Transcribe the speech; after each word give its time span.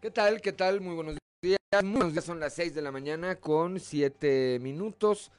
¿Qué 0.00 0.10
tal? 0.10 0.40
¿Qué 0.40 0.54
tal? 0.54 0.80
Muy 0.80 0.94
buenos 0.94 1.18
días. 1.42 1.58
Muy 1.82 1.92
buenos 1.92 2.12
días. 2.14 2.24
Son 2.24 2.40
las 2.40 2.54
6 2.54 2.74
de 2.74 2.80
la 2.80 2.90
mañana 2.90 3.36
con 3.36 3.78
7 3.78 4.58
minutos 4.58 5.30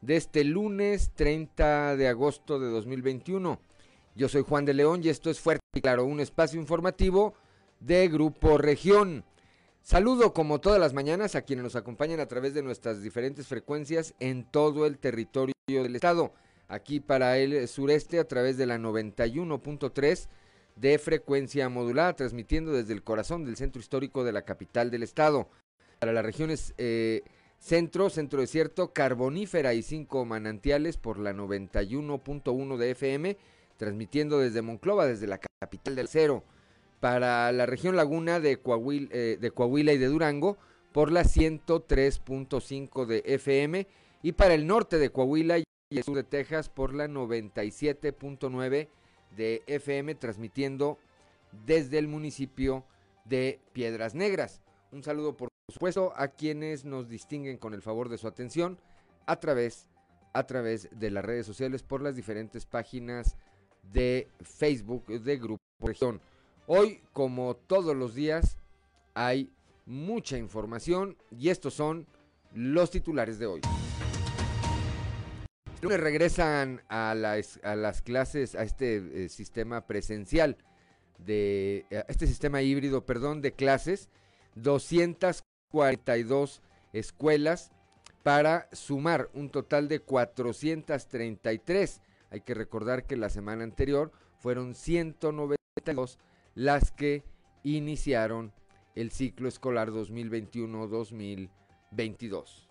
de 0.00 0.16
este 0.16 0.42
lunes 0.42 1.12
30 1.14 1.94
de 1.94 2.08
agosto 2.08 2.58
de 2.58 2.68
2021. 2.68 3.60
Yo 4.16 4.28
soy 4.28 4.42
Juan 4.42 4.64
de 4.64 4.74
León 4.74 5.02
y 5.04 5.08
esto 5.08 5.30
es 5.30 5.38
Fuerte 5.38 5.62
y 5.72 5.80
Claro, 5.80 6.04
un 6.04 6.18
espacio 6.18 6.60
informativo 6.60 7.34
de 7.78 8.08
Grupo 8.08 8.58
Región. 8.58 9.24
Saludo 9.82 10.34
como 10.34 10.60
todas 10.60 10.80
las 10.80 10.94
mañanas 10.94 11.36
a 11.36 11.42
quienes 11.42 11.62
nos 11.62 11.76
acompañan 11.76 12.18
a 12.18 12.26
través 12.26 12.54
de 12.54 12.64
nuestras 12.64 13.00
diferentes 13.00 13.46
frecuencias 13.46 14.14
en 14.18 14.42
todo 14.50 14.84
el 14.86 14.98
territorio 14.98 15.54
del 15.68 15.94
estado. 15.94 16.32
Aquí 16.66 16.98
para 16.98 17.38
el 17.38 17.68
sureste 17.68 18.18
a 18.18 18.26
través 18.26 18.56
de 18.56 18.66
la 18.66 18.78
91.3 18.78 20.26
de 20.80 20.98
frecuencia 20.98 21.68
modulada, 21.68 22.14
transmitiendo 22.14 22.72
desde 22.72 22.92
el 22.92 23.02
corazón 23.02 23.44
del 23.44 23.56
centro 23.56 23.80
histórico 23.80 24.24
de 24.24 24.32
la 24.32 24.42
capital 24.42 24.90
del 24.90 25.02
estado. 25.02 25.48
Para 25.98 26.12
las 26.12 26.24
regiones 26.24 26.74
eh, 26.78 27.22
centro, 27.58 28.10
centro 28.10 28.40
desierto, 28.40 28.92
carbonífera 28.92 29.74
y 29.74 29.82
cinco 29.82 30.24
manantiales 30.24 30.96
por 30.96 31.18
la 31.18 31.32
91.1 31.32 32.76
de 32.76 32.90
FM, 32.92 33.36
transmitiendo 33.76 34.38
desde 34.38 34.62
Monclova, 34.62 35.06
desde 35.06 35.26
la 35.26 35.40
capital 35.60 35.96
del 35.96 36.08
cero. 36.08 36.44
Para 37.00 37.50
la 37.52 37.66
región 37.66 37.96
laguna 37.96 38.40
de 38.40 38.60
eh, 38.62 39.38
de 39.40 39.50
Coahuila 39.50 39.92
y 39.92 39.98
de 39.98 40.06
Durango, 40.06 40.58
por 40.92 41.10
la 41.12 41.22
103.5 41.22 43.06
de 43.06 43.22
FM. 43.24 43.86
Y 44.22 44.32
para 44.32 44.54
el 44.54 44.66
norte 44.66 44.98
de 44.98 45.10
Coahuila 45.10 45.58
y 45.58 45.64
el 45.90 46.02
sur 46.02 46.16
de 46.16 46.24
Texas, 46.24 46.68
por 46.68 46.94
la 46.94 47.06
97.9 47.06 48.88
de 49.36 49.62
FM 49.66 50.14
transmitiendo 50.14 50.98
desde 51.66 51.98
el 51.98 52.08
municipio 52.08 52.84
de 53.24 53.60
Piedras 53.72 54.14
Negras. 54.14 54.62
Un 54.92 55.02
saludo 55.02 55.36
por 55.36 55.48
supuesto 55.68 56.12
a 56.16 56.28
quienes 56.28 56.84
nos 56.84 57.08
distinguen 57.08 57.58
con 57.58 57.74
el 57.74 57.82
favor 57.82 58.08
de 58.08 58.18
su 58.18 58.26
atención 58.26 58.78
a 59.26 59.38
través 59.40 59.88
a 60.34 60.46
través 60.46 60.88
de 60.92 61.10
las 61.10 61.24
redes 61.24 61.46
sociales 61.46 61.82
por 61.82 62.02
las 62.02 62.14
diferentes 62.14 62.66
páginas 62.66 63.36
de 63.82 64.28
Facebook 64.42 65.06
de 65.06 65.36
Grupo. 65.36 65.58
Hoy, 66.66 67.02
como 67.12 67.56
todos 67.56 67.96
los 67.96 68.14
días, 68.14 68.58
hay 69.14 69.50
mucha 69.86 70.36
información 70.36 71.16
y 71.30 71.48
estos 71.48 71.74
son 71.74 72.06
los 72.52 72.90
titulares 72.90 73.38
de 73.38 73.46
hoy 73.46 73.60
regresan 75.82 76.82
a, 76.88 77.10
a, 77.10 77.76
las 77.76 78.02
clases, 78.02 78.54
a 78.54 78.62
este 78.62 79.24
eh, 79.24 79.28
sistema 79.28 79.86
presencial, 79.86 80.56
de 81.18 81.84
a 81.90 82.10
este 82.10 82.26
sistema 82.26 82.62
híbrido, 82.62 83.04
perdón, 83.06 83.42
de 83.42 83.52
clases, 83.52 84.08
242 84.56 86.62
escuelas 86.92 87.70
para 88.22 88.68
sumar 88.72 89.30
un 89.34 89.50
total 89.50 89.88
de 89.88 90.00
433. 90.00 92.00
Hay 92.30 92.40
que 92.42 92.54
recordar 92.54 93.06
que 93.06 93.16
la 93.16 93.30
semana 93.30 93.64
anterior 93.64 94.12
fueron 94.38 94.74
192 94.74 96.18
las 96.54 96.90
que 96.90 97.24
iniciaron 97.62 98.52
el 98.94 99.10
ciclo 99.10 99.48
escolar 99.48 99.90
2021-2022. 99.90 102.67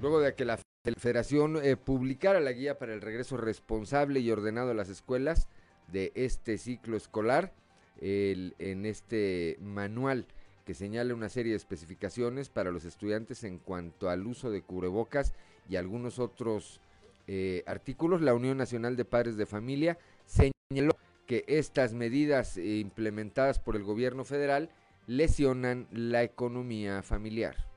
Luego 0.00 0.20
de 0.20 0.34
que 0.34 0.44
la 0.44 0.58
Federación 0.96 1.58
eh, 1.62 1.76
publicara 1.76 2.40
la 2.40 2.52
guía 2.52 2.78
para 2.78 2.94
el 2.94 3.00
regreso 3.00 3.36
responsable 3.36 4.20
y 4.20 4.30
ordenado 4.30 4.70
a 4.70 4.74
las 4.74 4.88
escuelas 4.88 5.48
de 5.88 6.12
este 6.14 6.56
ciclo 6.58 6.96
escolar, 6.96 7.52
en 8.00 8.86
este 8.86 9.56
manual 9.60 10.26
que 10.68 10.74
señala 10.74 11.14
una 11.14 11.30
serie 11.30 11.52
de 11.52 11.56
especificaciones 11.56 12.50
para 12.50 12.70
los 12.70 12.84
estudiantes 12.84 13.42
en 13.42 13.58
cuanto 13.58 14.10
al 14.10 14.26
uso 14.26 14.50
de 14.50 14.60
cubrebocas 14.60 15.32
y 15.66 15.76
algunos 15.76 16.18
otros 16.18 16.82
eh, 17.26 17.62
artículos, 17.66 18.20
la 18.20 18.34
Unión 18.34 18.58
Nacional 18.58 18.94
de 18.94 19.06
Padres 19.06 19.36
de 19.36 19.46
Familia 19.46 19.98
señaló 20.26 20.94
que 21.26 21.44
estas 21.46 21.94
medidas 21.94 22.58
implementadas 22.58 23.58
por 23.58 23.76
el 23.76 23.82
gobierno 23.82 24.24
federal 24.24 24.70
lesionan 25.06 25.88
la 25.90 26.22
economía 26.22 27.02
familiar. 27.02 27.67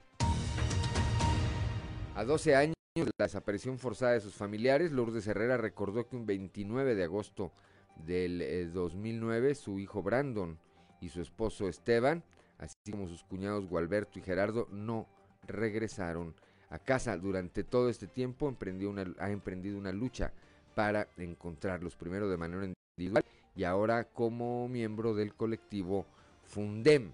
A 2.13 2.25
12 2.25 2.55
años 2.55 2.75
de 2.93 3.05
la 3.17 3.25
desaparición 3.25 3.79
forzada 3.79 4.11
de 4.11 4.19
sus 4.19 4.35
familiares, 4.35 4.91
Lourdes 4.91 5.25
Herrera 5.27 5.55
recordó 5.55 6.09
que 6.09 6.17
un 6.17 6.25
29 6.25 6.93
de 6.93 7.05
agosto 7.05 7.53
del 7.95 8.71
2009 8.73 9.51
eh, 9.51 9.55
su 9.55 9.79
hijo 9.79 10.03
Brandon 10.03 10.59
y 10.99 11.07
su 11.07 11.21
esposo 11.21 11.69
Esteban, 11.69 12.21
así 12.57 12.91
como 12.91 13.07
sus 13.07 13.23
cuñados 13.23 13.67
Gualberto 13.67 14.19
y 14.19 14.21
Gerardo, 14.21 14.67
no 14.71 15.07
regresaron 15.47 16.35
a 16.69 16.79
casa. 16.79 17.15
Durante 17.15 17.63
todo 17.63 17.89
este 17.89 18.07
tiempo 18.07 18.49
emprendió 18.49 18.89
una, 18.89 19.05
ha 19.19 19.31
emprendido 19.31 19.77
una 19.77 19.93
lucha 19.93 20.33
para 20.75 21.07
encontrarlos, 21.17 21.95
primero 21.95 22.29
de 22.29 22.37
manera 22.37 22.73
individual 22.97 23.23
y 23.55 23.63
ahora 23.63 24.03
como 24.03 24.67
miembro 24.67 25.15
del 25.15 25.33
colectivo 25.33 26.05
Fundem. 26.43 27.13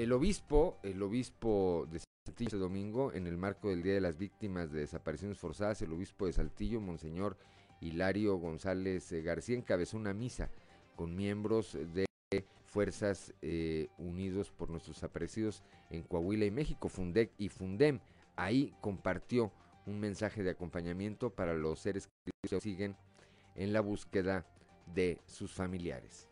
El 0.00 0.12
obispo, 0.12 0.78
el 0.82 1.02
obispo 1.02 1.86
de 1.90 1.98
Saltillo 1.98 2.46
este 2.46 2.56
domingo, 2.56 3.12
en 3.12 3.26
el 3.26 3.36
marco 3.36 3.68
del 3.68 3.82
Día 3.82 3.92
de 3.92 4.00
las 4.00 4.16
Víctimas 4.16 4.72
de 4.72 4.80
Desapariciones 4.80 5.36
Forzadas, 5.36 5.82
el 5.82 5.92
obispo 5.92 6.24
de 6.24 6.32
Saltillo, 6.32 6.80
Monseñor 6.80 7.36
Hilario 7.82 8.36
González 8.36 9.12
eh, 9.12 9.20
García, 9.20 9.58
encabezó 9.58 9.98
una 9.98 10.14
misa 10.14 10.48
con 10.96 11.14
miembros 11.14 11.76
de 11.92 12.06
Fuerzas 12.64 13.34
eh, 13.42 13.88
Unidos 13.98 14.50
por 14.50 14.70
nuestros 14.70 15.04
apreciados 15.04 15.62
en 15.90 16.02
Coahuila 16.02 16.46
y 16.46 16.50
México, 16.50 16.88
Fundec 16.88 17.32
y 17.36 17.50
Fundem. 17.50 18.00
Ahí 18.36 18.72
compartió 18.80 19.52
un 19.84 20.00
mensaje 20.00 20.42
de 20.42 20.48
acompañamiento 20.48 21.28
para 21.28 21.52
los 21.52 21.78
seres 21.78 22.08
que 22.48 22.58
siguen 22.58 22.96
en 23.54 23.74
la 23.74 23.82
búsqueda 23.82 24.46
de 24.94 25.20
sus 25.26 25.52
familiares. 25.52 26.29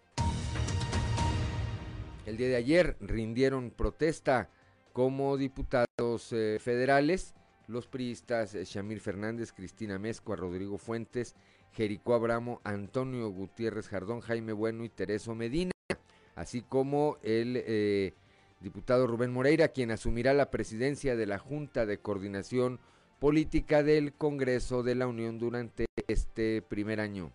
El 2.28 2.36
día 2.36 2.48
de 2.48 2.56
ayer 2.56 2.94
rindieron 3.00 3.70
protesta 3.70 4.50
como 4.92 5.38
diputados 5.38 6.30
eh, 6.32 6.58
federales 6.60 7.34
los 7.68 7.86
priistas 7.86 8.54
eh, 8.54 8.66
Shamir 8.66 9.00
Fernández, 9.00 9.50
Cristina 9.50 9.98
Mezcua, 9.98 10.36
Rodrigo 10.36 10.76
Fuentes, 10.76 11.34
Jericó 11.72 12.12
Abramo, 12.12 12.60
Antonio 12.64 13.30
Gutiérrez 13.30 13.88
Jardón, 13.88 14.20
Jaime 14.20 14.52
Bueno 14.52 14.84
y 14.84 14.90
Tereso 14.90 15.34
Medina, 15.34 15.72
así 16.34 16.60
como 16.60 17.16
el 17.22 17.62
eh, 17.66 18.12
diputado 18.60 19.06
Rubén 19.06 19.32
Moreira, 19.32 19.68
quien 19.68 19.90
asumirá 19.90 20.34
la 20.34 20.50
presidencia 20.50 21.16
de 21.16 21.24
la 21.24 21.38
Junta 21.38 21.86
de 21.86 21.96
Coordinación 21.96 22.78
Política 23.20 23.82
del 23.82 24.12
Congreso 24.12 24.82
de 24.82 24.96
la 24.96 25.06
Unión 25.06 25.38
durante 25.38 25.86
este 26.06 26.60
primer 26.60 27.00
año 27.00 27.32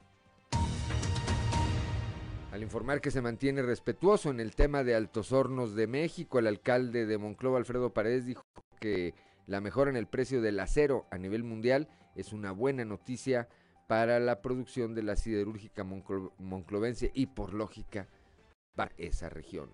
al 2.54 2.62
informar 2.62 3.02
que 3.02 3.10
se 3.10 3.24
mantiene 3.24 3.64
respetuoso 3.64 4.30
en 4.30 4.40
el 4.40 4.54
tema 4.54 4.84
de 4.84 4.94
Altos 4.94 5.32
Hornos 5.32 5.74
de 5.74 5.88
México, 5.88 6.38
el 6.38 6.46
alcalde 6.46 7.08
de 7.08 7.18
Monclova, 7.18 7.58
Alfredo 7.58 7.96
Paredes, 7.96 8.28
dijo 8.28 8.44
que 8.80 9.16
la 9.48 9.60
mejora 9.60 9.90
en 9.90 9.98
el 9.98 10.06
precio 10.06 10.40
del 10.40 10.60
acero 10.60 11.08
a 11.10 11.18
nivel 11.18 11.44
mundial 11.44 11.90
es 12.16 12.32
una 12.32 12.52
buena 12.52 12.86
noticia 12.86 13.50
para 13.88 14.20
la 14.20 14.44
producción 14.44 14.94
de 14.94 15.02
la 15.02 15.16
siderúrgica 15.16 15.84
monclovense 15.84 17.10
y 17.16 17.26
por 17.26 17.56
lógica 17.56 18.08
para 18.76 18.94
esa 18.98 19.30
región. 19.30 19.72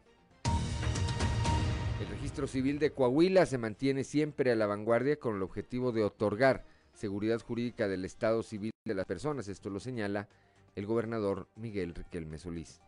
El 2.00 2.08
registro 2.08 2.48
civil 2.48 2.80
de 2.80 2.92
Coahuila 2.92 3.46
se 3.46 3.58
mantiene 3.58 4.06
siempre 4.06 4.54
a 4.54 4.56
la 4.56 4.68
vanguardia 4.68 5.20
con 5.20 5.36
el 5.36 5.44
objetivo 5.44 5.92
de 5.92 6.06
otorgar 6.06 6.64
seguridad 6.94 7.42
jurídica 7.42 7.90
del 7.90 8.06
estado 8.06 8.42
civil 8.42 8.72
de 8.86 8.94
las 8.94 9.06
personas. 9.06 9.50
Esto 9.50 9.70
lo 9.70 9.82
señala 9.82 10.30
el 10.76 10.86
gobernador 10.86 11.48
Miguel 11.56 11.96
Riquelme 11.96 12.38
Solís. 12.38 12.82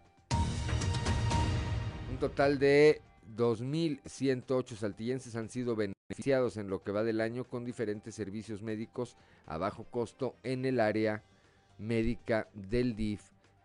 Un 2.09 2.17
total 2.19 2.59
de 2.59 3.01
2.108 3.35 4.75
saltillenses 4.75 5.35
han 5.35 5.49
sido 5.49 5.75
beneficiados 5.75 6.57
en 6.57 6.69
lo 6.69 6.83
que 6.83 6.91
va 6.91 7.03
del 7.03 7.21
año 7.21 7.45
con 7.45 7.63
diferentes 7.63 8.15
servicios 8.15 8.61
médicos 8.61 9.15
a 9.45 9.57
bajo 9.57 9.85
costo 9.85 10.35
en 10.43 10.65
el 10.65 10.79
área 10.79 11.23
médica 11.77 12.47
del 12.53 12.95
DIF 12.95 13.21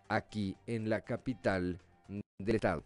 aquí 0.08 0.56
en 0.66 0.88
la 0.88 1.00
capital 1.02 1.80
del 2.38 2.56
estado. 2.56 2.84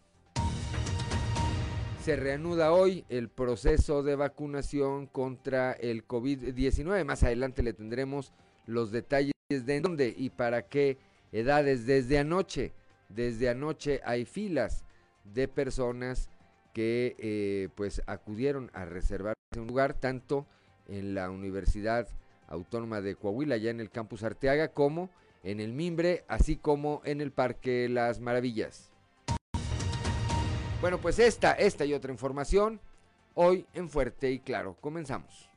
Se 2.03 2.15
reanuda 2.15 2.73
hoy 2.73 3.05
el 3.09 3.29
proceso 3.29 4.01
de 4.01 4.15
vacunación 4.15 5.05
contra 5.05 5.73
el 5.73 6.07
COVID-19. 6.07 7.05
Más 7.05 7.21
adelante 7.21 7.61
le 7.61 7.73
tendremos 7.73 8.33
los 8.65 8.91
detalles 8.91 9.33
de 9.49 9.81
dónde 9.81 10.13
y 10.17 10.31
para 10.31 10.63
qué 10.63 10.97
edades. 11.31 11.85
Desde 11.85 12.19
anoche, 12.19 12.73
desde 13.09 13.49
anoche 13.49 14.01
hay 14.03 14.25
filas 14.25 14.83
de 15.23 15.47
personas 15.47 16.29
que 16.73 17.15
eh, 17.19 17.69
pues 17.75 18.01
acudieron 18.07 18.71
a 18.73 18.85
reservarse 18.85 19.37
un 19.57 19.67
lugar 19.67 19.93
tanto 19.93 20.47
en 20.87 21.13
la 21.13 21.29
Universidad 21.29 22.07
Autónoma 22.47 23.01
de 23.01 23.15
Coahuila, 23.15 23.57
ya 23.57 23.69
en 23.69 23.79
el 23.79 23.89
campus 23.89 24.23
Arteaga, 24.23 24.69
como 24.69 25.09
en 25.43 25.59
el 25.59 25.73
Mimbre, 25.73 26.23
así 26.27 26.57
como 26.57 27.01
en 27.05 27.21
el 27.21 27.31
Parque 27.31 27.87
Las 27.89 28.19
Maravillas. 28.19 28.91
Bueno, 30.81 30.99
pues 30.99 31.19
esta, 31.19 31.53
esta 31.53 31.85
y 31.85 31.93
otra 31.93 32.11
información 32.11 32.79
hoy 33.35 33.65
en 33.73 33.89
Fuerte 33.89 34.31
y 34.31 34.39
Claro. 34.39 34.75
Comenzamos. 34.81 35.50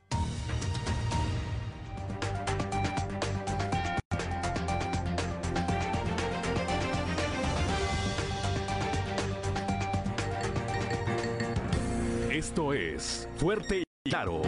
Fuerte 13.37 13.79
y 13.79 14.09
Claro. 14.09 14.41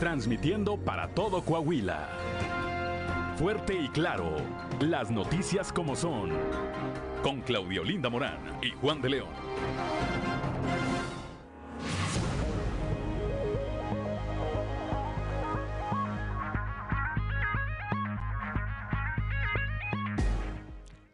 Transmitiendo 0.00 0.76
para 0.76 1.08
todo 1.08 1.42
Coahuila. 1.44 2.08
Fuerte 3.36 3.74
y 3.74 3.88
Claro. 3.88 4.36
Las 4.80 5.10
noticias 5.10 5.72
como 5.72 5.94
son. 5.94 6.30
Con 7.22 7.40
Claudio 7.42 7.84
Linda 7.84 8.10
Morán 8.10 8.38
y 8.62 8.70
Juan 8.70 9.00
de 9.00 9.10
León. 9.10 9.28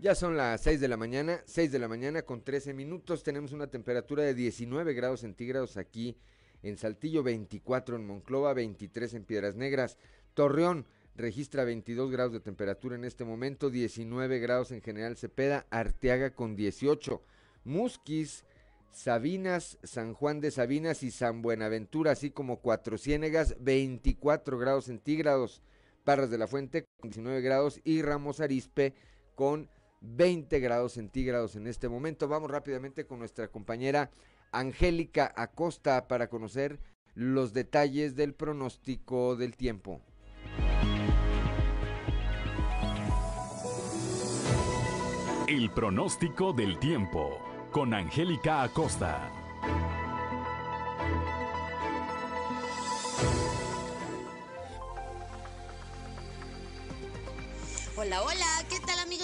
Ya 0.00 0.14
son 0.14 0.35
las 0.35 0.62
6 0.62 0.81
de 0.81 0.88
la 0.88 0.97
mañana, 0.97 1.43
6 1.44 1.73
de 1.73 1.79
la 1.79 1.87
mañana 1.87 2.23
con 2.23 2.43
13 2.43 2.73
minutos. 2.73 3.23
Tenemos 3.23 3.52
una 3.52 3.67
temperatura 3.67 4.23
de 4.23 4.32
19 4.32 4.94
grados 4.94 5.20
centígrados 5.20 5.76
aquí 5.76 6.17
en 6.62 6.79
Saltillo, 6.79 7.23
24 7.23 7.97
en 7.97 8.06
Monclova, 8.06 8.55
23 8.55 9.12
en 9.12 9.25
Piedras 9.25 9.56
Negras. 9.56 9.99
Torreón 10.32 10.87
registra 11.17 11.64
22 11.64 12.11
grados 12.11 12.32
de 12.32 12.41
temperatura 12.41 12.97
en 12.97 13.05
este 13.05 13.26
momento, 13.26 13.69
19 13.69 14.38
grados 14.38 14.73
en 14.73 14.81
General 14.81 15.19
Cepeda, 15.19 15.67
Arteaga 15.69 16.31
con 16.31 16.56
18. 16.56 17.23
Musquis, 17.64 18.47
Sabinas, 18.93 19.79
San 19.82 20.14
Juan 20.14 20.41
de 20.41 20.50
Sabinas 20.50 21.02
y 21.02 21.11
San 21.11 21.43
Buenaventura, 21.43 22.12
así 22.12 22.31
como 22.31 22.62
Cuatro 22.62 22.97
Ciénegas, 22.97 23.55
24 23.61 24.56
grados 24.56 24.87
centígrados. 24.87 25.61
Parras 26.05 26.31
de 26.31 26.38
la 26.38 26.47
Fuente 26.47 26.87
con 27.00 27.11
19 27.11 27.43
grados 27.43 27.82
y 27.85 28.00
Ramos 28.00 28.41
Arispe 28.41 28.94
con 29.35 29.69
20 30.00 30.58
grados 30.61 30.93
centígrados 30.93 31.56
en 31.56 31.67
este 31.67 31.88
momento. 31.88 32.29
Vamos 32.29 32.50
rápidamente 32.50 33.06
con 33.06 33.19
nuestra 33.19 33.49
compañera 33.49 34.11
Angélica 34.52 35.32
Acosta 35.37 36.08
para 36.08 36.29
conocer 36.29 36.81
los 37.14 37.52
detalles 37.52 38.17
del 38.17 38.35
pronóstico 38.35 39.37
del 39.37 39.56
tiempo. 39.56 40.00
El 45.47 45.70
pronóstico 45.73 46.52
del 46.52 46.79
tiempo 46.79 47.41
con 47.73 47.93
Angélica 47.93 48.62
Acosta. 48.62 49.32
Hola, 57.97 58.23
hola, 58.23 58.32
¿qué 58.32 58.38
tal 58.38 58.50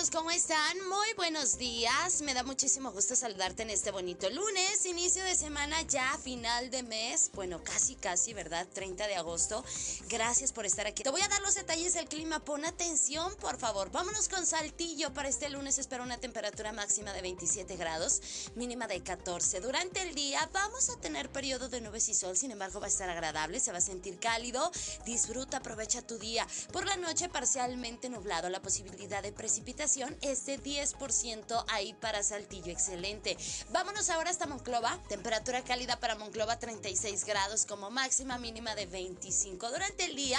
amigos? 0.06 0.10
¿Cómo 0.10 0.30
están? 0.30 0.88
Muy 0.88 1.12
buenos 1.16 1.58
días. 1.58 2.20
Me 2.22 2.34
da 2.34 2.42
muchísimo 2.42 2.90
gusto 2.90 3.14
saludarte 3.14 3.62
en 3.62 3.70
este 3.70 3.90
bonito 3.90 4.28
lunes, 4.30 4.84
inicio 4.86 5.22
de 5.24 5.34
semana 5.34 5.82
ya, 5.82 6.18
final 6.18 6.70
de 6.70 6.82
mes. 6.82 7.30
Bueno, 7.34 7.62
casi, 7.62 7.94
casi, 7.94 8.32
¿verdad? 8.34 8.66
30 8.72 9.06
de 9.06 9.14
agosto. 9.16 9.64
Gracias 10.08 10.52
por 10.52 10.66
estar 10.66 10.86
aquí. 10.86 11.02
Te 11.02 11.10
voy 11.10 11.20
a 11.20 11.28
dar 11.28 11.40
los 11.42 11.54
detalles 11.54 11.94
del 11.94 12.08
clima. 12.08 12.40
Pon 12.40 12.64
atención, 12.64 13.34
por 13.36 13.58
favor. 13.58 13.90
Vámonos 13.90 14.28
con 14.28 14.44
Saltillo. 14.46 15.12
Para 15.12 15.28
este 15.28 15.48
lunes 15.48 15.78
espero 15.78 16.02
una 16.02 16.18
temperatura 16.18 16.72
máxima 16.72 17.12
de 17.12 17.22
27 17.22 17.76
grados, 17.76 18.20
mínima 18.54 18.86
de 18.86 19.02
14. 19.02 19.60
Durante 19.60 20.02
el 20.02 20.14
día 20.14 20.48
vamos 20.52 20.90
a 20.90 20.96
tener 21.00 21.30
periodo 21.30 21.68
de 21.68 21.80
nubes 21.80 22.08
y 22.08 22.14
sol, 22.14 22.36
sin 22.36 22.50
embargo 22.50 22.80
va 22.80 22.86
a 22.86 22.90
estar 22.90 23.08
agradable, 23.08 23.60
se 23.60 23.72
va 23.72 23.78
a 23.78 23.82
sentir 23.82 24.18
cálido. 24.18 24.70
Disfruta, 25.04 25.58
aprovecha 25.58 26.02
tu 26.02 26.18
día. 26.18 26.46
Por 26.72 26.86
la 26.86 26.96
noche 26.96 27.28
parcialmente 27.28 28.08
nublado. 28.08 28.48
La 28.48 28.62
posibilidad 28.62 29.22
de 29.22 29.32
precipitación 29.32 29.95
es 30.20 30.44
de 30.44 30.62
10% 30.62 31.64
ahí 31.68 31.94
para 31.94 32.22
Saltillo. 32.22 32.70
Excelente. 32.70 33.36
Vámonos 33.70 34.10
ahora 34.10 34.28
hasta 34.28 34.46
Monclova. 34.46 35.00
Temperatura 35.08 35.62
cálida 35.64 35.98
para 35.98 36.16
Monclova 36.16 36.58
36 36.58 37.24
grados 37.24 37.64
como 37.64 37.90
máxima 37.90 38.36
mínima 38.36 38.74
de 38.74 38.86
25. 38.86 39.70
Durante 39.70 40.04
el 40.04 40.16
día 40.16 40.38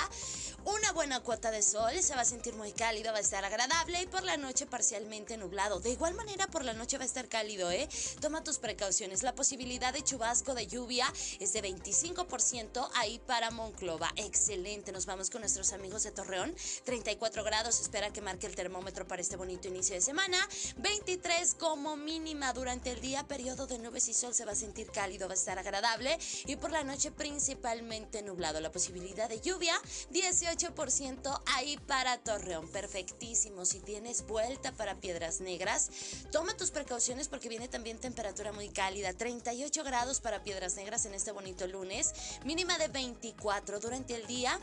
una 0.65 0.92
buena 0.92 1.21
cuota 1.21 1.50
de 1.50 1.63
sol, 1.63 1.94
se 2.01 2.13
va 2.13 2.21
a 2.21 2.25
sentir 2.25 2.54
muy 2.54 2.71
cálido, 2.71 3.12
va 3.12 3.18
a 3.18 3.21
estar 3.21 3.44
agradable 3.44 4.01
y 4.01 4.06
por 4.06 4.24
la 4.24 4.38
noche 4.38 4.65
parcialmente 4.65 5.38
nublado. 5.38 5.80
De 5.80 5.89
igual 5.89 6.13
manera 6.13 6.45
por 6.48 6.63
la 6.63 6.74
noche 6.74 6.98
va 6.98 7.04
a 7.04 7.07
estar 7.07 7.27
cálido, 7.27 7.71
¿eh? 7.71 7.88
Toma 8.19 8.44
tus 8.44 8.59
precauciones. 8.59 9.24
La 9.24 9.33
posibilidad 9.33 9.94
de 9.94 10.04
chubasco 10.04 10.54
de 10.54 10.68
lluvia 10.68 11.12
es 11.39 11.54
de 11.54 11.63
25% 11.63 12.89
ahí 12.95 13.19
para 13.25 13.50
Monclova. 13.50 14.12
Excelente. 14.18 14.92
Nos 14.92 15.06
vamos 15.06 15.30
con 15.30 15.42
nuestros 15.42 15.74
amigos 15.74 16.04
de 16.04 16.12
Torreón. 16.12 16.54
34 16.83 17.44
grados. 17.44 17.80
Espera 17.80 18.12
que 18.12 18.21
marque 18.21 18.45
el 18.45 18.56
termómetro 18.56 19.07
para 19.07 19.21
este 19.21 19.36
bonito 19.36 19.46
inicio 19.49 19.95
de 19.95 20.01
semana. 20.01 20.38
23 20.77 21.55
como 21.55 21.95
mínima 21.95 22.53
durante 22.53 22.91
el 22.91 23.01
día, 23.01 23.27
periodo 23.27 23.67
de 23.67 23.79
nubes 23.79 24.07
y 24.07 24.13
sol 24.13 24.33
se 24.33 24.45
va 24.45 24.51
a 24.51 24.55
sentir 24.55 24.89
cálido, 24.91 25.27
va 25.27 25.33
a 25.33 25.38
estar 25.38 25.57
agradable 25.59 26.17
y 26.45 26.55
por 26.55 26.71
la 26.71 26.83
noche 26.83 27.11
principalmente 27.11 28.21
nublado. 28.21 28.59
La 28.59 28.71
posibilidad 28.71 29.29
de 29.29 29.41
lluvia 29.41 29.73
18% 30.11 31.41
ahí 31.47 31.77
para 31.88 32.17
Torreón, 32.17 32.67
perfectísimo. 32.69 33.65
Si 33.65 33.79
tienes 33.79 34.25
vuelta 34.25 34.71
para 34.71 34.95
Piedras 34.95 35.41
Negras, 35.41 35.89
toma 36.31 36.55
tus 36.55 36.71
precauciones 36.71 37.27
porque 37.27 37.49
viene 37.49 37.67
también 37.67 37.99
temperatura 37.99 38.51
muy 38.51 38.69
cálida, 38.69 39.13
38 39.13 39.83
grados 39.83 40.19
para 40.19 40.44
Piedras 40.44 40.75
Negras 40.75 41.05
en 41.05 41.13
este 41.13 41.31
bonito 41.31 41.67
lunes, 41.67 42.13
mínima 42.45 42.77
de 42.77 42.88
24 42.88 43.79
durante 43.79 44.15
el 44.15 44.27
día 44.27 44.59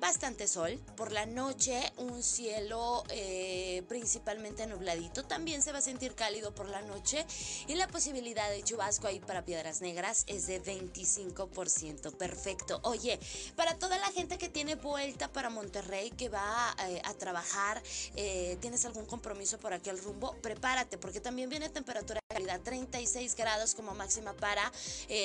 bastante 0.00 0.48
sol. 0.48 0.80
Por 0.96 1.12
la 1.12 1.26
noche 1.26 1.92
un 1.98 2.22
cielo 2.22 3.04
eh, 3.10 3.82
principalmente 3.88 4.66
nubladito. 4.66 5.24
También 5.24 5.62
se 5.62 5.72
va 5.72 5.78
a 5.78 5.82
sentir 5.82 6.14
cálido 6.14 6.54
por 6.54 6.68
la 6.68 6.80
noche. 6.80 7.24
Y 7.68 7.74
la 7.74 7.86
posibilidad 7.86 8.50
de 8.50 8.62
chubasco 8.62 9.06
ahí 9.06 9.20
para 9.20 9.44
Piedras 9.44 9.82
Negras 9.82 10.24
es 10.26 10.46
de 10.46 10.62
25%. 10.62 12.16
Perfecto. 12.16 12.80
Oye, 12.82 13.20
para 13.54 13.78
toda 13.78 13.98
la 13.98 14.10
gente 14.10 14.38
que 14.38 14.48
tiene 14.48 14.74
vuelta 14.74 15.28
para 15.28 15.50
Monterrey, 15.50 16.10
que 16.10 16.28
va 16.28 16.74
eh, 16.88 17.02
a 17.04 17.14
trabajar, 17.14 17.82
eh, 18.16 18.56
tienes 18.60 18.84
algún 18.86 19.04
compromiso 19.04 19.58
por 19.58 19.74
aquel 19.74 19.98
rumbo, 19.98 20.34
prepárate 20.40 20.96
porque 20.96 21.20
también 21.20 21.50
viene 21.50 21.68
temperatura 21.68 22.20
calidad 22.28 22.60
36 22.60 23.34
grados 23.36 23.74
como 23.74 23.94
máxima 23.94 24.32
para 24.34 24.72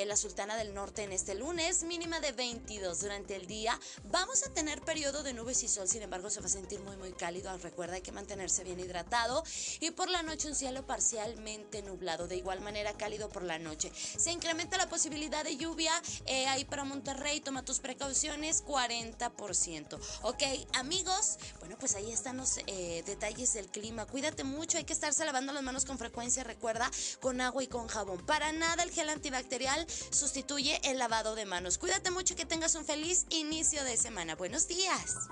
la 0.08 0.16
Sultana 0.16 0.58
del 0.58 0.74
Norte 0.74 1.04
en 1.04 1.12
este 1.12 1.36
lunes, 1.36 1.84
mínima 1.84 2.20
de 2.20 2.32
22 2.32 3.02
durante 3.02 3.36
el 3.36 3.46
día. 3.46 3.80
Vamos 4.06 4.44
a 4.44 4.52
tener 4.52 4.65
periodo 4.82 5.24
de 5.24 5.34
nubes 5.34 5.64
y 5.64 5.68
sol, 5.68 5.88
sin 5.88 6.02
embargo 6.02 6.30
se 6.30 6.40
va 6.40 6.48
a 6.48 6.50
sentir 6.50 6.80
muy 6.80 6.98
muy 6.98 7.12
cálido. 7.12 7.56
Recuerda 7.58 7.96
hay 7.96 8.02
que 8.02 8.12
mantenerse 8.12 8.64
bien 8.64 8.80
hidratado 8.80 9.44
y 9.80 9.92
por 9.92 10.10
la 10.10 10.24
noche 10.24 10.48
un 10.48 10.56
cielo 10.56 10.86
parcialmente 10.86 11.82
nublado, 11.82 12.28
de 12.28 12.36
igual 12.36 12.62
manera 12.62 12.94
cálido 12.94 13.30
por 13.30 13.44
la 13.44 13.60
noche. 13.60 13.92
Se 13.96 14.32
incrementa 14.32 14.78
la 14.78 14.90
posibilidad 14.90 15.44
de 15.44 15.58
lluvia 15.58 15.92
eh, 16.26 16.48
ahí 16.48 16.66
para 16.66 16.84
Monterrey, 16.84 17.42
toma 17.42 17.64
tus 17.64 17.80
precauciones, 17.80 18.64
40%. 18.64 20.00
Ok, 20.24 20.44
amigos, 20.74 21.38
bueno 21.60 21.78
pues 21.80 21.96
ahí 21.96 22.12
están 22.12 22.38
los 22.38 22.58
eh, 22.68 23.04
detalles 23.06 23.54
del 23.54 23.68
clima. 23.68 24.06
Cuídate 24.06 24.44
mucho, 24.44 24.78
hay 24.78 24.84
que 24.84 24.94
estarse 24.94 25.26
lavando 25.26 25.54
las 25.54 25.64
manos 25.64 25.86
con 25.86 25.98
frecuencia, 25.98 26.44
recuerda, 26.44 26.90
con 27.20 27.42
agua 27.42 27.64
y 27.64 27.68
con 27.68 27.88
jabón. 27.88 28.26
Para 28.26 28.52
nada 28.52 28.84
el 28.84 28.92
gel 28.92 29.10
antibacterial 29.10 29.86
sustituye 30.12 30.80
el 30.84 30.98
lavado 30.98 31.36
de 31.36 31.46
manos. 31.46 31.78
Cuídate 31.78 32.12
mucho 32.12 32.34
y 32.34 32.38
que 32.38 32.46
tengas 32.46 32.76
un 32.76 32.86
feliz 32.86 33.26
inicio 33.30 33.84
de 33.84 33.98
semana. 33.98 34.36
Buenos 34.36 34.55
días. 34.64 35.28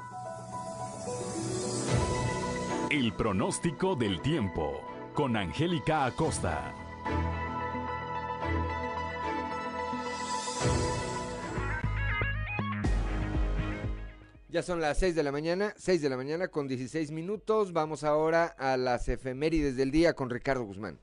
El 2.90 3.14
pronóstico 3.14 3.96
del 3.96 4.22
tiempo 4.22 4.82
con 5.14 5.38
Angélica 5.38 6.06
Acosta. 6.06 6.74
Ya 14.50 14.62
son 14.62 14.82
las 14.82 15.00
6 15.00 15.16
de 15.16 15.24
la 15.24 15.32
mañana, 15.32 15.74
6 15.78 16.02
de 16.02 16.10
la 16.10 16.18
mañana 16.18 16.50
con 16.50 16.68
16 16.68 17.12
minutos. 17.12 17.72
Vamos 17.72 18.04
ahora 18.04 18.46
a 18.46 18.76
las 18.76 19.08
efemérides 19.08 19.78
del 19.78 19.90
día 19.90 20.14
con 20.14 20.30
Ricardo 20.30 20.66
Guzmán. 20.66 21.00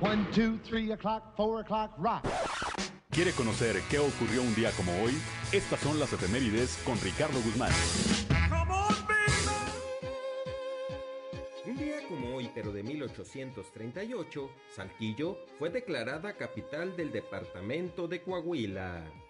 1, 0.00 0.26
2, 0.34 0.60
3 0.62 0.90
o'clock, 0.92 1.22
4 1.36 1.60
o'clock, 1.60 1.98
rock. 1.98 2.45
¿Quiere 3.16 3.32
conocer 3.32 3.80
qué 3.88 3.98
ocurrió 3.98 4.42
un 4.42 4.54
día 4.54 4.70
como 4.72 4.92
hoy? 5.02 5.14
Estas 5.50 5.80
son 5.80 5.98
las 5.98 6.12
efemérides 6.12 6.78
con 6.84 7.00
Ricardo 7.00 7.40
Guzmán. 7.40 7.72
Un 11.64 11.76
día 11.78 12.06
como 12.10 12.36
hoy, 12.36 12.50
pero 12.54 12.72
de 12.72 12.82
1838, 12.82 14.50
Saltillo 14.70 15.38
fue 15.58 15.70
declarada 15.70 16.36
capital 16.36 16.94
del 16.94 17.10
departamento 17.10 18.06
de 18.06 18.20
Coahuila. 18.20 19.25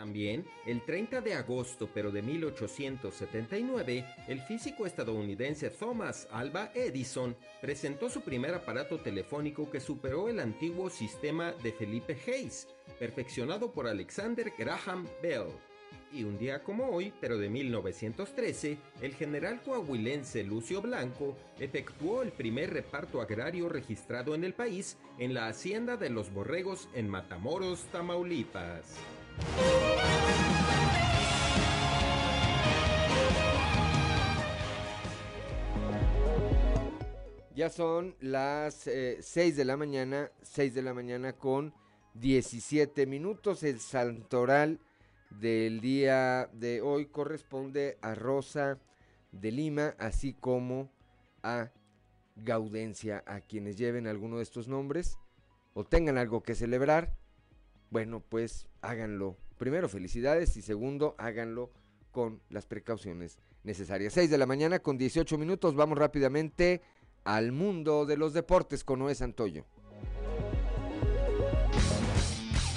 También, 0.00 0.46
el 0.64 0.80
30 0.80 1.20
de 1.20 1.34
agosto 1.34 1.86
pero 1.92 2.10
de 2.10 2.22
1879, 2.22 4.06
el 4.28 4.40
físico 4.40 4.86
estadounidense 4.86 5.68
Thomas 5.68 6.26
Alva 6.30 6.72
Edison 6.74 7.36
presentó 7.60 8.08
su 8.08 8.22
primer 8.22 8.54
aparato 8.54 9.00
telefónico 9.00 9.70
que 9.70 9.78
superó 9.78 10.30
el 10.30 10.40
antiguo 10.40 10.88
sistema 10.88 11.52
de 11.52 11.72
Felipe 11.72 12.16
Hayes, 12.26 12.66
perfeccionado 12.98 13.72
por 13.72 13.86
Alexander 13.86 14.50
Graham 14.56 15.06
Bell. 15.22 15.48
Y 16.14 16.24
un 16.24 16.38
día 16.38 16.62
como 16.62 16.88
hoy, 16.88 17.12
pero 17.20 17.36
de 17.36 17.50
1913, 17.50 18.78
el 19.02 19.14
general 19.14 19.60
coahuilense 19.62 20.42
Lucio 20.44 20.80
Blanco 20.80 21.36
efectuó 21.58 22.22
el 22.22 22.32
primer 22.32 22.72
reparto 22.72 23.20
agrario 23.20 23.68
registrado 23.68 24.34
en 24.34 24.44
el 24.44 24.54
país 24.54 24.96
en 25.18 25.34
la 25.34 25.48
hacienda 25.48 25.98
de 25.98 26.08
los 26.08 26.32
Borregos 26.32 26.88
en 26.94 27.06
Matamoros, 27.06 27.82
Tamaulipas. 27.92 28.96
Ya 37.60 37.68
son 37.68 38.16
las 38.20 38.74
6 38.74 38.88
eh, 39.36 39.52
de 39.52 39.64
la 39.66 39.76
mañana, 39.76 40.30
6 40.40 40.72
de 40.72 40.80
la 40.80 40.94
mañana 40.94 41.34
con 41.34 41.74
17 42.14 43.04
minutos. 43.04 43.62
El 43.64 43.80
santoral 43.80 44.80
del 45.28 45.82
día 45.82 46.48
de 46.54 46.80
hoy 46.80 47.04
corresponde 47.04 47.98
a 48.00 48.14
Rosa 48.14 48.78
de 49.32 49.52
Lima, 49.52 49.94
así 49.98 50.32
como 50.32 50.90
a 51.42 51.70
Gaudencia, 52.34 53.22
a 53.26 53.40
quienes 53.42 53.76
lleven 53.76 54.06
alguno 54.06 54.38
de 54.38 54.44
estos 54.44 54.66
nombres 54.66 55.18
o 55.74 55.84
tengan 55.84 56.16
algo 56.16 56.42
que 56.42 56.54
celebrar 56.54 57.14
bueno, 57.90 58.22
pues 58.28 58.66
háganlo. 58.80 59.36
Primero, 59.58 59.88
felicidades 59.88 60.56
y 60.56 60.62
segundo, 60.62 61.14
háganlo 61.18 61.70
con 62.10 62.40
las 62.48 62.66
precauciones 62.66 63.38
necesarias. 63.62 64.14
6 64.14 64.30
de 64.30 64.38
la 64.38 64.46
mañana 64.46 64.78
con 64.78 64.96
18 64.96 65.36
minutos. 65.36 65.74
Vamos 65.74 65.98
rápidamente 65.98 66.80
al 67.24 67.52
mundo 67.52 68.06
de 68.06 68.16
los 68.16 68.32
deportes 68.32 68.84
con 68.84 69.00
Noé 69.00 69.14
Santoyo. 69.14 69.66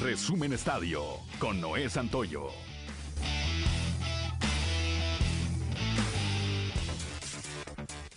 Resumen 0.02 0.52
Estadio 0.52 1.02
con 1.40 1.62
Noé 1.62 1.90
Santoyo. 1.90 2.50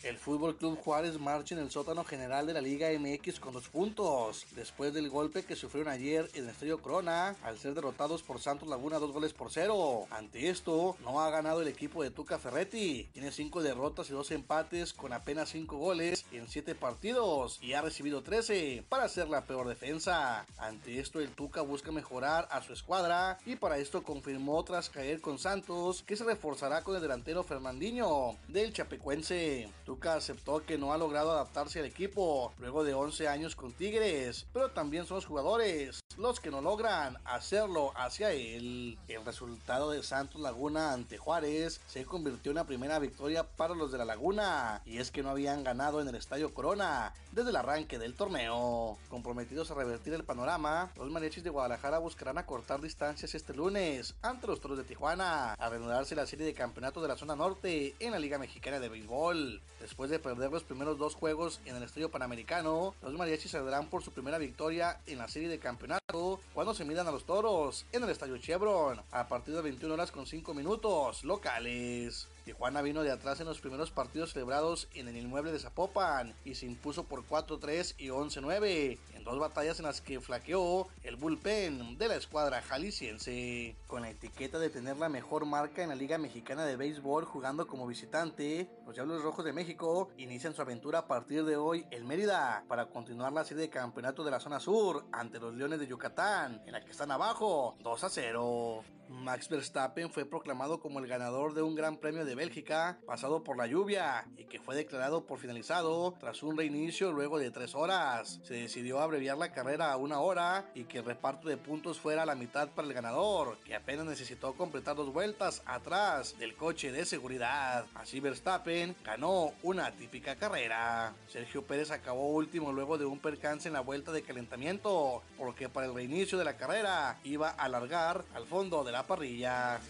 El 0.07 0.19
Fútbol 0.19 0.57
Club 0.57 0.79
Juárez 0.79 1.19
marcha 1.19 1.57
en 1.57 1.61
el 1.61 1.73
sótano 1.73 2.05
general 2.05 2.47
de 2.47 2.53
la 2.53 2.61
Liga 2.61 2.91
MX 2.97 3.41
con 3.41 3.53
dos 3.53 3.69
puntos, 3.69 4.47
después 4.55 4.95
del 4.95 5.11
golpe 5.11 5.43
que 5.43 5.57
sufrieron 5.57 5.93
ayer 5.93 6.31
en 6.35 6.45
el 6.45 6.51
Estadio 6.51 6.81
Corona 6.81 7.35
al 7.43 7.59
ser 7.59 7.75
derrotados 7.75 8.23
por 8.23 8.41
Santos 8.41 8.69
Laguna 8.69 9.01
dos 9.01 9.11
goles 9.11 9.33
por 9.33 9.51
cero. 9.51 10.07
Ante 10.11 10.49
esto, 10.49 10.97
no 11.03 11.21
ha 11.21 11.31
ganado 11.31 11.61
el 11.61 11.67
equipo 11.67 12.05
de 12.05 12.13
Tuca 12.13 12.39
Ferretti. 12.39 13.09
Tiene 13.15 13.33
cinco 13.33 13.65
derrotas 13.65 14.09
y 14.09 14.13
dos 14.13 14.31
empates 14.31 14.93
con 14.93 15.13
apenas 15.13 15.49
cinco 15.49 15.77
goles 15.77 16.25
en 16.31 16.47
siete 16.47 16.77
partidos 16.77 17.59
y 17.61 17.73
ha 17.73 17.83
recibido 17.83 18.23
13 18.23 18.85
para 18.89 19.09
ser 19.09 19.29
la 19.29 19.45
peor 19.45 19.67
defensa. 19.67 20.47
Ante 20.57 21.01
esto, 21.01 21.19
el 21.19 21.31
Tuca 21.31 21.63
busca 21.63 21.91
mejorar 21.91 22.47
a 22.53 22.63
su 22.63 22.73
escuadra 22.73 23.39
y 23.45 23.57
para 23.57 23.79
esto 23.79 24.05
confirmó 24.05 24.63
tras 24.63 24.89
caer 24.89 25.21
con 25.21 25.41
Santos 25.41 26.05
que 26.05 26.15
se 26.15 26.23
reforzará 26.23 26.85
con 26.85 26.95
el 26.95 27.03
delantero 27.03 27.43
Fernandinho 27.43 28.37
del 28.47 28.73
Chapecuense 28.73 29.69
aceptó 30.05 30.65
que 30.65 30.79
no 30.79 30.93
ha 30.93 30.99
logrado 30.99 31.33
adaptarse 31.33 31.81
al 31.81 31.87
equipo 31.87 32.53
luego 32.59 32.85
de 32.85 32.95
11 32.95 33.29
años 33.29 33.57
con 33.57 33.73
Tigres, 33.73 34.47
pero 34.53 34.71
también 34.71 35.07
son 35.07 35.17
los 35.17 35.27
jugadores 35.27 36.01
los 36.17 36.41
que 36.41 36.51
no 36.51 36.61
logran 36.63 37.19
hacerlo 37.25 37.93
hacia 37.95 38.33
él. 38.33 38.99
El 39.09 39.25
resultado 39.25 39.91
de 39.91 40.03
Santos 40.03 40.41
Laguna 40.41 40.93
ante 40.93 41.19
Juárez 41.19 41.81
se 41.87 42.05
convirtió 42.05 42.53
en 42.53 42.57
la 42.57 42.65
primera 42.65 42.99
victoria 42.99 43.45
para 43.45 43.75
los 43.75 43.93
de 43.93 43.99
la 43.99 44.05
Laguna, 44.05 44.83
y 44.85 44.99
es 44.99 45.11
que 45.11 45.23
no 45.23 45.31
habían 45.31 45.65
ganado 45.65 46.01
en 46.01 46.09
el 46.09 46.15
Estadio 46.15 46.55
Corona 46.55 47.13
desde 47.37 47.51
el 47.51 47.57
arranque 47.57 47.99
del 47.99 48.15
torneo. 48.15 48.97
Comprometidos 49.11 49.71
a 49.71 49.75
revertir 49.75 50.15
el 50.15 50.25
panorama, 50.25 50.91
los 50.97 51.11
mariachis 51.11 51.45
de 51.45 51.51
Guadalajara 51.51 51.99
buscarán 51.99 52.39
acortar 52.39 52.81
distancias 52.81 53.35
este 53.35 53.53
lunes 53.53 54.15
ante 54.23 54.47
los 54.47 54.59
toros 54.59 54.79
de 54.79 54.85
Tijuana, 54.85 55.53
a 55.53 55.69
reanudarse 55.69 56.17
la 56.17 56.27
serie 56.27 56.47
de 56.47 56.55
campeonatos 56.55 57.03
de 57.03 57.09
la 57.09 57.17
zona 57.19 57.37
norte 57.37 57.95
en 58.01 58.13
la 58.13 58.19
Liga 58.19 58.39
Mexicana 58.39 58.81
de 58.81 58.89
Béisbol. 58.89 59.61
Después 59.81 60.09
de 60.09 60.19
perder 60.19 60.51
los 60.51 60.65
primeros 60.65 60.97
dos 60.97 61.15
juegos 61.15 61.61
en 61.67 61.77
el 61.77 61.83
Estadio 61.83 62.11
Panamericano, 62.11 62.95
los 63.03 63.13
mariachis 63.13 63.51
saldrán 63.51 63.89
por 63.91 64.03
su 64.03 64.13
primera 64.13 64.39
victoria 64.39 64.99
en 65.07 65.19
la 65.19 65.29
serie 65.29 65.51
de 65.51 65.59
campeonato 65.59 66.41
cuando 66.55 66.73
se 66.73 66.87
midan 66.87 67.07
a 67.07 67.13
los 67.13 67.27
toros 67.27 67.85
en 67.93 68.03
el 68.03 68.09
Estadio 68.09 68.39
Chevron 68.39 69.03
a 69.13 69.29
partir 69.29 69.55
de 69.55 69.61
21 69.61 69.93
horas 69.93 70.11
con 70.11 70.27
5 70.27 70.55
minutos 70.55 71.23
locales. 71.23 72.29
Tijuana 72.47 72.81
vino 72.81 73.03
de 73.03 73.11
atrás 73.11 73.41
en 73.41 73.47
los 73.47 73.59
primeros 73.59 73.91
partidos 73.91 74.33
celebrados 74.33 74.87
en 74.95 75.09
el 75.09 75.17
inmueble 75.17 75.51
de 75.51 75.59
Zapopan 75.59 76.33
y 76.45 76.55
se 76.55 76.65
impuso 76.65 77.03
por 77.03 77.27
4-3 77.27 77.97
y 77.99 78.07
11-9 78.07 78.99
en 79.15 79.25
dos 79.25 79.41
batallas 79.41 79.81
en 79.81 79.87
las 79.87 80.01
que 80.01 80.21
flaqueó 80.21 80.87
el 81.03 81.17
bullpen 81.17 81.99
de 81.99 82.07
la 82.07 82.15
escuadra 82.15 82.63
jalisciense. 82.63 83.75
Con 83.89 84.03
la 84.03 84.11
etiqueta 84.11 84.61
de 84.61 84.71
tener 84.71 84.97
la 84.97 85.09
mejor 85.09 85.45
marca 85.45 85.83
en 85.83 85.89
la 85.89 85.97
Liga 85.97 86.19
Mexicana 86.19 86.65
de 86.65 86.77
Béisbol 86.77 87.25
jugando 87.25 87.67
como 87.67 87.85
visitante, 87.85 88.71
los 88.85 88.95
Diablos 88.95 89.25
Rojos 89.25 89.45
de 89.45 89.53
México 89.53 90.11
inician 90.17 90.55
su 90.55 90.63
aventura 90.63 91.01
a 91.01 91.09
partir 91.09 91.45
de 91.45 91.57
hoy 91.57 91.85
en 91.91 92.07
Mérida 92.07 92.63
para 92.69 92.87
continuar 92.87 93.33
la 93.33 93.43
serie 93.43 93.63
de 93.63 93.71
campeonato 93.71 94.23
de 94.23 94.31
la 94.31 94.39
zona 94.39 94.61
sur 94.61 95.05
ante 95.11 95.41
los 95.41 95.53
Leones 95.53 95.81
de 95.81 95.89
Yucatán, 95.89 96.63
en 96.65 96.71
la 96.71 96.85
que 96.85 96.93
están 96.93 97.11
abajo 97.11 97.75
2 97.81 98.07
0. 98.09 98.85
Max 99.09 99.49
Verstappen 99.49 100.11
fue 100.11 100.25
proclamado 100.25 100.81
como 100.81 100.99
el 100.99 101.07
ganador 101.07 101.55
de 101.55 101.63
un 101.63 101.75
gran 101.75 101.97
premio 101.97 102.25
de 102.25 102.35
Bélgica 102.35 102.99
pasado 103.07 103.43
por 103.43 103.57
la 103.57 103.67
lluvia 103.67 104.27
y 104.37 104.45
que 104.45 104.61
fue 104.61 104.77
declarado 104.77 105.25
por 105.25 105.39
finalizado 105.39 106.15
tras 106.19 106.43
un 106.43 106.57
reinicio 106.57 107.13
luego 107.13 107.39
de 107.39 107.51
tres 107.51 107.75
horas. 107.75 108.41
Se 108.45 108.55
decidió 108.55 109.01
abreviar 109.01 109.39
la 109.39 109.53
carrera 109.53 109.93
a 109.93 109.97
una 109.97 110.21
hora 110.21 110.71
y 110.75 110.85
que 110.85 110.99
el 110.99 111.05
reparto 111.05 111.49
de 111.49 111.57
puntos 111.57 111.99
fuera 111.99 112.27
la 112.27 112.35
mitad 112.35 112.69
para 112.69 112.89
el 112.89 112.95
ganador, 112.95 113.59
que 113.65 113.75
apenas 113.75 114.07
necesitó 114.07 114.55
completar 114.55 114.97
dos 114.97 115.13
vueltas 115.13 115.63
atrás 115.67 116.39
del 116.39 116.55
coche 116.55 116.93
de 116.93 117.05
seguridad. 117.05 117.87
Así 117.95 118.21
Verstappen 118.21 118.97
ganó 119.05 119.53
una 119.63 119.91
típica 119.93 120.37
carrera. 120.37 121.15
Sergio 121.29 121.63
Pérez 121.63 121.91
acabó 121.91 122.31
último 122.31 122.73
luego 122.73 122.99
de 122.99 123.07
un 123.07 123.19
percance 123.19 123.69
en 123.69 123.75
la 123.75 123.81
vuelta 123.81 124.13
de 124.13 124.23
calentamiento, 124.23 125.23
porque 125.37 125.69
para 125.69 125.87
el 125.87 125.95
reinicio 125.95 126.39
de 126.39 126.45
la 126.45 126.57
carrera 126.57 127.19
iba 127.25 127.51
a 127.51 127.65
alargar 127.65 128.25
al 128.35 128.47
fondo 128.47 128.85
de 128.85 128.93
la 128.93 128.96
parrilla. 129.03 129.81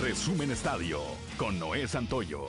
Resumen 0.00 0.50
Estadio 0.50 1.00
con 1.36 1.58
Noé 1.58 1.88
Santoyo. 1.88 2.46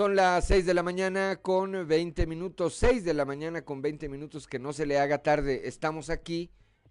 Son 0.00 0.16
las 0.16 0.46
6 0.46 0.64
de 0.64 0.72
la 0.72 0.82
mañana 0.82 1.36
con 1.36 1.86
20 1.86 2.26
minutos, 2.26 2.74
6 2.76 3.04
de 3.04 3.12
la 3.12 3.26
mañana 3.26 3.62
con 3.66 3.82
20 3.82 4.08
minutos, 4.08 4.46
que 4.46 4.58
no 4.58 4.72
se 4.72 4.86
le 4.86 4.98
haga 4.98 5.22
tarde. 5.22 5.68
Estamos 5.68 6.08
aquí 6.08 6.50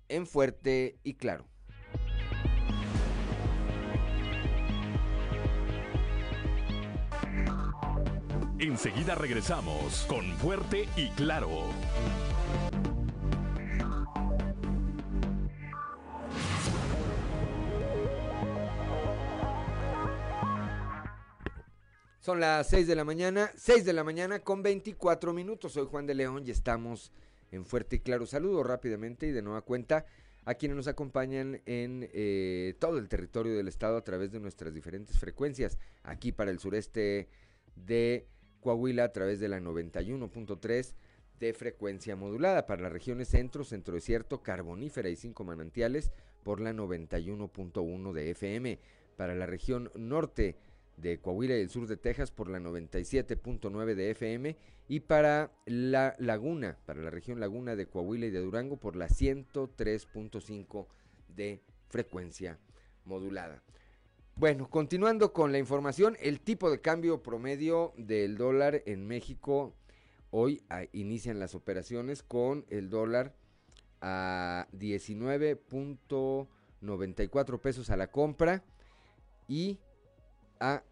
en 0.10 0.28
Fuerte 0.28 1.00
y 1.04 1.16
Claro. 1.16 1.49
Enseguida 8.60 9.16
regresamos 9.16 10.06
con 10.10 10.26
Fuerte 10.36 10.90
y 10.98 11.08
Claro. 11.12 11.64
Son 22.20 22.42
las 22.42 22.68
6 22.68 22.86
de 22.86 22.96
la 22.96 23.06
mañana, 23.06 23.50
6 23.56 23.86
de 23.86 23.94
la 23.94 24.04
mañana 24.04 24.40
con 24.40 24.62
24 24.62 25.32
minutos. 25.32 25.72
Soy 25.72 25.86
Juan 25.86 26.06
de 26.06 26.16
León 26.16 26.44
y 26.46 26.52
estamos 26.52 27.14
en 27.54 27.66
Fuerte 27.66 27.96
y 27.96 28.00
Claro. 28.00 28.26
Saludo 28.26 28.64
rápidamente 28.64 29.28
y 29.28 29.32
de 29.32 29.42
nueva 29.42 29.62
cuenta 29.62 30.06
a 30.44 30.56
quienes 30.56 30.76
nos 30.76 30.88
acompañan 30.88 31.62
en 31.66 32.10
eh, 32.12 32.76
todo 32.78 32.98
el 32.98 33.08
territorio 33.08 33.56
del 33.56 33.70
estado 33.70 33.96
a 33.96 34.04
través 34.04 34.34
de 34.34 34.42
nuestras 34.42 34.74
diferentes 34.74 35.18
frecuencias. 35.18 35.78
Aquí 36.04 36.34
para 36.34 36.52
el 36.52 36.60
sureste 36.60 37.30
de 37.78 38.28
Coahuila 38.62 39.06
a 39.06 39.12
través 39.14 39.40
de 39.40 39.50
la 39.50 39.60
91.3 39.60 40.94
de 41.40 41.54
frecuencia 41.54 42.16
modulada 42.16 42.66
para 42.66 42.82
las 42.82 42.92
regiones 42.92 43.30
centro, 43.30 43.64
centro 43.64 43.96
desierto, 43.96 44.44
carbonífera 44.44 45.10
y 45.10 45.16
cinco 45.16 45.44
manantiales 45.44 46.12
por 46.44 46.60
la 46.60 46.74
91.1 46.74 48.14
de 48.14 48.32
FM. 48.32 48.80
Para 49.16 49.36
la 49.36 49.46
región 49.46 49.92
norte 49.96 50.58
de 50.98 51.20
Coahuila 51.20 51.58
y 51.58 51.62
el 51.62 51.70
sur 51.70 51.88
de 51.88 51.98
Texas 51.98 52.32
por 52.32 52.50
la 52.50 52.60
97.9 52.60 53.96
de 53.96 54.12
FM 54.12 54.58
y 54.88 55.02
para 55.02 55.52
la 55.66 56.16
laguna, 56.20 56.78
para 56.86 57.02
la 57.02 57.10
región 57.10 57.40
laguna 57.40 57.76
de 57.76 57.88
Coahuila 57.88 58.26
y 58.26 58.32
de 58.32 58.40
Durango 58.40 58.78
por 58.78 58.96
la 58.96 59.08
103.5 59.08 60.88
de 61.36 61.62
frecuencia 61.88 62.60
modulada. 63.06 63.64
Bueno, 64.40 64.70
continuando 64.70 65.34
con 65.34 65.52
la 65.52 65.60
información, 65.60 66.16
el 66.22 66.40
tipo 66.40 66.72
de 66.72 66.80
cambio 66.80 67.22
promedio 67.22 67.92
del 67.98 68.38
dólar 68.38 68.84
en 68.86 69.06
México 69.06 69.74
Hoy 70.32 70.64
ah, 70.70 70.84
inician 70.94 71.40
las 71.40 71.56
operaciones 71.56 72.24
con 72.24 72.66
el 72.70 72.90
dólar 72.90 73.36
a 74.00 74.66
19.94 74.78 77.60
pesos 77.60 77.90
a 77.90 77.98
la 77.98 78.10
compra 78.12 78.64
y 79.50 79.78
a 80.62 80.84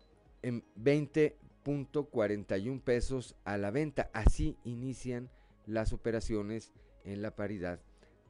20.41 0.44 2.82
pesos 2.82 3.38
a 3.46 3.58
la 3.58 3.72
venta. 3.72 4.10
Así 4.12 4.58
inician 4.66 5.30
las 5.68 5.94
operaciones 5.94 6.74
en 7.06 7.22
la 7.22 7.34
paridad 7.36 7.80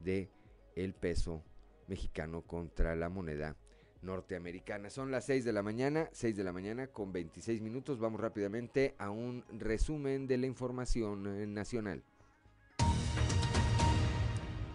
de 0.02 0.30
el 0.76 0.94
peso 0.94 1.42
mexicano 1.88 2.44
contra 2.44 2.96
la 2.96 3.10
moneda 3.10 3.56
norteamericana. 4.02 4.90
Son 4.90 5.12
las 5.12 5.26
6 5.26 5.46
de 5.46 5.54
la 5.54 5.64
mañana, 5.64 6.10
6 6.12 6.36
de 6.36 6.44
la 6.44 6.54
mañana 6.54 6.88
con 6.88 7.12
26 7.12 7.62
minutos. 7.62 8.00
Vamos 8.00 8.22
rápidamente 8.22 8.96
a 8.98 9.10
un 9.10 9.44
resumen 9.58 10.28
de 10.28 10.38
la 10.38 10.48
información 10.48 11.28
eh, 11.28 11.48
nacional. 11.48 12.04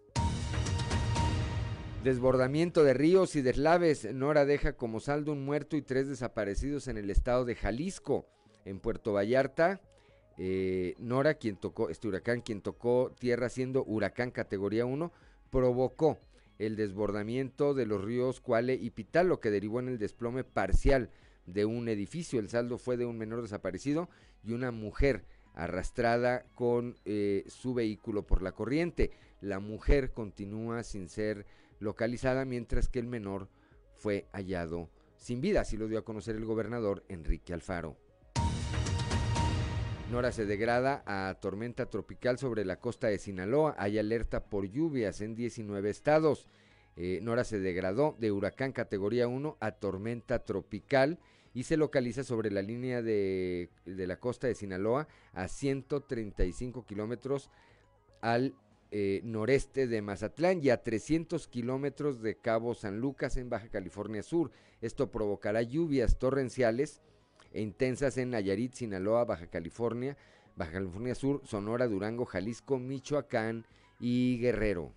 Desbordamiento 2.04 2.84
de 2.84 2.94
ríos 2.94 3.36
y 3.36 3.42
deslaves. 3.42 4.14
Nora 4.14 4.46
deja 4.46 4.74
como 4.74 5.00
saldo 5.00 5.32
un 5.32 5.46
muerto 5.46 5.78
y 5.78 5.82
tres 5.82 6.10
desaparecidos 6.10 6.88
en 6.88 6.98
el 6.98 7.10
estado 7.10 7.46
de 7.46 7.56
Jalisco. 7.56 8.28
En 8.66 8.80
Puerto 8.80 9.14
Vallarta, 9.14 9.82
eh, 10.38 10.96
Nora, 11.00 11.36
quien 11.36 11.58
tocó, 11.58 11.90
este 11.90 12.08
huracán, 12.08 12.42
quien 12.42 12.62
tocó 12.62 13.14
tierra 13.20 13.50
siendo 13.50 13.84
huracán 13.84 14.32
categoría 14.32 14.86
1, 14.86 15.12
provocó 15.50 16.18
el 16.60 16.76
desbordamiento 16.76 17.74
de 17.74 17.86
los 17.86 18.04
ríos 18.04 18.42
Cuale 18.42 18.76
y 18.76 18.90
Pital, 18.92 19.28
lo 19.28 19.40
que 19.40 19.52
derivó 19.52 19.80
en 19.80 19.90
el 19.90 20.00
desplome 20.00 20.44
parcial 20.44 21.10
de 21.46 21.66
un 21.66 21.88
edificio. 21.90 22.40
El 22.40 22.50
saldo 22.50 22.78
fue 22.78 22.98
de 22.98 23.06
un 23.06 23.18
menor 23.18 23.42
desaparecido 23.42 24.10
y 24.44 24.54
una 24.54 24.72
mujer 24.72 25.26
arrastrada 25.54 26.46
con 26.56 26.96
eh, 27.06 27.44
su 27.48 27.74
vehículo 27.74 28.26
por 28.26 28.42
la 28.42 28.54
corriente. 28.54 29.12
La 29.42 29.60
mujer 29.60 30.12
continúa 30.12 30.84
sin 30.84 31.10
ser 31.10 31.46
localizada, 31.80 32.46
mientras 32.46 32.88
que 32.88 33.00
el 33.00 33.08
menor 33.08 33.50
fue 33.96 34.28
hallado 34.32 34.90
sin 35.24 35.40
vida, 35.40 35.62
así 35.62 35.78
lo 35.78 35.88
dio 35.88 36.00
a 36.00 36.04
conocer 36.04 36.36
el 36.36 36.44
gobernador 36.44 37.06
Enrique 37.08 37.54
Alfaro. 37.54 38.03
Nora 40.14 40.32
se 40.32 40.46
degrada 40.46 41.02
a 41.08 41.34
tormenta 41.42 41.88
tropical 41.88 42.38
sobre 42.38 42.66
la 42.66 42.76
costa 42.76 43.08
de 43.08 43.18
Sinaloa. 43.18 43.74
Hay 43.80 43.98
alerta 43.98 44.44
por 44.44 44.70
lluvias 44.70 45.22
en 45.22 45.34
19 45.34 45.90
estados. 45.90 46.48
Eh, 46.96 47.18
Nora 47.24 47.44
se 47.44 47.58
degradó 47.58 48.16
de 48.20 48.32
huracán 48.32 48.74
categoría 48.74 49.28
1 49.28 49.58
a 49.60 49.72
tormenta 49.72 50.46
tropical 50.46 51.18
y 51.56 51.64
se 51.64 51.78
localiza 51.78 52.24
sobre 52.24 52.52
la 52.52 52.62
línea 52.62 53.02
de, 53.02 53.72
la 53.86 54.18
costa 54.18 54.46
de 54.46 54.54
Sinaloa 54.54 55.08
a 55.34 55.48
135 55.48 56.86
kilómetros 56.86 57.50
al 58.22 58.54
eh, 58.92 59.22
noreste 59.24 59.88
de 59.88 60.04
Mazatlán 60.04 60.64
y 60.64 60.70
a 60.70 60.84
300 60.84 61.48
kilómetros 61.48 62.22
de 62.22 62.38
Cabo 62.38 62.76
San 62.76 63.00
Lucas 63.00 63.36
en 63.36 63.50
Baja 63.50 63.70
California 63.70 64.22
Sur. 64.22 64.52
Esto 64.80 65.10
provocará 65.10 65.64
lluvias 65.64 66.20
torrenciales 66.20 67.02
e 67.54 67.62
intensas 67.62 68.18
en 68.18 68.32
Nayarit, 68.32 68.74
Sinaloa, 68.74 69.26
Baja 69.26 69.48
California, 69.48 70.18
Baja 70.56 70.74
California 70.74 71.16
Sur, 71.16 71.42
Sonora, 71.46 71.88
Durango, 71.88 72.26
Jalisco, 72.26 72.80
Michoacán 72.80 73.66
y 74.00 74.38
Guerrero. 74.40 74.92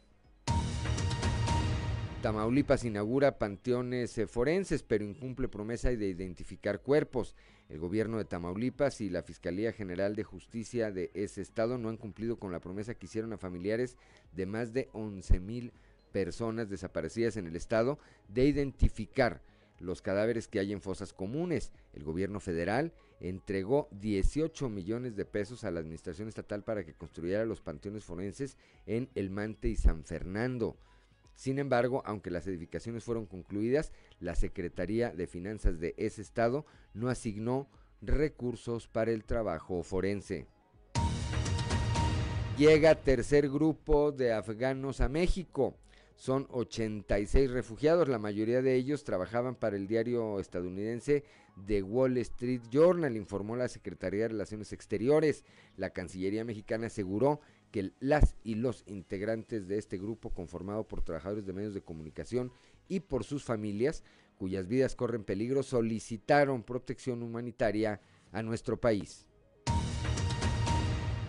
Tamaulipas 2.22 2.84
inaugura 2.84 3.38
panteones 3.38 4.18
eh, 4.18 4.26
forenses, 4.26 4.82
pero 4.82 5.04
incumple 5.04 5.48
promesa 5.48 5.90
de 5.90 6.08
identificar 6.08 6.80
cuerpos. 6.80 7.36
El 7.68 7.78
gobierno 7.78 8.18
de 8.18 8.24
Tamaulipas 8.24 9.00
y 9.00 9.10
la 9.10 9.22
Fiscalía 9.22 9.72
General 9.72 10.16
de 10.16 10.24
Justicia 10.24 10.90
de 10.90 11.10
ese 11.14 11.42
estado 11.42 11.78
no 11.78 11.88
han 11.88 11.96
cumplido 11.96 12.36
con 12.36 12.50
la 12.50 12.58
promesa 12.58 12.94
que 12.94 13.06
hicieron 13.06 13.32
a 13.32 13.38
familiares 13.38 13.96
de 14.32 14.46
más 14.46 14.72
de 14.72 14.88
11 14.92 15.40
mil 15.40 15.72
personas 16.10 16.68
desaparecidas 16.68 17.36
en 17.36 17.46
el 17.46 17.54
estado 17.54 17.98
de 18.28 18.46
identificar 18.46 19.40
los 19.78 20.02
cadáveres 20.02 20.48
que 20.48 20.58
hay 20.58 20.72
en 20.72 20.80
fosas 20.80 21.12
comunes. 21.12 21.72
El 21.92 22.04
gobierno 22.04 22.40
federal 22.40 22.92
entregó 23.20 23.88
18 23.92 24.68
millones 24.68 25.16
de 25.16 25.24
pesos 25.24 25.64
a 25.64 25.70
la 25.70 25.80
administración 25.80 26.28
estatal 26.28 26.62
para 26.62 26.84
que 26.84 26.94
construyera 26.94 27.44
los 27.44 27.60
panteones 27.60 28.04
forenses 28.04 28.56
en 28.86 29.08
El 29.14 29.30
Mante 29.30 29.68
y 29.68 29.76
San 29.76 30.04
Fernando. 30.04 30.76
Sin 31.34 31.58
embargo, 31.58 32.02
aunque 32.06 32.30
las 32.30 32.46
edificaciones 32.46 33.04
fueron 33.04 33.26
concluidas, 33.26 33.92
la 34.20 34.34
Secretaría 34.34 35.10
de 35.10 35.26
Finanzas 35.26 35.78
de 35.78 35.94
ese 35.98 36.22
estado 36.22 36.64
no 36.94 37.08
asignó 37.08 37.68
recursos 38.00 38.88
para 38.88 39.10
el 39.10 39.24
trabajo 39.24 39.82
forense. 39.82 40.46
Llega 42.56 42.94
tercer 42.94 43.50
grupo 43.50 44.12
de 44.12 44.32
afganos 44.32 45.02
a 45.02 45.10
México. 45.10 45.76
Son 46.16 46.46
86 46.50 47.50
refugiados, 47.50 48.09
la 48.09 48.18
mayoría 48.18 48.62
de 48.62 48.74
ellos 48.74 49.05
trabajaban 49.05 49.55
para 49.55 49.76
el 49.76 49.87
diario 49.87 50.40
estadounidense 50.40 51.24
The 51.66 51.83
Wall 51.83 52.16
Street 52.18 52.62
Journal, 52.70 53.16
informó 53.16 53.55
la 53.55 53.68
Secretaría 53.68 54.22
de 54.22 54.29
Relaciones 54.29 54.72
Exteriores. 54.72 55.44
La 55.76 55.90
Cancillería 55.90 56.42
mexicana 56.44 56.87
aseguró 56.87 57.40
que 57.70 57.92
las 58.00 58.37
y 58.42 58.55
los 58.55 58.83
integrantes 58.87 59.68
de 59.68 59.76
este 59.76 59.98
grupo 59.98 60.31
conformado 60.31 60.88
por 60.88 61.02
trabajadores 61.02 61.44
de 61.44 61.52
medios 61.52 61.74
de 61.74 61.83
comunicación 61.83 62.50
y 62.88 63.00
por 63.00 63.24
sus 63.24 63.44
familias, 63.44 64.02
cuyas 64.38 64.68
vidas 64.68 64.96
corren 64.96 65.22
peligro, 65.22 65.62
solicitaron 65.62 66.62
protección 66.62 67.22
humanitaria 67.22 68.00
a 68.33 68.42
nuestro 68.42 68.81
país. 68.81 69.26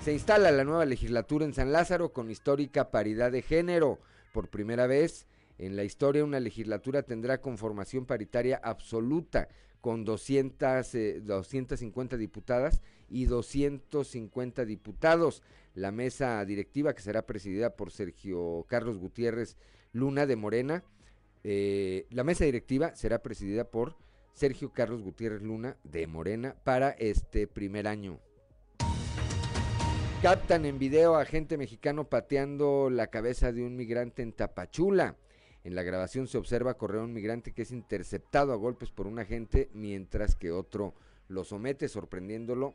Se 0.01 0.13
instala 0.13 0.51
la 0.51 0.63
nueva 0.63 0.85
legislatura 0.85 1.43
en 1.43 1.53
San 1.53 1.73
Lázaro 1.73 2.13
con 2.13 2.31
histórica 2.31 2.91
paridad 2.91 3.33
de 3.33 3.41
género. 3.41 3.99
Por 4.37 4.49
primera 4.49 4.85
vez 4.85 5.25
en 5.57 5.75
la 5.75 5.83
historia 5.83 6.23
una 6.23 6.39
legislatura 6.39 7.01
tendrá 7.01 7.41
conformación 7.41 8.05
paritaria 8.05 8.61
absoluta 8.63 9.47
con 9.81 10.05
200, 10.05 10.91
250 11.23 12.15
eh, 12.15 12.19
diputadas 12.19 12.81
y 13.09 13.25
250 13.25 14.63
diputados. 14.65 15.41
La 15.73 15.91
mesa 15.91 16.45
directiva 16.45 16.93
que 16.93 17.01
será 17.01 17.25
presidida 17.25 17.75
por 17.75 17.89
Sergio 17.89 18.63
Carlos 18.69 18.99
Gutiérrez 18.99 19.57
Luna 19.91 20.27
de 20.27 20.35
Morena. 20.35 20.83
Eh, 21.43 22.05
la 22.11 22.23
mesa 22.23 22.45
directiva 22.45 22.93
será 22.93 23.23
presidida 23.23 23.63
por 23.71 23.95
Sergio 24.33 24.71
Carlos 24.71 25.01
Gutiérrez 25.01 25.41
Luna 25.41 25.77
de 25.83 26.05
Morena 26.05 26.55
para 26.63 26.91
este 26.91 27.47
primer 27.47 27.87
año. 27.87 28.19
Captan 30.21 30.65
en 30.65 30.79
video 30.79 31.15
a 31.15 31.25
gente 31.25 31.57
mexicano 31.57 32.09
pateando 32.09 32.89
la 32.89 33.05
cabeza 33.07 33.51
de 33.51 33.61
un 33.61 33.75
migrante 33.75 34.23
en 34.23 34.33
Tapachula. 34.33 35.15
En 35.63 35.75
la 35.75 35.83
grabación 35.83 36.25
se 36.27 36.39
observa 36.39 36.75
correr 36.75 37.01
a 37.01 37.03
un 37.03 37.13
migrante 37.13 37.53
que 37.53 37.61
es 37.61 37.71
interceptado 37.71 38.51
a 38.51 38.55
golpes 38.55 38.89
por 38.89 39.05
un 39.05 39.19
agente 39.19 39.69
mientras 39.73 40.35
que 40.35 40.51
otro 40.51 40.95
lo 41.27 41.43
somete 41.43 41.87
sorprendiéndolo 41.87 42.73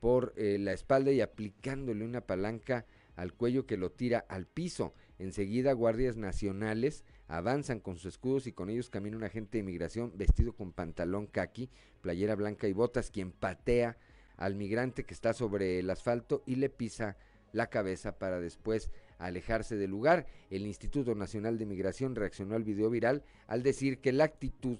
por 0.00 0.34
eh, 0.36 0.58
la 0.58 0.74
espalda 0.74 1.12
y 1.12 1.22
aplicándole 1.22 2.04
una 2.04 2.20
palanca 2.20 2.84
al 3.16 3.32
cuello 3.32 3.64
que 3.64 3.78
lo 3.78 3.90
tira 3.90 4.26
al 4.28 4.46
piso. 4.46 4.92
Enseguida 5.18 5.72
guardias 5.72 6.18
nacionales 6.18 7.04
avanzan 7.26 7.80
con 7.80 7.96
sus 7.96 8.12
escudos 8.12 8.46
y 8.46 8.52
con 8.52 8.68
ellos 8.68 8.90
camina 8.90 9.16
un 9.16 9.24
agente 9.24 9.56
de 9.56 9.62
inmigración 9.62 10.12
vestido 10.14 10.52
con 10.52 10.72
pantalón 10.72 11.26
caqui, 11.26 11.70
playera 12.02 12.34
blanca 12.34 12.68
y 12.68 12.74
botas, 12.74 13.10
quien 13.10 13.32
patea 13.32 13.96
al 14.36 14.54
migrante 14.54 15.04
que 15.04 15.14
está 15.14 15.32
sobre 15.32 15.78
el 15.78 15.90
asfalto 15.90 16.42
y 16.46 16.56
le 16.56 16.68
pisa 16.68 17.16
la 17.52 17.68
cabeza 17.68 18.18
para 18.18 18.40
después 18.40 18.90
alejarse 19.18 19.76
del 19.76 19.90
lugar. 19.90 20.26
El 20.50 20.66
Instituto 20.66 21.14
Nacional 21.14 21.58
de 21.58 21.66
Migración 21.66 22.14
reaccionó 22.14 22.54
al 22.54 22.64
video 22.64 22.90
viral 22.90 23.24
al 23.46 23.62
decir 23.62 24.00
que 24.00 24.12
la 24.12 24.24
actitud 24.24 24.78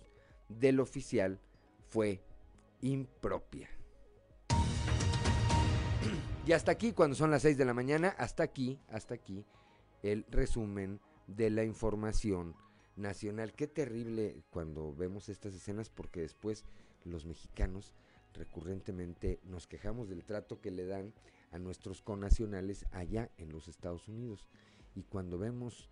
del 0.49 0.81
oficial 0.81 1.41
fue 1.89 2.23
impropia. 2.81 3.71
Y 6.47 6.53
hasta 6.53 6.71
aquí, 6.71 6.93
cuando 6.93 7.17
son 7.17 7.33
las 7.33 7.43
6 7.43 7.59
de 7.59 7.65
la 7.65 7.75
mañana, 7.75 8.15
hasta 8.19 8.45
aquí, 8.45 8.79
hasta 8.89 9.15
aquí, 9.15 9.45
el 10.03 10.25
resumen 10.31 11.01
de 11.27 11.51
la 11.51 11.65
información 11.65 12.55
nacional. 12.95 13.53
Qué 13.53 13.67
terrible 13.67 14.45
cuando 14.51 14.95
vemos 14.95 15.29
estas 15.29 15.55
escenas 15.55 15.91
porque 15.91 16.21
después 16.21 16.65
los 17.05 17.27
mexicanos 17.27 17.95
recurrentemente 18.37 19.41
nos 19.45 19.67
quejamos 19.67 20.09
del 20.09 20.25
trato 20.25 20.61
que 20.61 20.71
le 20.71 20.87
dan 20.87 21.13
a 21.51 21.59
nuestros 21.59 22.03
connacionales 22.03 22.87
allá 22.93 23.31
en 23.39 23.51
los 23.51 23.69
Estados 23.69 24.09
Unidos. 24.09 24.49
Y 24.95 25.03
cuando 25.05 25.39
vemos 25.39 25.91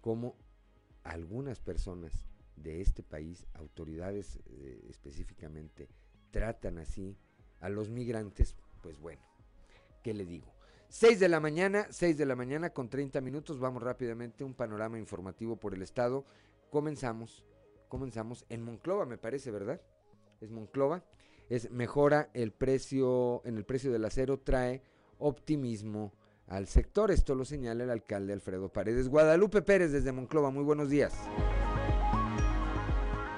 cómo 0.00 0.36
algunas 1.04 1.60
personas 1.60 2.26
de 2.56 2.80
este 2.80 3.02
país, 3.02 3.46
autoridades 3.54 4.38
eh, 4.46 4.86
específicamente, 4.88 5.88
tratan 6.30 6.78
así 6.78 7.16
a 7.60 7.68
los 7.68 7.90
migrantes, 7.90 8.56
pues 8.82 8.98
bueno, 8.98 9.22
¿qué 10.02 10.14
le 10.14 10.24
digo? 10.24 10.52
6 10.88 11.18
de 11.18 11.28
la 11.28 11.40
mañana, 11.40 11.86
6 11.90 12.16
de 12.16 12.26
la 12.26 12.36
mañana 12.36 12.70
con 12.70 12.88
30 12.88 13.20
minutos, 13.20 13.58
vamos 13.58 13.82
rápidamente, 13.82 14.44
un 14.44 14.54
panorama 14.54 14.98
informativo 14.98 15.56
por 15.56 15.74
el 15.74 15.82
estado. 15.82 16.24
Comenzamos, 16.70 17.44
comenzamos 17.88 18.44
en 18.48 18.62
Monclova, 18.62 19.04
me 19.04 19.18
parece, 19.18 19.50
¿verdad? 19.50 19.80
Es 20.40 20.50
Monclova. 20.50 21.02
Es 21.48 21.70
mejora 21.70 22.28
el 22.34 22.50
precio, 22.50 23.42
en 23.44 23.56
el 23.56 23.64
precio 23.64 23.92
del 23.92 24.04
acero, 24.04 24.38
trae 24.38 24.82
optimismo 25.18 26.12
al 26.48 26.66
sector. 26.66 27.12
Esto 27.12 27.36
lo 27.36 27.44
señala 27.44 27.84
el 27.84 27.90
alcalde 27.90 28.32
Alfredo 28.32 28.68
Paredes. 28.68 29.08
Guadalupe 29.08 29.62
Pérez 29.62 29.92
desde 29.92 30.10
Monclova, 30.10 30.50
muy 30.50 30.64
buenos 30.64 30.90
días. 30.90 31.14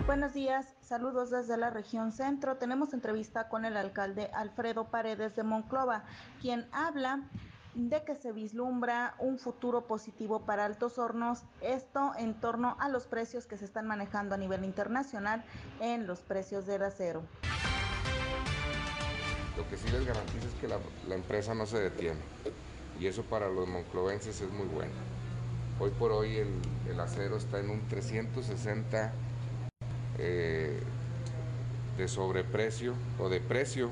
Buenos 0.07 0.33
días, 0.33 0.75
saludos 0.81 1.29
desde 1.29 1.59
la 1.59 1.69
región 1.69 2.13
centro. 2.13 2.57
Tenemos 2.57 2.95
entrevista 2.95 3.51
con 3.51 3.67
el 3.67 3.77
alcalde 3.77 4.31
Alfredo 4.33 4.91
Paredes 4.91 5.37
de 5.37 5.43
Monclova, 5.43 6.05
quien 6.41 6.67
habla 6.73 7.29
de 7.75 8.03
que 8.05 8.15
se 8.15 8.33
vislumbra 8.33 9.15
un 9.19 9.39
futuro 9.39 9.87
positivo 9.87 10.47
para 10.47 10.65
Altos 10.65 10.99
Hornos, 10.99 11.43
esto 11.61 12.13
en 12.17 12.33
torno 12.41 12.75
a 12.81 12.89
los 12.89 13.07
precios 13.07 13.47
que 13.47 13.59
se 13.59 13.67
están 13.67 13.87
manejando 13.87 14.35
a 14.35 14.39
nivel 14.39 14.65
internacional 14.65 15.45
en 15.79 16.07
los 16.07 16.21
precios 16.21 16.65
del 16.67 16.85
acero. 16.85 17.23
Lo 19.59 19.69
que 19.69 19.77
sí 19.77 19.89
les 19.91 20.07
garantizo 20.07 20.47
es 20.47 20.55
que 20.55 20.69
la, 20.69 20.79
empresa 21.13 21.53
no 21.53 21.67
se 21.67 21.81
detiene 21.81 22.21
y 23.01 23.09
eso 23.09 23.25
para 23.25 23.49
los 23.49 23.67
monclovenses 23.67 24.41
es 24.41 24.51
muy 24.53 24.67
bueno. 24.69 24.93
Hoy 25.81 25.91
por 25.99 26.13
hoy 26.13 26.37
el, 26.37 26.49
el 26.89 27.01
acero 27.01 27.37
está 27.37 27.59
en 27.59 27.71
un 27.71 27.89
360 27.89 29.13
eh, 30.19 30.81
de 31.97 32.09
sobreprecio 32.09 32.95
o 33.19 33.29
de 33.29 33.41
precio 33.41 33.91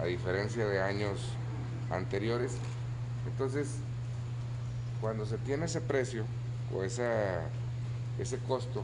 a 0.00 0.06
diferencia 0.06 0.66
de 0.66 0.80
años 0.80 1.20
anteriores. 1.90 2.56
Entonces, 3.30 3.68
cuando 5.02 5.26
se 5.26 5.36
tiene 5.36 5.66
ese 5.66 5.82
precio 5.82 6.24
o 6.74 6.82
esa, 6.82 7.42
ese 8.18 8.38
costo, 8.38 8.82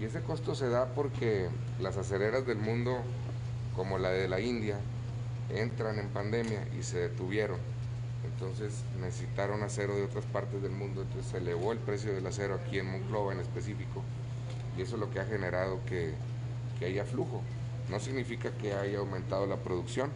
y 0.00 0.06
ese 0.06 0.22
costo 0.22 0.54
se 0.54 0.70
da 0.70 0.86
porque 0.94 1.50
las 1.78 1.98
acereras 1.98 2.46
del 2.46 2.58
mundo, 2.58 3.02
como 3.74 3.98
la 3.98 4.08
de 4.10 4.28
la 4.28 4.40
India, 4.40 4.80
entran 5.50 5.98
en 5.98 6.08
pandemia 6.08 6.66
y 6.78 6.82
se 6.82 6.98
detuvieron. 6.98 7.58
Entonces 8.24 8.82
necesitaron 9.00 9.62
acero 9.62 9.96
de 9.96 10.04
otras 10.04 10.24
partes 10.26 10.60
del 10.62 10.72
mundo, 10.72 11.02
entonces 11.02 11.30
se 11.30 11.38
elevó 11.38 11.72
el 11.72 11.78
precio 11.78 12.12
del 12.12 12.26
acero 12.26 12.54
aquí 12.54 12.78
en 12.78 12.86
Monclova 12.86 13.32
en 13.32 13.40
específico 13.40 14.02
y 14.76 14.82
eso 14.82 14.96
es 14.96 15.00
lo 15.00 15.10
que 15.10 15.20
ha 15.20 15.24
generado 15.24 15.80
que, 15.86 16.14
haya 16.84 17.04
flujo. 17.04 17.42
No 17.88 17.98
significa 18.00 18.50
que 18.50 18.74
haya 18.74 18.98
aumentado 18.98 19.46
la 19.46 19.56
producción, 19.56 20.10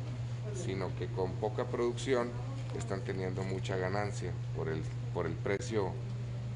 sino 0.54 0.94
que 0.98 1.06
con 1.06 1.32
poca 1.32 1.64
producción 1.64 2.28
están 2.76 3.02
teniendo 3.02 3.42
mucha 3.42 3.76
ganancia 3.76 4.32
por 4.54 4.68
el, 4.68 4.82
por 5.14 5.26
el 5.26 5.32
precio 5.32 5.92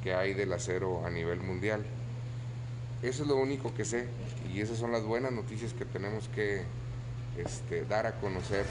que 0.03 0.15
hay 0.15 0.35
del 0.35 0.53
acero 0.53 1.07
a 1.07 1.11
nivel 1.11 1.41
mundial. 1.41 1.83
Eso 3.03 3.23
es 3.23 3.29
lo 3.29 3.37
único 3.37 3.73
que 3.75 3.85
sé 3.85 4.07
y 4.53 4.61
esas 4.61 4.79
son 4.79 4.93
las 4.93 5.05
buenas 5.05 5.33
noticias 5.33 5.73
que 5.73 5.85
tenemos 5.87 6.29
que 6.29 6.65
este, 7.37 7.85
dar 7.85 8.07
a 8.07 8.19
conocer. 8.21 8.67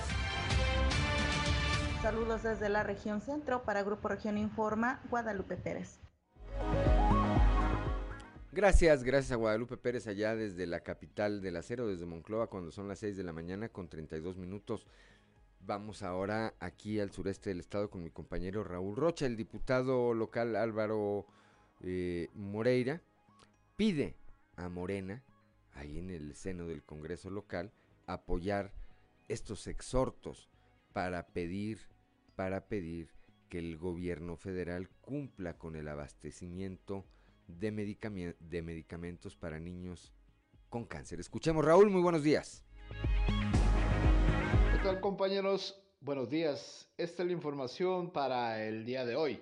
Saludos 2.01 2.43
desde 2.43 2.69
la 2.69 2.83
región 2.83 3.21
centro 3.21 3.63
para 3.63 3.83
Grupo 3.83 4.09
Región 4.09 4.37
Informa, 4.37 5.01
Guadalupe 5.09 5.55
Pérez. 5.55 5.99
Gracias, 8.51 9.03
gracias 9.03 9.31
a 9.31 9.35
Guadalupe 9.35 9.77
Pérez 9.77 10.05
allá 10.05 10.35
desde 10.35 10.67
la 10.67 10.81
capital 10.81 11.41
del 11.41 11.55
acero, 11.55 11.87
desde 11.87 12.05
Moncloa, 12.05 12.51
cuando 12.51 12.71
son 12.71 12.87
las 12.87 12.99
6 12.99 13.17
de 13.17 13.23
la 13.23 13.33
mañana 13.33 13.69
con 13.69 13.87
32 13.87 14.37
minutos. 14.37 14.85
Vamos 15.61 16.03
ahora 16.03 16.53
aquí 16.59 16.99
al 16.99 17.09
sureste 17.09 17.49
del 17.49 17.61
estado 17.61 17.89
con 17.89 18.03
mi 18.03 18.11
compañero 18.11 18.63
Raúl 18.63 18.95
Rocha, 18.95 19.25
el 19.25 19.37
diputado 19.37 20.13
local 20.13 20.55
Álvaro 20.55 21.25
eh, 21.81 22.29
Moreira, 22.35 23.01
pide 23.75 24.15
a 24.55 24.69
Morena, 24.69 25.23
ahí 25.73 25.97
en 25.97 26.11
el 26.11 26.35
seno 26.35 26.67
del 26.67 26.83
Congreso 26.83 27.29
local, 27.29 27.71
apoyar 28.05 28.71
estos 29.27 29.67
exhortos 29.67 30.49
para 30.93 31.27
pedir, 31.27 31.79
para 32.35 32.67
pedir 32.67 33.09
que 33.49 33.59
el 33.59 33.77
gobierno 33.77 34.35
federal 34.35 34.89
cumpla 35.01 35.57
con 35.57 35.75
el 35.75 35.87
abastecimiento 35.87 37.05
de, 37.47 38.35
de 38.39 38.61
medicamentos 38.61 39.35
para 39.35 39.59
niños 39.59 40.11
con 40.69 40.85
cáncer. 40.85 41.19
Escuchemos, 41.19 41.63
Raúl, 41.63 41.89
muy 41.89 42.01
buenos 42.01 42.23
días. 42.23 42.63
¿Qué 44.71 44.79
tal 44.83 44.99
compañeros? 44.99 45.79
Buenos 46.01 46.29
días. 46.29 46.89
Esta 46.97 47.23
es 47.23 47.27
la 47.27 47.33
información 47.33 48.11
para 48.11 48.65
el 48.65 48.83
día 48.83 49.05
de 49.05 49.15
hoy. 49.15 49.41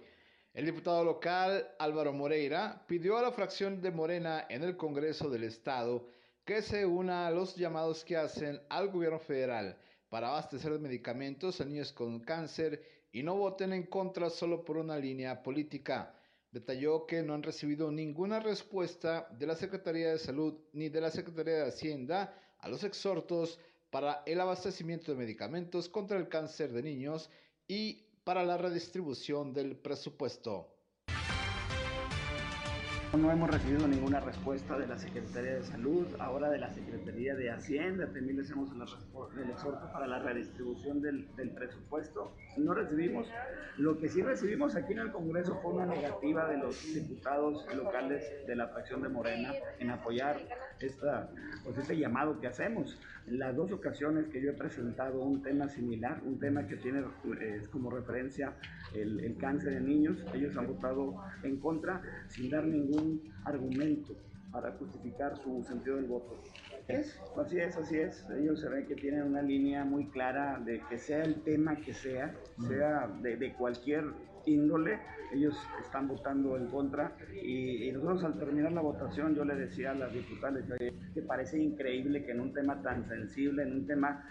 El 0.54 0.66
diputado 0.66 1.04
local 1.04 1.70
Álvaro 1.80 2.12
Moreira 2.12 2.84
pidió 2.86 3.18
a 3.18 3.22
la 3.22 3.32
fracción 3.32 3.82
de 3.82 3.92
Morena 3.92 4.46
en 4.50 4.64
el 4.64 4.76
Congreso 4.76 5.30
del 5.30 5.46
Estado 5.46 6.06
que 6.46 6.62
se 6.62 6.86
una 6.86 7.28
a 7.28 7.32
los 7.32 7.56
llamados 7.56 8.04
que 8.04 8.18
hacen 8.18 8.60
al 8.70 8.90
gobierno 8.90 9.20
federal 9.20 9.78
para 10.10 10.30
abastecer 10.30 10.74
de 10.74 10.80
medicamentos 10.80 11.62
a 11.62 11.66
niños 11.66 11.94
con 11.94 12.20
cáncer 12.20 12.82
y 13.12 13.24
no 13.24 13.36
voten 13.36 13.74
en 13.74 13.84
contra 13.84 14.30
solo 14.30 14.66
por 14.66 14.78
una 14.78 14.98
línea 14.98 15.44
política. 15.44 16.14
Detalló 16.52 17.06
que 17.06 17.22
no 17.22 17.34
han 17.34 17.44
recibido 17.44 17.92
ninguna 17.92 18.40
respuesta 18.40 19.28
de 19.38 19.48
la 19.48 19.56
Secretaría 19.56 20.12
de 20.12 20.20
Salud 20.20 20.60
ni 20.74 20.90
de 20.90 21.02
la 21.02 21.12
Secretaría 21.12 21.56
de 21.56 21.70
Hacienda 21.70 22.34
a 22.60 22.68
los 22.68 22.84
exhortos 22.84 23.60
para 23.90 24.24
el 24.26 24.42
abastecimiento 24.42 25.12
de 25.12 25.18
medicamentos 25.18 25.90
contra 25.90 26.18
el 26.18 26.28
cáncer 26.28 26.72
de 26.72 26.84
niños 26.84 27.30
y 27.68 28.06
para 28.24 28.44
la 28.44 28.58
redistribución 28.58 29.54
del 29.54 29.78
presupuesto. 29.78 30.71
No 33.18 33.30
hemos 33.30 33.50
recibido 33.50 33.90
ninguna 33.90 34.22
respuesta 34.22 34.78
de 34.78 34.88
la 34.88 34.98
Secretaría 34.98 35.56
de 35.56 35.64
Salud, 35.64 36.08
ahora 36.18 36.50
de 36.50 36.60
la 36.60 36.72
Secretaría 36.72 37.36
de 37.36 37.52
Hacienda, 37.52 38.06
también 38.06 38.38
le 38.38 38.44
hacemos 38.44 38.70
el 38.72 39.50
exhorto 39.50 39.92
para 39.92 40.08
la 40.08 40.20
redistribución 40.20 41.02
del, 41.02 41.28
del, 41.36 41.50
presupuesto. 41.50 42.32
No 42.56 42.74
recibimos. 42.74 43.28
Lo 43.78 44.00
que 44.00 44.08
sí 44.08 44.22
recibimos 44.22 44.78
aquí 44.78 44.94
en 44.94 45.00
el 45.00 45.12
Congreso 45.12 45.60
fue 45.62 45.74
una 45.74 45.88
negativa 45.88 46.48
de 46.48 46.58
los 46.60 46.82
diputados 46.94 47.66
locales 47.76 48.24
de 48.48 48.56
la 48.56 48.70
fracción 48.70 49.02
de 49.02 49.10
Morena 49.10 49.52
en 49.80 49.90
apoyar 49.90 50.38
esta, 50.80 51.30
pues 51.66 51.78
este 51.78 51.98
llamado 51.98 52.40
que 52.40 52.48
hacemos. 52.48 52.98
En 53.28 53.40
las 53.40 53.56
dos 53.56 53.72
ocasiones 53.72 54.28
que 54.30 54.42
yo 54.42 54.52
he 54.52 54.54
presentado 54.54 55.22
un 55.22 55.44
tema 55.44 55.68
similar, 55.68 56.22
un 56.26 56.40
tema 56.40 56.66
que 56.66 56.78
tiene 56.78 57.04
eh, 57.40 57.62
como 57.72 57.92
referencia 57.92 58.54
el, 58.96 59.20
el 59.20 59.38
cáncer 59.38 59.74
en 59.74 59.88
niños, 59.88 60.18
ellos 60.34 60.58
han 60.58 60.68
votado 60.68 61.22
en 61.44 61.58
contra 61.58 62.02
sin 62.30 62.50
dar 62.50 62.64
ningún 62.66 63.01
argumento 63.46 64.16
para 64.52 64.72
justificar 64.74 65.38
su 65.38 65.64
sentido 65.64 65.96
del 65.96 66.06
voto. 66.06 66.42
Es, 66.88 67.18
así 67.38 67.58
es, 67.60 67.78
así 67.78 67.98
es. 67.98 68.26
Ellos 68.38 68.60
se 68.60 68.68
ven 68.68 68.86
que 68.86 68.96
tienen 68.96 69.24
una 69.24 69.42
línea 69.42 69.86
muy 69.86 70.08
clara 70.08 70.60
de 70.60 70.82
que 70.90 70.98
sea 70.98 71.24
el 71.24 71.42
tema 71.44 71.78
que 71.78 71.94
sea, 71.94 72.36
sea 72.68 73.08
de, 73.22 73.38
de 73.38 73.54
cualquier 73.54 74.06
índole, 74.46 75.00
ellos 75.34 75.56
están 75.84 76.08
votando 76.08 76.58
en 76.58 76.68
contra 76.68 77.16
y, 77.42 77.88
y, 77.88 77.92
nosotros 77.92 78.24
al 78.24 78.40
terminar 78.40 78.72
la 78.72 78.82
votación 78.82 79.36
yo 79.36 79.46
le 79.46 79.56
decía 79.56 79.92
a 79.92 79.94
las 79.94 80.12
diputadas 80.12 80.64
que 81.14 81.22
parece 81.22 81.62
increíble 81.62 82.26
que 82.26 82.32
en 82.32 82.42
un 82.42 82.54
tema 82.54 82.82
tan 82.82 83.08
sensible, 83.08 83.64
en 83.64 83.74
un 83.74 83.88
tema 83.88 84.26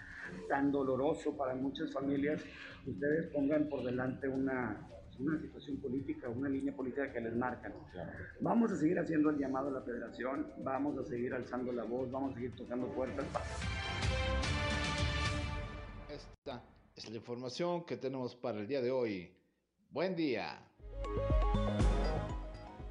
tan 0.49 0.71
doloroso 0.71 1.35
para 1.35 1.55
muchas 1.55 1.91
familias, 1.91 2.43
ustedes 2.85 3.27
pongan 3.27 3.67
por 3.69 3.83
delante 3.83 4.27
una, 4.27 4.87
una 5.21 5.39
situación 5.39 5.77
política, 5.77 6.29
una 6.29 6.49
línea 6.49 6.75
política 6.75 7.11
que 7.11 7.21
les 7.21 7.35
marcan. 7.35 7.73
Vamos 8.39 8.71
a 8.71 8.75
seguir 8.75 8.99
haciendo 8.99 9.29
el 9.29 9.37
llamado 9.37 9.69
a 9.69 9.71
la 9.71 9.81
federación, 9.81 10.47
vamos 10.63 10.97
a 10.97 11.05
seguir 11.05 11.33
alzando 11.33 11.71
la 11.71 11.83
voz, 11.83 12.11
vamos 12.11 12.31
a 12.31 12.35
seguir 12.35 12.55
tocando 12.55 12.87
puertas. 12.87 13.25
Esta 16.09 16.63
es 16.95 17.09
la 17.09 17.15
información 17.15 17.85
que 17.85 17.97
tenemos 17.97 18.35
para 18.35 18.59
el 18.59 18.67
día 18.67 18.81
de 18.81 18.91
hoy. 18.91 19.31
Buen 19.89 20.15
día. 20.15 20.67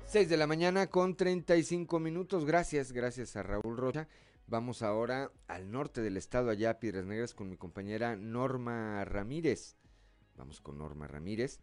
6 0.07 0.29
de 0.29 0.37
la 0.37 0.47
mañana 0.47 0.89
con 0.89 1.17
35 1.17 2.01
minutos. 2.01 2.45
Gracias, 2.45 2.93
gracias 2.93 3.37
a 3.37 3.43
Raúl 3.43 3.77
Rocha. 3.77 4.09
Vamos 4.47 4.83
ahora 4.83 5.31
al 5.47 5.71
norte 5.71 6.01
del 6.01 6.17
estado, 6.17 6.51
allá 6.51 6.71
a 6.71 6.81
Piedras 6.81 7.07
Negras, 7.07 7.35
con 7.35 7.49
mi 7.49 7.57
compañera 7.57 8.17
Norma 8.17 9.05
Ramírez. 9.05 9.77
Vamos 10.37 10.61
con 10.61 10.79
Norma 10.79 11.07
Ramírez. 11.07 11.61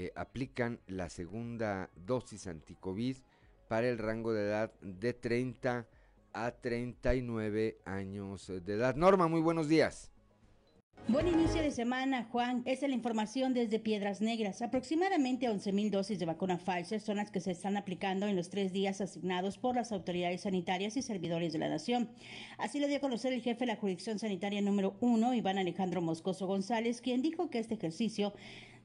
Eh, 0.00 0.12
aplican 0.14 0.78
la 0.86 1.08
segunda 1.08 1.90
dosis 2.06 2.46
anticovid 2.46 3.16
para 3.66 3.88
el 3.88 3.98
rango 3.98 4.32
de 4.32 4.44
edad 4.44 4.72
de 4.80 5.12
30 5.12 5.88
a 6.32 6.50
39 6.52 7.78
años 7.84 8.46
de 8.46 8.74
edad. 8.74 8.94
Norma, 8.94 9.26
muy 9.26 9.40
buenos 9.40 9.68
días. 9.68 10.12
Buen 11.08 11.26
inicio 11.26 11.62
de 11.62 11.70
semana, 11.70 12.28
Juan. 12.30 12.62
Esta 12.66 12.84
es 12.84 12.90
la 12.90 12.94
información 12.94 13.54
desde 13.54 13.80
Piedras 13.80 14.20
Negras. 14.20 14.62
Aproximadamente 14.62 15.48
11.000 15.48 15.90
dosis 15.90 16.18
de 16.18 16.26
vacuna 16.26 16.58
Pfizer 16.58 17.00
son 17.00 17.16
las 17.16 17.30
que 17.30 17.40
se 17.40 17.50
están 17.50 17.76
aplicando 17.76 18.26
en 18.26 18.36
los 18.36 18.50
tres 18.50 18.72
días 18.72 19.00
asignados 19.00 19.58
por 19.58 19.74
las 19.74 19.90
autoridades 19.90 20.42
sanitarias 20.42 20.96
y 20.96 21.02
servidores 21.02 21.54
de 21.54 21.58
la 21.58 21.68
nación. 21.70 22.10
Así 22.58 22.78
lo 22.78 22.86
dio 22.86 22.98
a 22.98 23.00
conocer 23.00 23.32
el 23.32 23.40
jefe 23.40 23.60
de 23.60 23.72
la 23.72 23.76
jurisdicción 23.76 24.18
sanitaria 24.18 24.60
número 24.60 24.96
uno, 25.00 25.34
Iván 25.34 25.58
Alejandro 25.58 26.02
Moscoso 26.02 26.46
González, 26.46 27.00
quien 27.00 27.22
dijo 27.22 27.48
que 27.48 27.58
este 27.58 27.74
ejercicio 27.74 28.34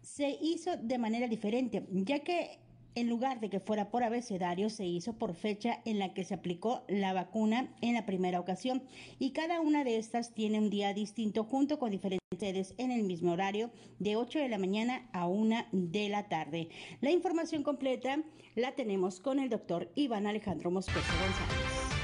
se 0.04 0.38
hizo 0.42 0.78
de 0.78 0.98
manera 1.00 1.28
diferente, 1.28 1.84
ya 1.92 2.20
que 2.20 2.60
en 2.96 3.10
lugar 3.10 3.40
de 3.40 3.50
que 3.50 3.60
fuera 3.60 3.90
por 3.90 4.04
abecedario, 4.04 4.70
se 4.70 4.86
hizo 4.86 5.14
por 5.14 5.34
fecha 5.34 5.82
en 5.86 5.98
la 5.98 6.14
que 6.14 6.24
se 6.24 6.36
aplicó 6.36 6.84
la 6.88 7.14
vacuna 7.14 7.74
en 7.82 7.96
la 7.96 8.06
primera 8.06 8.40
ocasión 8.40 8.84
y 9.18 9.32
cada 9.32 9.62
una 9.62 9.84
de 9.84 9.98
estas 9.98 10.34
tiene 10.34 10.60
un 10.60 10.70
día 10.70 10.94
distinto 10.94 11.44
junto 11.44 11.80
con 11.80 11.90
diferentes 11.90 12.20
sedes 12.38 12.76
en 12.78 12.92
el 12.92 13.04
mismo 13.04 13.32
horario 13.32 13.72
de 14.00 14.16
8 14.16 14.40
de 14.40 14.50
la 14.50 14.60
mañana 14.60 15.08
a 15.12 15.28
1 15.28 15.66
de 15.72 16.10
la 16.10 16.28
tarde. 16.30 16.70
La 17.02 17.12
información 17.12 17.64
completa 17.64 18.22
la 18.56 18.74
tenemos 18.74 19.20
con 19.20 19.40
el 19.40 19.50
doctor 19.50 19.92
Iván 19.96 20.28
Alejandro 20.28 20.70
Moscoso 20.70 21.00
González. 21.20 22.03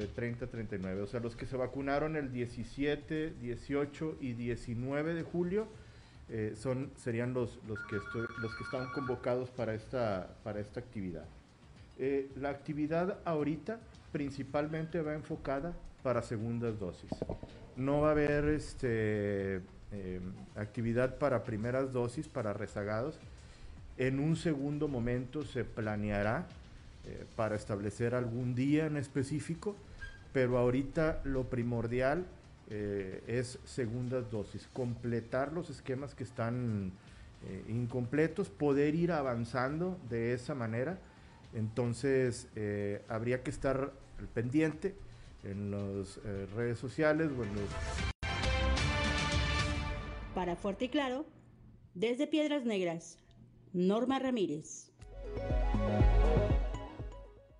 De 0.00 0.06
30 0.06 0.46
39, 0.46 1.02
o 1.02 1.06
sea, 1.06 1.20
los 1.20 1.36
que 1.36 1.44
se 1.44 1.58
vacunaron 1.58 2.16
el 2.16 2.32
17, 2.32 3.34
18 3.38 4.16
y 4.20 4.32
19 4.32 5.12
de 5.12 5.22
julio 5.22 5.68
eh, 6.30 6.54
son, 6.56 6.90
serían 6.96 7.34
los, 7.34 7.58
los, 7.68 7.78
que 7.86 7.96
están 8.64 8.90
convocados 8.92 9.50
para 9.50 9.74
esta, 9.74 10.30
para 10.42 10.60
esta 10.60 10.80
actividad. 10.80 11.24
Eh, 11.98 12.30
la 12.36 12.48
actividad 12.48 13.18
ahorita 13.26 13.78
principalmente 14.10 15.02
va 15.02 15.12
enfocada 15.12 15.74
para 16.02 16.22
segundas 16.22 16.78
dosis. 16.78 17.10
No 17.76 18.00
va 18.00 18.08
a 18.08 18.10
haber 18.12 18.44
este, 18.46 19.56
em, 19.92 20.32
actividad 20.56 21.18
para 21.18 21.44
primeras 21.44 21.92
dosis, 21.92 22.26
para 22.26 22.54
rezagados. 22.54 23.18
En 23.98 24.18
un 24.18 24.36
segundo 24.36 24.88
momento 24.88 25.44
se 25.44 25.64
planeará 25.64 26.46
eh, 27.06 27.24
para 27.34 27.56
establecer 27.56 28.14
algún 28.14 28.54
día 28.54 28.86
en 28.86 28.96
específico, 28.96 29.74
pero 30.32 30.58
ahorita 30.58 31.20
lo 31.24 31.48
primordial 31.48 32.26
eh, 32.68 33.22
es 33.26 33.58
segundas 33.64 34.30
dosis, 34.30 34.68
completar 34.72 35.52
los 35.52 35.70
esquemas 35.70 36.14
que 36.14 36.22
están 36.22 36.92
eh, 37.46 37.64
incompletos, 37.68 38.48
poder 38.48 38.94
ir 38.94 39.12
avanzando 39.12 39.98
de 40.08 40.34
esa 40.34 40.54
manera. 40.54 40.98
Entonces 41.52 42.48
eh, 42.54 43.02
habría 43.08 43.42
que 43.42 43.50
estar 43.50 43.92
al 44.18 44.28
pendiente 44.28 44.94
en 45.42 45.70
las 45.70 46.20
redes 46.54 46.78
sociales 46.78 47.30
o 47.36 47.42
en 47.42 47.54
los... 47.54 47.64
Para 50.34 50.54
Fuerte 50.54 50.84
y 50.84 50.88
Claro, 50.90 51.26
desde 51.94 52.26
Piedras 52.28 52.64
Negras, 52.64 53.18
Norma 53.72 54.18
Ramírez. 54.18 54.92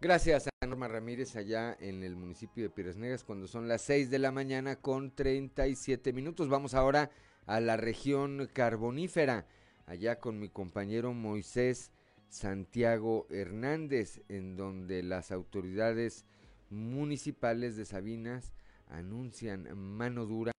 Gracias 0.03 0.47
a 0.47 0.67
Norma 0.67 0.89
Ramírez 0.89 1.37
allá 1.37 1.77
en 1.79 2.03
el 2.03 2.17
municipio 2.17 2.63
de 2.63 2.71
Piedras 2.71 2.97
Negras 2.97 3.23
cuando 3.23 3.47
son 3.47 3.69
las 3.69 3.83
6 3.83 4.09
de 4.09 4.19
la 4.19 4.33
mañana 4.33 4.77
con 4.77 5.15
37 5.15 6.15
minutos. 6.15 6.49
Vamos 6.49 6.73
ahora 6.73 7.11
a 7.45 7.61
la 7.61 7.77
región 7.77 8.49
carbonífera, 8.51 9.47
allá 9.85 10.19
con 10.19 10.39
mi 10.39 10.49
compañero 10.49 11.13
Moisés 11.13 11.93
Santiago 12.31 13.27
Hernández, 13.29 14.23
en 14.31 14.57
donde 14.57 15.03
las 15.03 15.33
autoridades 15.33 16.25
municipales 16.71 17.77
de 17.77 17.85
Sabinas 17.85 18.55
anuncian 18.89 19.69
mano 19.77 20.25
dura 20.25 20.53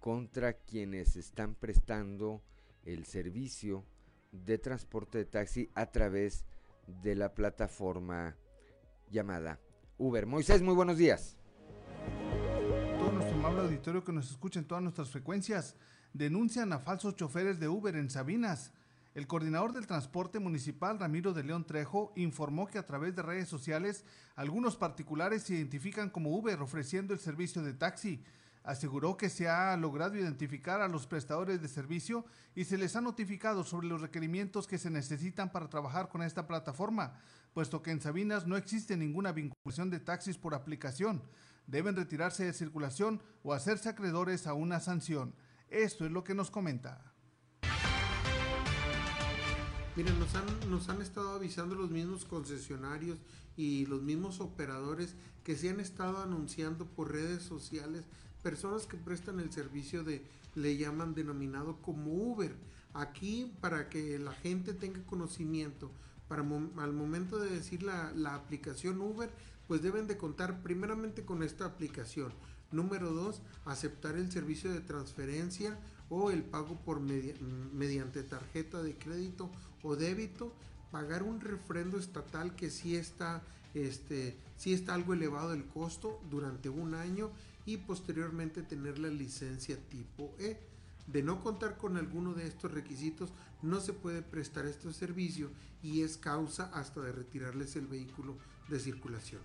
contra 0.00 0.52
quienes 0.52 1.16
están 1.16 1.54
prestando 1.54 2.42
el 2.84 3.06
servicio 3.06 3.86
de 4.32 4.58
transporte 4.58 5.16
de 5.16 5.24
taxi 5.24 5.70
a 5.74 5.86
través 5.86 6.44
de 7.02 7.14
la 7.14 7.32
plataforma 7.32 8.36
llamada 9.12 9.60
Uber. 9.98 10.26
Moisés, 10.26 10.62
muy 10.62 10.74
buenos 10.74 10.96
días. 10.96 11.36
Todo 12.98 13.12
nuestro 13.12 13.36
amable 13.36 13.60
auditorio 13.60 14.02
que 14.02 14.12
nos 14.12 14.30
escucha 14.30 14.58
en 14.58 14.66
todas 14.66 14.82
nuestras 14.82 15.10
frecuencias 15.10 15.76
denuncian 16.12 16.72
a 16.72 16.78
falsos 16.78 17.14
choferes 17.14 17.60
de 17.60 17.68
Uber 17.68 17.94
en 17.94 18.10
Sabinas. 18.10 18.72
El 19.14 19.26
coordinador 19.26 19.74
del 19.74 19.86
transporte 19.86 20.38
municipal, 20.38 20.98
Ramiro 20.98 21.34
de 21.34 21.44
León 21.44 21.66
Trejo, 21.66 22.12
informó 22.16 22.66
que 22.66 22.78
a 22.78 22.86
través 22.86 23.14
de 23.14 23.22
redes 23.22 23.48
sociales 23.48 24.04
algunos 24.34 24.76
particulares 24.76 25.42
se 25.42 25.54
identifican 25.54 26.08
como 26.08 26.34
Uber 26.34 26.60
ofreciendo 26.62 27.12
el 27.12 27.20
servicio 27.20 27.62
de 27.62 27.74
taxi. 27.74 28.24
Aseguró 28.64 29.16
que 29.16 29.28
se 29.28 29.48
ha 29.48 29.76
logrado 29.76 30.16
identificar 30.16 30.80
a 30.80 30.88
los 30.88 31.06
prestadores 31.06 31.60
de 31.60 31.68
servicio 31.68 32.24
y 32.54 32.64
se 32.64 32.78
les 32.78 32.94
ha 32.94 33.00
notificado 33.00 33.64
sobre 33.64 33.88
los 33.88 34.00
requerimientos 34.00 34.66
que 34.66 34.78
se 34.78 34.90
necesitan 34.90 35.50
para 35.50 35.68
trabajar 35.68 36.08
con 36.08 36.22
esta 36.22 36.46
plataforma 36.46 37.14
puesto 37.52 37.82
que 37.82 37.90
en 37.90 38.00
Sabinas 38.00 38.46
no 38.46 38.56
existe 38.56 38.96
ninguna 38.96 39.32
vinculación 39.32 39.90
de 39.90 40.00
taxis 40.00 40.38
por 40.38 40.54
aplicación. 40.54 41.22
Deben 41.66 41.96
retirarse 41.96 42.44
de 42.44 42.52
circulación 42.52 43.22
o 43.42 43.52
hacerse 43.52 43.88
acreedores 43.88 44.46
a 44.46 44.54
una 44.54 44.80
sanción. 44.80 45.34
Esto 45.68 46.04
es 46.04 46.12
lo 46.12 46.24
que 46.24 46.34
nos 46.34 46.50
comenta. 46.50 47.12
Miren, 49.94 50.18
nos 50.18 50.34
han, 50.34 50.70
nos 50.70 50.88
han 50.88 51.02
estado 51.02 51.34
avisando 51.34 51.74
los 51.74 51.90
mismos 51.90 52.24
concesionarios 52.24 53.18
y 53.56 53.84
los 53.86 54.00
mismos 54.00 54.40
operadores 54.40 55.14
que 55.44 55.56
se 55.56 55.68
han 55.68 55.80
estado 55.80 56.22
anunciando 56.22 56.86
por 56.86 57.12
redes 57.12 57.42
sociales 57.42 58.04
personas 58.42 58.86
que 58.86 58.96
prestan 58.96 59.40
el 59.40 59.52
servicio 59.52 60.04
de, 60.04 60.22
le 60.54 60.76
llaman 60.76 61.14
denominado 61.14 61.76
como 61.80 62.12
Uber. 62.12 62.54
Aquí 62.94 63.52
para 63.60 63.88
que 63.88 64.18
la 64.18 64.32
gente 64.32 64.74
tenga 64.74 65.02
conocimiento, 65.06 65.90
para 66.28 66.42
al 66.42 66.92
momento 66.92 67.38
de 67.38 67.50
decir 67.50 67.82
la, 67.82 68.34
aplicación 68.34 69.00
Uber, 69.00 69.30
pues 69.66 69.82
deben 69.82 70.06
de 70.06 70.16
contar 70.16 70.62
primeramente 70.62 71.24
con 71.24 71.42
esta 71.42 71.64
aplicación. 71.64 72.32
Número 72.70 73.12
dos, 73.12 73.42
aceptar 73.64 74.16
el 74.16 74.30
servicio 74.30 74.72
de 74.72 74.80
transferencia 74.80 75.78
o 76.08 76.30
el 76.30 76.42
pago 76.42 76.76
por 76.84 77.00
mediante 77.00 78.22
tarjeta 78.22 78.82
de 78.82 78.96
crédito 78.96 79.50
o 79.82 79.96
débito, 79.96 80.52
pagar 80.90 81.22
un 81.22 81.40
refrendo 81.40 81.98
estatal 81.98 82.54
que 82.54 82.70
sí 82.70 82.96
está, 82.96 83.42
este, 83.74 84.36
sí 84.56 84.74
está 84.74 84.94
algo 84.94 85.14
elevado 85.14 85.54
el 85.54 85.64
costo 85.64 86.20
durante 86.30 86.68
un 86.68 86.94
año 86.94 87.30
y 87.66 87.78
posteriormente 87.78 88.62
tener 88.62 88.98
la 88.98 89.08
licencia 89.08 89.76
tipo 89.88 90.34
E. 90.38 90.58
De 91.06 91.22
no 91.22 91.40
contar 91.40 91.76
con 91.76 91.96
alguno 91.96 92.32
de 92.32 92.46
estos 92.46 92.70
requisitos, 92.70 93.32
no 93.60 93.80
se 93.80 93.92
puede 93.92 94.22
prestar 94.22 94.66
este 94.66 94.92
servicio 94.92 95.50
y 95.82 96.02
es 96.02 96.16
causa 96.16 96.70
hasta 96.72 97.00
de 97.00 97.12
retirarles 97.12 97.74
el 97.76 97.86
vehículo 97.86 98.36
de 98.68 98.78
circulación. 98.78 99.42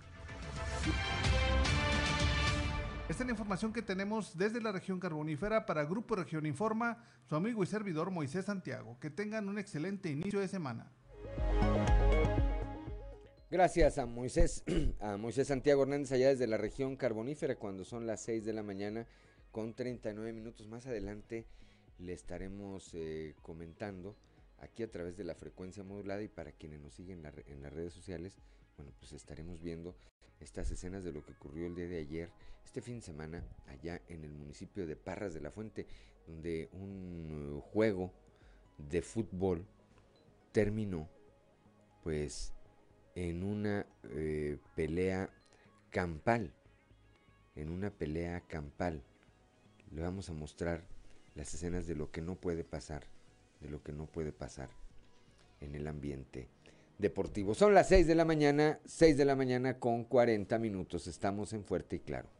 Esta 3.08 3.22
es 3.22 3.26
la 3.26 3.32
información 3.32 3.72
que 3.72 3.80
tenemos 3.80 4.36
desde 4.36 4.60
la 4.60 4.70
región 4.70 5.00
carbonífera 5.00 5.64
para 5.64 5.84
Grupo 5.84 6.14
Región 6.14 6.44
Informa, 6.44 6.98
su 7.28 7.36
amigo 7.36 7.62
y 7.62 7.66
servidor 7.66 8.10
Moisés 8.10 8.44
Santiago. 8.44 8.98
Que 9.00 9.08
tengan 9.08 9.48
un 9.48 9.58
excelente 9.58 10.10
inicio 10.10 10.40
de 10.40 10.46
semana. 10.46 10.92
Gracias 13.50 13.96
a 13.96 14.04
Moisés, 14.04 14.62
a 15.00 15.16
Moisés 15.16 15.48
Santiago 15.48 15.82
Hernández 15.82 16.12
allá 16.12 16.28
desde 16.28 16.46
la 16.46 16.58
región 16.58 16.96
carbonífera 16.96 17.56
cuando 17.56 17.82
son 17.82 18.06
las 18.06 18.20
6 18.20 18.44
de 18.44 18.52
la 18.52 18.62
mañana 18.62 19.06
con 19.52 19.72
39 19.72 20.34
minutos 20.34 20.66
más 20.68 20.86
adelante 20.86 21.46
le 21.98 22.12
estaremos 22.12 22.90
eh, 22.92 23.34
comentando 23.40 24.16
aquí 24.58 24.82
a 24.82 24.90
través 24.90 25.16
de 25.16 25.24
la 25.24 25.34
frecuencia 25.34 25.82
modulada 25.82 26.22
y 26.22 26.28
para 26.28 26.52
quienes 26.52 26.80
nos 26.80 26.92
siguen 26.92 27.24
en 27.46 27.62
las 27.62 27.72
redes 27.72 27.94
sociales, 27.94 28.36
bueno, 28.76 28.92
pues 28.98 29.12
estaremos 29.12 29.62
viendo 29.62 29.96
estas 30.40 30.70
escenas 30.70 31.02
de 31.02 31.12
lo 31.12 31.24
que 31.24 31.32
ocurrió 31.32 31.66
el 31.66 31.74
día 31.74 31.88
de 31.88 32.00
ayer, 32.00 32.30
este 32.66 32.82
fin 32.82 32.96
de 32.96 33.06
semana, 33.06 33.42
allá 33.66 34.02
en 34.08 34.24
el 34.24 34.34
municipio 34.34 34.86
de 34.86 34.94
Parras 34.94 35.32
de 35.32 35.40
la 35.40 35.50
Fuente, 35.50 35.86
donde 36.26 36.68
un 36.72 37.62
juego 37.62 38.12
de 38.76 39.00
fútbol 39.00 39.64
terminó 40.52 41.08
pues 42.02 42.52
en 43.18 43.42
una 43.42 43.84
eh, 44.10 44.58
pelea 44.76 45.28
campal, 45.90 46.52
en 47.56 47.70
una 47.70 47.90
pelea 47.90 48.42
campal. 48.42 49.02
Le 49.90 50.02
vamos 50.02 50.30
a 50.30 50.32
mostrar 50.32 50.84
las 51.34 51.52
escenas 51.52 51.88
de 51.88 51.96
lo 51.96 52.12
que 52.12 52.20
no 52.20 52.36
puede 52.36 52.62
pasar, 52.62 53.02
de 53.60 53.70
lo 53.70 53.82
que 53.82 53.92
no 53.92 54.06
puede 54.06 54.30
pasar 54.30 54.68
en 55.60 55.74
el 55.74 55.88
ambiente 55.88 56.46
deportivo. 56.98 57.54
Son 57.56 57.74
las 57.74 57.88
6 57.88 58.06
de 58.06 58.14
la 58.14 58.24
mañana, 58.24 58.78
6 58.84 59.16
de 59.16 59.24
la 59.24 59.34
mañana 59.34 59.80
con 59.80 60.04
40 60.04 60.56
minutos. 60.60 61.08
Estamos 61.08 61.52
en 61.52 61.64
Fuerte 61.64 61.96
y 61.96 62.00
Claro. 62.00 62.37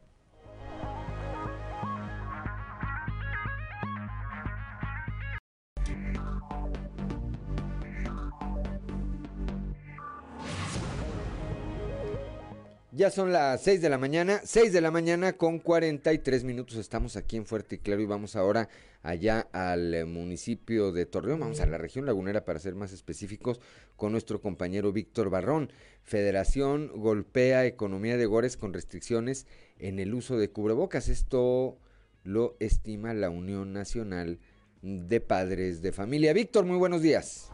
Ya 12.99 13.09
son 13.09 13.31
las 13.31 13.61
6 13.61 13.81
de 13.81 13.87
la 13.87 13.97
mañana, 13.97 14.41
6 14.43 14.73
de 14.73 14.81
la 14.81 14.91
mañana 14.91 15.31
con 15.31 15.59
43 15.59 16.43
minutos. 16.43 16.75
Estamos 16.75 17.15
aquí 17.15 17.37
en 17.37 17.45
Fuerte 17.45 17.75
y 17.75 17.77
Claro 17.77 18.01
y 18.01 18.05
vamos 18.05 18.35
ahora 18.35 18.67
allá 19.03 19.47
al 19.53 19.93
eh, 19.93 20.03
municipio 20.03 20.91
de 20.91 21.05
Torreón, 21.05 21.39
vamos 21.39 21.61
a 21.61 21.65
la 21.65 21.77
región 21.77 22.05
lagunera 22.05 22.43
para 22.43 22.59
ser 22.59 22.75
más 22.75 22.91
específicos, 22.91 23.61
con 23.95 24.11
nuestro 24.11 24.41
compañero 24.41 24.91
Víctor 24.91 25.29
Barrón. 25.29 25.71
Federación 26.03 26.91
golpea 26.93 27.65
economía 27.65 28.17
de 28.17 28.25
Gores 28.25 28.57
con 28.57 28.73
restricciones 28.73 29.47
en 29.77 29.99
el 29.99 30.13
uso 30.13 30.37
de 30.37 30.49
cubrebocas. 30.49 31.07
Esto 31.07 31.77
lo 32.25 32.57
estima 32.59 33.13
la 33.13 33.29
Unión 33.29 33.71
Nacional 33.71 34.39
de 34.81 35.21
Padres 35.21 35.81
de 35.81 35.93
Familia. 35.93 36.33
Víctor, 36.33 36.65
muy 36.65 36.75
buenos 36.75 37.01
días. 37.01 37.49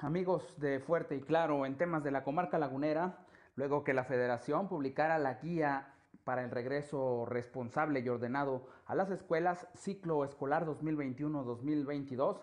Amigos 0.00 0.54
de 0.58 0.80
Fuerte 0.80 1.16
y 1.16 1.20
Claro, 1.20 1.64
en 1.64 1.76
temas 1.76 2.04
de 2.04 2.10
la 2.10 2.24
comarca 2.24 2.58
lagunera, 2.58 3.18
luego 3.56 3.84
que 3.84 3.94
la 3.94 4.04
federación 4.04 4.68
publicara 4.68 5.18
la 5.18 5.34
guía 5.34 5.94
para 6.24 6.44
el 6.44 6.50
regreso 6.50 7.24
responsable 7.26 8.00
y 8.00 8.08
ordenado 8.08 8.66
a 8.86 8.94
las 8.94 9.10
escuelas 9.10 9.66
ciclo 9.74 10.24
escolar 10.24 10.66
2021-2022, 10.66 12.38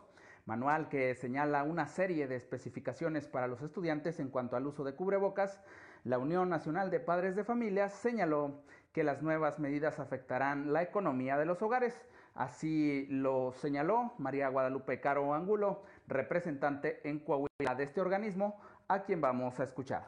manual 0.45 0.89
que 0.89 1.13
señala 1.15 1.63
una 1.63 1.87
serie 1.87 2.27
de 2.27 2.35
especificaciones 2.35 3.27
para 3.27 3.47
los 3.47 3.61
estudiantes 3.61 4.19
en 4.19 4.29
cuanto 4.29 4.55
al 4.55 4.65
uso 4.65 4.83
de 4.83 4.95
cubrebocas, 4.95 5.61
la 6.03 6.17
Unión 6.17 6.49
Nacional 6.49 6.89
de 6.89 6.99
Padres 6.99 7.35
de 7.35 7.43
Familias 7.43 7.93
señaló 7.93 8.61
que 8.93 9.03
las 9.03 9.21
nuevas 9.21 9.59
medidas 9.59 9.99
afectarán 9.99 10.73
la 10.73 10.81
economía 10.81 11.37
de 11.37 11.45
los 11.45 11.61
hogares. 11.61 11.95
Así 12.33 13.07
lo 13.09 13.51
señaló 13.53 14.13
María 14.17 14.47
Guadalupe 14.49 15.01
Caro 15.01 15.33
Angulo, 15.33 15.83
representante 16.11 17.01
en 17.03 17.19
Coahuila 17.19 17.75
de 17.75 17.83
este 17.85 18.01
organismo, 18.01 18.61
a 18.87 19.03
quien 19.03 19.21
vamos 19.21 19.59
a 19.59 19.63
escuchar. 19.63 20.03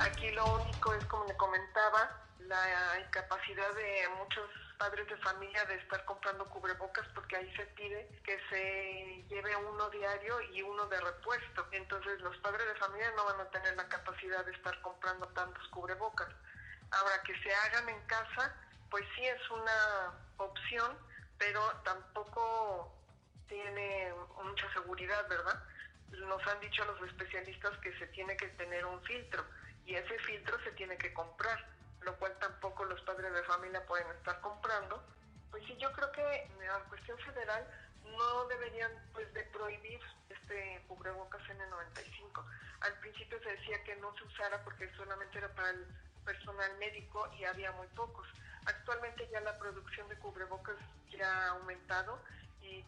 Aquí 0.00 0.30
lo 0.32 0.54
único 0.56 0.94
es, 0.94 1.04
como 1.06 1.24
le 1.26 1.36
comentaba, 1.36 2.20
la 2.38 2.98
incapacidad 3.06 3.74
de 3.74 4.08
muchos 4.18 4.50
padres 4.78 5.06
de 5.08 5.16
familia 5.18 5.64
de 5.66 5.76
estar 5.76 6.04
comprando 6.04 6.48
cubrebocas 6.48 7.06
porque 7.14 7.36
ahí 7.36 7.54
se 7.54 7.66
pide 7.76 8.08
que 8.24 8.38
se 8.48 9.24
lleve 9.28 9.54
uno 9.54 9.90
diario 9.90 10.40
y 10.52 10.62
uno 10.62 10.86
de 10.86 11.00
repuesto. 11.00 11.66
Entonces 11.70 12.20
los 12.22 12.36
padres 12.38 12.66
de 12.66 12.74
familia 12.80 13.12
no 13.14 13.26
van 13.26 13.40
a 13.40 13.50
tener 13.50 13.76
la 13.76 13.86
capacidad 13.88 14.44
de 14.44 14.52
estar 14.52 14.80
comprando 14.80 15.28
tantos 15.28 15.68
cubrebocas. 15.68 16.28
Ahora 16.90 17.22
que 17.24 17.34
se 17.42 17.54
hagan 17.54 17.88
en 17.88 18.00
casa, 18.06 18.54
pues 18.90 19.04
sí 19.14 19.24
es 19.24 19.50
una 19.50 20.14
opción, 20.38 20.96
pero 21.38 21.60
tampoco 21.84 22.99
tiene 23.50 24.14
mucha 24.44 24.72
seguridad, 24.72 25.28
¿verdad? 25.28 25.62
Nos 26.12 26.46
han 26.46 26.60
dicho 26.60 26.84
los 26.84 27.02
especialistas 27.02 27.76
que 27.78 27.92
se 27.98 28.06
tiene 28.08 28.36
que 28.36 28.46
tener 28.50 28.86
un 28.86 29.02
filtro 29.02 29.44
y 29.84 29.94
ese 29.96 30.18
filtro 30.20 30.58
se 30.62 30.70
tiene 30.72 30.96
que 30.96 31.12
comprar, 31.12 31.58
lo 32.02 32.16
cual 32.16 32.32
tampoco 32.38 32.84
los 32.84 33.00
padres 33.02 33.34
de 33.34 33.42
familia 33.42 33.84
pueden 33.86 34.08
estar 34.12 34.40
comprando. 34.40 35.02
Pues 35.50 35.64
sí, 35.66 35.76
yo 35.78 35.92
creo 35.92 36.12
que 36.12 36.48
la 36.64 36.78
cuestión 36.88 37.18
federal 37.18 37.66
no 38.16 38.44
deberían 38.46 38.92
pues 39.12 39.32
de 39.34 39.42
prohibir 39.44 40.00
este 40.28 40.82
cubrebocas 40.86 41.42
N95. 41.42 42.44
Al 42.82 42.94
principio 43.00 43.42
se 43.42 43.50
decía 43.50 43.82
que 43.82 43.96
no 43.96 44.14
se 44.14 44.24
usara 44.24 44.62
porque 44.62 44.88
solamente 44.96 45.38
era 45.38 45.48
para 45.54 45.70
el 45.70 45.86
personal 46.24 46.78
médico 46.78 47.28
y 47.36 47.44
había 47.44 47.72
muy 47.72 47.88
pocos. 47.88 48.28
Actualmente 48.64 49.28
ya 49.32 49.40
la 49.40 49.58
producción 49.58 50.08
de 50.08 50.16
cubrebocas 50.18 50.76
ya 51.10 51.46
ha 51.46 51.48
aumentado 51.50 52.22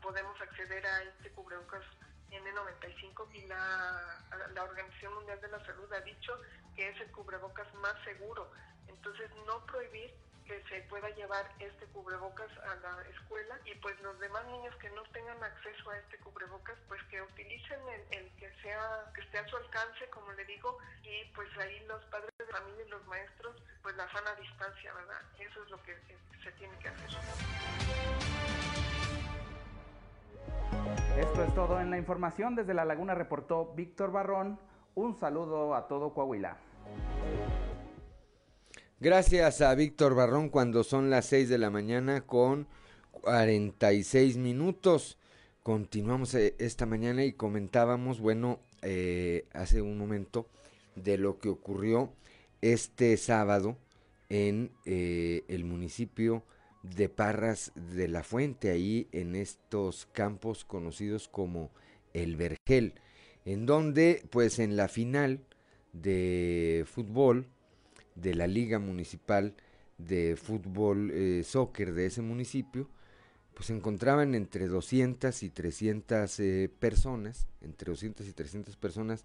podemos 0.00 0.40
acceder 0.40 0.84
a 0.86 1.02
este 1.02 1.30
cubrebocas 1.30 1.84
N95 2.30 3.34
y 3.34 3.46
la, 3.46 4.24
la 4.54 4.64
Organización 4.64 5.14
Mundial 5.14 5.40
de 5.40 5.48
la 5.48 5.64
Salud 5.66 5.92
ha 5.92 6.00
dicho 6.00 6.40
que 6.74 6.88
es 6.88 7.00
el 7.00 7.10
cubrebocas 7.12 7.72
más 7.74 7.94
seguro. 8.04 8.50
Entonces 8.88 9.30
no 9.46 9.64
prohibir 9.66 10.14
que 10.46 10.62
se 10.68 10.80
pueda 10.88 11.08
llevar 11.10 11.46
este 11.58 11.86
cubrebocas 11.86 12.50
a 12.58 12.74
la 12.76 13.02
escuela 13.08 13.58
y 13.64 13.74
pues 13.76 13.98
los 14.00 14.18
demás 14.18 14.44
niños 14.46 14.74
que 14.76 14.90
no 14.90 15.02
tengan 15.12 15.42
acceso 15.42 15.90
a 15.90 15.98
este 15.98 16.18
cubrebocas 16.18 16.76
pues 16.88 17.00
que 17.04 17.22
utilicen 17.22 17.80
el, 18.10 18.30
que 18.36 18.50
sea 18.62 19.10
que 19.14 19.20
esté 19.20 19.38
a 19.38 19.48
su 19.48 19.56
alcance 19.56 20.08
como 20.10 20.32
le 20.32 20.44
digo 20.44 20.78
y 21.02 21.24
pues 21.34 21.48
ahí 21.58 21.78
los 21.86 22.04
padres 22.06 22.32
de 22.38 22.46
familia 22.46 22.84
y 22.84 22.90
los 22.90 23.06
maestros 23.06 23.56
pues 23.82 23.94
la 23.96 24.10
sana 24.10 24.34
distancia 24.34 24.92
verdad 24.94 25.22
eso 25.38 25.62
es 25.62 25.70
lo 25.70 25.82
que 25.84 25.96
se 26.42 26.52
tiene 26.52 26.76
que 26.78 26.88
hacer 26.88 28.51
esto 31.18 31.44
es 31.44 31.54
todo 31.54 31.80
en 31.80 31.90
la 31.90 31.98
información. 31.98 32.54
Desde 32.54 32.74
La 32.74 32.84
Laguna 32.84 33.14
reportó 33.14 33.72
Víctor 33.74 34.12
Barrón. 34.12 34.58
Un 34.94 35.14
saludo 35.16 35.74
a 35.74 35.88
todo 35.88 36.12
Coahuila. 36.12 36.56
Gracias 39.00 39.60
a 39.62 39.74
Víctor 39.74 40.14
Barrón 40.14 40.48
cuando 40.48 40.84
son 40.84 41.10
las 41.10 41.26
6 41.26 41.48
de 41.48 41.58
la 41.58 41.70
mañana 41.70 42.20
con 42.20 42.68
46 43.10 44.36
minutos. 44.36 45.18
Continuamos 45.62 46.34
eh, 46.34 46.54
esta 46.58 46.86
mañana 46.86 47.24
y 47.24 47.32
comentábamos, 47.32 48.20
bueno, 48.20 48.60
eh, 48.82 49.46
hace 49.52 49.80
un 49.80 49.96
momento 49.98 50.48
de 50.96 51.18
lo 51.18 51.38
que 51.38 51.48
ocurrió 51.48 52.12
este 52.60 53.16
sábado 53.16 53.76
en 54.28 54.70
eh, 54.86 55.44
el 55.48 55.64
municipio 55.64 56.42
de 56.82 57.08
Parras 57.08 57.72
de 57.74 58.08
la 58.08 58.22
Fuente, 58.22 58.70
ahí 58.70 59.08
en 59.12 59.34
estos 59.34 60.06
campos 60.12 60.64
conocidos 60.64 61.28
como 61.28 61.70
el 62.12 62.36
Vergel, 62.36 62.94
en 63.44 63.66
donde 63.66 64.22
pues 64.30 64.58
en 64.58 64.76
la 64.76 64.88
final 64.88 65.40
de 65.92 66.84
fútbol 66.86 67.46
de 68.14 68.34
la 68.34 68.46
Liga 68.46 68.78
Municipal 68.78 69.54
de 69.98 70.36
Fútbol 70.36 71.10
eh, 71.12 71.42
Soccer 71.44 71.92
de 71.92 72.06
ese 72.06 72.22
municipio, 72.22 72.88
pues 73.54 73.66
se 73.66 73.74
encontraban 73.74 74.34
entre 74.34 74.66
200 74.66 75.42
y 75.42 75.50
300 75.50 76.40
eh, 76.40 76.70
personas, 76.78 77.46
entre 77.60 77.90
200 77.90 78.26
y 78.26 78.32
300 78.32 78.76
personas 78.76 79.24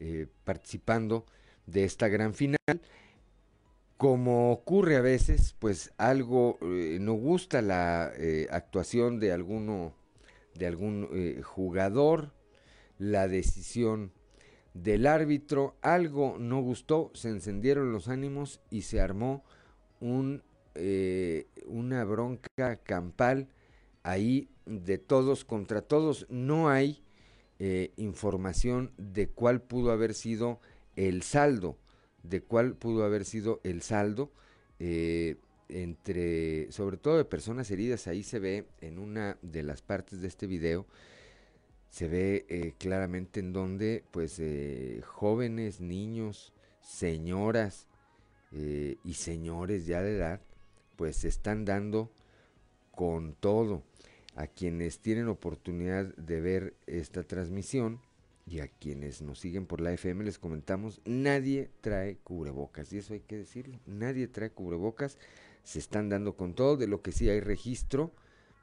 eh, 0.00 0.26
participando 0.44 1.26
de 1.66 1.84
esta 1.84 2.08
gran 2.08 2.34
final 2.34 2.58
como 3.96 4.52
ocurre 4.52 4.96
a 4.96 5.00
veces, 5.00 5.54
pues 5.58 5.92
algo 5.98 6.58
eh, 6.62 6.98
no 7.00 7.14
gusta 7.14 7.62
la 7.62 8.12
eh, 8.16 8.48
actuación 8.50 9.20
de 9.20 9.32
alguno, 9.32 9.94
de 10.54 10.66
algún 10.66 11.08
eh, 11.12 11.40
jugador, 11.42 12.32
la 12.98 13.28
decisión 13.28 14.12
del 14.72 15.06
árbitro, 15.06 15.76
algo 15.80 16.36
no 16.38 16.60
gustó, 16.60 17.12
se 17.14 17.28
encendieron 17.28 17.92
los 17.92 18.08
ánimos 18.08 18.60
y 18.70 18.82
se 18.82 19.00
armó 19.00 19.44
un, 20.00 20.42
una 21.66 22.04
bronca 22.04 22.76
campal 22.82 23.48
ahí 24.02 24.50
de 24.66 24.98
todos 24.98 25.44
contra 25.44 25.82
todos. 25.82 26.26
No 26.28 26.68
hay 26.68 27.04
información 27.96 28.92
de 28.98 29.28
cuál 29.28 29.62
pudo 29.62 29.92
haber 29.92 30.14
sido 30.14 30.60
el 30.96 31.22
saldo 31.22 31.78
de 32.24 32.40
cuál 32.42 32.74
pudo 32.74 33.04
haber 33.04 33.24
sido 33.24 33.60
el 33.62 33.82
saldo 33.82 34.32
eh, 34.80 35.36
entre, 35.68 36.72
sobre 36.72 36.96
todo 36.96 37.18
de 37.18 37.24
personas 37.24 37.70
heridas. 37.70 38.06
Ahí 38.06 38.22
se 38.22 38.38
ve 38.40 38.66
en 38.80 38.98
una 38.98 39.38
de 39.42 39.62
las 39.62 39.82
partes 39.82 40.20
de 40.20 40.28
este 40.28 40.46
video, 40.46 40.86
se 41.90 42.08
ve 42.08 42.44
eh, 42.48 42.74
claramente 42.78 43.40
en 43.40 43.52
donde, 43.52 44.04
pues, 44.10 44.38
eh, 44.40 45.00
jóvenes, 45.04 45.80
niños, 45.80 46.52
señoras 46.80 47.86
y 48.56 49.14
señores 49.14 49.84
ya 49.84 50.00
de 50.00 50.16
edad, 50.16 50.40
pues 50.94 51.16
se 51.16 51.26
están 51.26 51.64
dando 51.64 52.12
con 52.92 53.34
todo. 53.34 53.82
A 54.36 54.46
quienes 54.46 55.00
tienen 55.00 55.26
oportunidad 55.26 56.14
de 56.14 56.40
ver 56.40 56.74
esta 56.86 57.24
transmisión, 57.24 58.00
y 58.46 58.60
a 58.60 58.68
quienes 58.68 59.22
nos 59.22 59.40
siguen 59.40 59.66
por 59.66 59.80
la 59.80 59.92
FM 59.92 60.24
les 60.24 60.38
comentamos, 60.38 61.00
nadie 61.04 61.70
trae 61.80 62.16
cubrebocas, 62.18 62.92
y 62.92 62.98
eso 62.98 63.14
hay 63.14 63.20
que 63.20 63.38
decirlo, 63.38 63.80
nadie 63.86 64.28
trae 64.28 64.50
cubrebocas, 64.50 65.18
se 65.62 65.78
están 65.78 66.08
dando 66.08 66.36
con 66.36 66.54
todo, 66.54 66.76
de 66.76 66.86
lo 66.86 67.00
que 67.02 67.12
sí 67.12 67.28
hay 67.28 67.40
registro, 67.40 68.12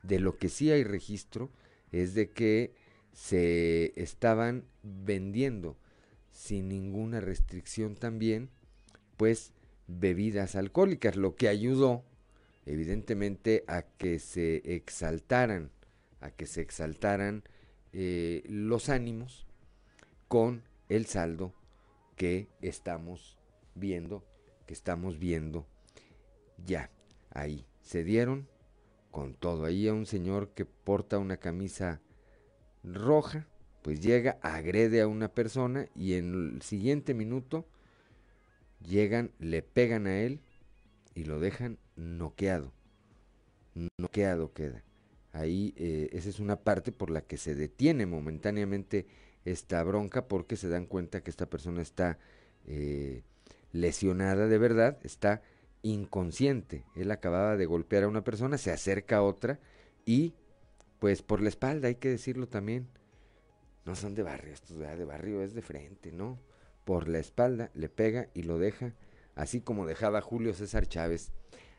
de 0.04 0.20
lo 0.20 0.38
que 0.38 0.50
sí 0.50 0.72
hay 0.72 0.84
registro 0.84 1.52
es 1.92 2.14
de 2.14 2.30
que 2.30 2.74
se 3.14 3.92
estaban 4.02 4.66
vendiendo 4.84 5.78
sin 6.32 6.70
ninguna 6.70 7.20
restricción 7.20 7.96
también, 7.96 8.50
pues 9.18 9.52
bebidas 9.88 10.56
alcohólicas, 10.56 11.16
lo 11.16 11.36
que 11.36 11.50
ayudó 11.50 12.04
evidentemente 12.66 13.64
a 13.68 13.82
que 13.82 14.20
se 14.20 14.76
exaltaran, 14.76 15.72
a 16.20 16.32
que 16.32 16.46
se 16.46 16.62
exaltaran 16.62 17.44
eh, 17.92 18.44
los 18.48 18.90
ánimos 18.90 19.48
con 20.32 20.64
el 20.88 21.08
saldo 21.08 21.54
que 22.16 22.48
estamos 22.62 23.38
viendo, 23.76 24.24
que 24.66 24.74
estamos 24.74 25.20
viendo 25.20 25.68
ya. 26.66 26.90
Ahí 27.32 27.66
se 27.82 28.06
dieron 28.06 28.48
con 29.12 29.34
todo. 29.34 29.66
Ahí 29.66 29.90
a 29.90 29.94
un 29.94 30.06
señor 30.06 30.54
que 30.54 30.64
porta 30.64 31.18
una 31.18 31.36
camisa 31.36 32.00
roja, 32.82 33.46
pues 33.82 34.00
llega, 34.00 34.40
agrede 34.42 35.02
a 35.02 35.08
una 35.10 35.28
persona 35.28 35.90
y 35.96 36.14
en 36.14 36.54
el 36.54 36.62
siguiente 36.62 37.14
minuto 37.14 37.68
llegan, 38.88 39.32
le 39.38 39.62
pegan 39.62 40.08
a 40.08 40.22
él 40.22 40.40
y 41.14 41.26
lo 41.26 41.42
dejan 41.42 41.78
noqueado. 41.98 42.72
Noqueado 43.98 44.54
queda. 44.54 44.82
Ahí 45.34 45.74
eh, 45.76 46.08
esa 46.14 46.30
es 46.30 46.40
una 46.40 46.56
parte 46.56 46.94
por 46.94 47.10
la 47.10 47.20
que 47.20 47.36
se 47.36 47.54
detiene 47.54 48.06
momentáneamente 48.06 49.08
esta 49.46 49.84
bronca 49.84 50.28
porque 50.28 50.56
se 50.56 50.70
dan 50.70 50.86
cuenta 50.86 51.22
que 51.22 51.30
esta 51.30 51.50
persona 51.50 51.82
está 51.82 52.20
eh, 52.68 53.24
lesionada 53.72 54.48
de 54.48 54.58
verdad, 54.58 54.98
está 55.04 55.42
inconsciente. 55.82 56.86
Él 56.96 57.12
acababa 57.12 57.58
de 57.58 57.66
golpear 57.66 58.04
a 58.04 58.08
una 58.08 58.24
persona, 58.24 58.58
se 58.58 58.72
acerca 58.72 59.18
a 59.18 59.24
otra 59.24 59.60
y 60.06 60.34
pues 61.00 61.24
por 61.24 61.42
la 61.42 61.50
espalda, 61.50 61.88
hay 61.88 61.96
que 61.96 62.10
decirlo 62.10 62.48
también. 62.48 62.88
No 63.86 63.96
son 63.96 64.14
de 64.14 64.22
barrio, 64.22 64.54
estos 64.54 64.78
de 64.78 65.06
barrio 65.06 65.42
es 65.42 65.56
de 65.56 65.64
frente, 65.64 66.12
¿no? 66.12 66.38
Por 66.86 67.08
la 67.08 67.18
espalda 67.18 67.72
le 67.74 67.90
pega 67.90 68.30
y 68.36 68.44
lo 68.44 68.60
deja, 68.60 68.94
así 69.34 69.62
como 69.62 69.88
dejaba 69.88 70.22
Julio 70.22 70.54
César 70.54 70.88
Chávez 70.88 71.32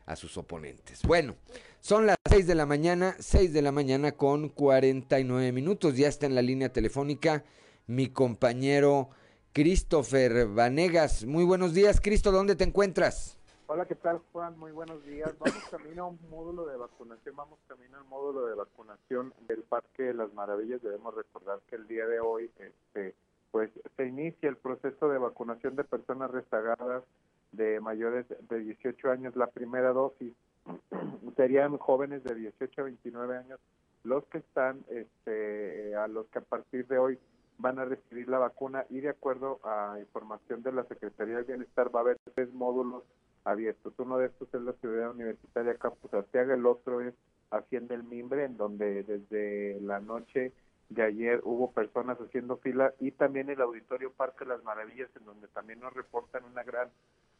a 0.05 0.17
sus 0.17 0.37
oponentes. 0.37 1.01
Bueno, 1.03 1.37
son 1.79 2.05
las 2.05 2.17
6 2.33 2.47
de 2.47 2.55
la 2.55 2.65
mañana, 2.65 3.13
6 3.19 3.53
de 3.53 3.61
la 3.61 3.71
mañana 3.71 4.13
con 4.13 4.49
49 4.49 5.51
minutos. 5.51 5.95
Ya 5.95 6.07
está 6.07 6.25
en 6.25 6.33
la 6.33 6.41
línea 6.41 6.73
telefónica 6.73 7.43
mi 7.85 8.07
compañero 8.07 9.09
Christopher 9.53 10.47
Vanegas. 10.47 11.25
Muy 11.25 11.43
buenos 11.43 11.75
días, 11.75 12.01
Cristo, 12.01 12.31
¿dónde 12.31 12.55
te 12.55 12.63
encuentras? 12.63 13.37
Hola, 13.67 13.85
¿qué 13.85 13.93
tal, 13.93 14.19
Juan? 14.31 14.57
Muy 14.57 14.71
buenos 14.71 15.05
días. 15.05 15.31
Vamos 15.37 15.63
camino 15.69 16.05
a 16.05 16.07
un 16.07 16.19
módulo 16.31 16.65
de 16.65 16.75
vacunación, 16.75 17.35
vamos 17.35 17.59
camino 17.67 17.99
al 17.99 18.05
módulo 18.05 18.47
de 18.47 18.55
vacunación 18.55 19.31
del 19.47 19.61
Parque 19.61 20.01
de 20.01 20.15
las 20.15 20.33
Maravillas. 20.33 20.81
Debemos 20.81 21.13
recordar 21.13 21.59
que 21.69 21.75
el 21.75 21.87
día 21.87 22.07
de 22.07 22.19
hoy, 22.19 22.49
este, 22.57 23.13
pues, 23.51 23.69
se 23.95 24.07
inicia 24.07 24.49
el 24.49 24.57
proceso 24.57 25.07
de 25.07 25.19
vacunación 25.19 25.75
de 25.75 25.83
personas 25.83 26.31
rezagadas 26.31 27.03
de 27.51 27.79
mayores 27.79 28.25
de 28.49 28.57
18 28.57 29.11
años. 29.11 29.35
La 29.35 29.51
primera 29.51 29.93
dosis 29.93 30.33
serían 31.35 31.77
jóvenes 31.77 32.23
de 32.23 32.35
18 32.35 32.81
a 32.81 32.83
29 32.85 33.37
años 33.37 33.59
los 34.03 34.25
que 34.25 34.39
están, 34.39 34.83
este, 34.89 35.95
a 35.95 36.07
los 36.07 36.27
que 36.27 36.39
a 36.39 36.41
partir 36.41 36.85
de 36.87 36.97
hoy 36.97 37.17
van 37.57 37.79
a 37.79 37.85
recibir 37.85 38.27
la 38.27 38.37
vacuna 38.37 38.85
y 38.89 38.99
de 38.99 39.09
acuerdo 39.09 39.59
a 39.63 39.97
información 39.99 40.61
de 40.63 40.73
la 40.73 40.83
Secretaría 40.85 41.37
de 41.37 41.43
Bienestar 41.43 41.93
va 41.95 41.99
a 41.99 42.03
haber 42.03 42.17
tres 42.33 42.53
módulos 42.53 43.03
abiertos. 43.45 43.93
Uno 43.97 44.17
de 44.17 44.27
estos 44.27 44.53
es 44.53 44.61
la 44.61 44.73
Ciudad 44.73 45.11
Universitaria 45.11 45.75
Campus 45.75 46.13
Arteaga, 46.13 46.55
el 46.55 46.65
otro 46.65 47.01
es 47.01 47.13
Hacienda 47.51 47.95
el 47.95 48.03
Mimbre, 48.03 48.45
en 48.45 48.57
donde 48.57 49.03
desde 49.03 49.79
la 49.81 49.99
noche 49.99 50.51
de 50.89 51.03
ayer 51.03 51.41
hubo 51.43 51.71
personas 51.71 52.19
haciendo 52.19 52.57
fila 52.57 52.93
y 52.99 53.11
también 53.11 53.49
el 53.49 53.61
Auditorio 53.61 54.11
Parque 54.11 54.45
Las 54.45 54.63
Maravillas, 54.63 55.09
en 55.15 55.25
donde 55.25 55.47
también 55.47 55.79
nos 55.79 55.93
reportan 55.93 56.43
una 56.45 56.63
gran 56.63 56.89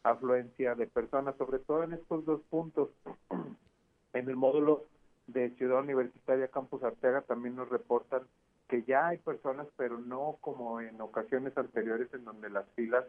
afluencia 0.04 0.74
de 0.74 0.86
personas, 0.86 1.36
sobre 1.36 1.58
todo 1.58 1.82
en 1.82 1.94
estos 1.94 2.24
dos 2.24 2.40
puntos. 2.50 2.90
en 4.12 4.28
el 4.28 4.36
módulo 4.36 4.84
de 5.26 5.50
Ciudad 5.56 5.80
Universitaria 5.80 6.48
Campus 6.48 6.82
Arteaga 6.84 7.22
también 7.22 7.56
nos 7.56 7.68
reportan 7.68 8.22
que 8.68 8.82
ya 8.84 9.08
hay 9.08 9.18
personas, 9.18 9.66
pero 9.76 9.98
no 9.98 10.36
como 10.40 10.80
en 10.80 11.00
ocasiones 11.00 11.56
anteriores 11.56 12.12
en 12.14 12.24
donde 12.24 12.50
las 12.50 12.66
filas 12.74 13.04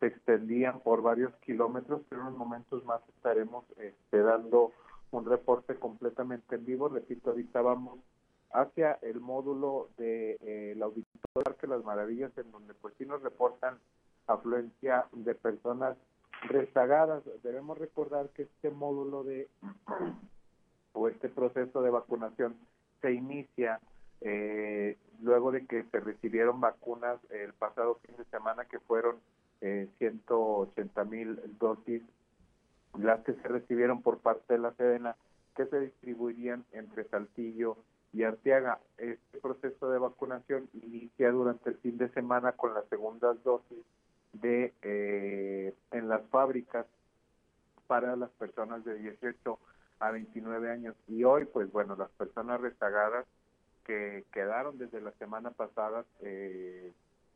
se 0.00 0.06
extendían 0.06 0.80
por 0.80 1.02
varios 1.02 1.34
kilómetros, 1.36 2.02
pero 2.08 2.22
en 2.22 2.28
unos 2.28 2.38
momentos 2.38 2.84
más 2.84 3.00
estaremos 3.08 3.64
este, 3.78 4.18
dando 4.18 4.72
un 5.10 5.24
reporte 5.24 5.74
completamente 5.76 6.56
en 6.56 6.64
vivo. 6.64 6.88
Repito, 6.88 7.30
ahorita 7.30 7.62
vamos 7.62 7.98
hacia 8.52 8.92
el 9.02 9.20
módulo 9.20 9.88
de 9.98 10.38
eh, 10.40 10.74
la 10.76 10.86
Auditorio 10.86 11.20
Parque 11.32 11.66
Las 11.66 11.84
Maravillas, 11.84 12.36
en 12.38 12.50
donde 12.50 12.74
pues 12.74 12.94
sí 12.96 13.04
nos 13.04 13.22
reportan 13.22 13.78
afluencia 14.26 15.06
de 15.12 15.34
personas 15.34 15.96
rezagadas. 16.42 17.22
Debemos 17.42 17.78
recordar 17.78 18.28
que 18.30 18.42
este 18.42 18.70
módulo 18.70 19.24
de 19.24 19.48
o 20.92 21.08
este 21.08 21.28
proceso 21.28 21.82
de 21.82 21.90
vacunación 21.90 22.56
se 23.00 23.12
inicia 23.12 23.80
eh, 24.20 24.96
luego 25.20 25.52
de 25.52 25.66
que 25.66 25.84
se 25.84 26.00
recibieron 26.00 26.60
vacunas 26.60 27.18
el 27.30 27.52
pasado 27.52 28.00
fin 28.04 28.16
de 28.16 28.24
semana 28.24 28.64
que 28.64 28.80
fueron 28.80 29.16
eh, 29.60 29.88
180 29.98 31.04
mil 31.04 31.40
dosis 31.58 32.02
las 32.98 33.20
que 33.20 33.34
se 33.34 33.48
recibieron 33.48 34.02
por 34.02 34.18
parte 34.18 34.54
de 34.54 34.58
la 34.58 34.72
Sedena 34.72 35.16
que 35.54 35.66
se 35.66 35.80
distribuirían 35.80 36.64
entre 36.72 37.04
Saltillo 37.04 37.76
y 38.12 38.22
Arteaga. 38.22 38.78
Este 38.96 39.38
proceso 39.40 39.90
de 39.90 39.98
vacunación 39.98 40.68
inicia 40.72 41.30
durante 41.30 41.70
el 41.70 41.76
fin 41.78 41.98
de 41.98 42.08
semana 42.10 42.52
con 42.52 42.74
las 42.74 42.86
segundas 42.88 43.42
dosis 43.44 43.84
de 44.32 44.74
eh, 44.82 45.74
en 45.92 46.08
las 46.08 46.22
fábricas 46.28 46.86
para 47.86 48.16
las 48.16 48.30
personas 48.30 48.84
de 48.84 48.94
18 48.98 49.58
a 50.00 50.10
29 50.10 50.70
años 50.70 50.94
y 51.08 51.24
hoy 51.24 51.46
pues 51.46 51.70
bueno 51.72 51.96
las 51.96 52.10
personas 52.10 52.60
rezagadas 52.60 53.26
que 53.84 54.24
quedaron 54.32 54.78
desde 54.78 55.00
la 55.00 55.12
semana 55.12 55.50
pasada 55.50 56.04
eh, 56.20 56.92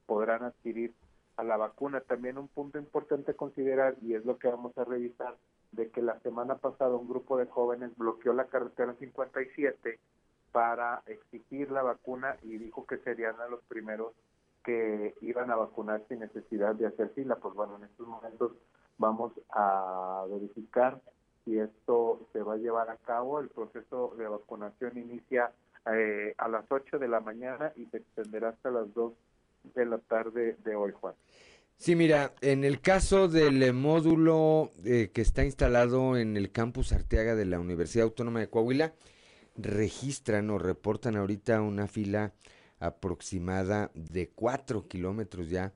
podrán 0.07 0.45
adquirir 0.45 0.93
a 1.37 1.45
la 1.45 1.57
vacuna. 1.57 2.01
También 2.01 2.39
un 2.39 2.49
punto 2.49 2.79
importante 2.79 3.35
considerar, 3.35 3.97
y 4.03 4.15
es 4.15 4.25
lo 4.25 4.39
que 4.39 4.49
vamos 4.49 4.77
a 4.77 4.85
revisar, 4.85 5.37
de 5.73 5.91
que 5.91 6.03
la 6.03 6.21
semana 6.21 6.57
pasada 6.57 6.95
un 6.95 7.09
grupo 7.09 7.39
de 7.39 7.47
jóvenes 7.47 7.97
bloqueó 7.97 8.35
la 8.35 8.47
carretera 8.47 8.95
57 8.99 9.99
para 10.53 11.03
exigir 11.07 11.71
la 11.71 11.83
vacuna 11.83 12.37
y 12.43 12.59
dijo 12.59 12.85
que 12.87 12.99
serían 12.99 13.41
a 13.41 13.49
los 13.49 13.63
primeros 13.63 14.13
que 14.65 15.15
iban 15.21 15.51
a 15.51 15.57
vacunar 15.57 16.03
sin 16.09 16.21
necesidad 16.21 16.75
de 16.75 16.87
hacer 16.87 17.11
fila. 17.15 17.37
Pues 17.37 17.55
bueno, 17.55 17.77
en 17.77 17.85
estos 17.85 18.07
momentos 18.07 18.53
vamos 18.99 19.33
a 19.51 20.25
verificar 20.31 21.01
si 21.45 21.59
esto 21.59 22.29
se 22.33 22.43
va 22.43 22.55
a 22.55 22.59
llevar 22.59 22.91
a 22.91 22.97
cabo. 22.97 23.41
El 23.41 23.49
proceso 23.49 24.15
de 24.17 24.29
vacunación 24.29 24.97
inicia 24.97 25.53
eh, 25.93 26.35
a 26.39 26.49
las 26.49 26.65
8 26.71 26.99
de 26.99 27.09
la 27.09 27.21
mañana 27.21 27.73
y 27.77 27.87
se 27.87 27.99
extenderá 27.99 28.51
hasta 28.51 28.71
las 28.71 28.93
2 28.95 29.13
de 29.75 29.87
la 29.87 29.99
tarde 29.99 30.57
de 30.65 30.75
hoy, 30.75 30.93
Juan. 30.93 31.15
Sí, 31.77 31.97
mira, 31.97 32.33
en 32.41 32.63
el 32.63 32.81
caso 32.81 33.27
del 33.27 33.61
eh, 33.63 33.73
módulo 33.73 34.71
eh, 34.85 35.11
que 35.13 35.21
está 35.21 35.45
instalado 35.45 36.17
en 36.17 36.37
el 36.37 36.53
campus 36.53 36.93
Arteaga 36.93 37.35
de 37.35 37.45
la 37.45 37.59
Universidad 37.59 38.05
Autónoma 38.05 38.39
de 38.39 38.49
Coahuila, 38.49 38.93
registran 39.57 40.51
o 40.51 40.59
reportan 40.59 41.17
ahorita 41.17 41.61
una 41.61 41.89
fila 41.89 42.33
aproximada 42.87 43.91
de 43.95 44.29
4 44.31 44.89
kilómetros 44.89 45.49
ya 45.51 45.73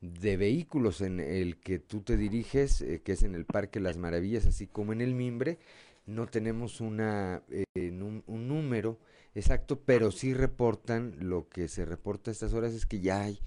de 0.00 0.36
vehículos 0.36 1.00
en 1.00 1.20
el 1.20 1.58
que 1.58 1.78
tú 1.78 2.02
te 2.02 2.16
diriges, 2.16 2.84
que 3.04 3.12
es 3.12 3.22
en 3.22 3.34
el 3.34 3.44
Parque 3.44 3.80
Las 3.80 3.96
Maravillas, 3.96 4.46
así 4.46 4.66
como 4.66 4.92
en 4.92 5.00
el 5.00 5.14
Mimbre. 5.14 5.58
No 6.06 6.26
tenemos 6.26 6.80
una, 6.80 7.42
un 7.74 8.48
número 8.48 8.98
Exacto, 9.34 9.80
pero 9.80 10.10
sí 10.10 10.34
reportan, 10.34 11.16
lo 11.20 11.48
que 11.48 11.68
se 11.68 11.84
reporta 11.84 12.30
a 12.30 12.32
estas 12.32 12.52
horas 12.52 12.74
es 12.74 12.84
que 12.84 13.00
ya 13.00 13.22
hay 13.22 13.40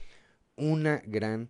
una 0.55 1.01
gran 1.05 1.49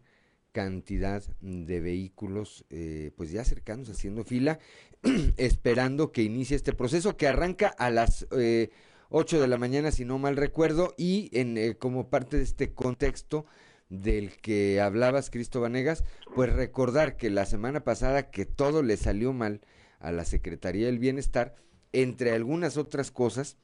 cantidad 0.51 1.23
de 1.41 1.79
vehículos 1.79 2.65
eh, 2.69 3.11
pues 3.17 3.31
ya 3.31 3.43
cercanos 3.43 3.89
haciendo 3.89 4.23
fila 4.23 4.57
esperando 5.37 6.13
que 6.13 6.23
inicie 6.23 6.55
este 6.55 6.71
proceso 6.71 7.17
que 7.17 7.27
arranca 7.27 7.67
a 7.67 7.89
las 7.89 8.25
eh, 8.31 8.69
8 9.09 9.41
de 9.41 9.47
la 9.47 9.57
mañana 9.57 9.91
si 9.91 10.05
no 10.05 10.17
mal 10.17 10.37
recuerdo 10.37 10.93
y 10.97 11.29
en 11.37 11.57
eh, 11.57 11.75
como 11.77 12.09
parte 12.09 12.37
de 12.37 12.43
este 12.43 12.73
contexto 12.73 13.45
del 13.89 14.37
que 14.37 14.81
hablabas 14.81 15.29
Cristo 15.29 15.61
Vanegas 15.61 16.03
pues 16.33 16.51
recordar 16.51 17.17
que 17.17 17.29
la 17.29 17.45
semana 17.45 17.83
pasada 17.83 18.31
que 18.31 18.45
todo 18.45 18.83
le 18.83 18.97
salió 18.97 19.33
mal 19.33 19.61
a 19.99 20.11
la 20.11 20.25
Secretaría 20.25 20.87
del 20.87 20.99
Bienestar 20.99 21.55
entre 21.93 22.31
algunas 22.31 22.77
otras 22.77 23.11
cosas 23.11 23.57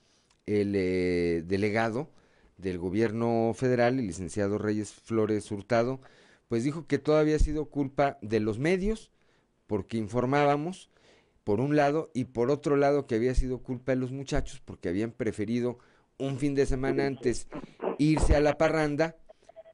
el 0.45 0.73
eh, 0.75 1.43
delegado 1.45 2.09
del 2.57 2.77
gobierno 2.77 3.53
federal, 3.55 3.99
el 3.99 4.07
licenciado 4.07 4.57
Reyes 4.57 4.93
Flores 4.93 5.51
Hurtado, 5.51 5.99
pues 6.47 6.63
dijo 6.63 6.85
que 6.85 6.99
todo 6.99 7.17
había 7.17 7.39
sido 7.39 7.65
culpa 7.65 8.17
de 8.21 8.39
los 8.39 8.59
medios, 8.59 9.11
porque 9.67 9.97
informábamos, 9.97 10.89
por 11.43 11.59
un 11.59 11.75
lado, 11.75 12.09
y 12.13 12.25
por 12.25 12.51
otro 12.51 12.75
lado 12.75 13.07
que 13.07 13.15
había 13.15 13.33
sido 13.35 13.63
culpa 13.63 13.93
de 13.93 13.97
los 13.97 14.11
muchachos, 14.11 14.61
porque 14.63 14.89
habían 14.89 15.11
preferido 15.11 15.79
un 16.17 16.37
fin 16.37 16.55
de 16.55 16.65
semana 16.65 17.07
antes 17.07 17.47
irse 17.97 18.35
a 18.35 18.41
la 18.41 18.57
parranda 18.57 19.15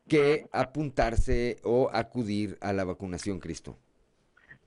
que 0.07 0.47
apuntarse 0.53 1.57
o 1.63 1.89
acudir 1.91 2.57
a 2.61 2.71
la 2.71 2.85
vacunación, 2.85 3.39
Cristo. 3.39 3.77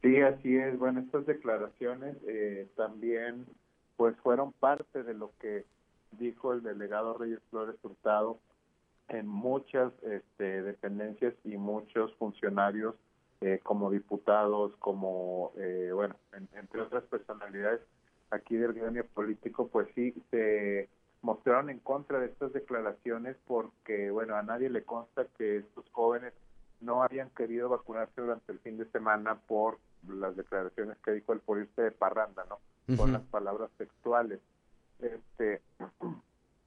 Sí, 0.02 0.20
así 0.20 0.56
es. 0.56 0.78
Bueno, 0.78 1.00
estas 1.00 1.26
declaraciones 1.26 2.16
eh, 2.26 2.68
también 2.76 3.46
pues 3.96 4.16
fueron 4.22 4.52
parte 4.52 5.02
de 5.02 5.14
lo 5.14 5.32
que 5.40 5.64
dijo 6.12 6.52
el 6.52 6.62
delegado 6.62 7.18
Reyes 7.18 7.40
Flores 7.50 7.76
Hurtado, 7.82 8.38
en 9.08 9.26
muchas 9.26 9.92
este, 10.02 10.62
dependencias 10.62 11.34
y 11.44 11.56
muchos 11.56 12.14
funcionarios 12.14 12.94
eh, 13.42 13.60
como 13.62 13.90
diputados, 13.90 14.76
como, 14.76 15.52
eh, 15.56 15.90
bueno, 15.94 16.14
entre 16.54 16.82
otras 16.82 17.04
personalidades 17.04 17.80
aquí 18.30 18.56
del 18.56 18.74
gremio 18.74 19.06
político, 19.06 19.68
pues 19.68 19.88
sí, 19.94 20.14
se 20.30 20.88
mostraron 21.22 21.70
en 21.70 21.78
contra 21.80 22.20
de 22.20 22.26
estas 22.26 22.52
declaraciones 22.52 23.36
porque, 23.46 24.10
bueno, 24.10 24.36
a 24.36 24.42
nadie 24.42 24.68
le 24.68 24.84
consta 24.84 25.26
que 25.38 25.58
estos 25.58 25.84
jóvenes 25.90 26.32
no 26.80 27.02
habían 27.02 27.30
querido 27.30 27.68
vacunarse 27.68 28.20
durante 28.20 28.52
el 28.52 28.58
fin 28.60 28.78
de 28.78 28.84
semana 28.90 29.36
por 29.46 29.78
las 30.06 30.36
declaraciones 30.36 30.96
que 30.98 31.12
dijo 31.12 31.32
el 31.32 31.40
por 31.40 31.58
irse 31.58 31.82
de 31.82 31.90
parranda, 31.92 32.44
¿no? 32.48 32.58
Con 32.96 33.12
las 33.12 33.22
palabras 33.22 33.70
textuales. 33.78 34.40
Este, 34.98 35.62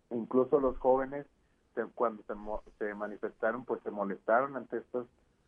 incluso 0.10 0.60
los 0.60 0.78
jóvenes, 0.78 1.26
cuando 1.96 2.24
se, 2.24 2.34
se 2.78 2.94
manifestaron, 2.94 3.66
pues 3.66 3.82
se 3.84 3.92
molestaron 3.92 4.56
ante 4.56 4.78
estas 4.78 5.06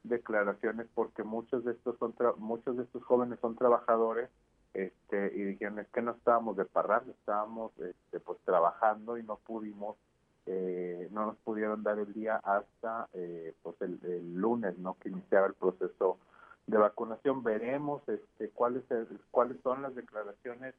declaraciones 0.08 0.88
porque 0.94 1.24
muchos 1.24 1.64
de 1.64 1.72
estos 1.72 1.98
son 1.98 2.14
muchos 2.38 2.78
de 2.78 2.84
estos 2.84 3.04
jóvenes 3.04 3.40
son 3.40 3.56
trabajadores 3.56 4.30
este 4.74 5.32
y 5.36 5.44
dijeron 5.44 5.80
es 5.80 5.88
que 5.90 6.02
no 6.02 6.12
estábamos 6.12 6.58
de 6.58 6.66
parranda 6.66 7.12
estábamos 7.12 7.72
este, 7.80 8.20
pues 8.20 8.40
trabajando 8.46 9.18
y 9.18 9.24
no 9.24 9.38
pudimos 9.38 9.98
eh, 10.46 11.08
no 11.12 11.26
nos 11.28 11.38
pudieron 11.38 11.84
dar 11.84 11.98
el 12.00 12.14
día 12.14 12.36
hasta 12.38 13.08
eh, 13.14 13.54
pues 13.64 13.76
el, 13.82 14.36
lunes 14.36 14.78
no 14.78 14.98
que 15.00 15.10
iniciaba 15.10 15.48
el 15.48 15.54
proceso 15.54 16.20
de 16.68 16.78
vacunación 16.78 17.44
veremos 17.44 18.02
este 18.08 18.50
cuáles 18.50 18.84
cuáles 19.32 19.60
son 19.62 19.82
las 19.82 19.96
declaraciones 19.96 20.76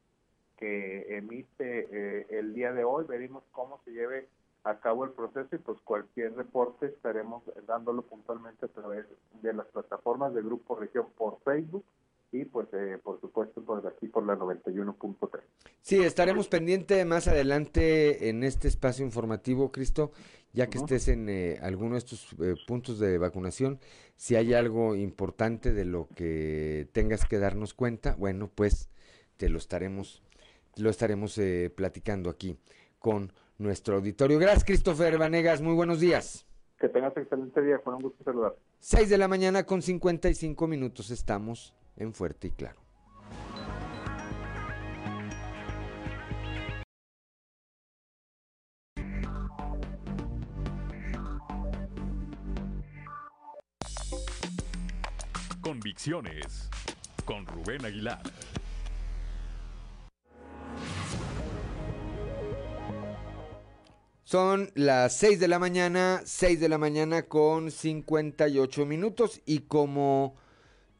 que 0.56 1.16
emite 1.16 1.88
eh, 1.90 2.26
el 2.30 2.54
día 2.54 2.72
de 2.72 2.84
hoy. 2.84 3.04
Veremos 3.06 3.44
cómo 3.52 3.80
se 3.84 3.92
lleve 3.92 4.28
a 4.66 4.80
cabo 4.80 5.04
el 5.04 5.12
proceso 5.12 5.54
y 5.54 5.58
pues 5.58 5.78
cualquier 5.82 6.34
reporte 6.34 6.86
estaremos 6.86 7.44
dándolo 7.68 8.02
puntualmente 8.02 8.66
a 8.66 8.68
través 8.68 9.06
de 9.40 9.52
las 9.52 9.66
plataformas 9.68 10.34
de 10.34 10.42
Grupo 10.42 10.74
Región 10.74 11.06
por 11.16 11.38
Facebook 11.44 11.84
y 12.32 12.44
pues 12.44 12.66
eh, 12.72 12.98
por 13.02 13.20
supuesto 13.20 13.62
por 13.62 13.86
aquí 13.86 14.08
por 14.08 14.26
la 14.26 14.36
91.3. 14.36 15.40
Sí, 15.82 16.02
estaremos 16.02 16.48
pendientes 16.48 17.06
más 17.06 17.28
adelante 17.28 18.28
en 18.28 18.42
este 18.42 18.66
espacio 18.66 19.04
informativo, 19.04 19.70
Cristo, 19.70 20.10
ya 20.52 20.66
que 20.66 20.78
estés 20.78 21.06
en 21.06 21.28
eh, 21.28 21.60
alguno 21.62 21.92
de 21.92 21.98
estos 21.98 22.32
eh, 22.40 22.56
puntos 22.66 22.98
de 22.98 23.18
vacunación, 23.18 23.78
si 24.16 24.34
hay 24.34 24.52
algo 24.52 24.96
importante 24.96 25.72
de 25.72 25.84
lo 25.84 26.08
que 26.08 26.88
tengas 26.90 27.24
que 27.24 27.38
darnos 27.38 27.72
cuenta, 27.72 28.16
bueno, 28.16 28.50
pues 28.52 28.90
te 29.36 29.48
lo 29.48 29.58
estaremos, 29.58 30.24
lo 30.74 30.90
estaremos 30.90 31.38
platicando 31.76 32.30
aquí 32.30 32.58
con 32.98 33.32
nuestro 33.58 33.96
auditorio. 33.96 34.38
Gracias, 34.38 34.64
Christopher 34.64 35.18
Vanegas. 35.18 35.60
Muy 35.60 35.74
buenos 35.74 36.00
días. 36.00 36.46
Que 36.78 36.88
tengas 36.88 37.16
excelente 37.16 37.62
día. 37.62 37.78
Con 37.78 37.94
un 37.94 38.02
gusto 38.02 38.22
saludar. 38.24 38.54
6 38.80 39.08
de 39.08 39.18
la 39.18 39.28
mañana 39.28 39.64
con 39.64 39.82
55 39.82 40.66
minutos. 40.66 41.10
Estamos 41.10 41.74
en 41.96 42.12
Fuerte 42.12 42.48
y 42.48 42.50
Claro. 42.50 42.80
Convicciones 55.62 56.68
con 57.24 57.44
Rubén 57.46 57.84
Aguilar. 57.84 58.22
Son 64.26 64.70
las 64.74 65.16
6 65.18 65.38
de 65.38 65.46
la 65.46 65.60
mañana, 65.60 66.18
6 66.24 66.58
de 66.58 66.68
la 66.68 66.78
mañana 66.78 67.28
con 67.28 67.70
58 67.70 68.84
minutos 68.84 69.40
y 69.46 69.60
como 69.60 70.34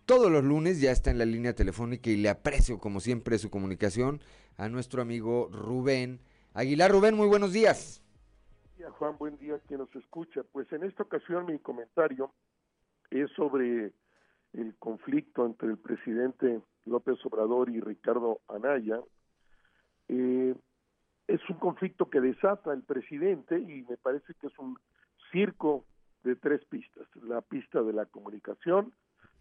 todos 0.05 0.31
los 0.31 0.45
lunes 0.45 0.81
ya 0.81 0.93
está 0.93 1.11
en 1.11 1.19
la 1.19 1.25
línea 1.25 1.53
telefónica 1.53 2.09
y 2.09 2.19
le 2.19 2.29
aprecio 2.29 2.79
como 2.79 3.01
siempre 3.01 3.39
su 3.39 3.51
comunicación 3.51 4.21
a 4.57 4.69
nuestro 4.69 5.03
amigo 5.03 5.49
Rubén 5.51 6.21
Aguilar. 6.55 6.93
Rubén, 6.93 7.17
muy 7.17 7.27
buenos 7.27 7.53
días. 7.53 8.01
Juan, 8.93 9.19
buen 9.19 9.37
día 9.39 9.59
quien 9.67 9.81
nos 9.81 9.97
escucha. 9.97 10.45
Pues 10.53 10.73
en 10.73 10.85
esta 10.85 11.03
ocasión 11.03 11.47
mi 11.47 11.59
comentario 11.59 12.33
es 13.11 13.29
sobre 13.33 13.93
el 14.53 14.77
conflicto 14.79 15.45
entre 15.45 15.71
el 15.71 15.79
presidente 15.79 16.61
López 16.85 17.17
Obrador 17.25 17.71
y 17.71 17.81
Ricardo 17.81 18.39
Anaya. 18.47 19.01
Eh, 20.07 20.55
es 21.29 21.41
un 21.49 21.57
conflicto 21.57 22.09
que 22.09 22.21
desata 22.21 22.73
el 22.73 22.83
presidente 22.83 23.59
y 23.59 23.83
me 23.89 23.97
parece 23.97 24.35
que 24.35 24.47
es 24.47 24.59
un 24.59 24.79
circo 25.33 25.85
de 26.23 26.37
tres 26.37 26.65
pistas. 26.67 27.07
La 27.23 27.41
pista 27.41 27.83
de 27.83 27.93
la 27.93 28.07
comunicación, 28.07 28.93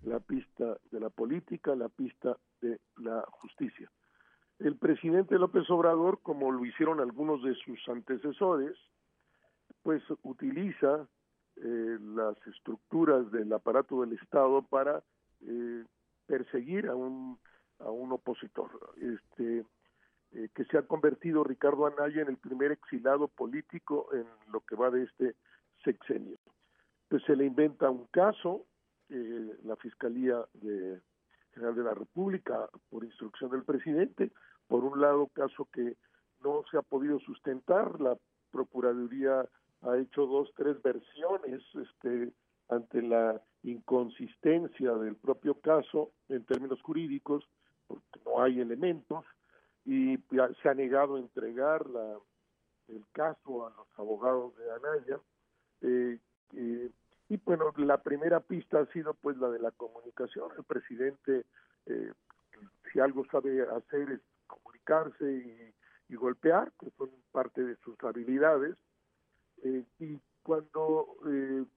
la 0.04 0.20
pista 0.20 0.78
de 0.92 1.00
la 1.00 1.10
política, 1.10 1.76
la 1.76 1.90
pista 1.90 2.38
de 2.62 2.80
la 2.98 3.22
justicia. 3.30 3.92
El 4.60 4.78
presidente 4.78 5.38
López 5.38 5.70
Obrador, 5.70 6.20
como 6.22 6.52
lo 6.52 6.66
hicieron 6.66 7.00
algunos 7.00 7.44
de 7.44 7.56
sus 7.56 7.80
antecesores, 7.90 8.76
pues 9.84 10.02
utiliza 10.24 11.08
eh, 11.58 11.98
las 12.02 12.36
estructuras 12.48 13.30
del 13.32 13.52
aparato 13.54 14.02
del 14.02 14.14
Estado 14.14 14.62
para 14.64 15.04
eh, 15.42 15.84
perseguir 16.26 16.88
a 16.88 16.96
un 16.96 17.38
a 17.80 17.90
un 17.90 18.12
opositor. 18.12 18.94
Este 18.98 19.66
eh, 20.36 20.50
que 20.54 20.66
se 20.66 20.78
ha 20.78 20.82
convertido 20.82 21.46
Ricardo 21.46 21.86
Anaya 21.86 22.22
en 22.22 22.28
el 22.28 22.38
primer 22.38 22.74
exilado 22.74 23.30
político 23.30 24.10
en 24.12 24.26
lo 24.52 24.60
que 24.62 24.76
va 24.76 24.92
de 24.92 25.04
este 25.04 25.36
sexenio. 25.82 26.38
Pues 27.08 27.24
se 27.24 27.38
le 27.38 27.46
inventa 27.46 27.90
un 27.90 28.08
caso, 28.08 28.66
eh, 29.08 29.58
la 29.64 29.78
Fiscalía 29.78 30.46
de, 30.54 31.00
General 31.54 31.76
de 31.76 31.84
la 31.84 31.94
República, 31.94 32.70
por 32.90 33.06
instrucción 33.06 33.50
del 33.52 33.64
presidente, 33.64 34.32
por 34.68 34.84
un 34.84 35.00
lado, 35.00 35.28
caso 35.28 35.70
que 35.72 35.96
no 36.44 36.64
se 36.70 36.78
ha 36.78 36.82
podido 36.82 37.18
sustentar, 37.20 38.02
la 38.02 38.18
Procuraduría 38.52 39.48
ha 39.84 39.98
hecho 39.98 40.26
dos, 40.26 40.52
tres 40.58 40.82
versiones 40.82 41.62
este, 41.76 42.34
ante 42.68 43.02
la 43.02 43.42
inconsistencia 43.64 44.94
del 44.96 45.16
propio 45.16 45.62
caso 45.62 46.12
en 46.28 46.44
términos 46.44 46.82
jurídicos, 46.82 47.48
porque 47.88 48.20
no 48.26 48.42
hay 48.42 48.60
elementos, 48.60 49.24
y 49.86 50.18
se 50.62 50.70
ha 50.70 50.74
negado 50.74 51.16
a 51.16 51.20
entregar 51.20 51.88
la, 51.90 52.18
el 52.88 53.06
caso 53.12 53.68
a 53.68 53.70
los 53.72 53.88
abogados 53.98 54.56
de 54.58 54.72
Anaya. 54.72 55.20
Eh, 55.82 56.20
eh, 56.56 56.92
y 57.30 57.38
bueno, 57.38 57.72
la 57.78 58.02
primera 58.02 58.40
pista 58.40 58.80
ha 58.80 58.86
sido 58.88 59.14
pues 59.14 59.38
la 59.38 59.50
de 59.50 59.60
la 59.60 59.72
comunicación. 59.72 60.52
El 60.58 60.64
presidente, 60.64 61.46
eh, 61.86 62.14
si 62.92 63.00
algo 63.00 63.26
sabe 63.32 63.62
hacer 63.62 64.12
es 64.12 64.22
comunicarse 64.48 65.32
y, 65.32 66.14
y, 66.14 66.16
golpear, 66.16 66.72
que 66.80 66.90
son 66.98 67.10
parte 67.32 67.64
de 67.64 67.76
sus 67.78 67.96
habilidades. 68.04 68.76
y 70.00 70.20
cuando 70.44 71.08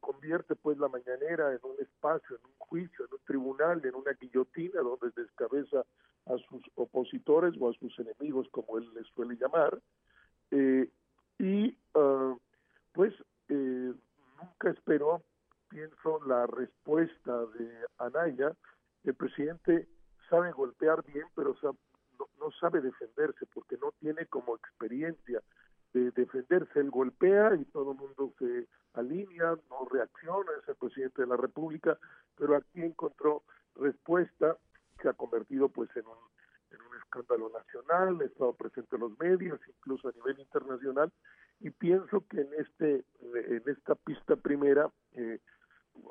convierte 0.01 0.55
pues 0.55 0.77
la 0.77 0.89
mañanera 0.89 1.55
en 1.55 1.61
un 1.63 1.81
espacio, 1.81 2.37
en 2.37 2.45
un 2.45 2.59
juicio, 2.59 3.07
en 3.07 3.15
un 3.15 3.25
tribunal, 3.25 3.83
en 3.83 3.95
una 3.95 4.13
guillotina 4.13 4.83
donde 4.83 5.11
descabeza 5.17 5.85
a 6.29 6.39
sus 6.49 6.62
opositores 6.74 7.55
o 7.61 7.70
a 7.70 7.72
sus 7.74 7.99
enemigos, 7.99 8.49
como 8.51 8.79
él 8.79 8.89
les 8.95 9.07
suele 9.09 9.37
llamar, 9.37 9.79
eh, 10.51 10.91
y 11.39 11.76
ah, 11.95 12.37
pues 12.93 13.14
eh, 13.49 13.93
nunca 14.43 14.70
esperó, 14.70 15.22
pienso, 15.68 16.20
la 16.26 16.47
respuesta 16.47 17.47
de 17.59 17.70
Anaya. 17.99 18.53
El 19.05 19.14
presidente 19.14 19.89
sabe 20.29 20.51
golpear 20.53 21.05
bien, 21.05 21.26
pero 21.35 21.55
no, 21.62 22.51
sabe 22.61 22.81
defenderse 22.81 23.47
porque 23.55 23.76
no 23.76 23.93
tiene 24.01 24.26
como 24.26 24.57
experiencia 24.57 25.41
de 25.93 26.11
defenderse. 26.11 26.81
Él 26.81 26.91
golpea 26.91 27.55
y 27.55 27.64
todo 27.66 27.93
el 27.93 27.99
mundo 27.99 28.33
se 28.39 28.66
alinea, 28.95 29.57
no 29.70 29.89
reacciona, 29.91 30.51
es 30.61 30.68
el 30.68 30.76
presidente 30.76 31.22
de 31.22 31.29
la 31.29 31.37
República, 31.37 31.99
pero 32.37 32.57
aquí 32.57 32.83
encontró 32.83 33.45
respuesta 33.76 34.57
se 35.01 35.09
ha 35.09 35.12
convertido 35.12 35.68
pues 35.68 35.88
en 35.96 36.07
un, 36.07 36.18
en 36.70 36.80
un 36.80 36.96
escándalo 36.96 37.51
nacional, 37.51 38.20
ha 38.20 38.24
estado 38.24 38.53
presente 38.55 38.96
en 38.96 39.03
los 39.03 39.18
medios, 39.18 39.61
incluso 39.68 40.09
a 40.09 40.12
nivel 40.12 40.38
internacional, 40.40 41.12
y 41.61 41.70
pienso 41.70 42.24
que 42.28 42.40
en 42.40 42.49
este 42.59 43.05
en 43.34 43.62
esta 43.66 43.94
pista 43.94 44.36
primera, 44.36 44.90
eh, 45.14 45.40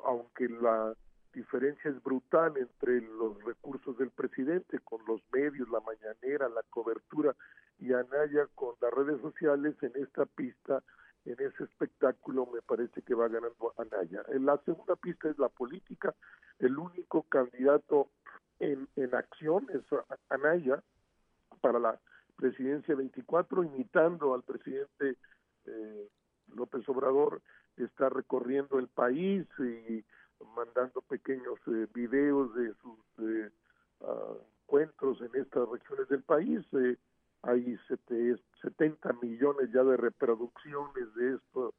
aunque 0.04 0.48
la 0.48 0.94
diferencia 1.32 1.90
es 1.90 2.02
brutal 2.02 2.56
entre 2.56 3.00
los 3.00 3.42
recursos 3.44 3.96
del 3.98 4.10
presidente 4.10 4.78
con 4.80 5.00
los 5.06 5.22
medios, 5.32 5.68
la 5.70 5.80
mañanera, 5.80 6.48
la 6.48 6.62
cobertura 6.70 7.34
y 7.78 7.92
Anaya 7.92 8.48
con 8.54 8.74
las 8.80 8.92
redes 8.92 9.20
sociales, 9.20 9.76
en 9.82 9.92
esta 10.02 10.26
pista, 10.26 10.82
en 11.24 11.34
ese 11.34 11.64
espectáculo, 11.64 12.46
me 12.52 12.62
parece 12.62 13.02
que 13.02 13.14
va 13.14 13.28
ganando 13.28 13.72
Anaya. 13.78 14.22
En 14.28 14.46
la 14.46 14.58
segunda 14.64 14.96
pista 14.96 15.28
es 15.28 15.38
la 15.38 15.48
política, 15.48 16.14
el 16.58 16.76
único 16.78 17.22
candidato 17.24 18.10
en, 18.60 18.88
en 18.96 19.14
acción 19.14 19.66
es 19.72 19.82
Anaya 20.28 20.82
para 21.60 21.78
la 21.78 21.98
presidencia 22.36 22.94
24, 22.94 23.64
imitando 23.64 24.34
al 24.34 24.42
presidente 24.42 25.16
eh, 25.66 26.08
López 26.54 26.88
Obrador, 26.88 27.42
está 27.76 28.08
recorriendo 28.08 28.78
el 28.78 28.88
país 28.88 29.46
y 29.58 30.04
mandando 30.56 31.02
pequeños 31.02 31.58
eh, 31.66 31.86
videos 31.92 32.54
de 32.54 32.72
sus 32.74 32.98
eh, 33.18 33.50
ah, 34.02 34.34
encuentros 34.62 35.20
en 35.20 35.40
estas 35.40 35.68
regiones 35.68 36.08
del 36.08 36.22
país. 36.22 36.64
hay 37.42 37.78
70 38.62 39.12
millones 39.22 39.70
ya 39.72 39.82
de 39.82 39.96
reproducciones 39.96 41.14
de 41.14 41.34
esto, 41.34 41.74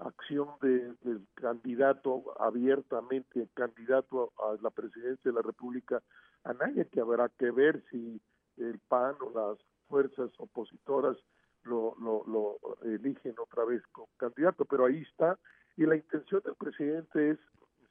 acción 0.00 0.48
del 0.60 1.26
candidato 1.34 2.34
abiertamente, 2.38 3.48
candidato 3.54 4.32
a 4.38 4.56
la 4.62 4.70
presidencia 4.70 5.30
de 5.30 5.36
la 5.36 5.42
República, 5.42 6.02
Anaya, 6.44 6.84
que 6.84 7.00
habrá 7.00 7.28
que 7.30 7.50
ver 7.50 7.82
si 7.90 8.20
el 8.56 8.78
PAN 8.88 9.16
o 9.20 9.30
las 9.30 9.58
fuerzas 9.88 10.30
opositoras 10.38 11.16
lo, 11.62 11.94
lo, 12.00 12.24
lo 12.26 12.58
eligen 12.82 13.34
otra 13.38 13.64
vez 13.64 13.82
como 13.92 14.08
candidato, 14.16 14.64
pero 14.64 14.86
ahí 14.86 15.02
está, 15.02 15.38
y 15.76 15.86
la 15.86 15.96
intención 15.96 16.42
del 16.44 16.54
presidente 16.54 17.30
es 17.30 17.38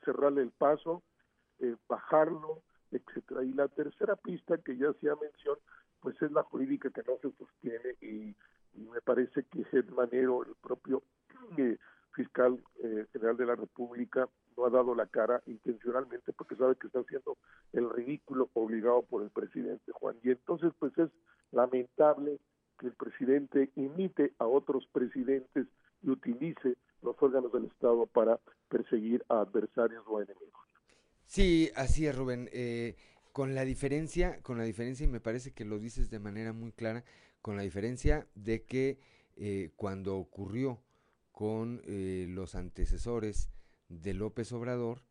cerrarle 0.05 0.41
el 0.41 0.51
paso, 0.51 1.03
eh, 1.59 1.75
bajarlo, 1.87 2.61
etcétera. 2.91 3.43
Y 3.43 3.53
la 3.53 3.67
tercera 3.67 4.15
pista 4.15 4.57
que 4.57 4.77
ya 4.77 4.93
se 4.93 5.09
ha 5.09 5.15
mencionado, 5.15 5.61
pues 5.99 6.21
es 6.21 6.31
la 6.31 6.43
jurídica 6.43 6.89
que 6.89 7.03
no 7.03 7.17
se 7.21 7.31
sostiene. 7.37 7.95
Y, 8.01 8.35
me 8.75 9.01
parece 9.01 9.43
que 9.43 9.65
Ed 9.71 9.89
Manero, 9.89 10.43
el 10.43 10.55
propio 10.55 11.03
eh, 11.57 11.77
fiscal 12.13 12.59
eh, 12.83 13.05
general 13.11 13.37
de 13.37 13.45
la 13.45 13.55
República, 13.55 14.29
no 14.55 14.65
ha 14.65 14.69
dado 14.69 14.95
la 14.95 15.07
cara 15.07 15.41
intencionalmente 15.47 16.31
porque 16.33 16.55
sabe 16.55 16.75
que 16.75 16.87
está 16.87 16.99
haciendo 16.99 17.37
el 17.73 17.89
ridículo 17.89 18.49
obligado 18.53 19.01
por 19.03 19.23
el 19.23 19.29
presidente 19.29 19.91
Juan. 19.93 20.15
Y 20.23 20.31
entonces, 20.31 20.71
pues 20.79 20.97
es 20.97 21.09
lamentable 21.51 22.39
que 22.79 22.87
el 22.87 22.93
presidente 22.93 23.69
imite 23.75 24.33
a 24.39 24.45
otros 24.45 24.87
presidentes 24.91 25.67
y 26.01 26.09
utilice 26.09 26.75
los 27.01 27.15
órganos 27.21 27.51
del 27.51 27.65
Estado 27.65 28.05
para 28.07 28.39
perseguir 28.69 29.23
a 29.29 29.41
adversarios 29.41 30.03
o 30.07 30.21
enemigos. 30.21 30.61
Sí, 31.25 31.71
así 31.75 32.05
es, 32.05 32.15
Rubén. 32.15 32.49
Eh, 32.53 32.95
con 33.31 33.55
la 33.55 33.65
diferencia, 33.65 34.41
con 34.41 34.57
la 34.57 34.63
diferencia, 34.63 35.05
y 35.05 35.09
me 35.09 35.19
parece 35.19 35.51
que 35.51 35.65
lo 35.65 35.79
dices 35.79 36.09
de 36.09 36.19
manera 36.19 36.53
muy 36.53 36.71
clara, 36.71 37.03
con 37.41 37.57
la 37.57 37.63
diferencia 37.63 38.27
de 38.35 38.63
que 38.63 38.99
eh, 39.35 39.71
cuando 39.75 40.17
ocurrió 40.17 40.79
con 41.43 41.81
eh, 41.83 42.25
los 42.29 42.55
antecesores 42.55 43.49
de 43.89 44.13
López 44.13 44.53
Obrador, 44.53 45.03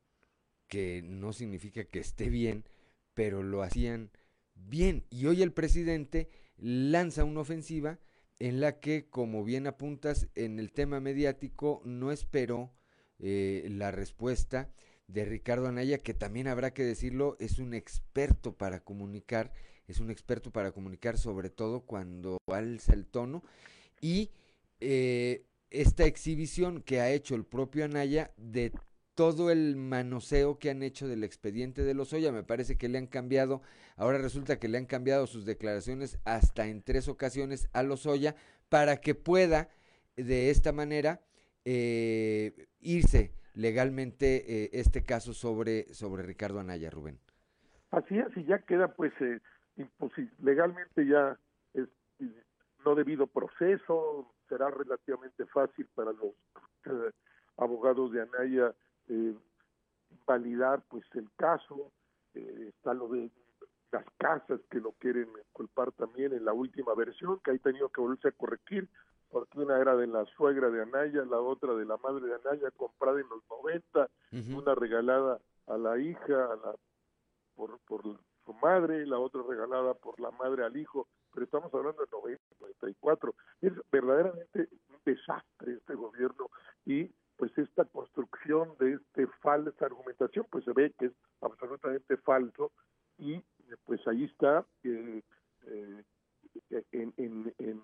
que 0.66 1.02
no 1.04 1.34
significa 1.34 1.84
que 1.84 1.98
esté 1.98 2.30
bien, 2.30 2.64
pero 3.12 3.42
lo 3.42 3.62
hacían 3.62 4.10
bien. 4.54 5.04
Y 5.10 5.26
hoy 5.26 5.42
el 5.42 5.52
presidente 5.52 6.30
lanza 6.56 7.24
una 7.24 7.40
ofensiva 7.40 7.98
en 8.38 8.60
la 8.60 8.80
que, 8.80 9.10
como 9.10 9.44
bien 9.44 9.66
apuntas, 9.66 10.28
en 10.34 10.58
el 10.58 10.72
tema 10.72 11.00
mediático 11.00 11.82
no 11.84 12.10
esperó 12.10 12.72
eh, 13.18 13.66
la 13.68 13.90
respuesta 13.90 14.72
de 15.08 15.26
Ricardo 15.26 15.68
Anaya, 15.68 15.98
que 15.98 16.14
también 16.14 16.48
habrá 16.48 16.72
que 16.72 16.82
decirlo, 16.82 17.36
es 17.40 17.58
un 17.58 17.74
experto 17.74 18.56
para 18.56 18.80
comunicar, 18.80 19.52
es 19.86 20.00
un 20.00 20.10
experto 20.10 20.50
para 20.50 20.72
comunicar 20.72 21.18
sobre 21.18 21.50
todo 21.50 21.82
cuando 21.82 22.38
alza 22.46 22.94
el 22.94 23.04
tono 23.04 23.42
y 24.00 24.30
eh, 24.80 25.44
esta 25.72 26.04
exhibición 26.04 26.82
que 26.82 27.00
ha 27.00 27.10
hecho 27.10 27.34
el 27.34 27.44
propio 27.44 27.84
Anaya 27.84 28.30
de 28.36 28.72
todo 29.14 29.50
el 29.50 29.76
manoseo 29.76 30.58
que 30.58 30.70
han 30.70 30.82
hecho 30.82 31.06
del 31.08 31.24
expediente 31.24 31.82
de 31.82 31.94
Lozoya, 31.94 32.32
me 32.32 32.42
parece 32.42 32.78
que 32.78 32.88
le 32.88 32.98
han 32.98 33.06
cambiado, 33.06 33.62
ahora 33.96 34.18
resulta 34.18 34.58
que 34.58 34.68
le 34.68 34.78
han 34.78 34.86
cambiado 34.86 35.26
sus 35.26 35.44
declaraciones 35.44 36.18
hasta 36.24 36.66
en 36.66 36.82
tres 36.82 37.08
ocasiones 37.08 37.68
a 37.72 37.82
Lozoya 37.82 38.34
para 38.68 38.98
que 38.98 39.14
pueda 39.14 39.68
de 40.16 40.50
esta 40.50 40.72
manera 40.72 41.20
eh, 41.64 42.68
irse 42.80 43.32
legalmente 43.54 44.64
eh, 44.64 44.70
este 44.72 45.04
caso 45.04 45.34
sobre, 45.34 45.92
sobre 45.92 46.22
Ricardo 46.22 46.60
Anaya, 46.60 46.90
Rubén. 46.90 47.18
Así 47.90 48.18
es, 48.18 48.46
ya 48.46 48.58
queda 48.60 48.94
pues 48.94 49.12
eh, 49.20 49.40
legalmente 50.40 51.06
ya 51.06 51.38
es 51.74 51.88
no 52.84 52.94
debido 52.94 53.26
proceso, 53.26 54.32
será 54.52 54.68
relativamente 54.68 55.46
fácil 55.46 55.88
para 55.94 56.12
los 56.12 56.34
eh, 56.84 57.10
abogados 57.56 58.12
de 58.12 58.20
Anaya 58.20 58.74
eh, 59.08 59.34
validar 60.26 60.82
pues 60.90 61.04
el 61.14 61.30
caso, 61.36 61.90
está 62.34 62.92
lo 62.92 63.08
de 63.08 63.30
las 63.90 64.04
casas 64.18 64.60
que 64.70 64.78
lo 64.78 64.92
quieren 64.92 65.28
culpar 65.52 65.92
también 65.92 66.34
en 66.34 66.44
la 66.44 66.52
última 66.52 66.94
versión, 66.94 67.40
que 67.40 67.50
ha 67.50 67.58
tenido 67.58 67.88
que 67.88 68.00
volverse 68.02 68.28
a 68.28 68.32
corregir, 68.32 68.88
porque 69.30 69.60
una 69.60 69.78
era 69.78 69.96
de 69.96 70.06
la 70.06 70.26
suegra 70.36 70.68
de 70.68 70.82
Anaya, 70.82 71.24
la 71.24 71.40
otra 71.40 71.74
de 71.74 71.86
la 71.86 71.96
madre 71.98 72.26
de 72.26 72.34
Anaya, 72.34 72.70
comprada 72.72 73.20
en 73.20 73.28
los 73.28 73.42
90, 73.48 74.08
una 74.54 74.74
regalada 74.74 75.40
a 75.66 75.76
la 75.78 75.98
hija, 75.98 76.44
a 76.44 76.56
la, 76.56 76.74
por, 77.54 77.78
por 77.80 78.02
su 78.44 78.52
madre, 78.54 79.06
la 79.06 79.18
otra 79.18 79.42
regalada 79.48 79.94
por 79.94 80.20
la 80.20 80.30
madre 80.32 80.64
al 80.64 80.76
hijo, 80.76 81.08
pero 81.32 81.44
estamos 81.44 81.72
hablando 81.74 82.02
de 82.02 82.10
90, 82.10 82.42
94. 82.60 83.34
Es 83.60 83.72
verdaderamente 83.90 84.68
un 84.88 84.96
desastre 85.04 85.74
este 85.74 85.94
gobierno 85.94 86.48
y 86.84 87.10
pues 87.36 87.56
esta 87.58 87.84
construcción 87.86 88.74
de 88.78 88.94
este 88.94 89.26
falsa 89.40 89.86
argumentación, 89.86 90.46
pues 90.50 90.64
se 90.64 90.72
ve 90.72 90.92
que 90.98 91.06
es 91.06 91.12
absolutamente 91.40 92.16
falso 92.18 92.72
y 93.18 93.42
pues 93.84 94.06
ahí 94.06 94.24
está 94.24 94.64
eh, 94.84 95.22
eh, 95.66 96.04
en, 96.92 97.14
en, 97.16 97.54
en 97.58 97.82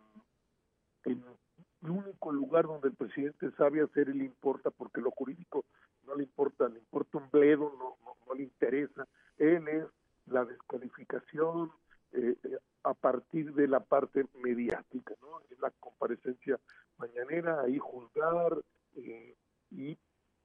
el 1.82 1.90
único 1.90 2.32
lugar 2.32 2.66
donde 2.66 2.88
el 2.88 2.94
presidente 2.94 3.50
sabe 3.52 3.82
hacer 3.82 4.08
y 4.08 4.14
le 4.14 4.24
importa, 4.24 4.70
porque 4.70 5.00
lo 5.00 5.10
jurídico 5.10 5.64
no 6.06 6.14
le 6.14 6.24
importa, 6.24 6.68
le 6.68 6.78
importa 6.78 7.18
un 7.18 7.30
bledo, 7.30 7.72
no, 7.78 7.96
no, 8.26 8.34
le 8.34 8.42
interesa. 8.42 9.06
Él 9.36 9.66
es 9.68 9.84
la 10.26 10.44
descalificación 10.44 11.70
eh, 12.12 12.36
a 12.84 12.94
partir 12.94 13.54
de 13.54 13.68
la 13.68 13.80
parte 13.80 14.26
mediática, 14.42 15.14
¿no? 15.20 15.40
Es 15.50 15.58
la 15.60 15.70
comparecencia 15.80 16.58
mañanera, 16.96 17.62
ahí 17.62 17.78
juzgar 17.78 18.58
eh, 18.96 19.36
y 19.70 19.98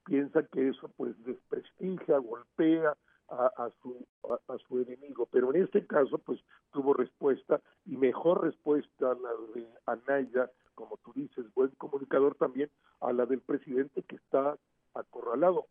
piensa 0.04 0.42
que 0.44 0.68
eso 0.68 0.88
pues 0.96 1.14
desprestigia, 1.24 2.18
golpea 2.18 2.94
a, 3.28 3.70
su 3.82 4.06
a, 4.48 4.58
su 4.68 4.80
enemigo 4.80 5.26
pero 5.30 5.54
en 5.54 5.62
este 5.62 5.86
caso 5.86 6.18
pues 6.18 6.40
tuvo 6.72 6.92
respuesta 6.92 7.60
y 7.86 7.96
mejor 7.96 8.42
respuesta 8.42 9.14
la 9.14 9.30
de 9.54 9.66
Anaya 9.86 10.50
como 10.74 10.98
tú 10.98 11.12
dices 11.14 11.46
buen 11.54 11.70
comunicador 11.70 12.34
también 12.34 12.70
a 13.00 13.12
la 13.12 13.26
del 13.26 13.40
presidente 13.40 14.02
que 14.02 14.16
está 14.16 14.58
acorralado 14.92 15.66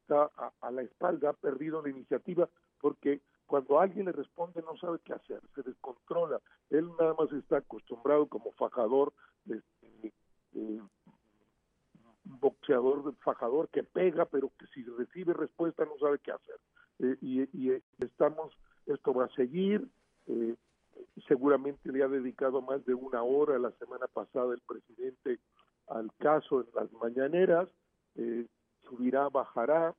está 0.00 0.30
a, 0.60 0.70
la 0.70 0.82
espalda 0.82 1.30
ha 1.30 1.34
perdido 1.34 1.82
la 1.82 1.90
iniciativa 1.90 2.48
porque 2.80 3.20
cuando 3.48 3.80
alguien 3.80 4.06
le 4.06 4.12
responde 4.12 4.62
no 4.62 4.76
sabe 4.76 4.98
qué 5.04 5.14
hacer 5.14 5.40
se 5.54 5.62
descontrola. 5.62 6.40
Él 6.70 6.88
nada 7.00 7.14
más 7.18 7.32
está 7.32 7.56
acostumbrado 7.56 8.26
como 8.26 8.52
fajador 8.52 9.12
de, 9.46 9.62
eh, 10.54 10.80
boxeador 12.24 13.14
fajador 13.24 13.68
que 13.70 13.82
pega 13.82 14.26
pero 14.26 14.52
que 14.58 14.66
si 14.68 14.84
recibe 14.84 15.32
respuesta 15.32 15.84
no 15.86 15.98
sabe 15.98 16.18
qué 16.18 16.32
hacer. 16.32 16.60
Eh, 17.00 17.16
y, 17.22 17.70
eh, 17.70 17.82
estamos, 17.98 18.52
esto 18.86 19.14
va 19.14 19.24
a 19.24 19.34
seguir, 19.34 19.88
eh, 20.26 20.54
seguramente 21.26 21.90
le 21.90 22.02
ha 22.02 22.08
dedicado 22.08 22.60
más 22.60 22.84
de 22.84 22.94
una 22.94 23.22
hora 23.22 23.58
la 23.58 23.70
semana 23.72 24.06
pasada 24.08 24.52
el 24.52 24.60
presidente 24.60 25.38
al 25.86 26.12
caso 26.18 26.60
en 26.60 26.66
las 26.74 26.92
mañaneras, 26.92 27.68
subirá, 28.82 29.28
bajará, 29.30 29.94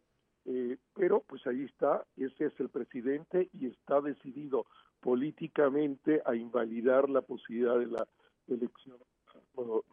pero 0.95 1.21
pues 1.27 1.45
ahí 1.47 1.63
está, 1.63 2.05
ese 2.17 2.45
es 2.45 2.59
el 2.59 2.69
presidente 2.69 3.49
y 3.53 3.67
está 3.67 4.01
decidido 4.01 4.65
políticamente 4.99 6.21
a 6.25 6.35
invalidar 6.35 7.09
la 7.09 7.21
posibilidad 7.21 7.77
de 7.77 7.87
la 7.87 8.07
elección 8.47 8.97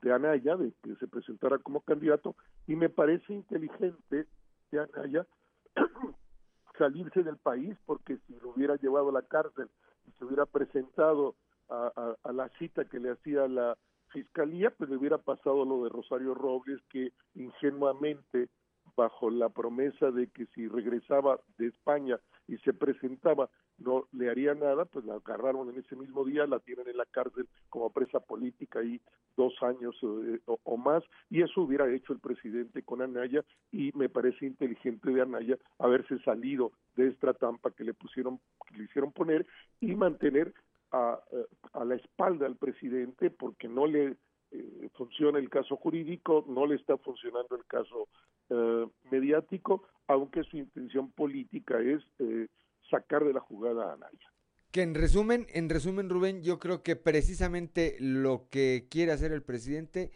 de 0.02 0.12
Anaya, 0.12 0.56
de 0.56 0.72
que 0.82 0.94
se 0.96 1.08
presentara 1.08 1.58
como 1.58 1.80
candidato, 1.80 2.36
y 2.66 2.76
me 2.76 2.88
parece 2.88 3.34
inteligente 3.34 4.26
de 4.70 4.80
Anaya 4.80 5.26
salirse 6.78 7.22
del 7.22 7.36
país 7.36 7.76
porque 7.84 8.18
si 8.26 8.34
lo 8.36 8.50
hubiera 8.50 8.76
llevado 8.76 9.10
a 9.10 9.12
la 9.12 9.22
cárcel 9.22 9.68
y 10.06 10.12
se 10.12 10.24
hubiera 10.24 10.46
presentado 10.46 11.34
a, 11.68 12.14
a, 12.22 12.32
la 12.32 12.48
cita 12.58 12.84
que 12.84 13.00
le 13.00 13.10
hacía 13.10 13.48
la 13.48 13.76
fiscalía, 14.08 14.70
pues 14.70 14.88
le 14.88 14.96
hubiera 14.96 15.18
pasado 15.18 15.64
lo 15.64 15.82
de 15.84 15.90
Rosario 15.90 16.34
Robles 16.34 16.80
que 16.90 17.12
ingenuamente 17.34 18.48
bajo 18.96 19.30
la 19.30 19.48
promesa 19.48 20.10
de 20.10 20.28
que 20.28 20.46
si 20.46 20.66
regresaba 20.68 21.38
de 21.58 21.66
España 21.68 22.18
y 22.48 22.56
se 22.58 22.72
presentaba 22.72 23.50
no 23.78 24.08
le 24.12 24.30
haría 24.30 24.54
nada, 24.54 24.84
pues 24.86 25.04
la 25.04 25.16
agarraron 25.16 25.68
en 25.68 25.78
ese 25.78 25.96
mismo 25.96 26.24
día, 26.24 26.46
la 26.46 26.60
tienen 26.60 26.88
en 26.88 26.96
la 26.96 27.04
cárcel 27.04 27.46
como 27.68 27.90
presa 27.90 28.20
política 28.20 28.82
y 28.82 29.00
dos 29.36 29.52
años 29.62 29.94
eh, 30.02 30.40
o, 30.46 30.76
más, 30.78 31.04
y 31.28 31.42
eso 31.42 31.60
hubiera 31.60 31.92
hecho 31.92 32.12
el 32.12 32.20
presidente 32.20 32.82
con 32.82 33.02
Anaya, 33.02 33.44
y 33.70 33.92
me 33.94 34.08
parece 34.08 34.46
inteligente 34.46 35.10
de 35.10 35.20
Anaya 35.20 35.58
haberse 35.78 36.18
salido 36.20 36.72
de 36.96 37.08
esta 37.08 37.34
trampa 37.34 37.70
que 37.70 37.84
le 37.84 37.92
pusieron, 37.92 38.40
que 38.66 38.78
le 38.78 38.84
hicieron 38.84 39.12
poner 39.12 39.46
y 39.80 39.94
mantener 39.94 40.54
a, 40.92 41.20
eh, 41.32 41.46
a 41.74 41.84
la 41.84 41.96
espalda 41.96 42.46
al 42.46 42.56
presidente 42.56 43.30
porque 43.30 43.68
no 43.68 43.86
le 43.86 44.16
eh, 44.52 44.88
funciona 44.94 45.38
el 45.38 45.50
caso 45.50 45.76
jurídico, 45.76 46.44
no 46.48 46.66
le 46.66 46.76
está 46.76 46.96
funcionando 46.96 47.56
el 47.56 47.64
caso 47.66 48.08
eh, 48.50 48.86
mediático, 49.10 49.82
aunque 50.08 50.44
su 50.44 50.56
intención 50.56 51.10
política 51.10 51.80
es 51.80 52.02
eh, 52.18 52.46
sacar 52.90 53.24
de 53.24 53.32
la 53.32 53.40
jugada 53.40 53.90
a 53.90 53.94
Anaya. 53.94 54.32
Que 54.70 54.82
en 54.82 54.94
resumen, 54.94 55.46
en 55.50 55.68
resumen, 55.68 56.10
Rubén, 56.10 56.42
yo 56.42 56.58
creo 56.58 56.82
que 56.82 56.96
precisamente 56.96 57.96
lo 57.98 58.48
que 58.50 58.86
quiere 58.90 59.12
hacer 59.12 59.32
el 59.32 59.42
presidente 59.42 60.10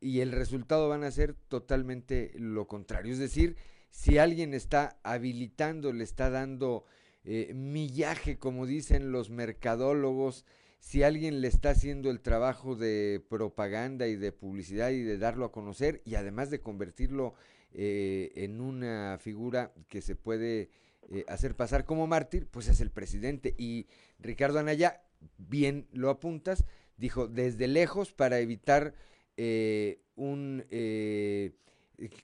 y 0.00 0.20
el 0.20 0.32
resultado 0.32 0.88
van 0.88 1.04
a 1.04 1.10
ser 1.10 1.34
totalmente 1.34 2.32
lo 2.36 2.66
contrario. 2.66 3.12
Es 3.12 3.18
decir, 3.18 3.56
si 3.90 4.18
alguien 4.18 4.54
está 4.54 4.98
habilitando, 5.02 5.92
le 5.92 6.04
está 6.04 6.30
dando 6.30 6.84
eh, 7.24 7.52
millaje, 7.54 8.38
como 8.38 8.66
dicen 8.66 9.10
los 9.10 9.30
mercadólogos, 9.30 10.44
si 10.78 11.02
alguien 11.02 11.40
le 11.40 11.48
está 11.48 11.70
haciendo 11.70 12.10
el 12.10 12.20
trabajo 12.20 12.76
de 12.76 13.24
propaganda 13.28 14.06
y 14.06 14.16
de 14.16 14.32
publicidad 14.32 14.90
y 14.90 15.02
de 15.02 15.18
darlo 15.18 15.46
a 15.46 15.52
conocer 15.52 16.02
y 16.04 16.14
además 16.14 16.50
de 16.50 16.60
convertirlo 16.60 17.34
eh, 17.78 18.32
en 18.36 18.62
una 18.62 19.18
figura 19.18 19.70
que 19.90 20.00
se 20.00 20.16
puede 20.16 20.70
eh, 21.10 21.26
hacer 21.28 21.54
pasar 21.54 21.84
como 21.84 22.06
mártir, 22.06 22.48
pues 22.50 22.68
es 22.68 22.80
el 22.80 22.90
presidente. 22.90 23.54
Y 23.58 23.86
Ricardo 24.18 24.58
Anaya, 24.58 25.02
bien 25.36 25.86
lo 25.92 26.08
apuntas, 26.08 26.64
dijo 26.96 27.28
desde 27.28 27.68
lejos 27.68 28.14
para 28.14 28.38
evitar 28.38 28.94
eh, 29.36 30.00
un 30.14 30.64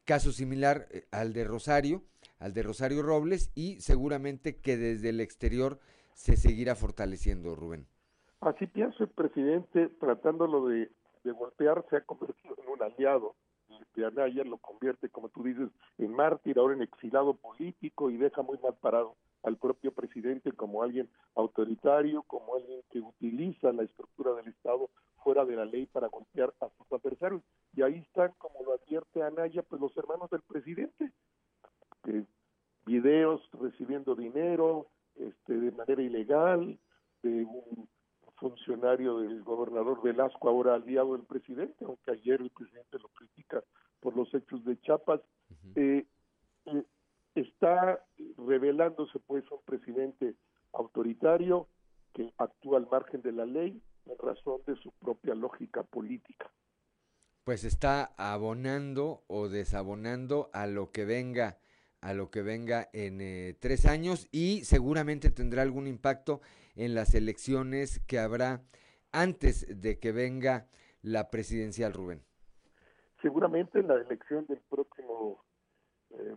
caso 0.07 0.33
similar 0.33 0.89
al 1.11 1.35
de 1.35 1.45
Rosario, 1.45 2.03
al 2.39 2.55
de 2.55 2.63
Rosario 2.63 3.03
Robles, 3.03 3.53
y 3.55 3.79
seguramente 3.83 4.57
que 4.57 4.79
desde 4.79 5.11
el 5.11 5.21
exterior 5.21 5.81
se 6.15 6.39
seguirá 6.39 6.77
fortaleciendo, 6.77 7.55
Rubén. 7.55 7.87
Así 8.41 8.67
pienso 8.69 9.05
el 9.05 9.11
presidente, 9.11 9.91
tratándolo 10.01 10.67
de, 10.67 10.91
de 11.25 11.33
golpear, 11.33 11.85
se 11.91 11.97
ha 11.97 12.01
convertido 12.01 12.57
en 12.57 12.71
un 12.71 12.83
aliado 12.83 13.37
de 13.95 14.07
Anaya, 14.07 14.45
lo 14.45 14.59
convierte, 14.59 15.09
como 15.09 15.29
tú 15.29 15.43
dices, 15.43 15.69
en 15.99 16.13
mártir, 16.15 16.59
ahora 16.59 16.75
en 16.75 16.83
exilado 16.83 17.35
político 17.35 18.11
y 18.11 18.17
deja 18.17 18.43
muy 18.43 18.59
mal 18.59 18.75
parado 18.81 19.17
al 19.43 19.57
propio 19.57 19.93
presidente 19.93 20.53
como 20.53 20.83
alguien 20.83 21.09
autoritario, 21.35 22.23
como 22.23 22.55
alguien 22.55 22.81
que 22.91 23.01
utiliza 23.01 23.73
la 23.73 23.83
estructura 23.83 24.35
del 24.35 24.49
Estado 24.49 24.91
fuera 25.23 25.45
de 25.45 25.57
la 25.57 25.65
ley 25.65 25.87
para 25.87 26.09
golpear 26.09 26.53
a 26.61 26.69
sus 26.77 26.93
adversarios. 26.93 27.43
Y 27.75 27.83
ahí 27.83 27.99
están, 27.99 28.33
como 28.39 28.63
lo 28.65 28.75
advierte 28.75 29.23
Anaya, 29.23 29.63
pues 29.63 29.81
los 29.81 29.97
hermanos 29.97 30.31
del 30.31 30.43
presidente, 30.43 31.11
que 32.05 32.25
videos 32.87 33.41
recibiendo 33.53 34.15
dinero 34.15 34.87
este, 35.17 35.55
de 35.55 35.73
manera 35.73 36.03
ilegal, 36.03 36.79
de 37.23 37.45
un 37.45 37.89
funcionario 38.43 39.19
del 39.19 39.43
gobernador 39.45 40.03
Velasco, 40.03 40.49
ahora 40.49 40.75
aliado 40.75 41.13
del 41.17 41.25
presidente, 41.25 41.85
aunque 41.85 42.11
ayer 42.11 42.41
el 42.41 42.51
presidente 42.51 42.99
lo 42.99 43.09
critica 43.11 43.63
por 44.01 44.17
los 44.17 44.35
hechos 44.35 44.65
de 44.65 44.79
Chiapas, 44.81 45.21
eh, 45.77 46.05
eh, 46.67 46.83
está 47.37 48.05
revelándose 48.37 49.21
pues 49.21 49.45
un 49.53 49.61
presidente 49.65 50.35
autoritario 50.73 51.69
que 52.13 52.33
actúa 52.37 52.79
al 52.79 52.89
margen 52.91 53.23
de 53.23 53.31
la 53.31 53.47
ley 53.47 53.81
en 54.07 54.19
razón 54.19 54.61
de 54.67 54.75
su 54.77 54.91
propia 54.91 55.35
lógica 55.35 55.85
política. 55.85 56.51
Pues 57.45 57.63
está 57.63 58.13
abonando 58.17 59.23
o 59.29 59.49
desabonando 59.49 60.51
a 60.53 60.67
lo 60.67 60.91
que 60.91 61.05
venga, 61.05 61.59
a 62.03 62.13
lo 62.13 62.31
que 62.31 62.43
venga 62.43 62.89
en 62.93 63.21
eh, 63.21 63.57
tres 63.59 63.87
años 63.87 64.29
y 64.31 64.65
seguramente 64.65 65.31
tendrá 65.31 65.63
algún 65.63 65.87
impacto 65.87 66.41
en 66.77 66.95
las 66.95 67.15
elecciones 67.15 68.01
que 68.07 68.19
habrá 68.19 68.61
antes 69.13 69.67
de 69.81 69.99
que 69.99 70.13
venga 70.13 70.67
la 71.03 71.31
presidencial, 71.31 71.93
Rubén? 71.93 72.23
Seguramente 73.21 73.79
en 73.79 73.89
la 73.89 73.95
elección 73.95 74.47
del 74.47 74.61
próximo 74.69 75.45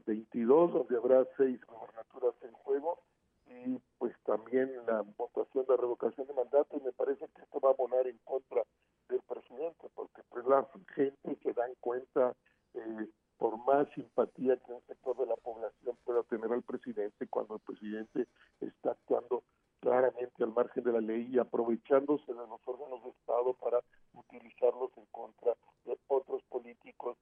22, 0.05 0.69
eh, 0.69 0.73
donde 0.73 0.97
habrá 0.97 1.27
seis 1.37 1.59
gobernaturas 1.65 2.35
en 2.43 2.51
juego, 2.53 3.01
y 3.47 3.79
pues 3.97 4.13
también 4.25 4.71
la 4.87 5.03
votación 5.17 5.65
de 5.67 5.77
revocación 5.77 6.27
de 6.27 6.33
mandato, 6.33 6.77
y 6.77 6.81
me 6.81 6.91
parece 6.91 7.27
que 7.35 7.41
esto 7.41 7.59
va 7.59 7.69
a 7.69 7.73
abonar 7.73 8.05
en 8.07 8.17
contra 8.23 8.61
del 9.09 9.21
presidente, 9.21 9.87
porque 9.95 10.21
pues 10.29 10.45
la 10.45 10.67
gente 10.93 11.37
se 11.41 11.53
dan 11.53 11.71
cuenta, 11.79 12.35
eh, 12.73 13.07
por 13.37 13.57
más 13.65 13.87
simpatía 13.93 14.57
que 14.57 14.71
un 14.71 14.81
sector 14.87 15.17
de 15.17 15.25
la 15.25 15.35
población 15.35 15.97
pueda 16.03 16.23
tener 16.23 16.51
al 16.51 16.63
presidente, 16.63 17.27
cuando 17.27 17.55
el 17.55 17.61
presidente 17.61 18.27
está 18.61 18.91
actuando 18.91 19.43
claramente 19.81 20.43
al 20.43 20.53
margen 20.53 20.83
de 20.83 20.91
la 20.93 21.01
ley 21.01 21.27
y 21.31 21.39
aprovechándose 21.39 22.25
de 22.25 22.47
los 22.47 22.59
órganos 22.65 23.03
de 23.03 23.09
Estado 23.09 23.53
para 23.53 23.79
utilizarlos 24.13 24.91
en 24.97 25.05
contra 25.11 25.53
de 25.85 25.97
otros 26.07 26.41
políticos, 26.49 27.17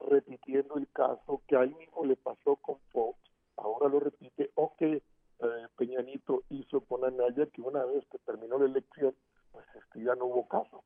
repitiendo 0.00 0.76
el 0.76 0.88
caso 0.88 1.42
que 1.46 1.56
ahí 1.56 1.74
mismo 1.74 2.04
le 2.04 2.16
pasó 2.16 2.56
con 2.56 2.78
Fox, 2.92 3.18
ahora 3.56 3.88
lo 3.88 4.00
repite, 4.00 4.50
o 4.54 4.74
que 4.76 5.02
eh, 5.40 5.66
Peñanito 5.76 6.42
hizo 6.48 6.80
con 6.80 7.04
Anaya, 7.04 7.46
que 7.46 7.62
una 7.62 7.84
vez 7.84 8.04
que 8.10 8.18
terminó 8.18 8.58
la 8.58 8.66
elección, 8.66 9.14
pues 9.52 9.66
este, 9.74 10.02
ya 10.02 10.14
no 10.14 10.26
hubo 10.26 10.48
caso. 10.48 10.82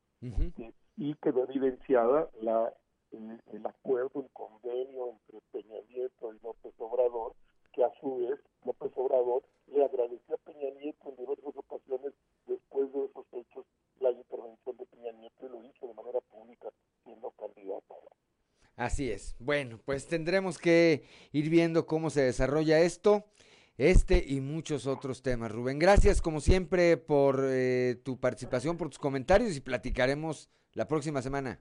y 0.97 1.15
quedó 1.15 1.45
evidenciada 1.45 2.29
la 2.43 2.73
el 3.13 3.67
acuerdo, 3.67 4.21
el 4.21 4.31
convenio 4.33 5.11
entre 5.11 5.41
Peña 5.53 5.81
Nieto 5.89 6.33
y 6.35 6.39
López 6.43 6.73
Obrador, 6.79 7.35
que 7.73 7.85
a 7.85 7.93
su 8.01 8.17
vez 8.17 8.39
López 8.65 8.93
Obrador 8.97 9.43
le 9.67 9.85
agradeció 9.85 10.35
a 10.35 10.39
Peña 10.39 10.71
Nieto 10.81 11.09
en 11.09 11.17
diversas 11.17 11.57
ocasiones 11.57 12.13
después 12.47 12.93
de 12.93 13.05
esos 13.05 13.27
hechos 13.33 13.67
la 14.01 14.11
intervención 14.11 14.77
de 14.77 14.87
Peña 14.87 15.13
Nieto 15.13 15.47
y 15.47 15.49
lo 15.49 15.65
hizo 15.65 15.87
de 15.87 15.95
manera 15.95 16.21
pública 16.21 16.69
siendo 17.05 17.31
candidato. 17.33 17.95
Así 18.77 19.11
es. 19.11 19.37
Bueno, 19.39 19.79
pues 19.85 20.07
tendremos 20.09 20.59
que 20.59 21.05
ir 21.33 21.51
viendo 21.51 21.87
cómo 21.87 22.11
se 22.11 22.23
desarrolla 22.23 22.81
esto, 22.81 23.25
este 23.77 24.25
y 24.27 24.41
muchos 24.41 24.87
otros 24.87 25.23
temas. 25.23 25.53
Rubén, 25.53 25.79
gracias 25.79 26.23
como 26.23 26.41
siempre 26.41 26.97
por 26.97 27.45
eh, 27.45 28.01
tu 28.03 28.19
participación, 28.19 28.77
por 28.77 28.89
tus 28.89 28.99
comentarios 28.99 29.57
y 29.57 29.61
platicaremos 29.61 30.51
la 30.73 30.89
próxima 30.89 31.23
semana. 31.23 31.61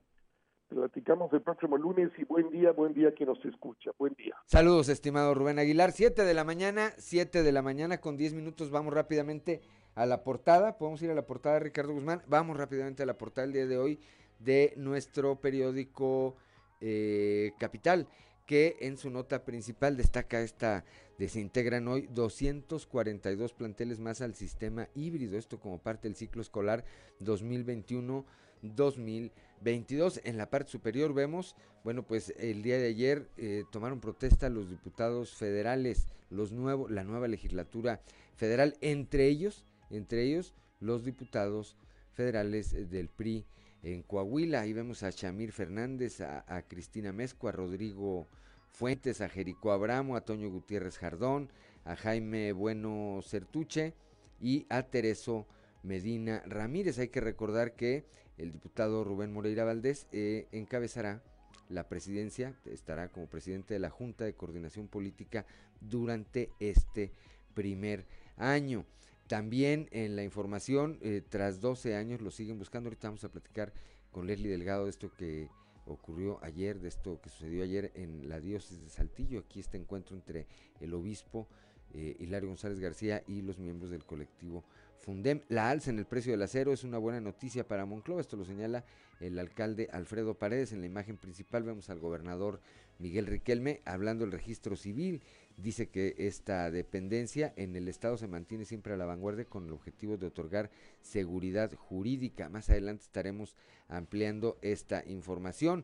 Platicamos 0.71 1.33
el 1.33 1.41
próximo 1.41 1.77
lunes 1.77 2.11
y 2.17 2.23
buen 2.23 2.49
día, 2.49 2.71
buen 2.71 2.93
día 2.93 3.13
que 3.13 3.25
nos 3.25 3.43
escucha, 3.43 3.91
buen 3.99 4.13
día. 4.13 4.37
Saludos, 4.45 4.87
estimado 4.87 5.33
Rubén 5.33 5.59
Aguilar. 5.59 5.91
Siete 5.91 6.23
de 6.23 6.33
la 6.33 6.45
mañana, 6.45 6.93
siete 6.97 7.43
de 7.43 7.51
la 7.51 7.61
mañana 7.61 7.99
con 7.99 8.15
diez 8.15 8.33
minutos. 8.33 8.71
Vamos 8.71 8.93
rápidamente 8.93 9.61
a 9.95 10.05
la 10.05 10.23
portada. 10.23 10.77
Podemos 10.77 11.01
ir 11.01 11.11
a 11.11 11.13
la 11.13 11.25
portada 11.25 11.55
de 11.55 11.65
Ricardo 11.65 11.91
Guzmán. 11.91 12.21
Vamos 12.25 12.55
rápidamente 12.55 13.03
a 13.03 13.05
la 13.05 13.17
portada 13.17 13.47
del 13.47 13.53
día 13.53 13.65
de 13.65 13.77
hoy 13.77 13.99
de 14.39 14.73
nuestro 14.77 15.41
periódico 15.41 16.37
eh, 16.79 17.51
Capital, 17.59 18.07
que 18.45 18.77
en 18.79 18.95
su 18.95 19.09
nota 19.09 19.43
principal 19.43 19.97
destaca 19.97 20.39
esta 20.39 20.85
desintegran 21.17 21.85
hoy 21.89 22.07
242 22.13 23.51
planteles 23.51 23.99
más 23.99 24.21
al 24.21 24.35
sistema 24.35 24.87
híbrido. 24.95 25.37
Esto 25.37 25.59
como 25.59 25.79
parte 25.79 26.07
del 26.07 26.15
ciclo 26.15 26.41
escolar 26.41 26.85
2021. 27.19 28.25
2022. 28.61 30.21
En 30.23 30.37
la 30.37 30.49
parte 30.49 30.71
superior 30.71 31.13
vemos, 31.13 31.55
bueno, 31.83 32.03
pues 32.03 32.33
el 32.37 32.61
día 32.63 32.77
de 32.77 32.87
ayer 32.87 33.29
eh, 33.37 33.63
tomaron 33.71 33.99
protesta 33.99 34.49
los 34.49 34.69
diputados 34.69 35.35
federales, 35.35 36.07
los 36.29 36.51
nuevos, 36.51 36.91
la 36.91 37.03
nueva 37.03 37.27
legislatura 37.27 38.01
federal, 38.35 38.75
entre 38.81 39.27
ellos, 39.27 39.65
entre 39.89 40.23
ellos 40.23 40.53
los 40.79 41.05
diputados 41.05 41.77
federales 42.13 42.89
del 42.89 43.07
PRI 43.07 43.45
en 43.83 44.03
Coahuila. 44.03 44.61
Ahí 44.61 44.73
vemos 44.73 45.03
a 45.03 45.11
Chamir 45.11 45.51
Fernández, 45.51 46.21
a, 46.21 46.61
Cristina 46.67 47.11
Mezco, 47.11 47.47
a 47.47 47.51
Rodrigo 47.51 48.27
Fuentes, 48.71 49.21
a 49.21 49.29
Jericó 49.29 49.71
Abramo, 49.71 50.15
a 50.15 50.21
Toño 50.21 50.49
Gutiérrez 50.49 50.97
Jardón, 50.97 51.49
a 51.85 51.95
Jaime 51.95 52.51
Bueno 52.51 53.19
Certuche 53.23 53.93
y 54.39 54.65
a 54.69 54.83
Tereso 54.83 55.47
Medina 55.83 56.43
Ramírez. 56.45 56.99
Hay 56.99 57.09
que 57.09 57.21
recordar 57.21 57.75
que 57.75 58.05
el 58.41 58.51
diputado 58.51 59.03
Rubén 59.03 59.31
Moreira 59.31 59.63
Valdés 59.63 60.07
eh, 60.11 60.47
encabezará 60.51 61.21
la 61.69 61.87
presidencia, 61.87 62.55
estará 62.65 63.09
como 63.09 63.27
presidente 63.27 63.73
de 63.73 63.79
la 63.79 63.89
Junta 63.89 64.25
de 64.25 64.33
Coordinación 64.33 64.87
Política 64.87 65.45
durante 65.79 66.49
este 66.59 67.11
primer 67.53 68.05
año. 68.37 68.85
También 69.27 69.87
en 69.91 70.15
la 70.15 70.23
información, 70.23 70.97
eh, 71.01 71.21
tras 71.27 71.61
12 71.61 71.95
años 71.95 72.21
lo 72.21 72.31
siguen 72.31 72.57
buscando. 72.57 72.89
Ahorita 72.89 73.07
vamos 73.07 73.23
a 73.23 73.29
platicar 73.29 73.71
con 74.11 74.27
Leslie 74.27 74.49
Delgado 74.49 74.85
de 74.85 74.89
esto 74.89 75.11
que 75.13 75.47
ocurrió 75.85 76.43
ayer, 76.43 76.79
de 76.79 76.89
esto 76.89 77.21
que 77.21 77.29
sucedió 77.29 77.63
ayer 77.63 77.91
en 77.95 78.27
la 78.27 78.39
diócesis 78.39 78.81
de 78.81 78.89
Saltillo. 78.89 79.39
Aquí 79.39 79.59
este 79.59 79.77
encuentro 79.77 80.15
entre 80.15 80.47
el 80.81 80.93
obispo 80.93 81.47
eh, 81.93 82.17
Hilario 82.19 82.49
González 82.49 82.79
García 82.79 83.23
y 83.27 83.41
los 83.41 83.59
miembros 83.59 83.91
del 83.91 84.03
colectivo 84.03 84.63
Fundem. 85.01 85.41
La 85.49 85.69
alza 85.69 85.89
en 85.89 85.97
el 85.97 86.05
precio 86.05 86.31
del 86.31 86.43
acero 86.43 86.71
es 86.71 86.83
una 86.83 86.99
buena 86.99 87.19
noticia 87.19 87.67
para 87.67 87.85
Monclova, 87.85 88.21
esto 88.21 88.37
lo 88.37 88.45
señala 88.45 88.85
el 89.19 89.39
alcalde 89.39 89.89
Alfredo 89.91 90.35
Paredes. 90.35 90.71
En 90.71 90.81
la 90.81 90.85
imagen 90.85 91.17
principal 91.17 91.63
vemos 91.63 91.89
al 91.89 91.99
gobernador 91.99 92.61
Miguel 92.99 93.25
Riquelme 93.25 93.81
hablando 93.85 94.23
del 94.23 94.31
registro 94.31 94.75
civil. 94.75 95.23
Dice 95.57 95.89
que 95.89 96.15
esta 96.17 96.71
dependencia 96.71 97.53
en 97.55 97.75
el 97.75 97.87
Estado 97.87 98.17
se 98.17 98.27
mantiene 98.27 98.65
siempre 98.65 98.93
a 98.93 98.97
la 98.97 99.05
vanguardia 99.05 99.45
con 99.45 99.65
el 99.65 99.73
objetivo 99.73 100.17
de 100.17 100.27
otorgar 100.27 100.69
seguridad 101.01 101.73
jurídica. 101.73 102.49
Más 102.49 102.69
adelante 102.69 103.03
estaremos 103.03 103.55
ampliando 103.89 104.57
esta 104.61 105.03
información. 105.05 105.83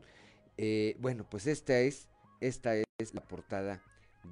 Eh, 0.56 0.96
bueno, 1.00 1.26
pues 1.28 1.46
esta 1.46 1.78
es, 1.80 2.08
esta 2.40 2.74
es 2.76 3.14
la 3.14 3.20
portada 3.20 3.82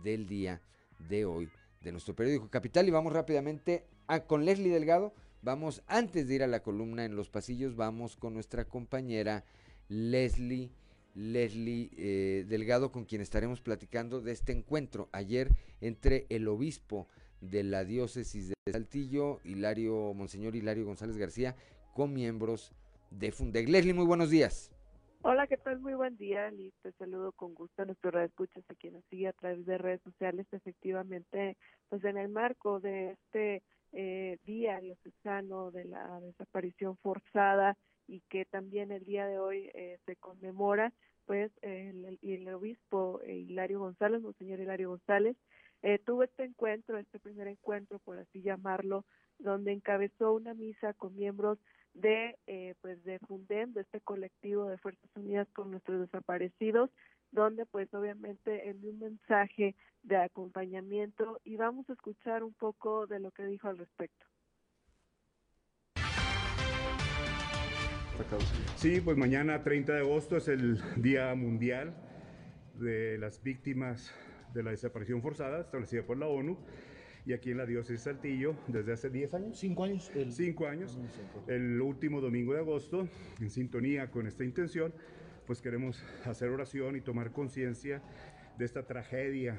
del 0.05 0.27
día 0.27 0.61
de 1.09 1.25
hoy 1.25 1.49
de 1.83 1.93
nuestro 1.93 2.15
periódico 2.15 2.49
Capital 2.51 2.89
y 2.89 2.91
vamos 2.91 3.13
rápidamente 3.13 3.85
ah, 4.09 4.21
con 4.21 4.45
Leslie 4.45 4.73
Delgado. 4.73 5.13
Vamos, 5.43 5.83
antes 5.87 6.27
de 6.27 6.35
ir 6.35 6.43
a 6.43 6.47
la 6.49 6.63
columna 6.63 7.05
en 7.05 7.15
los 7.15 7.29
pasillos, 7.29 7.77
vamos 7.77 8.17
con 8.17 8.35
nuestra 8.35 8.65
compañera 8.65 9.45
Leslie, 9.89 10.71
Leslie 11.15 11.91
eh, 11.97 12.45
Delgado, 12.49 12.91
con 12.91 13.05
quien 13.05 13.21
estaremos 13.21 13.61
platicando 13.61 14.21
de 14.21 14.33
este 14.33 14.53
encuentro 14.53 15.09
ayer 15.13 15.51
entre 15.81 16.27
el 16.31 16.49
obispo 16.49 17.07
de 17.41 17.63
la 17.63 17.85
diócesis 17.85 18.49
de 18.49 18.55
Saltillo, 18.73 19.41
Hilario, 19.45 20.15
Monseñor 20.15 20.57
Hilario 20.57 20.85
González 20.85 21.17
García, 21.17 21.55
con 21.95 22.13
miembros 22.13 22.73
de 23.11 23.31
Fundeg. 23.31 23.69
Leslie, 23.69 23.95
muy 23.95 24.07
buenos 24.07 24.31
días. 24.31 24.73
Hola, 25.23 25.47
¿qué 25.47 25.57
tal? 25.57 25.81
Muy 25.81 25.95
buen 25.95 26.17
día, 26.17 26.51
Liz. 26.53 26.73
Te 26.83 26.93
saludo 26.93 27.33
con 27.33 27.55
gusto 27.55 27.83
a 27.83 27.85
nuestro 27.85 28.21
escuchas 28.23 28.63
a 28.69 28.75
quien 28.75 28.95
nos 28.95 29.05
sigue 29.07 29.27
a 29.27 29.33
través 29.33 29.67
de 29.67 29.77
redes 29.77 30.01
sociales. 30.03 30.47
Efectivamente, 30.53 31.57
pues 31.89 32.05
en 32.05 32.17
el 32.17 32.29
marco 32.29 32.79
de 32.79 33.11
este 33.11 33.63
eh, 33.99 34.37
día 34.45 34.79
diocesano 34.79 35.71
de 35.71 35.87
la 35.87 36.21
desaparición 36.21 36.99
forzada 36.99 37.79
y 38.07 38.21
que 38.29 38.45
también 38.45 38.93
el 38.93 39.05
día 39.05 39.27
de 39.27 39.39
hoy 39.39 39.71
eh, 39.73 39.99
se 40.05 40.17
conmemora, 40.17 40.93
pues 41.25 41.51
el, 41.63 42.19
el, 42.23 42.49
obispo 42.55 43.21
Hilario 43.27 43.81
González, 43.81 44.21
Monseñor 44.21 44.61
Hilario 44.61 44.91
González, 44.91 45.35
eh, 45.83 45.99
tuvo 45.99 46.25
este 46.25 46.45
encuentro, 46.45 46.99
este 46.99 47.19
primer 47.19 47.49
encuentro, 47.49 47.99
por 48.01 48.19
así 48.19 48.43
llamarlo, 48.43 49.07
donde 49.39 49.73
encabezó 49.73 50.35
una 50.35 50.53
misa 50.53 50.93
con 50.93 51.17
miembros 51.17 51.59
de 51.95 52.37
eh, 52.47 52.75
pues 52.83 53.03
de 53.05 53.19
Fundem, 53.21 53.73
de 53.73 53.81
este 53.81 54.03
colectivo 54.03 54.67
de 54.67 54.77
Fuerzas 54.77 55.11
Unidas 55.15 55.49
con 55.55 55.71
nuestros 55.71 56.01
desaparecidos, 56.01 56.91
donde 57.31 57.67
pues 57.67 57.93
obviamente 57.95 58.69
envió 58.69 58.91
un 58.91 58.99
mensaje 58.99 59.75
de 60.03 60.17
acompañamiento 60.17 61.41
y 61.45 61.57
vamos 61.57 61.89
a 61.91 61.93
escuchar 61.93 62.43
un 62.43 62.55
poco 62.55 63.07
de 63.07 63.21
lo 63.21 63.31
que 63.31 63.45
dijo 63.45 63.69
al 63.69 63.79
respecto. 63.79 64.27
Sí, 68.77 69.01
pues 69.01 69.17
mañana 69.17 69.63
30 69.63 69.93
de 69.93 70.01
agosto 70.01 70.39
es 70.39 70.49
el 70.49 70.81
Día 70.97 71.35
Mundial 71.35 71.95
de 72.75 73.19
las 73.19 73.43
Víctimas 73.43 74.15
de 74.55 74.63
la 74.63 74.71
Desaparición 74.71 75.21
Forzada, 75.21 75.61
establecida 75.61 76.03
por 76.03 76.17
la 76.17 76.27
ONU 76.27 76.57
y 77.27 77.33
aquí 77.33 77.51
en 77.51 77.59
la 77.59 77.67
diócesis 77.67 78.05
de 78.05 78.13
Saltillo 78.13 78.57
desde 78.69 78.93
hace 78.93 79.11
10 79.11 79.35
años. 79.35 79.59
5 79.59 79.85
años. 79.85 80.11
El... 80.15 80.33
Cinco 80.33 80.67
años. 80.67 80.99
El 81.49 81.81
último 81.81 82.21
domingo 82.21 82.55
de 82.55 82.61
agosto, 82.61 83.09
en 83.41 83.51
sintonía 83.51 84.11
con 84.11 84.27
esta 84.27 84.45
intención, 84.45 84.95
pues 85.47 85.63
queremos 85.63 86.03
hacer 86.25 86.49
oración 86.49 86.97
y 86.97 87.01
tomar 87.01 87.31
conciencia 87.31 88.03
de 88.59 88.65
esta 88.65 88.83
tragedia 88.85 89.59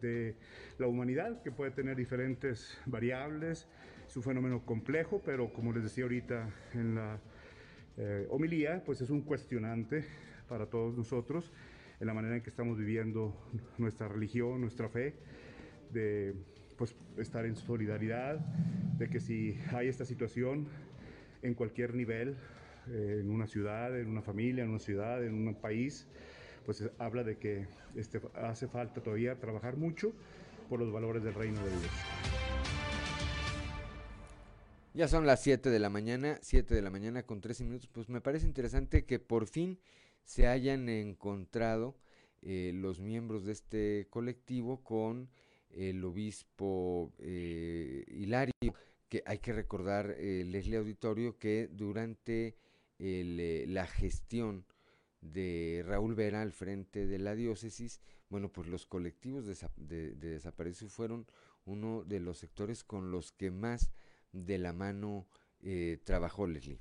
de 0.00 0.34
la 0.78 0.86
humanidad 0.86 1.42
que 1.42 1.50
puede 1.50 1.70
tener 1.70 1.96
diferentes 1.96 2.78
variables, 2.86 3.68
es 4.06 4.16
un 4.16 4.22
fenómeno 4.22 4.64
complejo, 4.64 5.22
pero 5.24 5.52
como 5.52 5.72
les 5.72 5.82
decía 5.84 6.04
ahorita 6.04 6.50
en 6.74 6.94
la 6.94 7.20
eh, 7.96 8.26
homilía, 8.30 8.82
pues 8.84 9.00
es 9.00 9.10
un 9.10 9.22
cuestionante 9.22 10.04
para 10.48 10.66
todos 10.66 10.96
nosotros 10.96 11.52
en 12.00 12.06
la 12.06 12.14
manera 12.14 12.36
en 12.36 12.42
que 12.42 12.50
estamos 12.50 12.78
viviendo 12.78 13.34
nuestra 13.78 14.08
religión, 14.08 14.60
nuestra 14.60 14.88
fe, 14.88 15.14
de 15.92 16.34
pues 16.76 16.94
estar 17.16 17.44
en 17.44 17.56
solidaridad, 17.56 18.38
de 18.98 19.08
que 19.08 19.18
si 19.20 19.58
hay 19.72 19.88
esta 19.88 20.04
situación 20.04 20.68
en 21.42 21.54
cualquier 21.54 21.94
nivel, 21.94 22.36
eh, 22.90 23.18
en 23.20 23.30
una 23.30 23.46
ciudad, 23.46 23.98
en 23.98 24.08
una 24.08 24.22
familia, 24.22 24.64
en 24.64 24.70
una 24.70 24.78
ciudad, 24.78 25.24
en 25.24 25.34
un 25.34 25.54
país, 25.54 26.06
pues 26.66 26.82
habla 26.98 27.24
de 27.24 27.38
que 27.38 27.66
este, 27.96 28.20
hace 28.34 28.68
falta 28.68 29.02
todavía 29.02 29.38
trabajar 29.38 29.76
mucho 29.76 30.12
por 30.68 30.80
los 30.80 30.92
valores 30.92 31.22
del 31.22 31.34
reino 31.34 31.64
de 31.64 31.70
Dios. 31.70 31.92
Ya 34.94 35.06
son 35.06 35.26
las 35.26 35.42
7 35.42 35.70
de 35.70 35.78
la 35.78 35.90
mañana, 35.90 36.38
7 36.42 36.74
de 36.74 36.82
la 36.82 36.90
mañana 36.90 37.22
con 37.22 37.40
13 37.40 37.64
minutos, 37.64 37.88
pues 37.92 38.08
me 38.08 38.20
parece 38.20 38.46
interesante 38.46 39.04
que 39.04 39.18
por 39.18 39.46
fin 39.46 39.78
se 40.24 40.46
hayan 40.46 40.88
encontrado 40.88 41.96
eh, 42.42 42.72
los 42.74 43.00
miembros 43.00 43.44
de 43.44 43.52
este 43.52 44.06
colectivo 44.10 44.82
con 44.82 45.30
el 45.70 46.04
obispo 46.04 47.12
eh, 47.18 48.04
Hilario, 48.08 48.52
que 49.08 49.22
hay 49.24 49.38
que 49.38 49.52
recordar, 49.52 50.14
eh, 50.18 50.44
Leslie 50.44 50.76
Auditorio, 50.76 51.38
que 51.38 51.68
durante 51.72 52.56
eh, 52.98 53.64
la 53.68 53.86
gestión 53.86 54.64
de 55.20 55.84
Raúl 55.86 56.14
Vera 56.14 56.42
al 56.42 56.52
frente 56.52 57.06
de 57.06 57.18
la 57.18 57.34
diócesis, 57.34 58.00
bueno, 58.28 58.50
pues 58.50 58.68
los 58.68 58.86
colectivos 58.86 59.46
de, 59.46 59.56
de, 59.76 60.14
desaparecidos 60.14 60.92
fueron 60.92 61.26
uno 61.64 62.04
de 62.04 62.20
los 62.20 62.38
sectores 62.38 62.84
con 62.84 63.10
los 63.10 63.32
que 63.32 63.50
más 63.50 63.90
de 64.32 64.58
la 64.58 64.72
mano 64.72 65.26
eh, 65.60 65.98
trabajó 66.04 66.46
Leslie. 66.46 66.78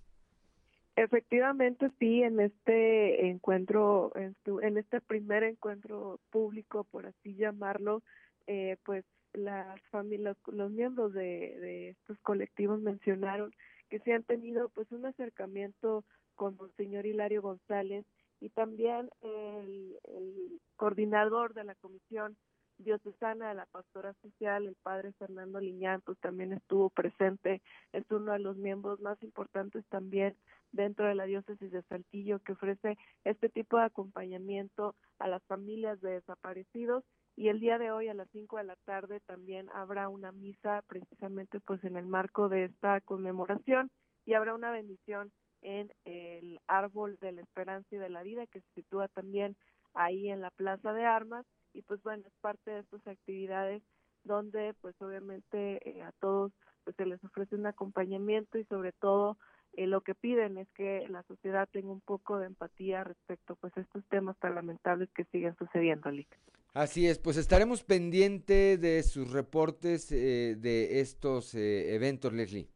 Efectivamente, 0.95 1.91
sí, 1.99 2.23
en 2.23 2.39
este 2.39 3.29
encuentro, 3.29 4.11
en 4.15 4.77
este 4.77 4.99
primer 4.99 5.43
encuentro 5.43 6.19
público, 6.31 6.85
por 6.85 7.05
así 7.05 7.35
llamarlo, 7.35 8.01
eh, 8.47 8.77
pues 8.83 9.05
las 9.33 9.79
familias, 9.91 10.35
los 10.47 10.71
miembros 10.71 11.13
de, 11.13 11.89
estos 11.89 12.17
colectivos 12.21 12.81
mencionaron 12.81 13.53
que 13.89 13.99
se 13.99 14.13
han 14.13 14.23
tenido 14.23 14.69
pues 14.69 14.91
un 14.91 15.05
acercamiento 15.05 16.03
con 16.35 16.57
el 16.61 16.71
señor 16.75 17.05
Hilario 17.05 17.41
González 17.41 18.05
y 18.39 18.49
también 18.49 19.09
el, 19.21 19.97
el 20.03 20.61
coordinador 20.75 21.53
de 21.53 21.63
la 21.63 21.75
comisión 21.75 22.37
diocesana 22.77 23.49
de 23.49 23.55
la 23.55 23.65
pastora 23.65 24.13
social, 24.21 24.67
el 24.67 24.75
padre 24.75 25.11
Fernando 25.13 25.59
Liñán, 25.59 26.01
pues 26.01 26.17
también 26.19 26.53
estuvo 26.53 26.89
presente, 26.89 27.61
es 27.91 28.03
uno 28.11 28.33
de 28.33 28.39
los 28.39 28.57
miembros 28.57 28.99
más 28.99 29.21
importantes 29.23 29.83
también 29.89 30.35
dentro 30.71 31.07
de 31.07 31.15
la 31.15 31.25
diócesis 31.25 31.71
de 31.71 31.81
Saltillo 31.83 32.39
que 32.39 32.51
ofrece 32.51 32.97
este 33.23 33.49
tipo 33.49 33.77
de 33.77 33.85
acompañamiento 33.85 34.95
a 35.19 35.27
las 35.27 35.43
familias 35.45 35.99
de 36.01 36.11
desaparecidos 36.11 37.03
y 37.37 37.49
el 37.49 37.59
día 37.59 37.77
de 37.77 37.91
hoy 37.91 38.07
a 38.07 38.15
las 38.15 38.27
5 38.31 38.57
de 38.57 38.63
la 38.63 38.75
tarde 38.77 39.19
también 39.21 39.69
habrá 39.71 40.09
una 40.09 40.31
misa 40.31 40.81
precisamente 40.87 41.59
pues 41.59 41.83
en 41.83 41.95
el 41.95 42.07
marco 42.07 42.49
de 42.49 42.65
esta 42.65 42.99
conmemoración 43.01 43.91
y 44.25 44.33
habrá 44.33 44.55
una 44.55 44.71
bendición 44.71 45.31
en 45.61 45.91
el 46.03 46.59
árbol 46.67 47.17
de 47.21 47.33
la 47.33 47.41
esperanza 47.41 47.87
y 47.91 47.99
de 47.99 48.09
la 48.09 48.23
vida 48.23 48.47
que 48.47 48.61
se 48.61 48.73
sitúa 48.73 49.07
también 49.07 49.55
ahí 49.93 50.29
en 50.29 50.41
la 50.41 50.49
Plaza 50.49 50.93
de 50.93 51.05
Armas 51.05 51.45
y 51.73 51.83
pues 51.83 52.01
bueno, 52.01 52.23
es 52.25 52.33
parte 52.41 52.71
de 52.71 52.79
estas 52.79 53.05
actividades 53.05 53.83
donde 54.23 54.73
pues 54.81 54.99
obviamente 54.99 55.79
eh, 55.87 56.01
a 56.01 56.11
todos 56.13 56.51
pues 56.83 56.95
se 56.95 57.05
les 57.05 57.23
ofrece 57.23 57.55
un 57.55 57.67
acompañamiento 57.67 58.57
y 58.57 58.65
sobre 58.65 58.93
todo 58.93 59.37
eh, 59.73 59.85
lo 59.85 60.01
que 60.01 60.15
piden 60.15 60.57
es 60.57 60.67
que 60.71 61.05
la 61.09 61.21
sociedad 61.23 61.69
tenga 61.71 61.91
un 61.91 62.01
poco 62.01 62.39
de 62.39 62.47
empatía 62.47 63.03
respecto 63.03 63.55
pues 63.57 63.77
a 63.77 63.81
estos 63.81 64.03
temas 64.07 64.35
tan 64.39 64.55
lamentables 64.55 65.09
que 65.11 65.25
siguen 65.25 65.55
sucediendo, 65.57 66.09
Lick. 66.09 66.35
Así 66.77 67.07
es, 67.07 67.17
pues 67.17 67.37
estaremos 67.37 67.83
pendientes 67.83 68.79
de 68.79 69.01
sus 69.01 69.31
reportes 69.31 70.11
eh, 70.11 70.55
de 70.59 70.99
estos 70.99 71.55
eh, 71.55 71.95
eventos, 71.95 72.31
Leslie. 72.31 72.69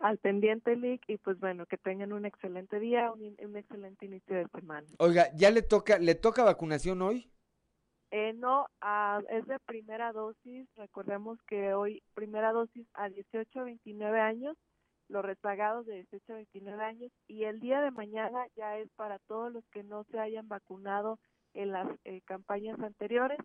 Al 0.00 0.18
pendiente, 0.18 0.76
Lick, 0.76 1.02
y 1.08 1.16
pues 1.16 1.40
bueno, 1.40 1.64
que 1.64 1.78
tengan 1.78 2.12
un 2.12 2.26
excelente 2.26 2.78
día, 2.78 3.10
un, 3.10 3.34
un, 3.42 3.56
excelente 3.56 4.04
inicio 4.04 4.36
de 4.36 4.46
semana. 4.48 4.86
Oiga, 4.98 5.28
¿ya 5.34 5.50
le 5.50 5.62
toca, 5.62 5.98
le 5.98 6.14
toca 6.14 6.44
vacunación 6.44 7.00
hoy? 7.00 7.32
Eh, 8.10 8.34
no, 8.34 8.66
uh, 8.82 9.24
es 9.30 9.46
de 9.46 9.58
primera 9.60 10.12
dosis, 10.12 10.68
recordemos 10.76 11.38
que 11.48 11.72
hoy 11.72 12.02
primera 12.12 12.52
dosis 12.52 12.86
a 12.92 13.08
18 13.08 13.60
a 13.60 13.64
29 13.64 14.20
años, 14.20 14.58
los 15.08 15.24
rezagados 15.24 15.86
de 15.86 16.04
18 16.10 16.32
a 16.34 16.36
29 16.36 16.84
años, 16.84 17.10
y 17.28 17.44
el 17.44 17.60
día 17.60 17.80
de 17.80 17.92
mañana 17.92 18.44
ya 18.56 18.76
es 18.76 18.90
para 18.94 19.20
todos 19.20 19.50
los 19.50 19.64
que 19.72 19.82
no 19.84 20.04
se 20.10 20.18
hayan 20.18 20.48
vacunado 20.48 21.18
en 21.54 21.72
las 21.72 21.88
eh, 22.04 22.20
campañas 22.24 22.78
anteriores, 22.80 23.38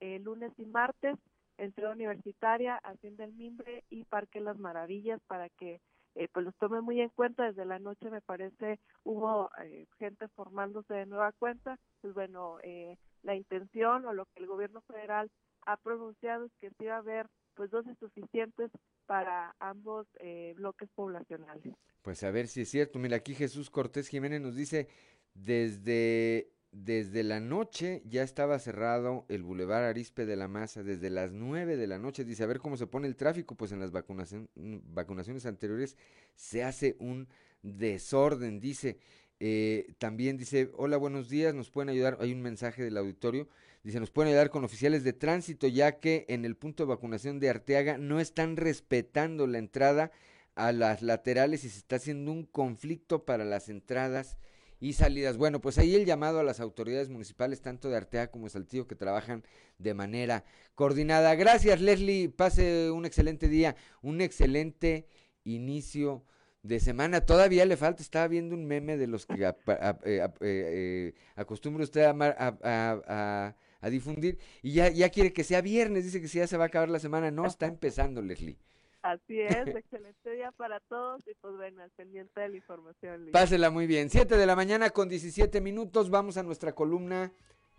eh, 0.00 0.18
lunes 0.20 0.52
y 0.58 0.66
martes, 0.66 1.16
en 1.58 1.72
Ciudad 1.72 1.92
Universitaria, 1.92 2.76
Hacienda 2.82 3.24
el 3.24 3.32
Mimbre 3.32 3.84
y 3.90 4.04
Parque 4.04 4.40
Las 4.40 4.58
Maravillas 4.58 5.20
para 5.26 5.48
que 5.50 5.80
eh, 6.14 6.28
pues 6.32 6.44
los 6.44 6.54
tomen 6.56 6.84
muy 6.84 7.00
en 7.00 7.10
cuenta. 7.10 7.44
Desde 7.44 7.64
la 7.64 7.78
noche 7.78 8.10
me 8.10 8.20
parece 8.20 8.78
hubo 9.04 9.50
eh, 9.62 9.86
gente 9.98 10.28
formándose 10.28 10.94
de 10.94 11.06
nueva 11.06 11.32
cuenta. 11.32 11.78
Pues 12.00 12.14
bueno, 12.14 12.58
eh, 12.62 12.96
la 13.22 13.34
intención 13.34 14.04
o 14.06 14.12
lo 14.12 14.26
que 14.26 14.42
el 14.42 14.46
gobierno 14.46 14.80
federal 14.82 15.30
ha 15.66 15.76
pronunciado 15.76 16.44
es 16.46 16.52
que 16.60 16.70
sí 16.78 16.86
va 16.86 16.96
a 16.96 16.98
haber 16.98 17.26
pues 17.54 17.70
dosis 17.70 17.96
suficientes 17.98 18.70
para 19.06 19.54
ambos 19.58 20.06
eh, 20.18 20.54
bloques 20.56 20.88
poblacionales. 20.94 21.74
Pues 22.02 22.22
a 22.24 22.30
ver 22.30 22.48
si 22.48 22.62
es 22.62 22.68
cierto. 22.68 22.98
Mira, 22.98 23.16
aquí 23.16 23.34
Jesús 23.34 23.70
Cortés 23.70 24.08
Jiménez 24.08 24.40
nos 24.40 24.56
dice, 24.56 24.88
desde 25.34 26.48
desde 26.74 27.22
la 27.22 27.38
noche 27.38 28.02
ya 28.04 28.24
estaba 28.24 28.58
cerrado 28.58 29.24
el 29.28 29.44
Boulevard 29.44 29.84
Arispe 29.84 30.26
de 30.26 30.34
la 30.34 30.48
Maza, 30.48 30.82
desde 30.82 31.08
las 31.08 31.32
9 31.32 31.76
de 31.76 31.86
la 31.86 31.98
noche. 31.98 32.24
Dice, 32.24 32.42
a 32.42 32.46
ver 32.46 32.58
cómo 32.58 32.76
se 32.76 32.88
pone 32.88 33.06
el 33.06 33.14
tráfico, 33.14 33.54
pues 33.54 33.70
en 33.70 33.78
las 33.78 33.92
vacunación, 33.92 34.50
vacunaciones 34.56 35.46
anteriores 35.46 35.96
se 36.34 36.64
hace 36.64 36.96
un 36.98 37.28
desorden, 37.62 38.58
dice. 38.60 38.98
Eh, 39.38 39.94
también 39.98 40.36
dice, 40.36 40.70
hola, 40.74 40.96
buenos 40.96 41.28
días, 41.28 41.54
nos 41.54 41.70
pueden 41.70 41.90
ayudar, 41.90 42.16
hay 42.20 42.32
un 42.32 42.42
mensaje 42.42 42.82
del 42.82 42.96
auditorio, 42.96 43.48
dice, 43.82 44.00
nos 44.00 44.10
pueden 44.10 44.30
ayudar 44.30 44.50
con 44.50 44.64
oficiales 44.64 45.04
de 45.04 45.12
tránsito, 45.12 45.66
ya 45.68 45.98
que 46.00 46.24
en 46.28 46.44
el 46.44 46.56
punto 46.56 46.84
de 46.84 46.88
vacunación 46.88 47.40
de 47.40 47.50
Arteaga 47.50 47.98
no 47.98 48.20
están 48.20 48.56
respetando 48.56 49.46
la 49.46 49.58
entrada 49.58 50.12
a 50.54 50.72
las 50.72 51.02
laterales 51.02 51.64
y 51.64 51.68
se 51.68 51.78
está 51.78 51.96
haciendo 51.96 52.32
un 52.32 52.44
conflicto 52.44 53.24
para 53.24 53.44
las 53.44 53.68
entradas 53.68 54.38
y 54.80 54.94
salidas. 54.94 55.36
Bueno, 55.36 55.60
pues 55.60 55.78
ahí 55.78 55.94
el 55.94 56.04
llamado 56.04 56.40
a 56.40 56.44
las 56.44 56.60
autoridades 56.60 57.08
municipales, 57.08 57.60
tanto 57.60 57.88
de 57.88 57.96
Arteaga 57.96 58.30
como 58.30 58.44
de 58.44 58.50
Saltillo, 58.50 58.86
que 58.86 58.96
trabajan 58.96 59.44
de 59.78 59.94
manera 59.94 60.44
coordinada. 60.74 61.34
Gracias, 61.34 61.80
Leslie. 61.80 62.28
Pase 62.28 62.90
un 62.90 63.06
excelente 63.06 63.48
día, 63.48 63.76
un 64.02 64.20
excelente 64.20 65.06
inicio 65.44 66.24
de 66.62 66.80
semana. 66.80 67.20
Todavía 67.20 67.64
le 67.66 67.76
falta, 67.76 68.02
estaba 68.02 68.26
viendo 68.26 68.54
un 68.56 68.66
meme 68.66 68.96
de 68.96 69.06
los 69.06 69.26
que 69.26 69.46
a, 69.46 69.56
eh, 70.04 71.14
acostumbra 71.36 71.84
usted 71.84 72.02
a, 72.02 73.54
a, 73.80 73.90
difundir 73.90 74.38
y 74.62 74.72
ya, 74.72 74.88
ya 74.88 75.10
quiere 75.10 75.34
que 75.34 75.44
sea 75.44 75.60
viernes, 75.60 76.04
dice 76.04 76.18
que 76.18 76.26
si 76.26 76.38
ya 76.38 76.46
se 76.46 76.56
va 76.56 76.64
a 76.64 76.66
acabar 76.68 76.88
la 76.88 76.98
semana. 76.98 77.30
No, 77.30 77.46
está 77.46 77.66
empezando, 77.66 78.22
Leslie. 78.22 78.56
Así 79.04 79.38
es, 79.38 79.52
excelente 79.76 80.30
día 80.30 80.50
para 80.52 80.80
todos 80.80 81.20
y 81.26 81.34
pues 81.34 81.54
bueno, 81.56 81.82
al 81.82 81.90
pendiente 81.90 82.40
de 82.40 82.48
la 82.48 82.56
información. 82.56 83.28
Pásela 83.32 83.68
muy 83.68 83.86
bien. 83.86 84.08
Siete 84.08 84.38
de 84.38 84.46
la 84.46 84.56
mañana 84.56 84.88
con 84.88 85.10
17 85.10 85.60
minutos, 85.60 86.08
vamos 86.08 86.38
a 86.38 86.42
nuestra 86.42 86.74
columna 86.74 87.30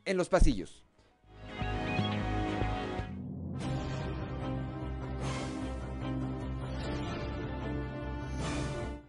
en 0.06 0.18
los 0.18 0.30
pasillos. 0.30 0.86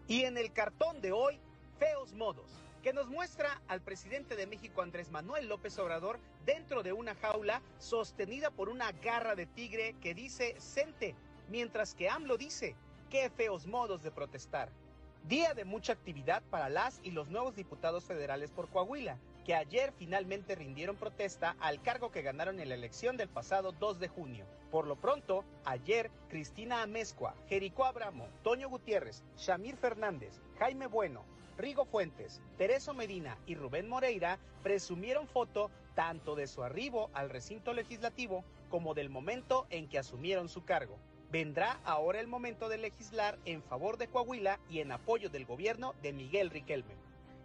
Y 0.08 0.22
en 0.22 0.38
el 0.38 0.50
cartón 0.54 1.02
de 1.02 1.12
hoy, 1.12 1.38
feos 1.78 2.14
modos, 2.14 2.50
que 2.82 2.94
nos 2.94 3.08
muestra 3.08 3.60
al 3.68 3.82
presidente 3.82 4.36
de 4.36 4.46
México 4.46 4.80
Andrés 4.80 5.10
Manuel 5.10 5.48
López 5.48 5.78
Obrador 5.78 6.18
dentro 6.46 6.82
de 6.82 6.94
una 6.94 7.14
jaula 7.16 7.60
sostenida 7.78 8.50
por 8.50 8.70
una 8.70 8.92
garra 8.92 9.34
de 9.34 9.44
tigre 9.44 9.94
que 10.00 10.14
dice 10.14 10.54
Sente, 10.58 11.14
mientras 11.48 11.94
que 11.94 12.08
AMLO 12.08 12.36
dice, 12.36 12.74
qué 13.10 13.30
feos 13.30 13.66
modos 13.66 14.02
de 14.02 14.10
protestar. 14.10 14.68
Día 15.28 15.54
de 15.54 15.64
mucha 15.64 15.92
actividad 15.92 16.42
para 16.50 16.68
las 16.68 17.00
y 17.02 17.10
los 17.10 17.28
nuevos 17.28 17.56
diputados 17.56 18.04
federales 18.04 18.50
por 18.50 18.68
Coahuila, 18.68 19.18
que 19.44 19.54
ayer 19.54 19.92
finalmente 19.96 20.54
rindieron 20.54 20.96
protesta 20.96 21.56
al 21.60 21.80
cargo 21.80 22.10
que 22.10 22.22
ganaron 22.22 22.58
en 22.60 22.68
la 22.68 22.74
elección 22.74 23.16
del 23.16 23.28
pasado 23.28 23.72
2 23.72 24.00
de 24.00 24.08
junio. 24.08 24.44
Por 24.70 24.86
lo 24.86 24.96
pronto, 24.96 25.44
ayer 25.64 26.10
Cristina 26.28 26.82
Amezcua, 26.82 27.34
Jericó 27.48 27.84
Abramo, 27.84 28.28
Toño 28.42 28.68
Gutiérrez, 28.68 29.22
Shamir 29.36 29.76
Fernández, 29.76 30.40
Jaime 30.58 30.88
Bueno, 30.88 31.24
Rigo 31.58 31.84
Fuentes, 31.84 32.42
Tereso 32.58 32.92
Medina 32.92 33.38
y 33.46 33.54
Rubén 33.54 33.88
Moreira 33.88 34.38
presumieron 34.62 35.26
foto 35.26 35.70
tanto 35.94 36.34
de 36.34 36.46
su 36.46 36.62
arribo 36.62 37.08
al 37.14 37.30
recinto 37.30 37.72
legislativo 37.72 38.44
como 38.68 38.94
del 38.94 39.08
momento 39.08 39.66
en 39.70 39.88
que 39.88 39.98
asumieron 39.98 40.48
su 40.48 40.64
cargo. 40.64 40.98
Vendrá 41.30 41.80
ahora 41.84 42.20
el 42.20 42.28
momento 42.28 42.68
de 42.68 42.78
legislar 42.78 43.38
en 43.44 43.62
favor 43.62 43.98
de 43.98 44.06
Coahuila 44.06 44.60
y 44.70 44.78
en 44.78 44.92
apoyo 44.92 45.28
del 45.28 45.44
gobierno 45.44 45.94
de 46.00 46.12
Miguel 46.12 46.50
Riquelme. 46.50 46.94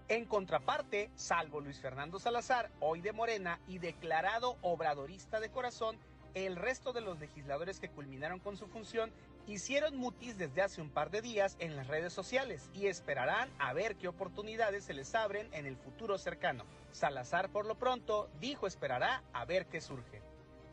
En 0.07 0.25
contraparte, 0.25 1.09
salvo 1.15 1.61
Luis 1.61 1.79
Fernando 1.79 2.19
Salazar, 2.19 2.69
hoy 2.79 3.01
de 3.01 3.11
Morena 3.11 3.59
y 3.67 3.79
declarado 3.79 4.57
obradorista 4.61 5.39
de 5.39 5.49
corazón, 5.49 5.97
el 6.33 6.57
resto 6.57 6.93
de 6.93 7.01
los 7.01 7.19
legisladores 7.19 7.79
que 7.79 7.89
culminaron 7.89 8.39
con 8.39 8.55
su 8.55 8.67
función 8.67 9.11
hicieron 9.47 9.97
mutis 9.97 10.37
desde 10.37 10.61
hace 10.61 10.81
un 10.81 10.89
par 10.89 11.09
de 11.09 11.21
días 11.21 11.57
en 11.59 11.75
las 11.75 11.87
redes 11.87 12.13
sociales 12.13 12.69
y 12.73 12.85
esperarán 12.85 13.49
a 13.57 13.73
ver 13.73 13.95
qué 13.95 14.07
oportunidades 14.07 14.83
se 14.83 14.93
les 14.93 15.15
abren 15.15 15.51
en 15.53 15.65
el 15.65 15.75
futuro 15.75 16.17
cercano. 16.17 16.65
Salazar 16.91 17.49
por 17.49 17.65
lo 17.65 17.75
pronto 17.75 18.29
dijo 18.39 18.67
esperará 18.67 19.23
a 19.33 19.45
ver 19.45 19.65
qué 19.65 19.81
surge. 19.81 20.21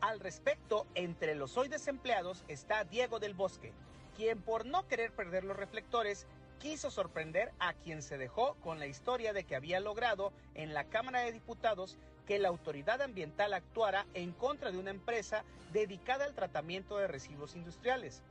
Al 0.01 0.21
respecto, 0.21 0.87
entre 0.95 1.35
los 1.35 1.57
hoy 1.57 1.67
desempleados 1.67 2.45
está 2.47 2.85
Diego 2.85 3.19
del 3.19 3.33
Bosque, 3.33 3.73
quien 4.15 4.41
por 4.41 4.65
no 4.65 4.87
querer 4.87 5.11
perder 5.11 5.43
los 5.43 5.57
reflectores 5.57 6.25
quiso 6.57 6.89
sorprender 6.89 7.51
a 7.59 7.73
quien 7.73 8.01
se 8.01 8.17
dejó 8.17 8.55
con 8.55 8.79
la 8.79 8.87
historia 8.87 9.33
de 9.33 9.43
que 9.43 9.55
había 9.57 9.81
logrado 9.81 10.31
en 10.55 10.73
la 10.73 10.85
Cámara 10.85 11.21
de 11.21 11.33
Diputados 11.33 11.97
que 12.25 12.39
la 12.39 12.47
autoridad 12.47 13.01
ambiental 13.01 13.53
actuara 13.53 14.05
en 14.13 14.31
contra 14.31 14.71
de 14.71 14.77
una 14.77 14.91
empresa 14.91 15.43
dedicada 15.73 16.25
al 16.25 16.35
tratamiento 16.35 16.97
de 16.97 17.07
residuos 17.07 17.55
industriales. 17.55 18.21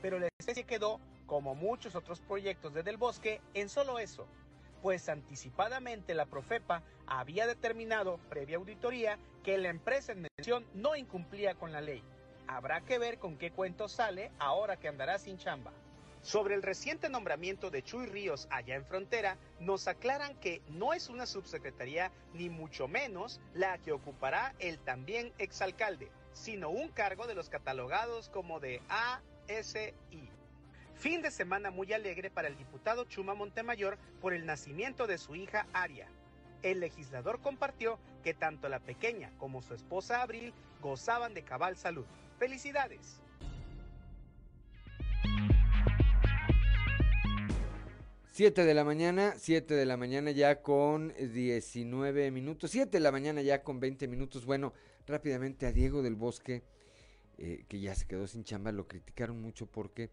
Pero 0.00 0.18
la 0.18 0.28
especie 0.38 0.64
quedó, 0.64 1.00
como 1.26 1.54
muchos 1.54 1.94
otros 1.96 2.20
proyectos 2.20 2.72
de 2.72 2.82
Del 2.82 2.96
Bosque, 2.96 3.42
en 3.52 3.68
solo 3.68 3.98
eso, 3.98 4.26
pues 4.82 5.08
anticipadamente 5.08 6.14
la 6.14 6.26
Profepa 6.26 6.82
había 7.06 7.46
determinado, 7.46 8.18
previa 8.28 8.56
auditoría, 8.56 9.18
que 9.44 9.58
la 9.58 9.68
empresa 9.68 10.12
en 10.12 10.28
mención 10.36 10.66
no 10.74 10.96
incumplía 10.96 11.54
con 11.54 11.72
la 11.72 11.80
ley. 11.80 12.02
Habrá 12.46 12.80
que 12.80 12.98
ver 12.98 13.18
con 13.18 13.36
qué 13.36 13.50
cuento 13.50 13.88
sale 13.88 14.30
ahora 14.38 14.76
que 14.76 14.88
andará 14.88 15.18
sin 15.18 15.38
chamba. 15.38 15.72
Sobre 16.22 16.54
el 16.54 16.62
reciente 16.62 17.08
nombramiento 17.08 17.70
de 17.70 17.82
Chuy 17.82 18.06
Ríos 18.06 18.46
allá 18.50 18.74
en 18.74 18.84
frontera, 18.84 19.38
nos 19.58 19.88
aclaran 19.88 20.34
que 20.36 20.60
no 20.68 20.92
es 20.92 21.08
una 21.08 21.24
subsecretaría 21.24 22.10
ni 22.34 22.50
mucho 22.50 22.88
menos 22.88 23.40
la 23.54 23.78
que 23.78 23.92
ocupará 23.92 24.54
el 24.58 24.78
también 24.78 25.32
exalcalde, 25.38 26.10
sino 26.34 26.68
un 26.68 26.88
cargo 26.88 27.26
de 27.26 27.34
los 27.34 27.48
catalogados 27.48 28.28
como 28.28 28.60
de 28.60 28.82
ASI. 28.88 29.94
Fin 31.00 31.22
de 31.22 31.30
semana 31.30 31.70
muy 31.70 31.90
alegre 31.94 32.28
para 32.28 32.48
el 32.48 32.58
diputado 32.58 33.06
Chuma 33.06 33.32
Montemayor 33.32 33.96
por 34.20 34.34
el 34.34 34.44
nacimiento 34.44 35.06
de 35.06 35.16
su 35.16 35.34
hija 35.34 35.66
Aria. 35.72 36.06
El 36.62 36.80
legislador 36.80 37.40
compartió 37.40 37.98
que 38.22 38.34
tanto 38.34 38.68
la 38.68 38.80
pequeña 38.80 39.32
como 39.38 39.62
su 39.62 39.72
esposa 39.72 40.20
Abril 40.20 40.52
gozaban 40.82 41.32
de 41.32 41.42
cabal 41.42 41.78
salud. 41.78 42.04
¡Felicidades! 42.38 43.22
7 48.32 48.66
de 48.66 48.74
la 48.74 48.84
mañana, 48.84 49.32
7 49.38 49.72
de 49.72 49.86
la 49.86 49.96
mañana 49.96 50.32
ya 50.32 50.60
con 50.60 51.14
19 51.18 52.30
minutos, 52.30 52.72
7 52.72 52.90
de 52.90 53.00
la 53.00 53.10
mañana 53.10 53.40
ya 53.40 53.62
con 53.62 53.80
20 53.80 54.06
minutos. 54.06 54.44
Bueno, 54.44 54.74
rápidamente 55.06 55.64
a 55.64 55.72
Diego 55.72 56.02
del 56.02 56.14
Bosque, 56.14 56.62
eh, 57.38 57.64
que 57.68 57.80
ya 57.80 57.94
se 57.94 58.06
quedó 58.06 58.26
sin 58.26 58.44
chamba, 58.44 58.70
lo 58.70 58.86
criticaron 58.86 59.40
mucho 59.40 59.64
porque 59.64 60.10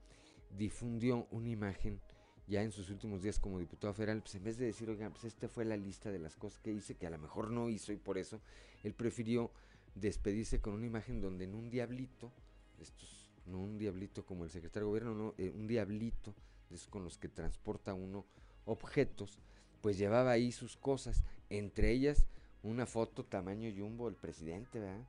difundió 0.57 1.27
una 1.31 1.49
imagen 1.49 1.99
ya 2.47 2.63
en 2.63 2.71
sus 2.71 2.89
últimos 2.89 3.21
días 3.21 3.39
como 3.39 3.59
diputado 3.59 3.93
federal, 3.93 4.21
pues 4.21 4.35
en 4.35 4.43
vez 4.43 4.57
de 4.57 4.65
decir, 4.65 4.89
oigan, 4.89 5.11
pues 5.11 5.25
esta 5.25 5.49
fue 5.49 5.65
la 5.65 5.75
lista 5.75 6.11
de 6.11 6.19
las 6.19 6.35
cosas 6.35 6.59
que 6.61 6.71
hice, 6.71 6.95
que 6.95 7.05
a 7.05 7.09
lo 7.09 7.17
mejor 7.17 7.51
no 7.51 7.69
hizo 7.69 7.91
y 7.91 7.97
por 7.97 8.17
eso 8.17 8.39
él 8.83 8.93
prefirió 8.93 9.51
despedirse 9.95 10.61
con 10.61 10.73
una 10.73 10.85
imagen 10.85 11.19
donde 11.19 11.43
en 11.43 11.55
un 11.55 11.69
diablito, 11.69 12.31
estos, 12.79 13.29
no 13.45 13.59
un 13.59 13.77
diablito 13.77 14.25
como 14.25 14.45
el 14.45 14.49
secretario 14.49 14.85
de 14.85 14.89
gobierno, 14.89 15.13
no, 15.13 15.33
eh, 15.37 15.51
un 15.53 15.67
diablito 15.67 16.33
es 16.71 16.87
con 16.87 17.03
los 17.03 17.17
que 17.17 17.27
transporta 17.27 17.93
uno 17.93 18.25
objetos, 18.65 19.39
pues 19.81 19.97
llevaba 19.97 20.31
ahí 20.31 20.51
sus 20.51 20.77
cosas, 20.77 21.23
entre 21.49 21.91
ellas 21.91 22.27
una 22.63 22.85
foto 22.85 23.25
tamaño 23.25 23.71
jumbo 23.75 24.05
del 24.05 24.15
presidente, 24.15 24.79
¿verdad? 24.79 25.05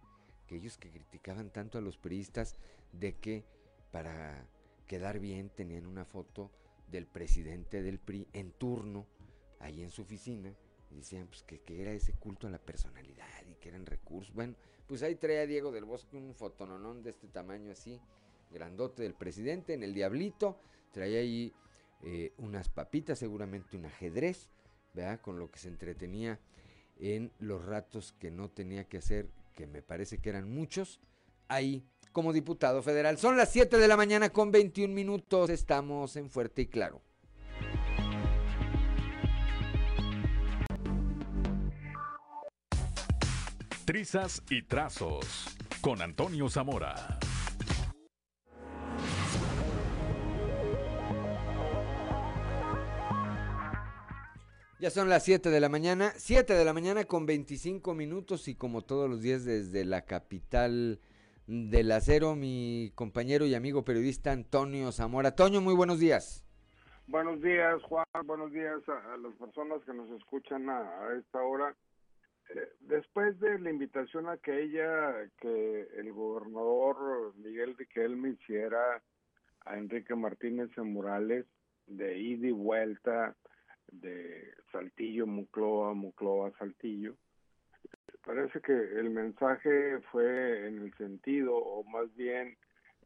Que 0.46 0.56
ellos 0.56 0.76
que 0.76 0.90
criticaban 0.90 1.50
tanto 1.50 1.78
a 1.78 1.80
los 1.80 1.96
periodistas 1.96 2.56
de 2.92 3.16
que 3.16 3.44
para 3.90 4.46
quedar 4.88 5.20
bien 5.20 5.50
tenían 5.50 5.86
una 5.86 6.04
foto 6.04 6.50
del 6.90 7.06
presidente 7.06 7.82
del 7.82 8.00
PRI 8.00 8.26
en 8.32 8.50
turno 8.50 9.06
ahí 9.60 9.82
en 9.82 9.90
su 9.90 10.02
oficina 10.02 10.52
y 10.90 10.96
decían 10.96 11.28
pues 11.28 11.44
que, 11.44 11.60
que 11.60 11.80
era 11.80 11.92
ese 11.92 12.14
culto 12.14 12.48
a 12.48 12.50
la 12.50 12.58
personalidad 12.58 13.28
y 13.48 13.54
que 13.54 13.68
eran 13.68 13.86
recursos. 13.86 14.34
Bueno, 14.34 14.56
pues 14.88 15.04
ahí 15.04 15.14
traía 15.14 15.46
Diego 15.46 15.70
del 15.70 15.84
Bosque 15.84 16.16
un 16.16 16.34
fotononón 16.34 17.04
de 17.04 17.10
este 17.10 17.28
tamaño 17.28 17.70
así, 17.70 18.00
grandote 18.50 19.04
del 19.04 19.14
presidente 19.14 19.74
en 19.74 19.84
el 19.84 19.94
diablito 19.94 20.58
Traía 20.92 21.20
ahí 21.20 21.52
eh, 22.02 22.32
unas 22.38 22.68
papitas, 22.68 23.18
seguramente 23.18 23.76
un 23.76 23.86
ajedrez, 23.86 24.48
¿verdad? 24.94 25.20
Con 25.20 25.38
lo 25.38 25.50
que 25.50 25.58
se 25.58 25.68
entretenía 25.68 26.40
en 26.98 27.32
los 27.38 27.64
ratos 27.64 28.12
que 28.12 28.30
no 28.30 28.50
tenía 28.50 28.88
que 28.88 28.98
hacer, 28.98 29.30
que 29.54 29.66
me 29.66 29.82
parece 29.82 30.18
que 30.18 30.30
eran 30.30 30.50
muchos, 30.50 31.00
ahí 31.46 31.86
como 32.12 32.32
diputado 32.32 32.82
federal. 32.82 33.18
Son 33.18 33.36
las 33.36 33.50
7 33.50 33.78
de 33.78 33.88
la 33.88 33.96
mañana 33.96 34.30
con 34.30 34.50
21 34.50 34.92
minutos, 34.92 35.50
estamos 35.50 36.16
en 36.16 36.30
Fuerte 36.30 36.62
y 36.62 36.66
Claro. 36.66 37.02
Trizas 43.84 44.42
y 44.50 44.62
Trazos 44.62 45.56
con 45.80 46.02
Antonio 46.02 46.50
Zamora. 46.50 47.18
Ya 54.80 54.90
son 54.90 55.08
las 55.08 55.24
7 55.24 55.50
de 55.50 55.58
la 55.58 55.68
mañana, 55.68 56.12
7 56.16 56.54
de 56.54 56.64
la 56.64 56.72
mañana 56.72 57.04
con 57.04 57.26
25 57.26 57.94
minutos 57.94 58.46
y 58.46 58.54
como 58.54 58.82
todos 58.82 59.10
los 59.10 59.22
días 59.22 59.44
desde 59.44 59.84
la 59.84 60.02
capital 60.02 61.00
del 61.48 61.90
acero, 61.92 62.36
mi 62.36 62.92
compañero 62.94 63.46
y 63.46 63.54
amigo 63.54 63.82
periodista 63.82 64.32
Antonio 64.32 64.92
Zamora. 64.92 65.34
Toño, 65.34 65.62
muy 65.62 65.74
buenos 65.74 65.98
días. 65.98 66.44
Buenos 67.06 67.40
días, 67.40 67.82
Juan. 67.84 68.04
Buenos 68.26 68.52
días 68.52 68.86
a, 68.86 69.16
las 69.16 69.34
personas 69.36 69.82
que 69.84 69.94
nos 69.94 70.10
escuchan 70.10 70.68
a, 70.68 71.14
esta 71.18 71.42
hora. 71.42 71.74
Eh, 72.50 72.68
después 72.80 73.40
de 73.40 73.58
la 73.60 73.70
invitación 73.70 74.28
a 74.28 74.36
que 74.36 74.68
que 75.40 75.88
el 75.96 76.12
gobernador 76.12 77.34
Miguel 77.36 77.74
Riquelme 77.78 78.30
hiciera 78.30 79.02
a 79.64 79.78
Enrique 79.78 80.14
Martínez 80.14 80.68
en 80.76 80.92
Morales 80.92 81.46
de 81.86 82.18
ida 82.18 82.48
y 82.48 82.52
vuelta 82.52 83.34
de 83.90 84.52
Saltillo, 84.70 85.26
Mucloa, 85.26 85.94
Mucloa, 85.94 86.52
Saltillo, 86.58 87.16
parece 88.24 88.60
que 88.60 88.72
el 88.72 89.10
mensaje 89.10 89.98
fue 90.12 90.68
en 90.68 90.82
el 90.82 90.94
sentido, 90.94 91.56
o 91.56 91.82
más 91.84 92.14
bien 92.14 92.56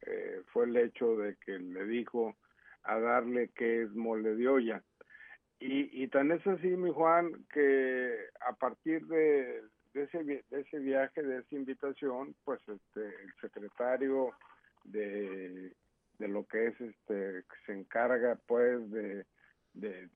eh, 0.03 0.43
fue 0.53 0.65
el 0.65 0.77
hecho 0.77 1.17
de 1.17 1.37
que 1.37 1.59
le 1.59 1.85
dijo 1.87 2.35
a 2.83 2.99
darle 2.99 3.51
que 3.55 3.83
es 3.83 3.91
mole 3.95 4.35
de 4.35 4.49
olla. 4.49 4.83
Y, 5.61 6.03
y 6.03 6.09
tan 6.09 6.33
es 6.33 6.45
así, 6.47 6.67
mi 6.69 6.91
Juan, 6.91 7.47
que 7.53 8.17
a 8.41 8.53
partir 8.55 9.07
de, 9.07 9.63
de, 9.95 10.03
ese, 10.03 10.25
de 10.25 10.43
ese 10.51 10.79
viaje, 10.81 11.23
de 11.23 11.39
esa 11.39 11.55
invitación, 11.55 12.35
pues 12.45 12.61
este, 12.67 13.07
el 13.07 13.33
secretario 13.41 14.33
de, 14.83 15.73
de 16.19 16.29
lo 16.29 16.45
que 16.47 16.67
es, 16.67 16.81
este, 16.81 17.45
que 17.45 17.57
se 17.67 17.73
encarga 17.75 18.37
pues 18.47 18.91
de, 18.91 19.25
de, 19.75 20.09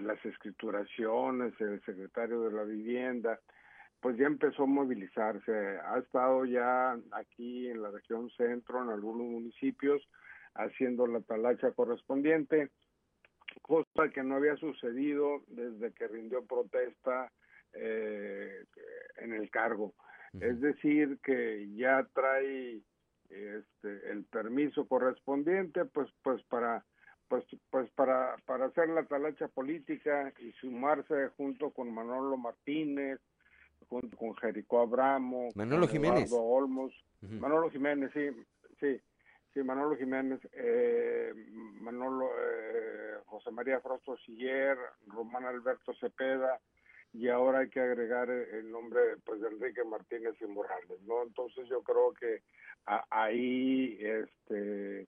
las 0.00 0.24
escrituraciones, 0.24 1.52
el 1.60 1.80
secretario 1.84 2.42
de 2.42 2.52
la 2.52 2.64
vivienda, 2.64 3.40
pues 4.00 4.16
ya 4.16 4.26
empezó 4.26 4.64
a 4.64 4.66
movilizarse. 4.66 5.52
Ha 5.52 5.98
estado 5.98 6.44
ya 6.44 6.96
aquí 7.12 7.68
en 7.68 7.82
la 7.82 7.90
región 7.90 8.30
centro, 8.30 8.82
en 8.82 8.90
algunos 8.90 9.26
municipios, 9.26 10.02
haciendo 10.54 11.06
la 11.06 11.20
talacha 11.20 11.72
correspondiente, 11.72 12.70
cosa 13.62 14.08
que 14.12 14.22
no 14.22 14.36
había 14.36 14.56
sucedido 14.56 15.42
desde 15.48 15.92
que 15.92 16.08
rindió 16.08 16.44
protesta 16.44 17.32
eh, 17.72 18.64
en 19.16 19.32
el 19.32 19.50
cargo. 19.50 19.94
Es 20.40 20.60
decir, 20.60 21.18
que 21.22 21.68
ya 21.76 22.06
trae 22.12 22.80
este, 23.28 24.10
el 24.10 24.24
permiso 24.24 24.86
correspondiente, 24.86 25.84
pues, 25.84 26.08
pues 26.22 26.42
para 26.44 26.84
pues, 27.28 27.44
pues 27.70 27.90
para, 27.92 28.36
para 28.46 28.66
hacer 28.66 28.88
la 28.88 29.04
talacha 29.04 29.48
política 29.48 30.32
y 30.38 30.52
sumarse 30.52 31.28
junto 31.36 31.70
con 31.70 31.92
Manolo 31.92 32.36
Martínez, 32.36 33.20
junto 33.88 34.16
con 34.16 34.34
Jericó 34.36 34.80
Abramo, 34.80 35.50
Manolo 35.54 35.86
Jiménez. 35.88 36.28
Eduardo 36.28 36.44
Olmos, 36.46 36.92
Ujú. 37.22 37.34
Manolo 37.34 37.70
Jiménez, 37.70 38.10
sí, 38.12 38.30
sí, 38.80 39.00
sí, 39.52 39.62
Manolo 39.62 39.96
Jiménez, 39.96 40.40
eh, 40.52 41.32
Manolo, 41.80 42.30
eh, 42.38 43.14
José 43.26 43.50
María 43.50 43.80
Frosto 43.80 44.16
Siller, 44.18 44.76
Román 45.06 45.44
Alberto 45.44 45.94
Cepeda, 45.94 46.60
y 47.12 47.28
ahora 47.28 47.60
hay 47.60 47.68
que 47.70 47.80
agregar 47.80 48.28
el 48.28 48.70
nombre 48.70 49.00
pues 49.24 49.40
de 49.40 49.48
Enrique 49.48 49.84
Martínez 49.84 50.34
y 50.40 50.46
Morales, 50.46 51.00
¿no? 51.02 51.22
Entonces 51.22 51.68
yo 51.68 51.82
creo 51.82 52.12
que 52.12 52.42
a- 52.86 53.04
ahí, 53.10 53.96
este, 54.00 55.06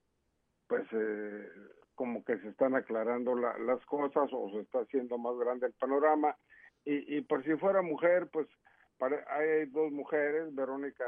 pues 0.67 0.85
eh, 0.93 1.49
como 1.97 2.23
que 2.23 2.37
se 2.37 2.49
están 2.49 2.75
aclarando 2.75 3.35
la- 3.35 3.57
las 3.57 3.83
cosas 3.87 4.29
o 4.31 4.51
se 4.51 4.59
está 4.59 4.81
haciendo 4.81 5.17
más 5.17 5.35
grande 5.37 5.65
el 5.65 5.73
panorama. 5.73 6.37
Y, 6.85 7.17
y 7.17 7.21
por 7.21 7.43
si 7.43 7.55
fuera 7.55 7.81
mujer, 7.81 8.29
pues 8.31 8.47
pare- 8.99 9.25
hay 9.27 9.65
dos 9.65 9.91
mujeres, 9.91 10.53
Verónica 10.53 11.03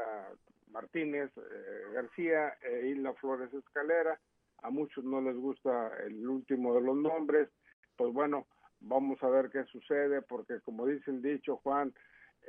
Martínez 0.66 1.30
eh, 1.36 1.92
García 1.94 2.54
e 2.62 2.88
Isla 2.88 3.14
Flores 3.14 3.54
Escalera, 3.54 4.18
a 4.62 4.70
muchos 4.70 5.04
no 5.04 5.20
les 5.20 5.36
gusta 5.36 5.92
el 6.04 6.28
último 6.28 6.74
de 6.74 6.80
los 6.82 6.96
nombres, 6.96 7.48
pues 7.96 8.12
bueno, 8.12 8.46
vamos 8.80 9.22
a 9.22 9.28
ver 9.28 9.48
qué 9.50 9.62
sucede, 9.66 10.22
porque 10.22 10.60
como 10.62 10.86
dice 10.86 11.12
el 11.12 11.22
dicho, 11.22 11.56
Juan, 11.58 11.94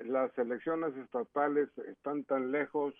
las 0.03 0.35
elecciones 0.37 0.97
estatales 0.97 1.69
están 1.77 2.23
tan 2.23 2.51
lejos, 2.51 2.95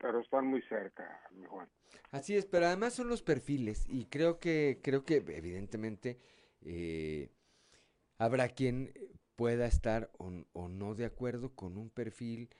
pero 0.00 0.20
están 0.20 0.46
muy 0.46 0.62
cerca, 0.62 1.20
mi 1.32 1.46
Juan. 1.46 1.68
Así 2.10 2.36
es, 2.36 2.46
pero 2.46 2.66
además 2.66 2.94
son 2.94 3.08
los 3.08 3.22
perfiles 3.22 3.86
y 3.88 4.06
creo 4.06 4.40
que, 4.40 4.80
creo 4.82 5.04
que 5.04 5.16
evidentemente 5.16 6.18
eh, 6.62 7.30
habrá 8.18 8.48
quien 8.48 8.92
pueda 9.36 9.66
estar 9.66 10.10
o, 10.18 10.32
o 10.52 10.68
no 10.68 10.94
de 10.94 11.04
acuerdo 11.04 11.54
con 11.54 11.76
un 11.76 11.90
perfil 11.90 12.50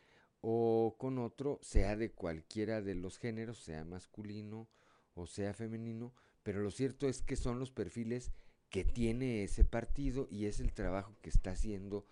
o 0.41 0.97
con 0.99 1.18
otro, 1.18 1.59
sea 1.62 1.97
de 1.97 2.12
cualquiera 2.12 2.80
de 2.80 2.95
los 2.95 3.18
géneros, 3.18 3.59
sea 3.59 3.84
masculino 3.84 4.68
o 5.14 5.26
sea 5.26 5.53
femenino, 5.53 6.14
pero 6.43 6.61
lo 6.62 6.70
cierto 6.70 7.09
es 7.09 7.22
que 7.22 7.36
son 7.36 7.59
los 7.59 7.70
perfiles 7.70 8.32
que 8.70 8.84
tiene 8.84 9.43
ese 9.43 9.64
partido 9.64 10.28
y 10.30 10.47
es 10.47 10.61
el 10.61 10.72
trabajo 10.72 11.16
que 11.22 11.30
está 11.30 11.51
haciendo 11.51 12.07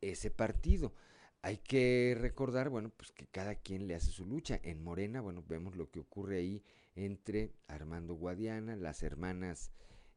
ese 0.00 0.30
partido. 0.30 0.94
Hay 1.42 1.58
que 1.58 2.16
recordar, 2.18 2.68
bueno, 2.68 2.90
pues 2.96 3.12
que 3.12 3.26
cada 3.26 3.54
quien 3.54 3.86
le 3.86 3.94
hace 3.94 4.10
su 4.10 4.26
lucha. 4.26 4.58
En 4.62 4.82
Morena, 4.82 5.20
bueno, 5.20 5.44
vemos 5.48 5.76
lo 5.76 5.90
que 5.90 6.00
ocurre 6.00 6.38
ahí 6.38 6.62
entre 6.96 7.52
Armando 7.68 8.14
Guadiana, 8.14 8.74
las 8.76 9.02
hermanas 9.02 9.70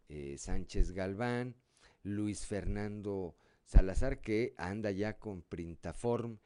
eh, 0.10 0.36
Sánchez 0.38 0.92
Galván, 0.92 1.56
Luis 2.04 2.46
Fernando 2.48 3.36
Salazar, 3.66 4.20
que 4.20 4.56
anda 4.58 4.92
ya 4.92 5.20
con 5.20 5.44
Printaform 5.44 6.40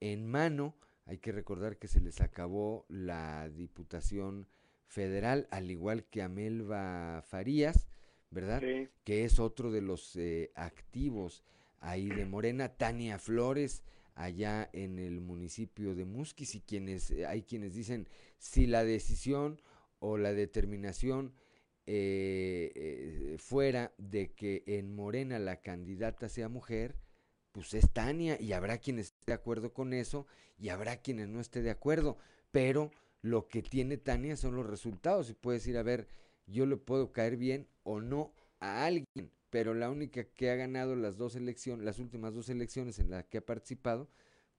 en 0.00 0.26
mano. 0.26 0.74
Hay 1.04 1.18
que 1.18 1.32
recordar 1.32 1.76
que 1.76 1.88
se 1.88 2.00
les 2.00 2.20
acabó 2.20 2.86
la 2.88 3.50
Diputación 3.50 4.48
Federal, 4.86 5.46
al 5.50 5.70
igual 5.70 6.04
que 6.04 6.22
a 6.22 6.28
Melba 6.28 7.22
Farías, 7.22 7.86
¿verdad? 8.30 8.60
Sí. 8.60 8.88
Que 9.04 9.24
es 9.24 9.38
otro 9.38 9.70
de 9.70 9.82
los 9.82 10.16
eh, 10.16 10.52
activos 10.54 11.42
ahí 11.80 12.08
de 12.08 12.24
Morena, 12.24 12.70
Tania 12.70 13.18
Flores, 13.18 13.82
allá 14.14 14.68
en 14.72 14.98
el 14.98 15.20
municipio 15.20 15.94
de 15.94 16.04
Musquis, 16.04 16.54
y 16.54 16.60
quienes, 16.60 17.10
eh, 17.10 17.26
hay 17.26 17.42
quienes 17.42 17.74
dicen 17.74 18.08
si 18.38 18.66
la 18.66 18.84
decisión 18.84 19.60
o 19.98 20.16
la 20.18 20.32
determinación 20.32 21.34
eh, 21.86 22.72
eh, 22.74 23.36
fuera 23.38 23.92
de 23.98 24.32
que 24.32 24.62
en 24.66 24.94
Morena 24.94 25.38
la 25.38 25.60
candidata 25.60 26.28
sea 26.28 26.48
mujer, 26.48 26.96
pues 27.52 27.74
es 27.74 27.90
Tania, 27.92 28.40
y 28.40 28.52
habrá 28.52 28.78
quienes 28.78 29.06
esté 29.06 29.32
de 29.32 29.34
acuerdo 29.34 29.72
con 29.72 29.92
eso, 29.92 30.26
y 30.58 30.68
habrá 30.68 30.96
quienes 30.98 31.28
no 31.28 31.40
esté 31.40 31.60
de 31.62 31.70
acuerdo, 31.70 32.18
pero 32.50 32.90
lo 33.20 33.48
que 33.48 33.62
tiene 33.62 33.96
Tania 33.96 34.36
son 34.36 34.56
los 34.56 34.66
resultados, 34.66 35.28
y 35.30 35.34
puedes 35.34 35.66
ir 35.66 35.76
a 35.76 35.82
ver, 35.82 36.08
yo 36.46 36.66
le 36.66 36.76
puedo 36.76 37.12
caer 37.12 37.36
bien 37.36 37.68
o 37.82 38.00
no 38.00 38.32
a 38.60 38.86
alguien, 38.86 39.32
pero 39.52 39.74
la 39.74 39.90
única 39.90 40.24
que 40.24 40.50
ha 40.50 40.54
ganado 40.56 40.96
las 40.96 41.18
dos 41.18 41.36
elecciones, 41.36 41.84
las 41.84 41.98
últimas 41.98 42.32
dos 42.34 42.48
elecciones 42.48 42.98
en 42.98 43.10
las 43.10 43.24
que 43.26 43.36
ha 43.36 43.42
participado, 43.44 44.08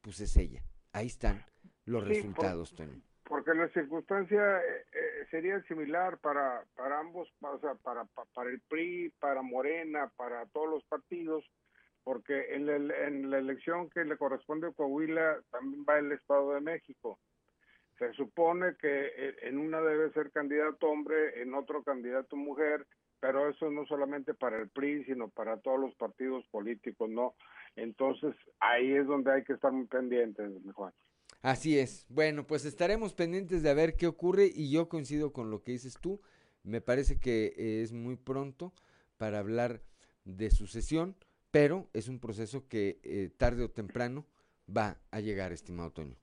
pues 0.01 0.19
es 0.19 0.37
ella. 0.37 0.61
Ahí 0.91 1.07
están 1.07 1.43
los 1.85 2.03
Sí, 2.03 2.09
por- 2.09 2.15
resultados, 2.15 2.75
porque 3.23 3.53
la 3.55 3.67
circunstancia 3.69 4.59
eh, 4.59 4.85
eh, 4.91 5.25
sería 5.31 5.59
similar 5.63 6.19
para 6.19 6.63
para 6.75 6.99
ambos, 6.99 7.27
o 7.41 7.59
sea, 7.59 7.73
para, 7.73 8.05
pa- 8.05 8.25
para 8.35 8.51
el 8.51 8.59
PRI, 8.61 9.09
para 9.19 9.41
Morena, 9.41 10.11
para 10.15 10.45
todos 10.47 10.69
los 10.69 10.84
partidos, 10.84 11.43
porque 12.03 12.53
en 12.53 12.68
la, 12.68 12.76
en 13.07 13.31
la 13.31 13.39
elección 13.39 13.89
que 13.89 14.05
le 14.05 14.15
corresponde 14.18 14.68
a 14.68 14.72
Coahuila 14.73 15.41
también 15.49 15.84
va 15.89 15.97
el 15.97 16.11
Estado 16.11 16.53
de 16.53 16.61
México. 16.61 17.18
Se 17.97 18.13
supone 18.13 18.76
que 18.80 19.05
eh, 19.07 19.35
en 19.41 19.57
una 19.57 19.81
debe 19.81 20.11
ser 20.13 20.30
candidato 20.31 20.88
hombre, 20.88 21.41
en 21.41 21.55
otro 21.55 21.81
candidato 21.84 22.35
mujer, 22.35 22.85
pero 23.23 23.47
eso 23.47 23.71
no 23.71 23.85
solamente 23.85 24.33
para 24.33 24.59
el 24.59 24.67
PRI, 24.67 25.05
sino 25.05 25.29
para 25.29 25.55
todos 25.55 25.79
los 25.79 25.95
partidos 25.95 26.45
políticos, 26.51 27.09
¿no? 27.09 27.35
Entonces 27.77 28.35
ahí 28.59 28.91
es 28.91 29.07
donde 29.07 29.31
hay 29.31 29.45
que 29.45 29.53
estar 29.53 29.71
muy 29.71 29.85
pendientes, 29.85 30.51
mi 30.61 30.73
Juan. 30.73 30.91
Así 31.41 31.79
es. 31.79 32.05
Bueno, 32.09 32.45
pues 32.45 32.65
estaremos 32.65 33.13
pendientes 33.13 33.63
de 33.63 33.69
a 33.69 33.75
ver 33.75 33.95
qué 33.95 34.07
ocurre 34.07 34.51
y 34.53 34.69
yo 34.69 34.89
coincido 34.89 35.31
con 35.31 35.51
lo 35.51 35.63
que 35.63 35.71
dices 35.71 35.97
tú. 36.01 36.19
Me 36.63 36.81
parece 36.81 37.17
que 37.17 37.53
eh, 37.55 37.81
es 37.81 37.93
muy 37.93 38.17
pronto 38.17 38.73
para 39.15 39.39
hablar 39.39 39.79
de 40.25 40.51
sucesión, 40.51 41.15
pero 41.49 41.87
es 41.93 42.09
un 42.09 42.19
proceso 42.19 42.67
que 42.67 42.99
eh, 43.03 43.29
tarde 43.37 43.63
o 43.63 43.69
temprano 43.71 44.25
va 44.67 44.97
a 45.11 45.21
llegar, 45.21 45.53
estimado 45.53 45.93
Toño. 45.93 46.17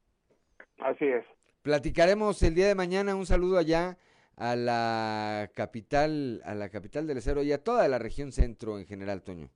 Así 0.76 1.06
es. 1.06 1.24
Platicaremos 1.62 2.42
el 2.42 2.54
día 2.54 2.68
de 2.68 2.74
mañana. 2.74 3.16
Un 3.16 3.24
saludo 3.24 3.56
allá 3.56 3.96
a 4.36 4.56
la 4.56 5.50
capital, 5.54 6.42
a 6.44 6.54
la 6.54 6.68
capital 6.70 7.06
del 7.06 7.18
acero 7.18 7.42
y 7.42 7.52
a 7.52 7.62
toda 7.62 7.86
la 7.88 7.98
región 7.98 8.32
centro 8.32 8.78
en 8.78 8.86
general, 8.86 9.22
Toño. 9.22 9.50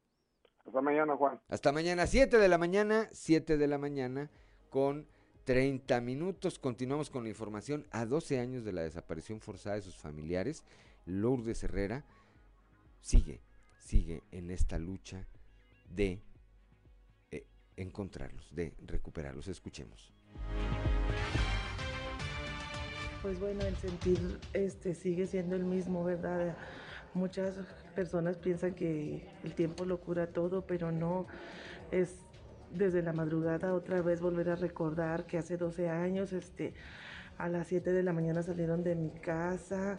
Hasta 0.67 0.81
mañana, 0.81 1.17
Juan. 1.17 1.41
Hasta 1.49 1.73
mañana, 1.73 2.07
7 2.07 2.39
de 2.39 2.49
la 2.49 2.59
mañana, 2.59 3.09
7 3.13 3.57
de 3.57 3.67
la 3.67 3.79
mañana 3.79 4.31
con 4.71 5.07
30 5.45 6.01
minutos. 6.01 6.59
Continuamos 6.59 7.11
con 7.11 7.25
la 7.25 7.29
información. 7.29 7.87
A 7.91 8.07
12 8.07 8.41
años 8.41 8.65
de 8.65 8.73
la 8.73 8.83
desaparición 8.83 9.41
forzada 9.41 9.77
de 9.77 9.83
sus 9.83 9.97
familiares, 9.97 10.65
Lourdes 11.07 11.63
Herrera 11.65 12.05
sigue, 13.01 13.41
sigue 13.79 14.23
en 14.33 14.51
esta 14.51 14.79
lucha 14.79 15.27
de 15.91 16.23
eh, 17.31 17.47
encontrarlos, 17.77 18.55
de 18.55 18.75
recuperarlos. 18.87 19.49
Escuchemos. 19.49 20.13
Pues 23.25 23.41
bueno, 23.41 23.63
el 23.63 23.75
sentir 23.77 24.19
este 24.53 24.93
sigue 24.93 25.27
siendo 25.27 25.57
el 25.57 25.65
mismo, 25.65 26.05
¿verdad? 26.05 26.55
Muchas 27.15 27.55
personas 27.95 28.37
piensan 28.37 28.75
que 28.75 29.27
el 29.43 29.55
tiempo 29.55 29.87
lo 29.87 29.99
cura 29.99 30.27
todo, 30.27 30.67
pero 30.67 30.93
no. 30.93 31.27
Es 31.91 32.19
desde 32.71 33.01
la 33.01 33.15
madrugada 33.15 33.73
otra 33.73 34.03
vez 34.03 34.21
volver 34.21 34.51
a 34.51 34.57
recordar 34.57 35.25
que 35.25 35.39
hace 35.39 35.57
12 35.57 35.89
años, 35.89 36.35
este, 36.35 36.75
a 37.39 37.49
las 37.49 37.69
7 37.69 37.95
de 37.95 38.03
la 38.03 38.13
mañana 38.13 38.43
salieron 38.43 38.85
de 38.85 38.95
mi 38.95 39.09
casa, 39.09 39.99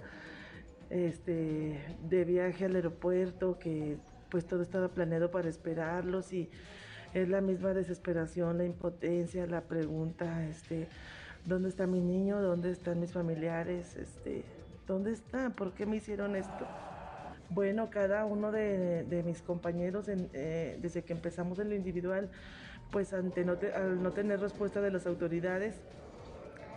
este, 0.92 1.84
de 2.08 2.26
viaje 2.26 2.66
al 2.66 2.76
aeropuerto, 2.76 3.58
que 3.58 3.98
pues 4.30 4.46
todo 4.46 4.62
estaba 4.62 4.90
planeado 4.90 5.32
para 5.32 5.50
esperarlos 5.50 6.32
y 6.32 6.52
es 7.16 7.28
la 7.28 7.42
misma 7.42 7.74
desesperación, 7.74 8.60
la 8.60 8.66
impotencia, 8.66 9.48
la 9.48 9.62
pregunta, 9.62 10.46
este, 10.48 10.90
¿dónde 11.46 11.70
está 11.70 11.88
mi 11.88 12.02
niño? 12.02 12.42
¿Dónde 12.42 12.72
están 12.72 13.00
mis 13.00 13.12
familiares? 13.12 13.96
Este, 13.96 14.44
¿dónde 14.88 15.12
están? 15.12 15.54
¿Por 15.54 15.74
qué 15.74 15.86
me 15.86 15.98
hicieron 15.98 16.36
esto? 16.36 16.68
Bueno, 17.50 17.90
cada 17.90 18.26
uno 18.26 18.52
de, 18.52 19.24
mis 19.26 19.42
compañeros, 19.42 20.08
eh, 20.10 20.78
desde 20.82 21.04
que 21.04 21.14
empezamos 21.14 21.60
en 21.60 21.70
lo 21.70 21.76
individual, 21.76 22.30
pues 22.92 23.14
ante 23.14 23.46
no 23.46 23.58
al 23.76 24.02
no 24.02 24.12
tener 24.12 24.40
respuesta 24.40 24.82
de 24.82 24.92
las 24.92 25.06
autoridades, 25.06 25.76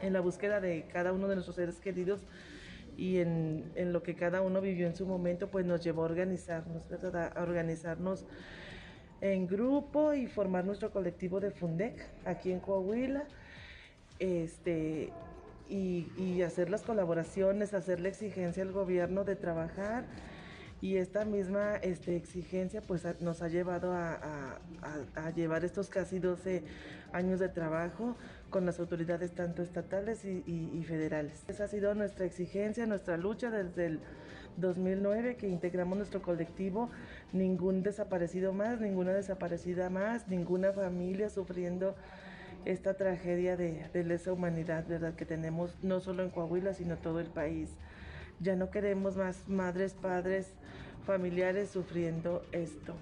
en 0.02 0.12
la 0.12 0.20
búsqueda 0.20 0.60
de 0.60 0.86
cada 0.92 1.12
uno 1.12 1.26
de 1.26 1.34
nuestros 1.34 1.56
seres 1.56 1.80
queridos 1.80 2.20
y 2.96 3.18
en, 3.18 3.72
en 3.74 3.92
lo 3.92 4.02
que 4.02 4.14
cada 4.14 4.42
uno 4.42 4.60
vivió 4.60 4.86
en 4.86 4.94
su 4.94 5.06
momento, 5.06 5.48
pues 5.48 5.64
nos 5.64 5.82
llevó 5.82 6.02
a 6.02 6.04
organizarnos, 6.04 6.88
¿verdad? 6.88 7.32
A 7.36 7.42
organizarnos 7.42 8.26
en 9.20 9.46
grupo 9.46 10.14
y 10.14 10.26
formar 10.26 10.64
nuestro 10.64 10.92
colectivo 10.92 11.40
de 11.40 11.50
Fundec 11.50 12.06
aquí 12.24 12.52
en 12.52 12.60
Coahuila. 12.60 13.24
Este, 14.18 15.12
y, 15.68 16.10
y 16.16 16.42
hacer 16.42 16.70
las 16.70 16.82
colaboraciones, 16.82 17.74
hacer 17.74 18.00
la 18.00 18.08
exigencia 18.08 18.62
al 18.62 18.72
gobierno 18.72 19.24
de 19.24 19.36
trabajar 19.36 20.04
y 20.80 20.96
esta 20.96 21.24
misma 21.24 21.76
este, 21.76 22.16
exigencia 22.16 22.80
pues 22.82 23.04
nos 23.20 23.42
ha 23.42 23.48
llevado 23.48 23.92
a, 23.92 24.60
llevar 25.34 25.64
estos 25.64 25.88
casi 25.88 26.18
12 26.18 26.62
años 27.12 27.40
de 27.40 27.48
trabajo 27.48 28.16
con 28.50 28.64
las 28.64 28.78
autoridades 28.78 29.32
tanto 29.32 29.62
estatales 29.62 30.24
y, 30.24 30.84
federales. 30.86 31.42
Esa 31.48 31.64
ha 31.64 31.68
sido 31.68 31.94
nuestra 31.94 32.26
exigencia, 32.26 32.86
nuestra 32.86 33.16
lucha 33.16 33.50
desde 33.50 33.86
el 33.86 34.00
2009 34.56 35.36
que 35.36 35.48
integramos 35.48 35.98
nuestro 35.98 36.22
colectivo, 36.22 36.90
ningún 37.32 37.82
desaparecido 37.82 38.52
más, 38.52 38.80
ninguna 38.80 39.12
desaparecida 39.12 39.90
más, 39.90 40.28
ninguna 40.28 40.72
familia 40.72 41.28
sufriendo 41.28 41.96
esta 42.64 42.94
tragedia 42.96 43.56
de, 43.56 43.88
de 43.92 44.04
lesa 44.04 44.32
humanidad, 44.32 44.86
¿verdad? 44.86 45.14
Que 45.14 45.24
tenemos 45.24 45.74
no 45.82 46.00
solo 46.00 46.22
en 46.22 46.30
Coahuila, 46.30 46.74
sino 46.74 46.96
todo 46.96 47.20
el 47.20 47.28
país. 47.28 47.70
Ya 48.40 48.56
no 48.56 48.70
queremos 48.70 49.16
más 49.16 49.48
madres, 49.48 49.94
padres, 49.94 50.46
familiares 51.04 51.70
sufriendo 51.70 52.42
esto. 52.52 52.94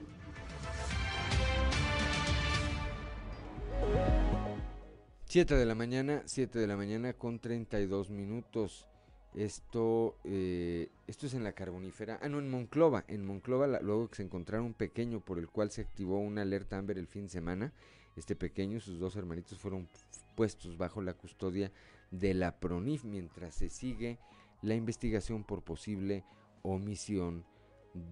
Siete 5.25 5.55
de 5.57 5.67
la 5.67 5.75
mañana, 5.75 6.23
siete 6.25 6.59
de 6.59 6.67
la 6.67 6.77
mañana 6.77 7.13
con 7.13 7.41
32 7.41 8.11
minutos. 8.11 8.87
Esto, 9.35 10.17
eh, 10.25 10.89
esto 11.07 11.27
es 11.27 11.35
en 11.35 11.45
la 11.45 11.53
carbonífera. 11.53 12.19
Ah, 12.23 12.29
no, 12.29 12.39
en 12.39 12.49
Monclova. 12.49 13.05
En 13.07 13.27
Monclova, 13.27 13.67
luego 13.83 14.09
que 14.09 14.17
se 14.17 14.23
encontraron 14.23 14.67
un 14.67 14.73
pequeño 14.73 15.21
por 15.21 15.39
el 15.39 15.49
cual 15.49 15.71
se 15.71 15.83
activó 15.83 16.21
una 16.21 16.43
alerta 16.43 16.79
Amber 16.79 16.97
el 16.97 17.07
fin 17.07 17.25
de 17.25 17.29
semana. 17.29 17.73
Este 18.17 18.35
pequeño, 18.35 18.81
sus 18.81 18.99
dos 18.99 19.15
hermanitos 19.17 19.59
fueron 19.59 19.89
puestos 20.35 20.77
bajo 20.77 21.03
la 21.03 21.15
custodia 21.15 21.71
de 22.11 22.35
la 22.35 22.59
PRONIF 22.59 23.05
mientras 23.05 23.55
se 23.55 23.69
sigue 23.69 24.19
la 24.63 24.75
investigación 24.75 25.45
por 25.45 25.63
posible 25.63 26.25
omisión 26.63 27.45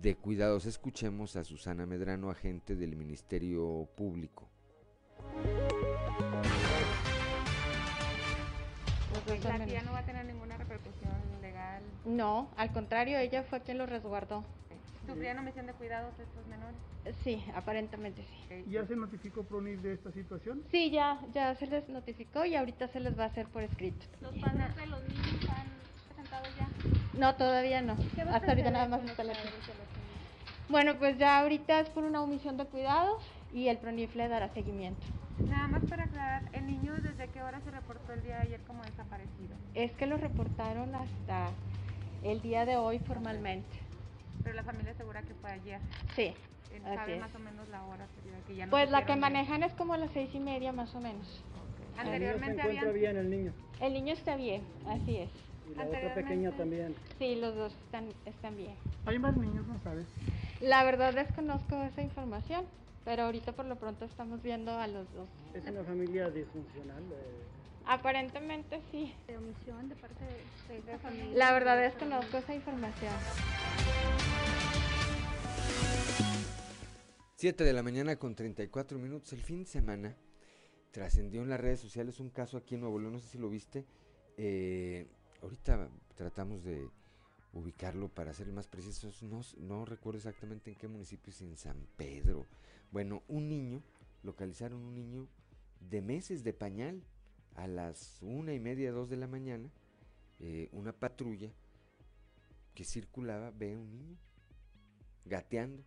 de 0.02 0.14
cuidados. 0.14 0.66
Escuchemos 0.66 1.36
a 1.36 1.44
Susana 1.44 1.86
Medrano, 1.86 2.30
agente 2.30 2.76
del 2.76 2.96
Ministerio 2.96 3.88
Público. 3.96 4.48
¿La 9.44 9.64
tía 9.64 9.82
no 9.82 9.92
va 9.92 9.98
a 10.00 10.04
tener 10.04 10.24
ninguna 10.26 10.56
repercusión 10.58 11.12
legal? 11.40 11.82
No, 12.04 12.50
al 12.56 12.72
contrario, 12.72 13.18
ella 13.18 13.42
fue 13.42 13.62
quien 13.62 13.78
lo 13.78 13.86
resguardó. 13.86 14.44
¿Sufrían 15.06 15.38
omisión 15.38 15.66
de 15.66 15.72
cuidados 15.74 16.14
estos 16.18 16.46
menores? 16.46 16.76
Sí, 17.22 17.44
aparentemente 17.54 18.22
sí. 18.22 18.64
¿Ya 18.68 18.86
se 18.86 18.96
notificó 18.96 19.44
PRONIF 19.44 19.80
de 19.80 19.92
esta 19.92 20.10
situación? 20.12 20.62
Sí, 20.70 20.90
ya, 20.90 21.20
ya 21.32 21.54
se 21.54 21.66
les 21.66 21.88
notificó 21.88 22.44
y 22.44 22.56
ahorita 22.56 22.88
se 22.88 23.00
les 23.00 23.18
va 23.18 23.24
a 23.24 23.26
hacer 23.26 23.46
por 23.48 23.62
escrito. 23.62 24.06
¿Los 24.20 24.34
padres 24.36 24.74
de 24.76 24.86
los 24.86 25.02
niños 25.04 25.50
han 25.50 25.84
ya? 26.56 26.68
No, 27.18 27.34
todavía 27.36 27.82
no. 27.82 27.96
Hasta 28.30 28.50
ahorita 28.50 28.70
nada 28.70 28.88
más 28.88 29.04
está 29.04 29.24
la 29.24 29.34
Bueno, 30.68 30.98
pues 30.98 31.18
ya 31.18 31.40
ahorita 31.40 31.80
es 31.80 31.88
por 31.90 32.04
una 32.04 32.22
omisión 32.22 32.56
de 32.56 32.64
cuidados 32.64 33.22
y 33.52 33.68
el 33.68 33.78
PRONIF 33.78 34.14
le 34.16 34.28
dará 34.28 34.48
seguimiento. 34.48 35.06
Nada 35.38 35.68
más 35.68 35.84
para 35.84 36.04
aclarar, 36.04 36.42
¿el 36.52 36.66
niño 36.66 36.94
desde 37.02 37.28
qué 37.28 37.42
hora 37.42 37.60
se 37.60 37.70
reportó 37.70 38.12
el 38.12 38.22
día 38.22 38.36
de 38.36 38.42
ayer 38.42 38.60
como 38.66 38.82
desaparecido? 38.84 39.56
Es 39.74 39.92
que 39.92 40.06
lo 40.06 40.16
reportaron 40.16 40.94
hasta 40.94 41.50
el 42.22 42.40
día 42.40 42.64
de 42.64 42.76
hoy 42.76 42.98
formalmente. 43.00 43.83
Pero 44.44 44.56
la 44.56 44.62
familia 44.62 44.92
asegura 44.92 45.22
que 45.22 45.34
fue 45.34 45.50
ayer. 45.50 45.80
Sí. 46.14 46.32
¿Sabe 46.82 47.18
más 47.18 47.34
o 47.34 47.38
menos 47.38 47.68
la 47.68 47.84
hora 47.86 48.06
que 48.46 48.54
ya 48.54 48.66
no 48.66 48.70
Pues 48.70 48.90
la 48.90 49.06
que 49.06 49.16
manejan 49.16 49.62
es 49.62 49.72
como 49.74 49.94
a 49.94 49.98
las 49.98 50.10
seis 50.12 50.30
y 50.34 50.40
media 50.40 50.72
más 50.72 50.94
o 50.94 51.00
menos. 51.00 51.42
Anteriormente 51.96 52.60
¿El 52.60 52.68
niño 52.68 52.80
se 52.80 52.88
encuentra 52.88 52.92
bien 52.92 53.16
el 53.16 53.30
niño? 53.30 53.52
El 53.80 53.92
niño 53.92 54.12
está 54.12 54.36
bien, 54.36 54.62
así 54.86 55.16
es. 55.16 55.30
Y 55.70 55.74
la 55.76 55.84
otra 55.84 56.14
pequeña 56.14 56.50
también. 56.52 56.94
Sí, 57.18 57.36
los 57.36 57.54
dos 57.54 57.72
están, 57.72 58.08
están 58.26 58.56
bien. 58.56 58.74
¿Hay 59.06 59.18
más 59.18 59.36
niños, 59.36 59.66
no 59.66 59.78
sabes? 59.78 60.06
La 60.60 60.84
verdad 60.84 61.14
desconozco 61.14 61.80
esa 61.82 62.02
información, 62.02 62.64
pero 63.04 63.22
ahorita 63.22 63.52
por 63.52 63.66
lo 63.66 63.76
pronto 63.76 64.04
estamos 64.04 64.42
viendo 64.42 64.72
a 64.72 64.86
los 64.88 65.12
dos. 65.14 65.28
¿Es 65.54 65.64
una 65.64 65.84
familia 65.84 66.28
disfuncional? 66.30 67.02
Aparentemente 67.86 68.80
sí. 68.90 69.14
¿De 69.26 69.36
omisión 69.36 69.88
de 69.88 69.96
parte 69.96 70.24
de, 70.68 70.80
de, 70.80 70.98
familia? 70.98 71.36
La 71.36 71.52
verdad 71.52 71.80
desconozco 71.80 72.38
esa 72.38 72.54
información. 72.54 73.12
7 77.36 77.62
de 77.62 77.72
la 77.74 77.82
mañana 77.82 78.16
con 78.16 78.34
34 78.34 78.98
minutos. 78.98 79.32
El 79.34 79.42
fin 79.42 79.64
de 79.64 79.66
semana 79.66 80.16
trascendió 80.92 81.42
en 81.42 81.50
las 81.50 81.60
redes 81.60 81.80
sociales 81.80 82.20
un 82.20 82.30
caso 82.30 82.56
aquí 82.56 82.74
en 82.74 82.80
Nuevo 82.80 82.98
León, 82.98 83.14
no 83.14 83.18
sé 83.18 83.28
si 83.28 83.38
lo 83.38 83.50
viste. 83.50 83.84
Eh, 84.38 85.06
ahorita 85.42 85.88
tratamos 86.14 86.64
de 86.64 86.88
ubicarlo 87.52 88.08
para 88.08 88.32
ser 88.32 88.46
más 88.48 88.66
precisos. 88.66 89.22
No, 89.22 89.42
no 89.58 89.84
recuerdo 89.84 90.18
exactamente 90.18 90.70
en 90.70 90.76
qué 90.76 90.88
municipio 90.88 91.30
es 91.30 91.42
en 91.42 91.56
San 91.58 91.86
Pedro. 91.96 92.46
Bueno, 92.90 93.22
un 93.28 93.48
niño, 93.48 93.82
localizaron 94.22 94.82
un 94.82 94.94
niño 94.94 95.28
de 95.80 96.00
meses 96.00 96.44
de 96.44 96.54
pañal 96.54 97.02
a 97.56 97.66
las 97.66 98.18
una 98.22 98.52
y 98.52 98.60
media, 98.60 98.92
dos 98.92 99.08
de 99.08 99.16
la 99.16 99.26
mañana. 99.26 99.70
Eh, 100.40 100.68
una 100.72 100.92
patrulla 100.92 101.50
que 102.74 102.84
circulaba 102.84 103.50
ve 103.50 103.74
a 103.74 103.78
un 103.78 103.90
niño 103.90 104.18
gateando 105.24 105.84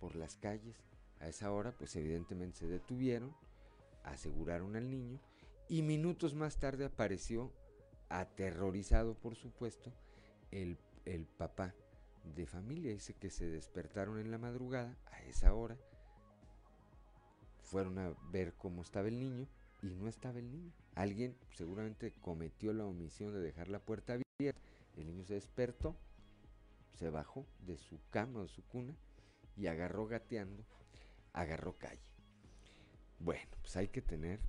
por 0.00 0.16
las 0.16 0.36
calles. 0.36 0.76
A 1.20 1.28
esa 1.28 1.50
hora, 1.50 1.72
pues 1.72 1.96
evidentemente 1.96 2.58
se 2.58 2.66
detuvieron, 2.66 3.34
aseguraron 4.04 4.76
al 4.76 4.90
niño 4.90 5.18
y 5.68 5.82
minutos 5.82 6.34
más 6.34 6.58
tarde 6.58 6.84
apareció 6.84 7.52
aterrorizado 8.08 9.14
por 9.14 9.34
supuesto, 9.34 9.92
el, 10.50 10.78
el 11.04 11.26
papá 11.26 11.74
de 12.34 12.46
familia. 12.46 12.92
Dice 12.92 13.14
que 13.14 13.30
se 13.30 13.48
despertaron 13.48 14.18
en 14.18 14.30
la 14.30 14.38
madrugada 14.38 14.96
a 15.10 15.22
esa 15.24 15.54
hora, 15.54 15.76
fueron 17.62 17.98
a 17.98 18.14
ver 18.30 18.54
cómo 18.54 18.82
estaba 18.82 19.08
el 19.08 19.18
niño 19.18 19.48
y 19.82 19.88
no 19.88 20.08
estaba 20.08 20.38
el 20.38 20.50
niño. 20.50 20.72
Alguien 20.96 21.36
seguramente 21.52 22.10
cometió 22.22 22.72
la 22.72 22.86
omisión 22.86 23.34
de 23.34 23.40
dejar 23.40 23.68
la 23.68 23.78
puerta 23.80 24.14
abierta. 24.14 24.60
El 24.96 25.06
niño 25.06 25.24
se 25.24 25.34
despertó, 25.34 25.94
se 26.98 27.10
bajó 27.10 27.46
de 27.60 27.76
su 27.76 28.00
cama 28.08 28.40
de 28.40 28.48
su 28.48 28.62
cuna 28.64 28.96
y 29.56 29.66
agarró 29.66 30.06
gateando, 30.06 30.64
agarró 31.34 31.76
calle. 31.76 32.00
Bueno, 33.18 33.50
pues 33.60 33.76
hay 33.76 33.88
que 33.88 34.00
tener 34.00 34.40